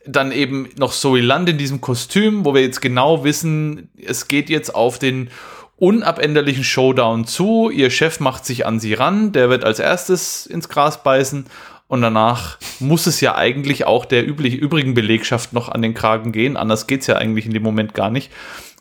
dann 0.08 0.32
eben 0.32 0.70
noch 0.78 0.94
Zoe 0.94 1.22
Land 1.22 1.50
in 1.50 1.58
diesem 1.58 1.82
Kostüm, 1.82 2.46
wo 2.46 2.54
wir 2.54 2.62
jetzt 2.62 2.82
genau 2.82 3.24
wissen, 3.24 3.90
es 4.04 4.28
geht 4.28 4.50
jetzt 4.50 4.74
auf 4.74 5.00
den 5.00 5.30
unabänderlichen 5.76 6.64
Showdown 6.64 7.26
zu. 7.26 7.70
Ihr 7.70 7.90
Chef 7.90 8.20
macht 8.20 8.46
sich 8.46 8.66
an 8.66 8.80
sie 8.80 8.94
ran, 8.94 9.32
der 9.32 9.50
wird 9.50 9.64
als 9.64 9.80
erstes 9.80 10.46
ins 10.46 10.70
Gras 10.70 11.04
beißen 11.04 11.46
und 11.88 12.02
danach 12.02 12.58
muss 12.80 13.08
es 13.08 13.22
ja 13.22 13.36
eigentlich 13.36 13.86
auch 13.86 14.06
der 14.06 14.28
üblich, 14.28 14.56
übrigen 14.56 14.94
Belegschaft 14.94 15.54
noch 15.54 15.70
an 15.70 15.82
den 15.82 15.94
Kragen 15.94 16.32
gehen. 16.32 16.58
Anders 16.58 16.88
geht 16.88 17.02
es 17.02 17.08
ja 17.08 17.16
eigentlich 17.16 17.46
in 17.46 17.54
dem 17.54 17.64
Moment 17.64 17.94
gar 17.94 18.10
nicht. 18.10 18.32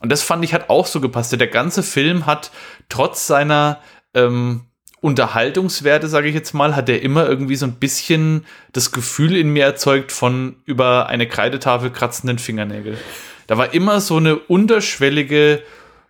Und 0.00 0.10
das 0.10 0.22
fand 0.22 0.44
ich 0.44 0.52
hat 0.52 0.70
auch 0.70 0.86
so 0.86 1.00
gepasst. 1.00 1.38
Der 1.38 1.46
ganze 1.46 1.82
Film 1.82 2.26
hat 2.26 2.50
trotz 2.88 3.26
seiner 3.26 3.78
ähm, 4.14 4.62
Unterhaltungswerte, 5.06 6.08
sage 6.08 6.26
ich 6.26 6.34
jetzt 6.34 6.52
mal, 6.52 6.74
hat 6.74 6.88
er 6.88 7.00
immer 7.00 7.28
irgendwie 7.28 7.54
so 7.54 7.64
ein 7.64 7.74
bisschen 7.74 8.44
das 8.72 8.90
Gefühl 8.90 9.36
in 9.36 9.50
mir 9.50 9.64
erzeugt 9.64 10.10
von 10.10 10.56
über 10.64 11.06
eine 11.06 11.28
Kreidetafel 11.28 11.90
kratzenden 11.90 12.40
Fingernägel. 12.40 12.98
Da 13.46 13.56
war 13.56 13.72
immer 13.72 14.00
so 14.00 14.16
eine 14.16 14.34
unterschwellige, 14.34 15.62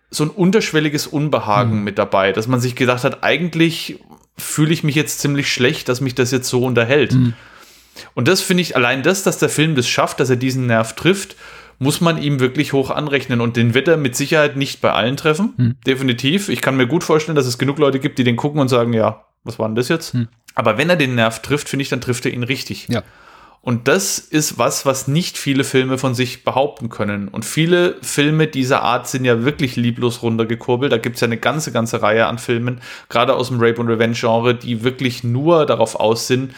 so 0.09 0.23
ein 0.23 0.31
unterschwelliges 0.31 1.05
Unbehagen 1.05 1.77
mhm. 1.77 1.83
mit 1.83 1.99
dabei, 1.99 2.31
dass 2.31 2.47
man 2.47 2.59
sich 2.59 2.75
gedacht 2.75 3.03
hat, 3.03 3.23
eigentlich 3.23 4.03
fühle 4.35 4.73
ich 4.73 4.83
mich 4.83 4.95
jetzt 4.95 5.19
ziemlich 5.19 5.53
schlecht, 5.53 5.89
dass 5.89 6.01
mich 6.01 6.15
das 6.15 6.31
jetzt 6.31 6.49
so 6.49 6.63
unterhält. 6.63 7.13
Mhm. 7.13 7.35
Und 8.15 8.27
das 8.27 8.41
finde 8.41 8.61
ich, 8.61 8.75
allein 8.75 9.03
das, 9.03 9.21
dass 9.21 9.37
der 9.37 9.49
Film 9.49 9.75
das 9.75 9.87
schafft, 9.87 10.19
dass 10.19 10.31
er 10.31 10.37
diesen 10.37 10.65
Nerv 10.65 10.95
trifft, 10.95 11.35
muss 11.79 12.01
man 12.01 12.21
ihm 12.21 12.39
wirklich 12.39 12.73
hoch 12.73 12.89
anrechnen. 12.89 13.41
Und 13.41 13.55
den 13.55 13.73
wird 13.73 13.87
er 13.87 13.97
mit 13.97 14.15
Sicherheit 14.15 14.55
nicht 14.55 14.81
bei 14.81 14.91
allen 14.91 15.17
treffen. 15.17 15.53
Mhm. 15.57 15.75
Definitiv. 15.85 16.49
Ich 16.49 16.61
kann 16.61 16.77
mir 16.77 16.87
gut 16.87 17.03
vorstellen, 17.03 17.35
dass 17.35 17.45
es 17.45 17.57
genug 17.57 17.77
Leute 17.77 17.99
gibt, 17.99 18.17
die 18.19 18.23
den 18.23 18.35
gucken 18.35 18.59
und 18.59 18.67
sagen, 18.67 18.93
ja, 18.93 19.25
was 19.43 19.59
war 19.59 19.67
denn 19.67 19.75
das 19.75 19.89
jetzt? 19.89 20.13
Mhm. 20.13 20.27
Aber 20.55 20.77
wenn 20.77 20.89
er 20.89 20.95
den 20.95 21.15
Nerv 21.15 21.41
trifft, 21.41 21.69
finde 21.69 21.83
ich, 21.83 21.89
dann 21.89 22.01
trifft 22.01 22.25
er 22.25 22.33
ihn 22.33 22.43
richtig. 22.43 22.87
Ja. 22.89 23.03
Und 23.61 23.89
das 23.89 24.17
ist 24.17 24.57
was, 24.57 24.85
was 24.85 25.09
nicht 25.09 25.37
viele 25.37 25.65
Filme 25.65 25.97
von 25.97 26.15
sich 26.15 26.45
behaupten 26.45 26.87
können. 26.87 27.27
Und 27.27 27.43
viele 27.43 27.97
Filme 28.01 28.47
dieser 28.47 28.81
Art 28.81 29.09
sind 29.09 29.25
ja 29.25 29.43
wirklich 29.43 29.75
lieblos 29.75 30.21
runtergekurbelt. 30.21 30.91
Da 30.91 30.97
gibt 30.97 31.15
es 31.15 31.21
ja 31.21 31.25
eine 31.25 31.37
ganze, 31.37 31.73
ganze 31.73 32.01
Reihe 32.01 32.27
an 32.27 32.37
Filmen, 32.37 32.79
gerade 33.09 33.35
aus 33.35 33.49
dem 33.49 33.59
Rape- 33.59 33.81
und 33.81 33.89
Revenge-Genre, 33.89 34.55
die 34.55 34.83
wirklich 34.83 35.25
nur 35.25 35.65
darauf 35.65 35.95
aus 35.95 36.27
sind, 36.27 36.53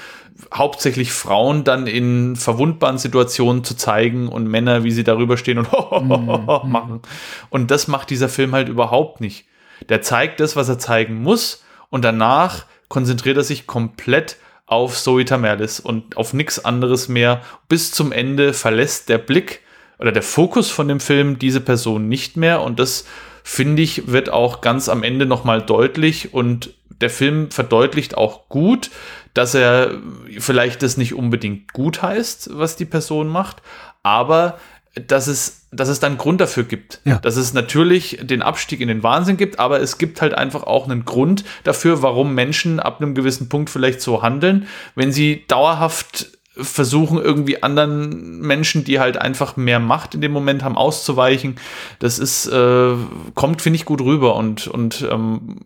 hauptsächlich 0.54 1.12
Frauen 1.12 1.64
dann 1.64 1.88
in 1.88 2.36
verwundbaren 2.36 2.98
Situationen 2.98 3.64
zu 3.64 3.76
zeigen 3.76 4.28
und 4.28 4.48
Männer, 4.48 4.84
wie 4.84 4.92
sie 4.92 5.04
darüber 5.04 5.38
stehen 5.38 5.58
und 5.58 5.70
mhm. 6.02 6.72
machen. 6.72 7.02
Und 7.50 7.72
das 7.72 7.88
macht 7.88 8.10
dieser 8.10 8.30
Film 8.30 8.54
halt 8.54 8.70
überhaupt 8.70 9.22
nicht. 9.22 9.46
Der 9.88 10.02
zeigt 10.02 10.40
das, 10.40 10.56
was 10.56 10.70
er 10.70 10.80
zeigen 10.80 11.22
muss 11.22 11.64
und 11.90 12.04
danach 12.04 12.66
konzentriert 12.88 13.38
er 13.38 13.44
sich 13.44 13.68
komplett 13.68 14.38
auf 14.66 14.98
Zoe 14.98 15.26
Tamerlis 15.26 15.80
und 15.80 16.18
auf 16.18 16.34
nichts 16.34 16.64
anderes 16.64 17.08
mehr. 17.08 17.42
Bis 17.68 17.92
zum 17.92 18.12
Ende 18.12 18.54
verlässt 18.54 19.10
der 19.10 19.18
Blick 19.18 19.62
oder 19.98 20.12
der 20.12 20.24
Fokus 20.24 20.70
von 20.70 20.88
dem 20.88 21.00
Film 21.00 21.40
diese 21.40 21.62
Person 21.62 22.08
nicht 22.08 22.38
mehr 22.38 22.62
und 22.62 22.80
das 22.80 23.06
finde 23.44 23.82
ich 23.82 24.08
wird 24.08 24.30
auch 24.30 24.62
ganz 24.62 24.90
am 24.90 25.04
Ende 25.04 25.26
nochmal 25.26 25.62
deutlich 25.62 26.34
und 26.34 26.74
der 27.02 27.10
Film 27.10 27.52
verdeutlicht 27.52 28.18
auch 28.18 28.50
gut, 28.50 28.92
dass 29.34 29.54
er 29.54 30.00
vielleicht 30.38 30.84
das 30.84 30.98
nicht 30.98 31.14
unbedingt 31.14 31.72
gut 31.74 32.02
heißt, 32.02 32.50
was 32.54 32.76
die 32.76 32.86
Person 32.86 33.28
macht, 33.28 33.62
aber 34.04 34.60
dass 35.08 35.28
es, 35.28 35.68
dass 35.72 35.88
es 35.88 36.00
dann 36.00 36.18
Grund 36.18 36.42
dafür 36.42 36.64
gibt. 36.64 37.00
Ja. 37.06 37.20
Dass 37.20 37.36
es 37.36 37.54
natürlich 37.54 38.20
den 38.22 38.42
Abstieg 38.42 38.82
in 38.82 38.88
den 38.88 39.04
Wahnsinn 39.04 39.38
gibt, 39.38 39.60
aber 39.60 39.80
es 39.82 39.98
gibt 39.98 40.22
halt 40.22 40.34
einfach 40.34 40.64
auch 40.64 40.86
einen 40.86 41.06
Grund 41.06 41.46
dafür, 41.64 42.02
warum 42.02 42.34
Menschen 42.34 42.80
ab 42.80 43.00
einem 43.00 43.16
gewissen 43.16 43.50
Punkt 43.50 43.70
vielleicht 43.70 44.02
so 44.02 44.22
handeln, 44.22 44.68
wenn 44.96 45.12
sie 45.12 45.46
dauerhaft 45.48 46.39
versuchen, 46.62 47.18
irgendwie 47.22 47.64
anderen 47.64 48.40
Menschen, 48.40 48.84
die 48.84 49.00
halt 49.00 49.18
einfach 49.18 49.58
mehr 49.58 49.80
Macht 49.80 50.16
in 50.16 50.22
dem 50.22 50.32
Moment 50.32 50.64
haben, 50.64 50.78
auszuweichen. 50.78 51.56
Das 52.00 52.20
ist, 52.20 52.48
äh, 52.48 52.94
kommt, 53.36 53.62
finde 53.62 53.78
ich, 53.78 53.86
gut 53.86 54.02
rüber. 54.02 54.36
Und, 54.36 54.68
und 54.68 55.08
ähm, 55.10 55.62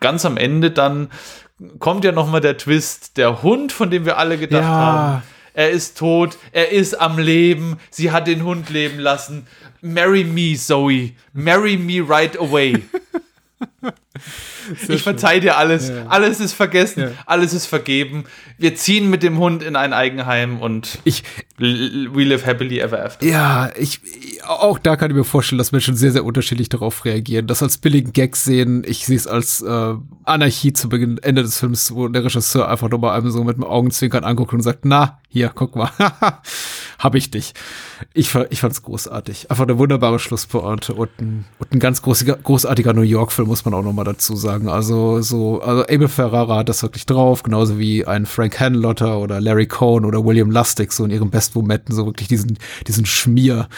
ganz 0.00 0.24
am 0.24 0.36
Ende 0.36 0.70
dann 0.70 1.08
kommt 1.80 2.04
ja 2.04 2.12
nochmal 2.12 2.40
der 2.40 2.56
Twist, 2.56 3.16
der 3.16 3.42
Hund, 3.42 3.72
von 3.72 3.90
dem 3.90 4.04
wir 4.04 4.18
alle 4.18 4.38
gedacht 4.38 4.62
ja. 4.62 4.68
haben 4.68 5.22
er 5.58 5.70
ist 5.70 5.98
tot, 5.98 6.38
er 6.52 6.70
ist 6.70 7.00
am 7.00 7.18
Leben, 7.18 7.78
sie 7.90 8.12
hat 8.12 8.28
den 8.28 8.44
Hund 8.44 8.70
leben 8.70 9.00
lassen. 9.00 9.48
Marry 9.80 10.22
me, 10.22 10.54
Zoe. 10.56 11.14
Marry 11.32 11.76
me 11.76 12.00
right 12.00 12.38
away. 12.38 12.84
ich 14.88 15.02
verzeih 15.02 15.40
dir 15.40 15.56
alles. 15.56 15.88
Ja. 15.88 16.06
Alles 16.08 16.40
ist 16.40 16.52
vergessen. 16.52 17.00
Ja. 17.00 17.10
Alles 17.26 17.52
ist 17.52 17.66
vergeben. 17.66 18.24
Wir 18.58 18.74
ziehen 18.74 19.10
mit 19.10 19.22
dem 19.22 19.38
Hund 19.38 19.62
in 19.62 19.76
ein 19.76 19.92
Eigenheim 19.92 20.60
und 20.60 20.98
ich, 21.04 21.22
we 21.58 22.24
live 22.24 22.46
happily 22.46 22.80
ever 22.80 23.04
after. 23.04 23.26
Ja, 23.26 23.70
ich, 23.76 24.00
auch 24.46 24.78
da 24.78 24.96
kann 24.96 25.10
ich 25.10 25.16
mir 25.16 25.24
vorstellen, 25.24 25.58
dass 25.58 25.72
Menschen 25.72 25.96
sehr, 25.96 26.12
sehr 26.12 26.24
unterschiedlich 26.24 26.68
darauf 26.68 27.04
reagieren. 27.04 27.46
Das 27.46 27.62
als 27.62 27.78
billigen 27.78 28.12
Gag 28.12 28.36
sehen. 28.36 28.82
Ich 28.86 29.06
sehe 29.06 29.16
es 29.16 29.26
als 29.26 29.62
äh, 29.62 29.94
Anarchie 30.24 30.72
zu 30.72 30.88
Beginn, 30.88 31.18
Ende 31.18 31.42
des 31.42 31.58
Films, 31.58 31.94
wo 31.94 32.08
der 32.08 32.24
Regisseur 32.24 32.68
einfach 32.68 32.88
nur 32.88 32.98
mal 32.98 33.16
einem 33.16 33.30
so 33.30 33.44
mit 33.44 33.56
dem 33.56 33.64
Augenzwinkern 33.64 34.24
anguckt 34.24 34.52
und 34.52 34.62
sagt, 34.62 34.84
na, 34.84 35.20
hier, 35.28 35.50
guck 35.54 35.76
mal. 35.76 35.90
Hab 36.98 37.14
ich 37.14 37.30
dich. 37.30 37.54
Ich, 38.12 38.34
ich 38.50 38.60
fand's 38.60 38.82
großartig. 38.82 39.50
Einfach 39.50 39.64
eine 39.64 39.78
wunderbare 39.78 40.18
Schlusspointe 40.18 40.94
und 40.94 41.10
ein, 41.20 41.44
und 41.60 41.72
ein 41.72 41.78
ganz 41.78 42.02
großiger, 42.02 42.36
großartiger 42.36 42.92
New 42.92 43.02
York-Film, 43.02 43.46
muss 43.46 43.64
man 43.64 43.72
auch 43.74 43.84
noch 43.84 43.92
mal 43.92 44.02
dazu 44.02 44.34
sagen. 44.34 44.68
Also, 44.68 45.22
so, 45.22 45.60
also 45.60 45.82
Abel 45.82 46.08
Ferrara 46.08 46.56
hat 46.58 46.68
das 46.68 46.82
wirklich 46.82 47.06
drauf, 47.06 47.44
genauso 47.44 47.78
wie 47.78 48.04
ein 48.04 48.26
Frank 48.26 48.58
Hanlotter 48.58 49.18
oder 49.18 49.40
Larry 49.40 49.66
Cohn 49.66 50.04
oder 50.04 50.24
William 50.24 50.50
Lustig, 50.50 50.92
so 50.92 51.04
in 51.04 51.12
ihren 51.12 51.30
Bestmomenten, 51.30 51.94
so 51.94 52.04
wirklich 52.04 52.26
diesen, 52.26 52.58
diesen 52.88 53.06
Schmier, 53.06 53.68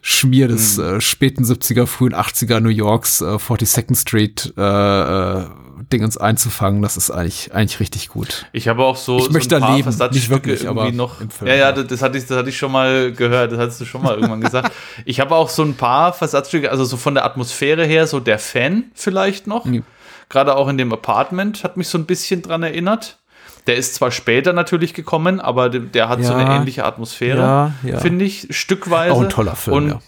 Schmier 0.00 0.48
des 0.48 0.78
mhm. 0.78 0.84
äh, 0.84 1.00
späten 1.02 1.44
70er, 1.44 1.84
frühen 1.84 2.14
80er 2.14 2.60
New 2.60 2.70
Yorks, 2.70 3.20
äh, 3.20 3.24
42nd 3.24 3.96
Street, 3.96 4.54
äh, 4.56 4.62
äh, 4.62 5.44
Dingens 5.92 6.16
einzufangen, 6.16 6.82
das 6.82 6.96
ist 6.96 7.10
eigentlich, 7.10 7.54
eigentlich 7.54 7.80
richtig 7.80 8.08
gut. 8.08 8.46
Ich 8.52 8.68
habe 8.68 8.84
auch 8.84 8.96
so, 8.96 9.18
ich 9.18 9.24
so 9.24 9.30
möchte 9.30 9.56
ein 9.56 9.62
paar 9.62 9.76
leben, 9.76 9.96
nicht 10.12 10.30
wirklich, 10.30 10.68
aber 10.68 10.90
noch. 10.92 11.16
Film, 11.16 11.46
ja, 11.46 11.54
ja, 11.54 11.72
das 11.72 12.02
hatte 12.02 12.18
ich, 12.18 12.26
das 12.26 12.38
hatte 12.38 12.48
ich 12.48 12.58
schon 12.58 12.72
mal 12.72 13.12
gehört, 13.12 13.52
das 13.52 13.58
hattest 13.58 13.80
du 13.80 13.84
schon 13.84 14.02
mal 14.02 14.14
irgendwann 14.14 14.40
gesagt. 14.40 14.72
Ich 15.04 15.20
habe 15.20 15.34
auch 15.34 15.48
so 15.48 15.62
ein 15.62 15.74
paar 15.74 16.12
Versatzstücke, 16.12 16.70
also 16.70 16.84
so 16.84 16.96
von 16.96 17.14
der 17.14 17.24
Atmosphäre 17.24 17.84
her, 17.84 18.06
so 18.06 18.20
der 18.20 18.38
Fan 18.38 18.84
vielleicht 18.94 19.46
noch. 19.46 19.64
Mhm. 19.64 19.84
Gerade 20.28 20.56
auch 20.56 20.68
in 20.68 20.78
dem 20.78 20.92
Apartment 20.92 21.64
hat 21.64 21.76
mich 21.76 21.88
so 21.88 21.98
ein 21.98 22.06
bisschen 22.06 22.42
dran 22.42 22.62
erinnert. 22.62 23.18
Der 23.66 23.76
ist 23.76 23.94
zwar 23.94 24.10
später 24.10 24.52
natürlich 24.52 24.94
gekommen, 24.94 25.40
aber 25.40 25.68
der, 25.68 26.08
hat 26.08 26.20
ja, 26.20 26.26
so 26.26 26.34
eine 26.34 26.54
ähnliche 26.54 26.84
Atmosphäre, 26.84 27.38
ja, 27.38 27.72
ja. 27.82 27.98
finde 27.98 28.24
ich, 28.24 28.48
stückweise. 28.50 29.14
Auch 29.14 29.22
ein 29.22 29.28
toller 29.28 29.56
Film, 29.56 29.76
und 29.76 29.88
ja. 29.88 30.00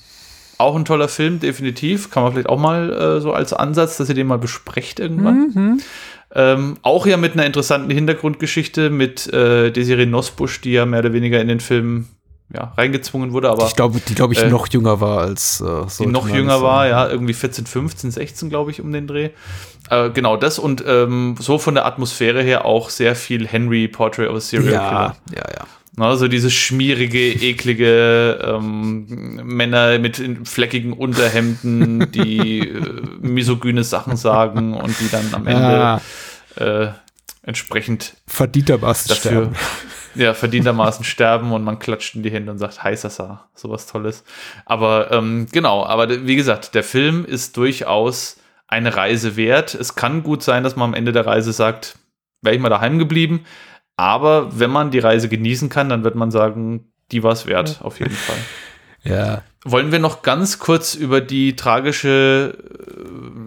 Auch 0.62 0.76
ein 0.76 0.84
toller 0.84 1.08
Film, 1.08 1.40
definitiv. 1.40 2.10
Kann 2.10 2.22
man 2.22 2.32
vielleicht 2.32 2.48
auch 2.48 2.58
mal 2.58 2.92
äh, 2.92 3.20
so 3.20 3.32
als 3.32 3.52
Ansatz, 3.52 3.96
dass 3.96 4.08
ihr 4.08 4.14
den 4.14 4.28
mal 4.28 4.38
besprecht 4.38 5.00
irgendwann. 5.00 5.52
Mhm. 5.54 5.80
Ähm, 6.34 6.76
auch 6.82 7.04
ja 7.04 7.16
mit 7.16 7.32
einer 7.32 7.44
interessanten 7.44 7.90
Hintergrundgeschichte 7.90 8.88
mit 8.88 9.30
äh, 9.32 9.70
Desiree 9.70 10.06
Nosbusch, 10.06 10.60
die 10.60 10.72
ja 10.72 10.86
mehr 10.86 11.00
oder 11.00 11.12
weniger 11.12 11.40
in 11.40 11.48
den 11.48 11.60
Film 11.60 12.06
ja, 12.54 12.72
reingezwungen 12.76 13.32
wurde, 13.32 13.50
aber. 13.50 13.66
Ich 13.66 13.76
glaube, 13.76 14.00
die, 14.06 14.14
glaube 14.14 14.34
ich, 14.34 14.42
äh, 14.42 14.48
noch 14.48 14.68
jünger 14.68 15.00
war 15.00 15.20
als 15.20 15.60
äh, 15.60 15.88
so. 15.88 16.04
Die 16.04 16.10
noch 16.10 16.28
jünger 16.28 16.62
war, 16.62 16.86
ja, 16.86 17.08
irgendwie 17.08 17.34
14, 17.34 17.66
15, 17.66 18.10
16, 18.10 18.50
glaube 18.50 18.70
ich, 18.70 18.80
um 18.80 18.92
den 18.92 19.06
Dreh. 19.06 19.30
Äh, 19.90 20.10
genau 20.10 20.36
das 20.36 20.58
und 20.58 20.84
ähm, 20.86 21.36
so 21.38 21.58
von 21.58 21.74
der 21.74 21.86
Atmosphäre 21.86 22.42
her 22.42 22.64
auch 22.64 22.90
sehr 22.90 23.16
viel 23.16 23.46
Henry 23.46 23.88
Portrait 23.88 24.28
of 24.28 24.36
a 24.36 24.40
Serial 24.40 24.72
ja, 24.72 24.88
Killer. 24.88 25.16
Ja, 25.34 25.54
ja. 25.54 25.66
Also 25.98 26.26
diese 26.26 26.50
schmierige, 26.50 27.32
eklige 27.32 28.38
ähm, 28.42 29.06
Männer 29.44 29.98
mit 29.98 30.22
fleckigen 30.44 30.94
Unterhemden, 30.94 32.10
die 32.12 32.60
äh, 32.68 33.02
misogyne 33.20 33.84
Sachen 33.84 34.16
sagen 34.16 34.74
und 34.74 34.98
die 35.00 35.10
dann 35.10 35.34
am 35.34 35.46
Ende 35.46 35.62
ja. 35.62 36.00
äh, 36.56 36.92
entsprechend 37.42 38.14
verdientermaßen 38.26 39.08
dafür, 39.08 39.30
sterben. 39.30 39.56
Ja, 40.14 40.34
verdientermaßen 40.34 41.04
sterben 41.04 41.52
und 41.52 41.64
man 41.64 41.78
klatscht 41.78 42.14
in 42.14 42.22
die 42.22 42.30
Hände 42.30 42.52
und 42.52 42.58
sagt, 42.58 42.84
heißer 42.84 43.08
Sa, 43.08 43.48
sowas 43.54 43.86
Tolles. 43.86 44.24
Aber 44.66 45.10
ähm, 45.10 45.46
genau, 45.50 45.86
aber 45.86 46.26
wie 46.26 46.36
gesagt, 46.36 46.74
der 46.74 46.84
Film 46.84 47.24
ist 47.24 47.56
durchaus 47.56 48.36
eine 48.66 48.94
Reise 48.94 49.36
wert. 49.36 49.74
Es 49.74 49.94
kann 49.94 50.22
gut 50.22 50.42
sein, 50.42 50.64
dass 50.64 50.76
man 50.76 50.90
am 50.90 50.94
Ende 50.94 51.12
der 51.12 51.26
Reise 51.26 51.52
sagt, 51.52 51.96
wäre 52.42 52.54
ich 52.54 52.60
mal 52.60 52.68
daheim 52.68 52.98
geblieben. 52.98 53.44
Aber 53.96 54.58
wenn 54.58 54.70
man 54.70 54.90
die 54.90 54.98
Reise 54.98 55.28
genießen 55.28 55.68
kann, 55.68 55.88
dann 55.88 56.04
wird 56.04 56.14
man 56.14 56.30
sagen, 56.30 56.92
die 57.10 57.22
war 57.22 57.32
es 57.32 57.46
wert, 57.46 57.80
auf 57.82 58.00
jeden 58.00 58.14
Fall. 58.14 58.36
Ja. 59.04 59.42
Wollen 59.64 59.92
wir 59.92 59.98
noch 59.98 60.22
ganz 60.22 60.58
kurz 60.58 60.94
über 60.94 61.20
die 61.20 61.56
tragische 61.56 62.56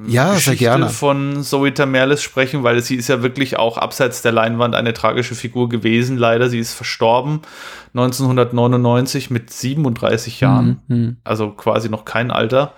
äh, 0.07 0.11
ja, 0.11 0.33
Geschichte 0.33 0.89
von 0.89 1.43
Zoe 1.43 1.73
Tamerlis 1.73 2.21
sprechen, 2.21 2.63
weil 2.63 2.81
sie 2.81 2.95
ist 2.95 3.07
ja 3.07 3.21
wirklich 3.21 3.57
auch 3.57 3.77
abseits 3.77 4.21
der 4.21 4.31
Leinwand 4.31 4.75
eine 4.75 4.93
tragische 4.93 5.35
Figur 5.35 5.69
gewesen. 5.69 6.17
Leider, 6.17 6.49
sie 6.49 6.59
ist 6.59 6.73
verstorben 6.73 7.41
1999 7.93 9.29
mit 9.29 9.49
37 9.49 10.41
Jahren, 10.41 10.81
mhm. 10.87 10.97
mhm. 10.97 11.17
also 11.23 11.51
quasi 11.51 11.89
noch 11.89 12.05
kein 12.05 12.31
Alter. 12.31 12.73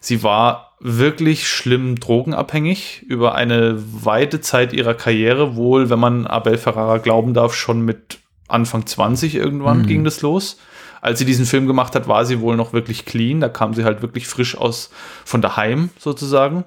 Sie 0.00 0.22
war 0.22 0.69
wirklich 0.80 1.46
schlimm 1.46 2.00
drogenabhängig 2.00 3.04
über 3.06 3.34
eine 3.34 3.76
weite 3.78 4.40
Zeit 4.40 4.72
ihrer 4.72 4.94
Karriere, 4.94 5.54
wohl, 5.54 5.90
wenn 5.90 5.98
man 5.98 6.26
Abel 6.26 6.56
Ferrara 6.56 6.98
glauben 6.98 7.34
darf, 7.34 7.54
schon 7.54 7.82
mit 7.82 8.18
Anfang 8.48 8.86
20 8.86 9.34
irgendwann 9.34 9.82
mhm. 9.82 9.86
ging 9.86 10.04
das 10.04 10.22
los. 10.22 10.58
Als 11.02 11.18
sie 11.18 11.24
diesen 11.24 11.46
Film 11.46 11.66
gemacht 11.66 11.94
hat, 11.94 12.08
war 12.08 12.24
sie 12.24 12.40
wohl 12.40 12.56
noch 12.56 12.72
wirklich 12.72 13.06
clean. 13.06 13.40
Da 13.40 13.48
kam 13.48 13.74
sie 13.74 13.84
halt 13.84 14.02
wirklich 14.02 14.26
frisch 14.26 14.56
aus 14.56 14.90
von 15.24 15.40
daheim 15.40 15.90
sozusagen. 15.98 16.64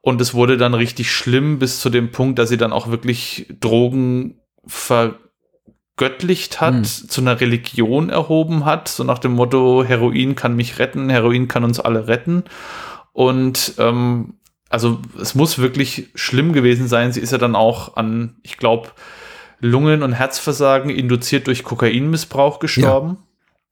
Und 0.00 0.20
es 0.20 0.34
wurde 0.34 0.56
dann 0.56 0.74
richtig 0.74 1.10
schlimm 1.10 1.58
bis 1.58 1.80
zu 1.80 1.90
dem 1.90 2.12
Punkt, 2.12 2.38
dass 2.38 2.48
sie 2.48 2.58
dann 2.58 2.72
auch 2.72 2.90
wirklich 2.90 3.46
Drogen 3.60 4.40
vergöttlicht 4.66 6.60
hat, 6.60 6.74
hm. 6.74 6.84
zu 6.84 7.20
einer 7.20 7.40
Religion 7.40 8.10
erhoben 8.10 8.64
hat, 8.64 8.88
so 8.88 9.04
nach 9.04 9.18
dem 9.18 9.32
Motto, 9.32 9.84
Heroin 9.84 10.34
kann 10.34 10.54
mich 10.54 10.78
retten, 10.78 11.08
Heroin 11.08 11.48
kann 11.48 11.64
uns 11.64 11.80
alle 11.80 12.08
retten. 12.08 12.44
Und 13.16 13.72
ähm, 13.78 14.34
also 14.68 15.00
es 15.18 15.34
muss 15.34 15.56
wirklich 15.56 16.08
schlimm 16.14 16.52
gewesen 16.52 16.86
sein. 16.86 17.12
Sie 17.12 17.20
ist 17.20 17.32
ja 17.32 17.38
dann 17.38 17.56
auch 17.56 17.96
an, 17.96 18.36
ich 18.42 18.58
glaube, 18.58 18.90
Lungen- 19.58 20.02
und 20.02 20.12
Herzversagen 20.12 20.90
induziert 20.90 21.46
durch 21.46 21.64
Kokainmissbrauch 21.64 22.58
gestorben. 22.58 23.16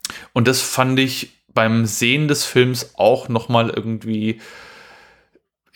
Ja. 0.09 0.15
Und 0.33 0.49
das 0.49 0.63
fand 0.63 0.99
ich 0.99 1.43
beim 1.53 1.85
Sehen 1.85 2.27
des 2.27 2.47
Films 2.47 2.95
auch 2.97 3.29
noch 3.29 3.51
mal 3.51 3.69
irgendwie 3.69 4.41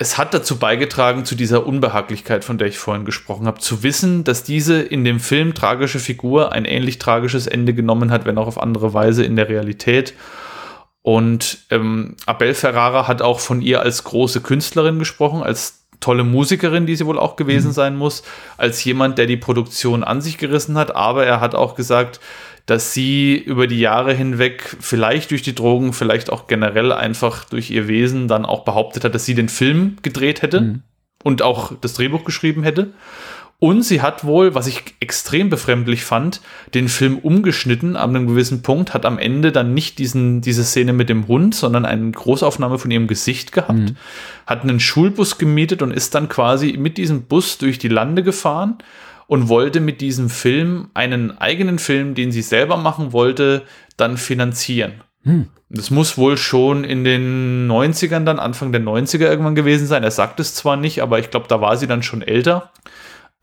es 0.01 0.16
hat 0.16 0.32
dazu 0.32 0.59
beigetragen, 0.59 1.24
zu 1.24 1.35
dieser 1.35 1.66
Unbehaglichkeit, 1.66 2.45
von 2.45 2.57
der 2.57 2.69
ich 2.69 2.78
vorhin 2.78 3.05
gesprochen 3.05 3.49
habe, 3.49 3.59
zu 3.59 3.82
wissen, 3.82 4.23
dass 4.23 4.45
diese 4.45 4.81
in 4.81 5.05
dem 5.05 5.19
Film 5.19 5.55
tragische 5.55 5.99
Figur 5.99 6.53
ein 6.53 6.65
ähnlich 6.65 7.01
tragisches 7.01 7.49
Ende 7.49 7.74
genommen 7.74 8.12
hat, 8.12 8.24
wenn 8.24 8.39
auch 8.39 8.47
auf 8.47 8.62
andere 8.62 8.95
Weise 8.95 9.24
in 9.24 9.35
der 9.35 9.49
Realität. 9.49 10.15
Und 11.03 11.59
ähm, 11.70 12.16
Abel 12.27 12.55
Ferrara 12.55 13.09
hat 13.09 13.23
auch 13.23 13.41
von 13.41 13.62
ihr 13.62 13.81
als 13.81 14.05
große 14.05 14.41
Künstlerin 14.41 14.99
gesprochen, 14.99 15.43
als 15.43 15.87
tolle 16.01 16.25
Musikerin, 16.25 16.87
die 16.87 16.97
sie 16.97 17.07
wohl 17.07 17.19
auch 17.19 17.37
gewesen 17.37 17.69
mhm. 17.69 17.73
sein 17.73 17.97
muss, 17.97 18.23
als 18.57 18.85
jemand, 18.85 19.19
der 19.19 19.27
die 19.27 19.37
Produktion 19.37 20.05
an 20.05 20.20
sich 20.20 20.39
gerissen 20.39 20.77
hat. 20.77 20.95
Aber 20.95 21.25
er 21.25 21.41
hat 21.41 21.55
auch 21.55 21.75
gesagt, 21.75 22.20
dass 22.66 22.93
sie 22.93 23.35
über 23.35 23.66
die 23.66 23.81
Jahre 23.81 24.12
hinweg 24.12 24.77
vielleicht 24.81 25.31
durch 25.31 25.43
die 25.43 25.55
Drogen, 25.55 25.95
vielleicht 25.95 26.31
auch 26.31 26.47
generell 26.47 26.93
einfach 26.93 27.45
durch 27.45 27.70
ihr 27.70 27.89
Wesen 27.89 28.29
dann 28.29 28.45
auch 28.45 28.65
behauptet 28.65 29.05
hat, 29.05 29.15
dass 29.15 29.25
sie 29.25 29.35
den 29.35 29.49
Film 29.49 29.97
gedreht 30.03 30.43
hätte 30.43 30.61
mhm. 30.61 30.83
und 31.25 31.41
auch 31.41 31.73
das 31.81 31.95
Drehbuch 31.95 32.25
geschrieben 32.25 32.62
hätte. 32.62 32.93
Und 33.61 33.83
sie 33.83 34.03
hat 34.03 34.25
wohl, 34.25 34.55
was 34.55 34.69
ich 34.69 34.85
extrem 35.01 35.51
befremdlich 35.51 36.05
fand, 36.05 36.41
den 36.75 36.89
Film 36.89 37.19
umgeschnitten 37.19 37.97
an 37.97 38.15
einem 38.15 38.29
gewissen 38.29 38.63
Punkt, 38.63 38.95
hat 38.95 39.05
am 39.05 39.19
Ende 39.19 39.51
dann 39.51 39.75
nicht 39.75 39.99
diesen, 39.99 40.41
diese 40.41 40.63
Szene 40.63 40.93
mit 40.93 41.09
dem 41.09 41.27
Hund, 41.27 41.57
sondern 41.57 41.85
eine 41.85 42.13
Großaufnahme 42.13 42.79
von 42.79 42.93
ihrem 42.93 43.09
Gesicht 43.09 43.51
gehabt, 43.51 43.79
mhm. 43.79 43.97
hat 44.47 44.63
einen 44.63 44.79
Schulbus 44.79 45.39
gemietet 45.39 45.83
und 45.83 45.91
ist 45.91 46.15
dann 46.15 46.29
quasi 46.29 46.77
mit 46.79 46.99
diesem 46.99 47.23
Bus 47.23 47.59
durch 47.59 47.81
die 47.81 47.89
Lande 47.89 48.23
gefahren 48.23 48.79
und 49.27 49.49
wollte 49.49 49.81
mit 49.81 50.01
diesem 50.01 50.31
Film 50.31 50.91
einen 50.95 51.37
eigenen 51.37 51.81
Film, 51.81 52.15
den 52.15 52.31
sie 52.31 52.43
selber 52.43 52.77
machen 52.77 53.13
wollte, 53.13 53.65
dann 53.97 54.19
finanzieren. 54.19 55.03
Hm. 55.25 55.49
Das 55.69 55.91
muss 55.91 56.17
wohl 56.17 56.39
schon 56.39 56.85
in 56.85 57.03
den 57.03 57.69
90ern, 57.69 58.25
dann 58.25 58.39
Anfang 58.39 58.71
der 58.71 58.81
90er 58.81 59.25
irgendwann 59.25 59.57
gewesen 59.57 59.89
sein. 59.89 60.05
Er 60.05 60.13
sagt 60.13 60.39
es 60.39 60.55
zwar 60.55 60.77
nicht, 60.77 61.03
aber 61.03 61.19
ich 61.19 61.31
glaube, 61.31 61.47
da 61.49 61.61
war 61.61 61.77
sie 61.77 61.89
dann 61.89 62.05
schon 62.05 62.23
älter. 62.23 62.71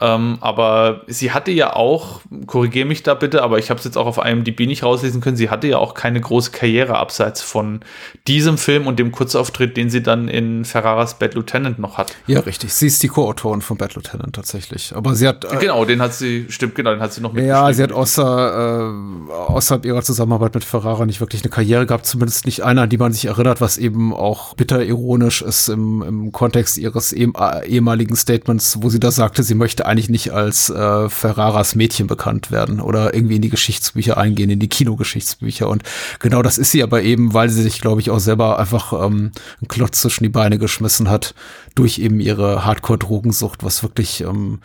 Ähm, 0.01 0.39
aber 0.41 1.03
sie 1.07 1.31
hatte 1.31 1.51
ja 1.51 1.73
auch, 1.73 2.19
korrigiere 2.47 2.85
mich 2.85 3.03
da 3.03 3.13
bitte, 3.13 3.41
aber 3.41 3.59
ich 3.59 3.69
habe 3.69 3.77
es 3.77 3.85
jetzt 3.85 3.97
auch 3.97 4.07
auf 4.07 4.17
IMDb 4.17 4.67
nicht 4.67 4.83
rauslesen 4.83 5.21
können, 5.21 5.37
sie 5.37 5.49
hatte 5.49 5.67
ja 5.67 5.77
auch 5.77 5.93
keine 5.93 6.19
große 6.19 6.51
Karriere 6.51 6.97
abseits 6.97 7.41
von 7.41 7.79
diesem 8.27 8.57
Film 8.57 8.87
und 8.87 8.99
dem 8.99 9.13
Kurzauftritt, 9.13 9.77
den 9.77 9.89
sie 9.89 10.03
dann 10.03 10.27
in 10.27 10.65
Ferraras 10.65 11.17
Bad 11.17 11.35
Lieutenant 11.35 11.79
noch 11.79 11.97
hat. 11.97 12.13
Ja, 12.27 12.41
richtig. 12.41 12.73
Sie 12.73 12.87
ist 12.87 13.01
die 13.03 13.07
Co-Autorin 13.07 13.61
von 13.61 13.77
Bad 13.77 13.95
Lieutenant 13.95 14.35
tatsächlich. 14.35 14.93
Aber 14.93 15.15
sie 15.15 15.29
hat. 15.29 15.45
Äh, 15.45 15.55
genau, 15.59 15.85
den 15.85 16.01
hat 16.01 16.13
sie, 16.13 16.47
stimmt, 16.49 16.75
genau, 16.75 16.91
den 16.91 16.99
hat 16.99 17.13
sie 17.13 17.21
noch 17.21 17.31
mit. 17.31 17.45
Ja, 17.45 17.71
sie 17.71 17.81
hat 17.81 17.93
außer, 17.93 18.89
äh, 18.89 19.31
außerhalb 19.31 19.85
ihrer 19.85 20.01
Zusammenarbeit 20.01 20.55
mit 20.55 20.65
Ferrara 20.65 21.05
nicht 21.05 21.21
wirklich 21.21 21.41
eine 21.43 21.51
Karriere 21.51 21.85
gehabt, 21.85 22.05
zumindest 22.05 22.45
nicht 22.45 22.63
eine, 22.65 22.81
an 22.81 22.89
die 22.89 22.97
man 22.97 23.13
sich 23.13 23.25
erinnert, 23.25 23.61
was 23.61 23.77
eben 23.77 24.13
auch 24.13 24.55
bitter 24.55 24.83
ironisch 24.83 25.41
ist 25.41 25.69
im, 25.69 26.01
im 26.01 26.31
Kontext 26.33 26.77
ihres 26.77 27.13
eh, 27.13 27.29
ehemaligen 27.65 28.17
Statements, 28.17 28.79
wo 28.81 28.89
sie 28.89 28.99
da 28.99 29.09
sagte, 29.09 29.41
sie 29.41 29.55
möchte 29.55 29.84
eigentlich 29.85 30.09
nicht 30.09 30.31
als 30.31 30.69
äh, 30.69 31.09
Ferraras 31.09 31.75
Mädchen 31.75 32.07
bekannt 32.07 32.51
werden 32.51 32.79
oder 32.79 33.13
irgendwie 33.13 33.35
in 33.37 33.41
die 33.41 33.49
Geschichtsbücher 33.49 34.17
eingehen, 34.17 34.49
in 34.49 34.59
die 34.59 34.69
Kinogeschichtsbücher. 34.69 35.67
Und 35.67 35.83
genau 36.19 36.41
das 36.41 36.57
ist 36.57 36.71
sie 36.71 36.83
aber 36.83 37.01
eben, 37.03 37.33
weil 37.33 37.49
sie 37.49 37.63
sich, 37.63 37.81
glaube 37.81 38.01
ich, 38.01 38.09
auch 38.09 38.19
selber 38.19 38.59
einfach 38.59 38.93
ähm, 38.93 39.31
einen 39.59 39.67
Klotz 39.67 40.01
zwischen 40.01 40.23
die 40.23 40.29
Beine 40.29 40.57
geschmissen 40.57 41.09
hat 41.09 41.33
durch 41.75 41.99
eben 41.99 42.19
ihre 42.19 42.65
Hardcore-Drogensucht, 42.65 43.63
was 43.63 43.83
wirklich 43.83 44.21
ähm, 44.21 44.59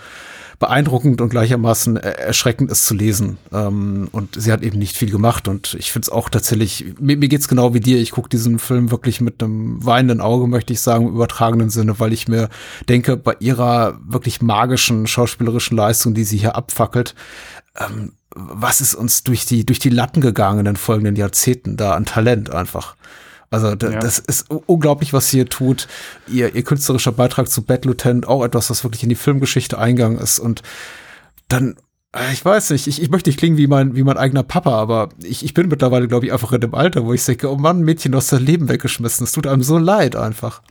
beeindruckend 0.61 1.23
und 1.23 1.31
gleichermaßen 1.31 1.97
erschreckend 1.97 2.71
ist 2.71 2.85
zu 2.85 2.95
lesen. 2.95 3.39
Ähm, 3.51 4.09
und 4.13 4.41
sie 4.41 4.53
hat 4.53 4.63
eben 4.63 4.79
nicht 4.79 4.97
viel 4.97 5.11
gemacht 5.11 5.49
und 5.49 5.75
ich 5.75 5.91
finde 5.91 6.05
es 6.05 6.11
auch 6.11 6.29
tatsächlich, 6.29 6.85
mir, 7.01 7.17
mir 7.17 7.29
geht's 7.29 7.49
genau 7.49 7.73
wie 7.73 7.81
dir, 7.81 7.99
ich 7.99 8.13
gucke 8.13 8.29
diesen 8.29 8.59
Film 8.59 8.91
wirklich 8.91 9.23
mit 9.23 9.43
einem 9.43 9.85
weinenden 9.85 10.21
Auge, 10.21 10.47
möchte 10.47 10.75
ich 10.75 10.81
sagen, 10.83 11.09
im 11.09 11.15
übertragenen 11.15 11.71
Sinne, 11.71 11.99
weil 11.99 12.13
ich 12.13 12.29
mir 12.29 12.51
denke, 12.91 13.17
bei 13.17 13.37
ihrer 13.41 13.99
wirklich 14.07 14.43
magischen 14.43 15.07
schauspielerischen 15.07 15.79
Leistung, 15.79 16.13
die 16.13 16.25
sie 16.25 16.37
hier 16.37 16.57
abfackelt, 16.57 17.15
ähm, 17.79 18.13
was 18.35 18.83
ist 18.83 18.95
uns 18.95 19.25
durch 19.25 19.47
die, 19.47 19.65
durch 19.65 19.79
die 19.79 19.89
Latten 19.89 20.21
gegangen 20.21 20.61
in 20.61 20.65
den 20.67 20.77
folgenden 20.77 21.17
Jahrzehnten 21.17 21.79
da 21.79 21.95
an 21.95 22.05
Talent 22.05 22.51
einfach. 22.51 22.97
Also 23.51 23.69
ja. 23.69 23.75
das 23.75 24.21
ist 24.21 24.49
unglaublich, 24.49 25.13
was 25.13 25.29
sie 25.29 25.39
hier 25.39 25.49
tut. 25.49 25.89
Ihr, 26.29 26.55
ihr 26.55 26.63
künstlerischer 26.63 27.13
Beitrag 27.13 27.49
zu 27.49 27.63
Bad 27.63 27.85
Lieutenant, 27.85 28.29
auch 28.29 28.45
etwas, 28.45 28.71
was 28.71 28.85
wirklich 28.85 29.03
in 29.03 29.09
die 29.09 29.17
Filmgeschichte 29.17 29.77
eingegangen 29.77 30.19
ist. 30.19 30.39
Und 30.39 30.63
dann 31.49 31.77
äh, 32.13 32.33
ich 32.33 32.45
weiß 32.45 32.71
nicht, 32.71 32.87
ich, 32.87 33.03
ich 33.03 33.11
möchte 33.11 33.29
nicht 33.29 33.39
klingen 33.39 33.57
wie 33.57 33.67
mein, 33.67 33.95
wie 33.95 34.03
mein 34.03 34.17
eigener 34.17 34.43
Papa, 34.43 34.73
aber 34.73 35.11
ich, 35.23 35.45
ich 35.45 35.55
bin 35.55 35.69
mittlerweile, 35.69 36.09
glaube 36.09 36.27
ich, 36.27 36.33
einfach 36.33 36.53
in 36.53 36.61
dem 36.61 36.75
Alter, 36.75 37.05
wo 37.05 37.13
ich 37.13 37.25
denke, 37.25 37.51
oh 37.51 37.57
Mann, 37.57 37.83
Mädchen, 37.83 38.13
du 38.13 38.19
hast 38.19 38.33
dein 38.33 38.45
Leben 38.45 38.69
weggeschmissen. 38.69 39.25
Es 39.25 39.33
tut 39.33 39.47
einem 39.47 39.63
so 39.63 39.79
leid 39.79 40.17
einfach. 40.17 40.63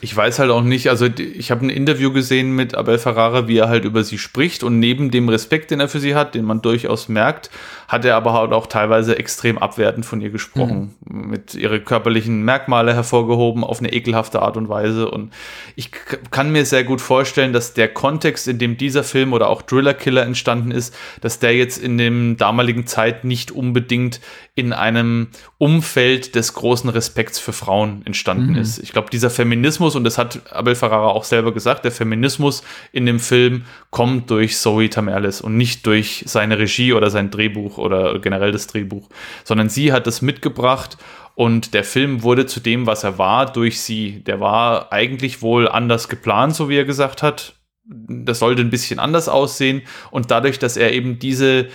Ich 0.00 0.14
weiß 0.14 0.38
halt 0.38 0.50
auch 0.50 0.62
nicht, 0.62 0.90
also 0.90 1.06
ich 1.06 1.50
habe 1.50 1.66
ein 1.66 1.70
Interview 1.70 2.12
gesehen 2.12 2.52
mit 2.52 2.74
Abel 2.74 2.98
Ferrara, 2.98 3.48
wie 3.48 3.58
er 3.58 3.68
halt 3.68 3.84
über 3.84 4.04
sie 4.04 4.18
spricht 4.18 4.62
und 4.62 4.78
neben 4.78 5.10
dem 5.10 5.28
Respekt, 5.28 5.70
den 5.70 5.80
er 5.80 5.88
für 5.88 6.00
sie 6.00 6.14
hat, 6.14 6.34
den 6.34 6.44
man 6.44 6.62
durchaus 6.62 7.08
merkt, 7.08 7.50
hat 7.88 8.04
er 8.04 8.16
aber 8.16 8.34
halt 8.34 8.52
auch 8.52 8.66
teilweise 8.66 9.18
extrem 9.18 9.56
abwertend 9.56 10.04
von 10.04 10.20
ihr 10.20 10.30
gesprochen, 10.30 10.94
mhm. 11.04 11.30
mit 11.30 11.54
ihre 11.54 11.80
körperlichen 11.80 12.42
Merkmale 12.42 12.94
hervorgehoben 12.94 13.64
auf 13.64 13.78
eine 13.78 13.92
ekelhafte 13.92 14.42
Art 14.42 14.56
und 14.58 14.68
Weise. 14.68 15.10
Und 15.10 15.32
ich 15.74 15.90
kann 16.30 16.52
mir 16.52 16.66
sehr 16.66 16.84
gut 16.84 17.00
vorstellen, 17.00 17.54
dass 17.54 17.72
der 17.72 17.88
Kontext, 17.88 18.46
in 18.46 18.58
dem 18.58 18.76
dieser 18.76 19.04
Film 19.04 19.32
oder 19.32 19.48
auch 19.48 19.62
Driller 19.62 19.94
Killer 19.94 20.22
entstanden 20.22 20.70
ist, 20.70 20.94
dass 21.22 21.38
der 21.38 21.56
jetzt 21.56 21.78
in 21.78 21.96
dem 21.96 22.36
damaligen 22.36 22.86
Zeit 22.86 23.24
nicht 23.24 23.50
unbedingt 23.50 24.20
in 24.54 24.72
einem 24.72 25.28
Umfeld 25.56 26.34
des 26.34 26.52
großen 26.52 26.90
Respekts 26.90 27.38
für 27.38 27.52
Frauen 27.52 28.02
entstanden 28.04 28.50
mhm. 28.50 28.58
ist. 28.58 28.80
Ich 28.80 28.92
glaube, 28.92 29.08
dieser 29.08 29.30
Feminismus, 29.30 29.77
und 29.80 30.04
das 30.04 30.18
hat 30.18 30.52
Abel 30.52 30.74
Ferrara 30.74 31.08
auch 31.08 31.24
selber 31.24 31.52
gesagt, 31.52 31.84
der 31.84 31.92
Feminismus 31.92 32.62
in 32.92 33.06
dem 33.06 33.20
Film 33.20 33.64
kommt 33.90 34.30
durch 34.30 34.56
Zoe 34.58 34.90
Tamerlis 34.90 35.40
und 35.40 35.56
nicht 35.56 35.86
durch 35.86 36.24
seine 36.26 36.58
Regie 36.58 36.92
oder 36.92 37.10
sein 37.10 37.30
Drehbuch 37.30 37.78
oder 37.78 38.18
generell 38.18 38.52
das 38.52 38.66
Drehbuch, 38.66 39.08
sondern 39.44 39.68
sie 39.68 39.92
hat 39.92 40.06
es 40.06 40.22
mitgebracht 40.22 40.96
und 41.38 41.72
der 41.72 41.84
Film 41.84 42.24
wurde 42.24 42.46
zu 42.46 42.58
dem, 42.58 42.86
was 42.86 43.04
er 43.04 43.16
war, 43.16 43.52
durch 43.52 43.80
sie. 43.80 44.24
Der 44.24 44.40
war 44.40 44.92
eigentlich 44.92 45.40
wohl 45.40 45.68
anders 45.68 46.08
geplant, 46.08 46.56
so 46.56 46.68
wie 46.68 46.76
er 46.76 46.84
gesagt 46.84 47.22
hat. 47.22 47.54
Das 47.84 48.40
sollte 48.40 48.60
ein 48.60 48.70
bisschen 48.70 48.98
anders 48.98 49.28
aussehen 49.28 49.82
und 50.10 50.32
dadurch, 50.32 50.58
dass 50.58 50.76
er 50.76 50.92
eben 50.92 51.20
diese 51.20 51.68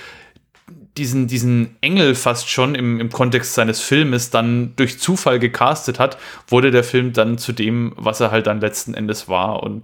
diesen, 0.98 1.28
diesen 1.28 1.76
Engel 1.82 2.16
fast 2.16 2.50
schon 2.50 2.76
im, 2.76 3.00
im 3.00 3.10
Kontext 3.10 3.56
seines 3.56 3.82
Filmes 3.82 4.30
dann 4.30 4.74
durch 4.76 5.00
Zufall 5.00 5.40
gecastet 5.40 6.00
hat, 6.00 6.18
wurde 6.48 6.72
der 6.72 6.84
Film 6.84 7.14
dann 7.14 7.38
zu 7.38 7.52
dem, 7.52 7.94
was 7.96 8.20
er 8.20 8.32
halt 8.32 8.48
dann 8.48 8.62
letzten 8.62 8.94
Endes 8.94 9.28
war. 9.28 9.64
Und 9.64 9.84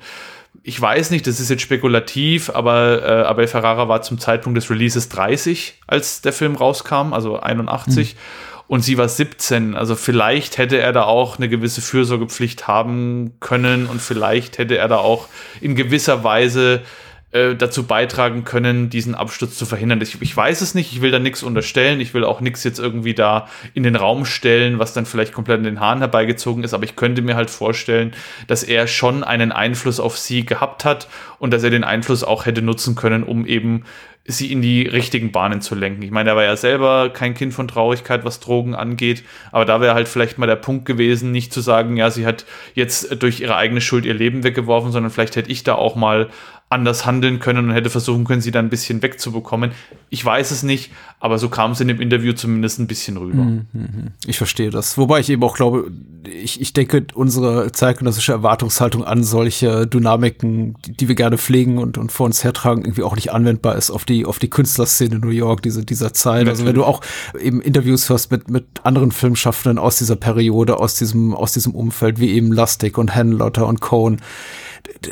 ich 0.64 0.80
weiß 0.80 1.10
nicht, 1.12 1.26
das 1.26 1.40
ist 1.40 1.50
jetzt 1.50 1.62
spekulativ, 1.62 2.50
aber 2.50 3.04
äh, 3.04 3.24
Abel 3.24 3.48
Ferrara 3.48 3.88
war 3.88 4.02
zum 4.02 4.20
Zeitpunkt 4.20 4.58
des 4.58 4.70
Releases 4.70 5.10
30, 5.10 5.80
als 5.88 6.22
der 6.22 6.34
Film 6.34 6.56
rauskam, 6.56 7.14
also 7.14 7.40
81. 7.40 8.14
Mhm. 8.14 8.20
Und 8.68 8.82
sie 8.82 9.00
war 9.00 9.10
17. 9.10 9.76
Also 9.76 9.96
vielleicht 9.96 10.60
hätte 10.60 10.78
er 10.78 10.94
da 10.94 11.04
auch 11.04 11.38
eine 11.38 11.50
gewisse 11.50 11.82
Fürsorgepflicht 11.82 12.68
haben 12.68 13.34
können 13.40 13.88
und 13.88 14.00
vielleicht 14.00 14.60
hätte 14.60 14.78
er 14.78 14.88
da 14.88 14.98
auch 14.98 15.28
in 15.60 15.76
gewisser 15.76 16.24
Weise 16.24 16.84
äh, 17.32 17.56
dazu 17.56 17.84
beitragen 17.84 18.44
können, 18.44 18.90
diesen 18.90 19.14
Absturz 19.14 19.56
zu 19.56 19.68
verhindern. 19.68 20.02
Ich, 20.02 20.20
ich 20.20 20.36
weiß 20.36 20.62
es 20.62 20.74
nicht, 20.74 20.92
ich 20.94 21.02
will 21.02 21.12
da 21.12 21.20
nichts 21.20 21.44
unterstellen, 21.44 22.00
ich 22.00 22.14
will 22.16 22.24
auch 22.24 22.42
nichts 22.42 22.64
jetzt 22.64 22.80
irgendwie 22.80 23.14
da 23.14 23.48
in 23.76 23.84
den 23.84 23.96
Raum 23.96 24.26
stellen, 24.26 24.80
was 24.80 24.94
dann 24.94 25.06
vielleicht 25.06 25.32
komplett 25.34 25.60
in 25.60 25.66
den 25.66 25.80
Haaren 25.80 26.00
herbeigezogen 26.00 26.64
ist, 26.64 26.74
aber 26.74 26.86
ich 26.86 26.96
könnte 26.96 27.22
mir 27.22 27.36
halt 27.36 27.52
vorstellen, 27.52 28.14
dass 28.48 28.64
er 28.64 28.88
schon 28.88 29.24
einen 29.24 29.52
Einfluss 29.52 30.00
auf 30.00 30.18
sie 30.18 30.44
gehabt 30.46 30.86
hat 30.86 31.08
und 31.38 31.54
dass 31.54 31.64
er 31.64 31.70
den 31.70 31.84
Einfluss 31.84 32.24
auch 32.24 32.48
hätte 32.48 32.64
nutzen 32.64 32.96
können, 32.96 33.24
um 33.24 33.46
eben 33.46 33.84
sie 34.26 34.52
in 34.52 34.62
die 34.62 34.88
richtigen 34.88 35.32
Bahnen 35.32 35.62
zu 35.62 35.76
lenken. 35.76 36.04
Ich 36.04 36.12
meine, 36.12 36.32
er 36.32 36.36
war 36.36 36.44
ja 36.44 36.56
selber 36.56 37.10
kein 37.10 37.34
Kind 37.34 37.54
von 37.54 37.68
Traurigkeit, 37.68 38.26
was 38.26 38.40
Drogen 38.40 38.76
angeht, 38.76 39.24
aber 39.52 39.66
da 39.66 39.82
wäre 39.82 39.96
halt 39.96 40.08
vielleicht 40.08 40.38
mal 40.38 40.46
der 40.46 40.56
Punkt 40.56 40.86
gewesen, 40.86 41.32
nicht 41.32 41.52
zu 41.52 41.62
sagen, 41.62 41.98
ja, 41.98 42.12
sie 42.12 42.26
hat 42.26 42.46
jetzt 42.76 43.22
durch 43.22 43.40
ihre 43.40 43.56
eigene 43.56 43.82
Schuld 43.82 44.06
ihr 44.06 44.14
Leben 44.14 44.44
weggeworfen, 44.44 44.92
sondern 44.92 45.12
vielleicht 45.12 45.36
hätte 45.36 45.52
ich 45.52 45.64
da 45.64 45.76
auch 45.76 45.96
mal 45.96 46.30
anders 46.70 47.08
handeln 47.08 47.40
können 47.40 47.70
und 47.70 47.74
hätte 47.74 47.90
versuchen 47.90 48.26
können, 48.26 48.42
sie 48.42 48.52
dann 48.52 48.68
ein 48.68 48.70
bisschen 48.70 49.02
wegzubekommen. 49.02 49.72
Ich 50.12 50.24
weiß 50.24 50.52
es 50.52 50.62
nicht, 50.62 50.92
aber 51.20 51.40
so 51.40 51.50
kam 51.50 51.72
es 51.72 51.82
in 51.82 51.88
dem 51.88 52.00
Interview 52.00 52.34
zumindest 52.34 52.80
ein 52.80 52.86
bisschen 52.86 53.18
rüber. 53.18 53.42
Mhm, 53.42 53.66
mhm. 53.74 54.08
Ich 54.28 54.38
verstehe 54.38 54.70
das. 54.70 54.96
Wobei 54.96 55.20
ich 55.20 55.32
eben 55.32 55.42
auch 55.42 55.56
glaube, 55.56 55.92
ich, 56.24 56.62
ich 56.62 56.74
denke, 56.74 57.08
unsere 57.16 57.72
zeitgenössische 57.72 58.34
Erwartungshaltung 58.34 59.04
an 59.04 59.24
solche 59.24 59.88
Dynamiken, 59.88 60.76
die, 60.86 60.92
die 60.94 61.08
wir 61.08 61.16
gerne 61.16 61.40
pflegen 61.40 61.80
und, 61.80 61.98
und 61.98 62.12
vor 62.12 62.28
uns 62.28 62.44
hertragen, 62.44 62.84
irgendwie 62.84 63.04
auch 63.04 63.16
nicht 63.16 63.32
anwendbar 63.32 63.76
ist 63.76 63.90
auf 63.90 64.06
die, 64.06 64.28
auf 64.28 64.38
die 64.38 64.52
Künstlerszene 64.52 65.16
in 65.16 65.22
New 65.22 65.30
York 65.30 65.64
diese, 65.64 65.84
dieser 65.84 66.14
Zeit. 66.14 66.46
Natürlich. 66.46 66.52
Also 66.52 66.66
wenn 66.68 66.76
du 66.76 66.84
auch 66.84 67.02
eben 67.42 67.62
Interviews 67.62 68.08
hörst 68.10 68.30
mit, 68.30 68.48
mit 68.48 68.66
anderen 68.84 69.12
Filmschaffenden 69.12 69.80
aus 69.80 69.98
dieser 69.98 70.18
Periode, 70.18 70.80
aus 70.80 70.94
diesem, 70.94 71.34
aus 71.34 71.52
diesem 71.52 71.74
Umfeld, 71.74 72.20
wie 72.20 72.30
eben 72.30 72.52
Lustig 72.52 73.00
und 73.00 73.16
Henlotter 73.16 73.66
und 73.66 73.82
Cohn, 73.82 74.22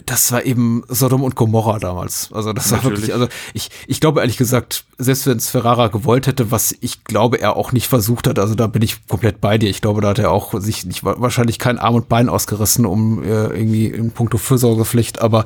das 0.06 0.32
war 0.32 0.44
eben 0.46 0.84
Sodom 0.88 1.24
und 1.24 1.36
Gomorra 1.36 1.80
damals. 1.80 2.30
Also 2.32 2.54
das 2.54 2.72
Natürlich. 2.72 2.84
war 2.84 2.92
wirklich, 2.92 3.14
also 3.14 3.28
ich, 3.54 3.70
ich 3.88 4.00
glaube 4.00 4.22
ehrlich 4.22 4.38
gesagt, 4.38 4.86
selbst 4.98 5.28
wenn 5.28 5.38
es 5.38 5.50
Ferrara 5.50 5.88
gewollt 5.88 6.28
hätte, 6.28 6.52
was 6.52 6.76
ich 6.82 7.04
glaube 7.04 7.40
er 7.40 7.56
auch 7.56 7.72
nicht 7.72 7.88
versucht 7.88 8.28
hat, 8.28 8.40
also 8.40 8.56
da 8.56 8.68
bin 8.68 8.82
ich 8.82 9.08
komplett 9.08 9.42
bei 9.42 9.58
dir. 9.58 9.70
Ich 9.70 9.82
glaube, 9.82 10.02
da 10.02 10.10
hat 10.10 10.20
er 10.20 10.32
auch 10.32 10.60
sich 10.60 10.86
nicht 10.86 11.04
wahrscheinlich 11.04 11.60
kein 11.60 11.78
Arm 11.78 11.96
und 11.96 12.10
Bein 12.10 12.30
ausgerissen, 12.30 12.86
um 12.86 13.24
äh, 13.24 13.28
irgendwie 13.28 13.88
in 13.88 14.12
puncto 14.12 14.38
Fürsorgepflicht, 14.38 15.20
aber 15.20 15.46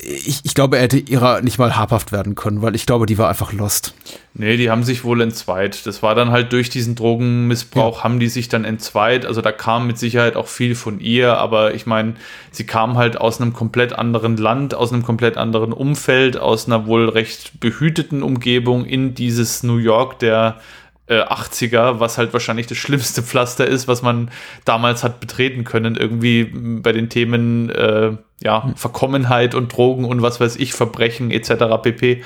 ich, 0.00 0.40
ich 0.44 0.54
glaube, 0.54 0.76
er 0.76 0.82
hätte 0.82 0.98
ihrer 0.98 1.42
nicht 1.42 1.58
mal 1.58 1.76
habhaft 1.76 2.12
werden 2.12 2.34
können, 2.34 2.62
weil 2.62 2.74
ich 2.74 2.86
glaube, 2.86 3.06
die 3.06 3.18
war 3.18 3.28
einfach 3.28 3.52
lost. 3.52 3.94
Nee, 4.34 4.56
die 4.56 4.70
haben 4.70 4.82
sich 4.82 5.04
wohl 5.04 5.20
entzweit. 5.22 5.86
Das 5.86 6.02
war 6.02 6.14
dann 6.14 6.30
halt 6.30 6.52
durch 6.52 6.68
diesen 6.68 6.94
Drogenmissbrauch, 6.94 7.98
ja. 7.98 8.04
haben 8.04 8.20
die 8.20 8.28
sich 8.28 8.48
dann 8.48 8.64
entzweit. 8.64 9.24
Also 9.24 9.40
da 9.40 9.52
kam 9.52 9.86
mit 9.86 9.98
Sicherheit 9.98 10.36
auch 10.36 10.48
viel 10.48 10.74
von 10.74 11.00
ihr, 11.00 11.38
aber 11.38 11.74
ich 11.74 11.86
meine, 11.86 12.14
sie 12.50 12.66
kam 12.66 12.96
halt 12.98 13.18
aus 13.18 13.40
einem 13.40 13.52
komplett 13.52 13.94
anderen 13.94 14.36
Land, 14.36 14.74
aus 14.74 14.92
einem 14.92 15.02
komplett 15.02 15.36
anderen 15.36 15.72
Umfeld, 15.72 16.36
aus 16.36 16.66
einer 16.66 16.86
wohl 16.86 17.08
recht 17.08 17.60
behüteten 17.60 18.22
Umgebung 18.22 18.84
in 18.84 19.14
dieses 19.14 19.62
New 19.62 19.78
York 19.78 20.18
der 20.18 20.60
äh, 21.06 21.22
80er, 21.22 22.00
was 22.00 22.18
halt 22.18 22.32
wahrscheinlich 22.32 22.66
das 22.66 22.78
schlimmste 22.78 23.22
Pflaster 23.22 23.66
ist, 23.66 23.88
was 23.88 24.02
man 24.02 24.30
damals 24.64 25.04
hat 25.04 25.20
betreten 25.20 25.64
können, 25.64 25.96
irgendwie 25.96 26.44
bei 26.44 26.92
den 26.92 27.08
Themen 27.08 27.70
äh, 27.70 28.16
ja, 28.42 28.64
hm. 28.64 28.76
Verkommenheit 28.76 29.54
und 29.54 29.76
Drogen 29.76 30.04
und 30.04 30.22
was 30.22 30.40
weiß 30.40 30.56
ich, 30.56 30.74
Verbrechen 30.74 31.30
etc. 31.30 31.82
pp. 31.82 32.22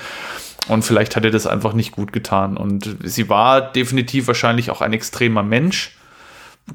Und 0.67 0.83
vielleicht 0.83 1.15
hat 1.15 1.25
er 1.25 1.31
das 1.31 1.47
einfach 1.47 1.73
nicht 1.73 1.91
gut 1.91 2.13
getan. 2.13 2.57
Und 2.57 2.97
sie 3.03 3.29
war 3.29 3.61
definitiv 3.61 4.27
wahrscheinlich 4.27 4.69
auch 4.69 4.81
ein 4.81 4.93
extremer 4.93 5.43
Mensch 5.43 5.95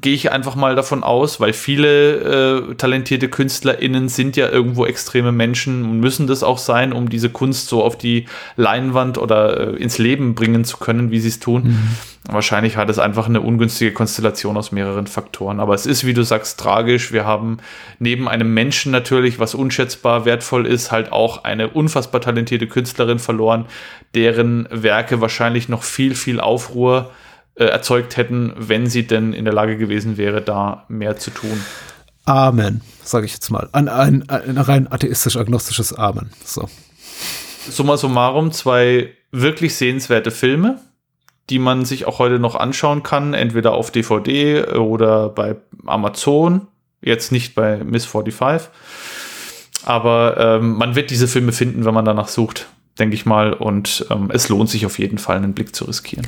gehe 0.01 0.13
ich 0.13 0.31
einfach 0.31 0.55
mal 0.55 0.75
davon 0.75 1.03
aus, 1.03 1.39
weil 1.39 1.53
viele 1.53 2.69
äh, 2.69 2.75
talentierte 2.75 3.29
KünstlerInnen 3.29 4.09
sind 4.09 4.37
ja 4.37 4.49
irgendwo 4.49 4.85
extreme 4.85 5.31
Menschen 5.31 5.85
und 5.85 5.99
müssen 5.99 6.27
das 6.27 6.43
auch 6.43 6.57
sein, 6.57 6.93
um 6.93 7.09
diese 7.09 7.29
Kunst 7.29 7.67
so 7.67 7.83
auf 7.83 7.97
die 7.97 8.25
Leinwand 8.57 9.17
oder 9.17 9.73
äh, 9.73 9.75
ins 9.77 9.97
Leben 9.97 10.35
bringen 10.35 10.65
zu 10.65 10.77
können, 10.77 11.09
wie 11.09 11.19
sie 11.19 11.29
es 11.29 11.39
tun. 11.39 11.63
Mhm. 11.63 11.87
Wahrscheinlich 12.29 12.77
hat 12.77 12.89
es 12.89 12.99
einfach 12.99 13.27
eine 13.27 13.41
ungünstige 13.41 13.93
Konstellation 13.93 14.57
aus 14.57 14.71
mehreren 14.71 15.07
Faktoren. 15.07 15.59
Aber 15.59 15.73
es 15.73 15.85
ist, 15.85 16.05
wie 16.05 16.13
du 16.13 16.23
sagst, 16.23 16.59
tragisch. 16.59 17.13
Wir 17.13 17.25
haben 17.25 17.57
neben 17.99 18.27
einem 18.27 18.53
Menschen 18.53 18.91
natürlich, 18.91 19.39
was 19.39 19.55
unschätzbar 19.55 20.25
wertvoll 20.25 20.67
ist, 20.67 20.91
halt 20.91 21.11
auch 21.11 21.45
eine 21.45 21.69
unfassbar 21.69 22.21
talentierte 22.21 22.67
Künstlerin 22.67 23.19
verloren, 23.19 23.65
deren 24.13 24.67
Werke 24.69 25.21
wahrscheinlich 25.21 25.69
noch 25.69 25.83
viel, 25.83 26.13
viel 26.13 26.39
Aufruhr 26.41 27.09
äh, 27.11 27.26
äh, 27.57 27.65
erzeugt 27.65 28.17
hätten, 28.17 28.53
wenn 28.55 28.87
sie 28.87 29.07
denn 29.07 29.33
in 29.33 29.45
der 29.45 29.53
Lage 29.53 29.77
gewesen 29.77 30.17
wäre, 30.17 30.41
da 30.41 30.85
mehr 30.89 31.17
zu 31.17 31.31
tun. 31.31 31.59
Amen, 32.25 32.81
sage 33.03 33.25
ich 33.25 33.33
jetzt 33.33 33.49
mal. 33.49 33.69
Ein, 33.71 33.87
ein, 33.87 34.29
ein 34.29 34.57
rein 34.57 34.91
atheistisch-agnostisches 34.91 35.93
Amen. 35.93 36.29
So. 36.43 36.69
Summa 37.69 37.97
summarum, 37.97 38.51
zwei 38.51 39.13
wirklich 39.31 39.75
sehenswerte 39.75 40.31
Filme, 40.31 40.79
die 41.49 41.59
man 41.59 41.85
sich 41.85 42.05
auch 42.05 42.19
heute 42.19 42.39
noch 42.39 42.55
anschauen 42.55 43.03
kann, 43.03 43.33
entweder 43.33 43.73
auf 43.73 43.91
DVD 43.91 44.65
oder 44.75 45.29
bei 45.29 45.55
Amazon. 45.85 46.67
Jetzt 47.01 47.31
nicht 47.31 47.55
bei 47.55 47.83
Miss 47.83 48.05
45. 48.05 48.69
Aber 49.85 50.35
ähm, 50.37 50.73
man 50.73 50.95
wird 50.95 51.09
diese 51.09 51.27
Filme 51.27 51.53
finden, 51.53 51.85
wenn 51.85 51.93
man 51.93 52.05
danach 52.05 52.27
sucht, 52.27 52.67
denke 52.99 53.15
ich 53.15 53.25
mal. 53.25 53.53
Und 53.53 54.05
ähm, 54.09 54.29
es 54.33 54.49
lohnt 54.49 54.69
sich 54.69 54.85
auf 54.85 54.99
jeden 54.99 55.17
Fall, 55.17 55.37
einen 55.37 55.53
Blick 55.53 55.73
zu 55.73 55.85
riskieren. 55.85 56.27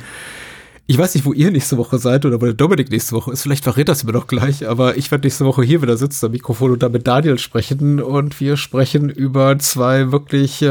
Ich 0.90 0.98
weiß 0.98 1.14
nicht, 1.14 1.24
wo 1.24 1.32
ihr 1.32 1.52
nächste 1.52 1.76
Woche 1.78 2.00
seid 2.00 2.26
oder 2.26 2.40
wo 2.40 2.46
der 2.46 2.54
Dominik 2.54 2.90
nächste 2.90 3.14
Woche 3.14 3.30
ist. 3.30 3.42
Vielleicht 3.42 3.62
verrät 3.62 3.88
das 3.88 4.02
mir 4.02 4.10
doch 4.10 4.26
gleich, 4.26 4.66
aber 4.66 4.96
ich 4.96 5.08
werde 5.12 5.24
nächste 5.24 5.44
Woche 5.44 5.62
hier 5.62 5.82
wieder 5.82 5.96
sitzen 5.96 6.26
am 6.26 6.32
Mikrofon 6.32 6.72
und 6.72 6.82
da 6.82 6.88
mit 6.88 7.06
Daniel 7.06 7.38
sprechen. 7.38 8.02
Und 8.02 8.40
wir 8.40 8.56
sprechen 8.56 9.08
über 9.08 9.56
zwei 9.60 10.10
wirklich, 10.10 10.60
äh, 10.62 10.66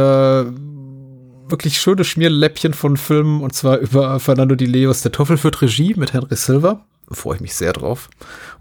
wirklich 1.47 1.79
schöne 1.79 2.03
Schmierläppchen 2.03 2.73
von 2.73 2.97
Filmen. 2.97 3.41
Und 3.41 3.53
zwar 3.53 3.77
über 3.77 4.19
Fernando 4.19 4.55
Di 4.55 4.65
Leos 4.65 5.03
Der 5.03 5.13
Teufel 5.13 5.37
führt 5.37 5.61
Regie 5.61 5.93
mit 5.95 6.11
Henry 6.11 6.35
Silver 6.35 6.83
freue 7.11 7.36
ich 7.36 7.41
mich 7.41 7.56
sehr 7.56 7.73
drauf. 7.73 8.10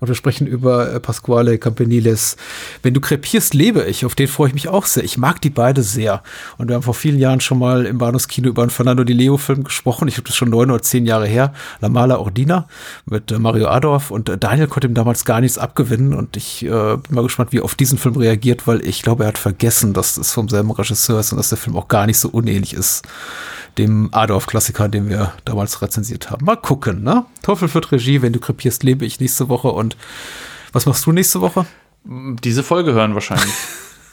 Und 0.01 0.09
wir 0.09 0.15
sprechen 0.15 0.47
über 0.47 0.93
äh, 0.93 1.01
Pasquale 1.01 1.59
Campaniles. 1.59 2.37
Wenn 2.83 2.95
du 2.95 3.01
krepierst, 3.01 3.55
lebe 3.55 3.85
ich. 3.85 4.05
Auf 4.05 4.15
den 4.15 4.29
freue 4.29 4.49
ich 4.49 4.55
mich 4.55 4.69
auch 4.69 4.87
sehr. 4.87 5.05
Ich 5.05 5.19
mag 5.19 5.41
die 5.41 5.51
beide 5.51 5.83
sehr. 5.83 6.23
Und 6.57 6.69
wir 6.69 6.77
haben 6.77 6.83
vor 6.83 6.95
vielen 6.95 7.19
Jahren 7.19 7.41
schon 7.41 7.59
mal 7.59 7.87
im 7.87 7.99
Bahnhofskino 7.99 8.49
über 8.49 8.63
einen 8.63 8.71
Fernando 8.71 9.05
Di 9.05 9.13
Leo 9.13 9.37
Film 9.37 9.65
gesprochen. 9.65 10.09
Ich 10.09 10.17
habe 10.17 10.27
das 10.27 10.37
schon 10.37 10.51
neun 10.51 10.71
oder 10.71 10.83
zehn 10.83 11.07
Jahre 11.07 11.27
her. 11.27 11.53
La 11.81 11.89
Mala 11.89 12.19
Ordina 12.19 12.67
mit 13.07 13.31
äh, 13.31 13.39
Mario 13.39 13.69
Adorf. 13.69 14.11
Und 14.11 14.29
äh, 14.29 14.39
Daniel 14.39 14.69
konnte 14.69 14.87
ihm 14.87 14.95
damals 14.95 15.25
gar 15.25 15.41
nichts 15.41 15.59
abgewinnen. 15.59 16.15
Und 16.15 16.37
ich 16.37 16.65
äh, 16.65 16.69
bin 16.69 17.03
mal 17.11 17.23
gespannt, 17.23 17.53
wie 17.53 17.59
er 17.59 17.65
auf 17.65 17.75
diesen 17.75 17.99
Film 17.99 18.17
reagiert, 18.17 18.67
weil 18.67 18.87
ich 18.87 19.03
glaube, 19.03 19.25
er 19.25 19.29
hat 19.29 19.39
vergessen, 19.39 19.93
dass 19.93 20.17
es 20.17 20.33
vom 20.33 20.49
selben 20.49 20.71
Regisseur 20.71 21.21
ist 21.21 21.33
und 21.33 21.39
dass 21.39 21.49
der 21.49 21.59
Film 21.59 21.77
auch 21.77 21.89
gar 21.89 22.07
nicht 22.07 22.19
so 22.19 22.29
unähnlich 22.29 22.75
ist 22.75 23.03
dem 23.79 24.09
Adolf-Klassiker, 24.13 24.89
den 24.89 25.09
wir 25.09 25.33
damals 25.45 25.81
rezensiert 25.81 26.31
haben. 26.31 26.45
Mal 26.45 26.57
gucken, 26.57 27.03
ne? 27.03 27.25
Teufel 27.43 27.69
führt 27.69 27.93
Regie, 27.93 28.23
wenn 28.23 28.33
du 28.33 28.38
krepierst, 28.39 28.83
lebe 28.83 29.05
ich 29.05 29.21
nächste 29.21 29.49
Woche. 29.49 29.69
Und 29.69 29.97
was 30.73 30.87
machst 30.87 31.07
du 31.07 31.13
nächste 31.13 31.41
Woche? 31.41 31.67
Diese 32.05 32.63
Folge 32.63 32.93
hören 32.93 33.15
wahrscheinlich. 33.15 33.55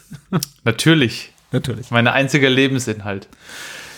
Natürlich. 0.64 1.32
Natürlich. 1.52 1.92
Mein 1.92 2.08
einziger 2.08 2.50
Lebensinhalt. 2.50 3.28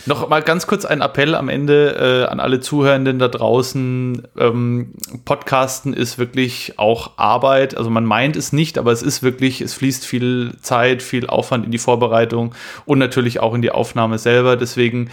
Noch 0.08 0.30
mal 0.30 0.42
ganz 0.42 0.68
kurz 0.68 0.86
ein 0.86 1.02
Appell 1.02 1.36
am 1.36 1.50
Ende 1.50 2.26
äh, 2.28 2.32
an 2.32 2.40
alle 2.40 2.62
Zuhörenden 2.62 3.20
da 3.20 3.28
draußen. 3.28 4.26
Ähm, 4.38 4.94
Podcasten 5.26 5.94
ist 5.94 6.18
wirklich 6.18 6.76
auch 6.78 7.18
Arbeit. 7.18 7.76
Also 7.76 7.90
man 7.90 8.06
meint 8.06 8.38
es 8.38 8.54
nicht, 8.54 8.78
aber 8.78 8.94
es 8.94 9.02
ist 9.02 9.22
wirklich, 9.22 9.60
es 9.60 9.74
fließt 9.74 10.06
viel 10.06 10.54
Zeit, 10.62 11.04
viel 11.04 11.28
Aufwand 11.28 11.66
in 11.66 11.72
die 11.72 11.78
Vorbereitung 11.78 12.56
und 12.86 13.00
natürlich 13.00 13.42
auch 13.42 13.54
in 13.54 13.62
die 13.62 13.72
Aufnahme 13.72 14.18
selber. 14.18 14.56
Deswegen 14.56 15.10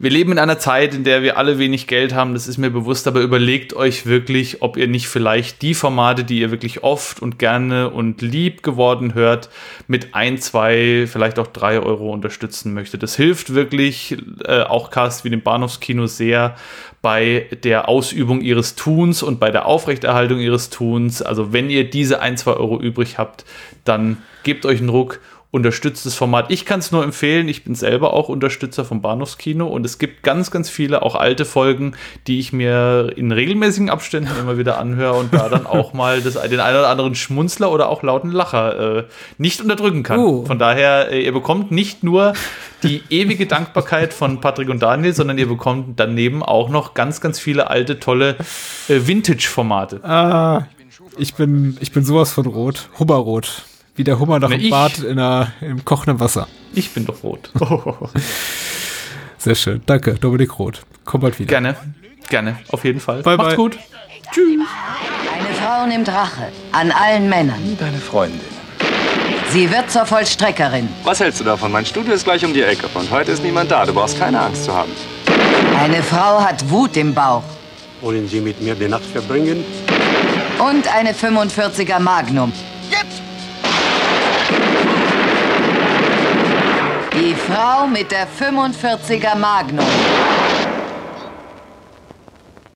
wir 0.00 0.10
leben 0.10 0.30
in 0.30 0.38
einer 0.38 0.60
Zeit, 0.60 0.94
in 0.94 1.02
der 1.02 1.22
wir 1.22 1.38
alle 1.38 1.58
wenig 1.58 1.88
Geld 1.88 2.14
haben, 2.14 2.32
das 2.32 2.46
ist 2.46 2.56
mir 2.56 2.70
bewusst, 2.70 3.08
aber 3.08 3.20
überlegt 3.20 3.74
euch 3.74 4.06
wirklich, 4.06 4.62
ob 4.62 4.76
ihr 4.76 4.86
nicht 4.86 5.08
vielleicht 5.08 5.60
die 5.60 5.74
Formate, 5.74 6.22
die 6.22 6.38
ihr 6.38 6.52
wirklich 6.52 6.84
oft 6.84 7.20
und 7.20 7.40
gerne 7.40 7.90
und 7.90 8.22
lieb 8.22 8.62
geworden 8.62 9.14
hört, 9.14 9.50
mit 9.88 10.14
ein, 10.14 10.38
zwei, 10.38 11.08
vielleicht 11.10 11.40
auch 11.40 11.48
drei 11.48 11.80
Euro 11.80 12.12
unterstützen 12.12 12.74
möchtet. 12.74 13.02
Das 13.02 13.16
hilft 13.16 13.54
wirklich 13.54 14.16
äh, 14.44 14.62
auch 14.62 14.90
Cast 14.90 15.24
wie 15.24 15.30
dem 15.30 15.42
Bahnhofskino 15.42 16.06
sehr 16.06 16.54
bei 17.02 17.46
der 17.64 17.88
Ausübung 17.88 18.40
ihres 18.40 18.76
Tuns 18.76 19.24
und 19.24 19.40
bei 19.40 19.50
der 19.50 19.66
Aufrechterhaltung 19.66 20.38
ihres 20.38 20.70
Tuns. 20.70 21.22
Also 21.22 21.52
wenn 21.52 21.70
ihr 21.70 21.90
diese 21.90 22.20
ein, 22.20 22.36
zwei 22.36 22.52
Euro 22.52 22.80
übrig 22.80 23.18
habt, 23.18 23.44
dann 23.84 24.18
gebt 24.44 24.64
euch 24.64 24.78
einen 24.78 24.90
Ruck 24.90 25.18
unterstützt 25.50 26.04
das 26.04 26.14
Format. 26.14 26.50
Ich 26.50 26.66
kann 26.66 26.80
es 26.80 26.92
nur 26.92 27.02
empfehlen. 27.02 27.48
Ich 27.48 27.64
bin 27.64 27.74
selber 27.74 28.12
auch 28.12 28.28
Unterstützer 28.28 28.84
vom 28.84 29.00
Bahnhofskino 29.00 29.66
und 29.66 29.86
es 29.86 29.98
gibt 29.98 30.22
ganz, 30.22 30.50
ganz 30.50 30.68
viele 30.68 31.00
auch 31.00 31.14
alte 31.14 31.46
Folgen, 31.46 31.94
die 32.26 32.38
ich 32.38 32.52
mir 32.52 33.12
in 33.16 33.32
regelmäßigen 33.32 33.88
Abständen 33.88 34.30
immer 34.38 34.58
wieder 34.58 34.78
anhöre 34.78 35.14
und 35.14 35.32
da 35.32 35.48
dann 35.48 35.66
auch 35.66 35.94
mal 35.94 36.20
das, 36.20 36.34
den 36.34 36.60
einen 36.60 36.76
oder 36.76 36.90
anderen 36.90 37.14
Schmunzler 37.14 37.72
oder 37.72 37.88
auch 37.88 38.02
lauten 38.02 38.30
Lacher 38.30 38.98
äh, 38.98 39.04
nicht 39.38 39.62
unterdrücken 39.62 40.02
kann. 40.02 40.20
Uh. 40.20 40.44
Von 40.44 40.58
daher, 40.58 41.10
äh, 41.10 41.24
ihr 41.24 41.32
bekommt 41.32 41.70
nicht 41.70 42.04
nur 42.04 42.34
die 42.82 43.02
ewige 43.08 43.46
Dankbarkeit 43.46 44.12
von 44.12 44.42
Patrick 44.42 44.68
und 44.68 44.82
Daniel, 44.82 45.14
sondern 45.14 45.38
ihr 45.38 45.48
bekommt 45.48 45.98
daneben 45.98 46.42
auch 46.42 46.68
noch 46.68 46.92
ganz, 46.92 47.22
ganz 47.22 47.38
viele 47.40 47.70
alte, 47.70 47.98
tolle 47.98 48.36
äh, 48.88 49.00
Vintage-Formate. 49.06 50.04
Ah, 50.04 50.66
ich 51.16 51.34
bin, 51.34 51.78
ich 51.80 51.90
bin 51.92 52.04
sowas 52.04 52.32
von 52.32 52.46
rot. 52.46 52.90
Hubberrot. 52.98 53.64
Wie 53.98 54.04
der 54.04 54.20
Hummer 54.20 54.38
nach 54.38 54.48
dem 54.48 54.70
Bad 54.70 54.98
in 55.00 55.18
einer, 55.18 55.50
im 55.60 55.84
kochenden 55.84 56.20
Wasser. 56.20 56.46
Ich 56.72 56.90
bin 56.90 57.04
doch 57.04 57.20
rot. 57.24 57.50
Sehr 59.38 59.56
schön. 59.56 59.82
Danke, 59.86 60.14
Dominik 60.14 60.56
Roth. 60.56 60.82
Komm 61.04 61.20
bald 61.20 61.36
wieder. 61.40 61.48
Gerne. 61.48 61.74
Gerne. 62.28 62.60
Auf 62.70 62.84
jeden 62.84 63.00
Fall. 63.00 63.22
Bye, 63.24 63.36
Macht's 63.36 63.56
bye. 63.56 63.56
gut. 63.56 63.78
Tschüss. 64.32 64.60
Eine 65.34 65.54
Frau 65.54 65.86
nimmt 65.88 66.08
Rache 66.08 66.52
an 66.70 66.92
allen 66.92 67.28
Männern. 67.28 67.76
Deine 67.80 67.98
Freundin. 67.98 68.38
Sie 69.50 69.68
wird 69.68 69.90
zur 69.90 70.06
Vollstreckerin. 70.06 70.88
Was 71.02 71.18
hältst 71.18 71.40
du 71.40 71.44
davon? 71.44 71.72
Mein 71.72 71.84
Studio 71.84 72.12
ist 72.14 72.22
gleich 72.22 72.44
um 72.44 72.54
die 72.54 72.62
Ecke 72.62 72.86
und 72.94 73.10
heute 73.10 73.32
ist 73.32 73.42
niemand 73.42 73.72
da. 73.72 73.84
Du 73.84 73.92
brauchst 73.92 74.16
keine 74.16 74.38
Angst 74.38 74.66
zu 74.66 74.72
haben. 74.72 74.92
Eine 75.76 76.04
Frau 76.04 76.40
hat 76.40 76.70
Wut 76.70 76.96
im 76.96 77.12
Bauch. 77.12 77.42
Wollen 78.00 78.28
Sie 78.28 78.40
mit 78.40 78.62
mir 78.62 78.76
die 78.76 78.86
Nacht 78.86 79.06
verbringen? 79.06 79.64
Und 80.60 80.86
eine 80.94 81.14
45er 81.14 81.98
Magnum. 81.98 82.52
Die 87.20 87.34
Frau 87.34 87.88
mit 87.88 88.12
der 88.12 88.28
45er 88.28 89.34
Magnum. 89.34 89.84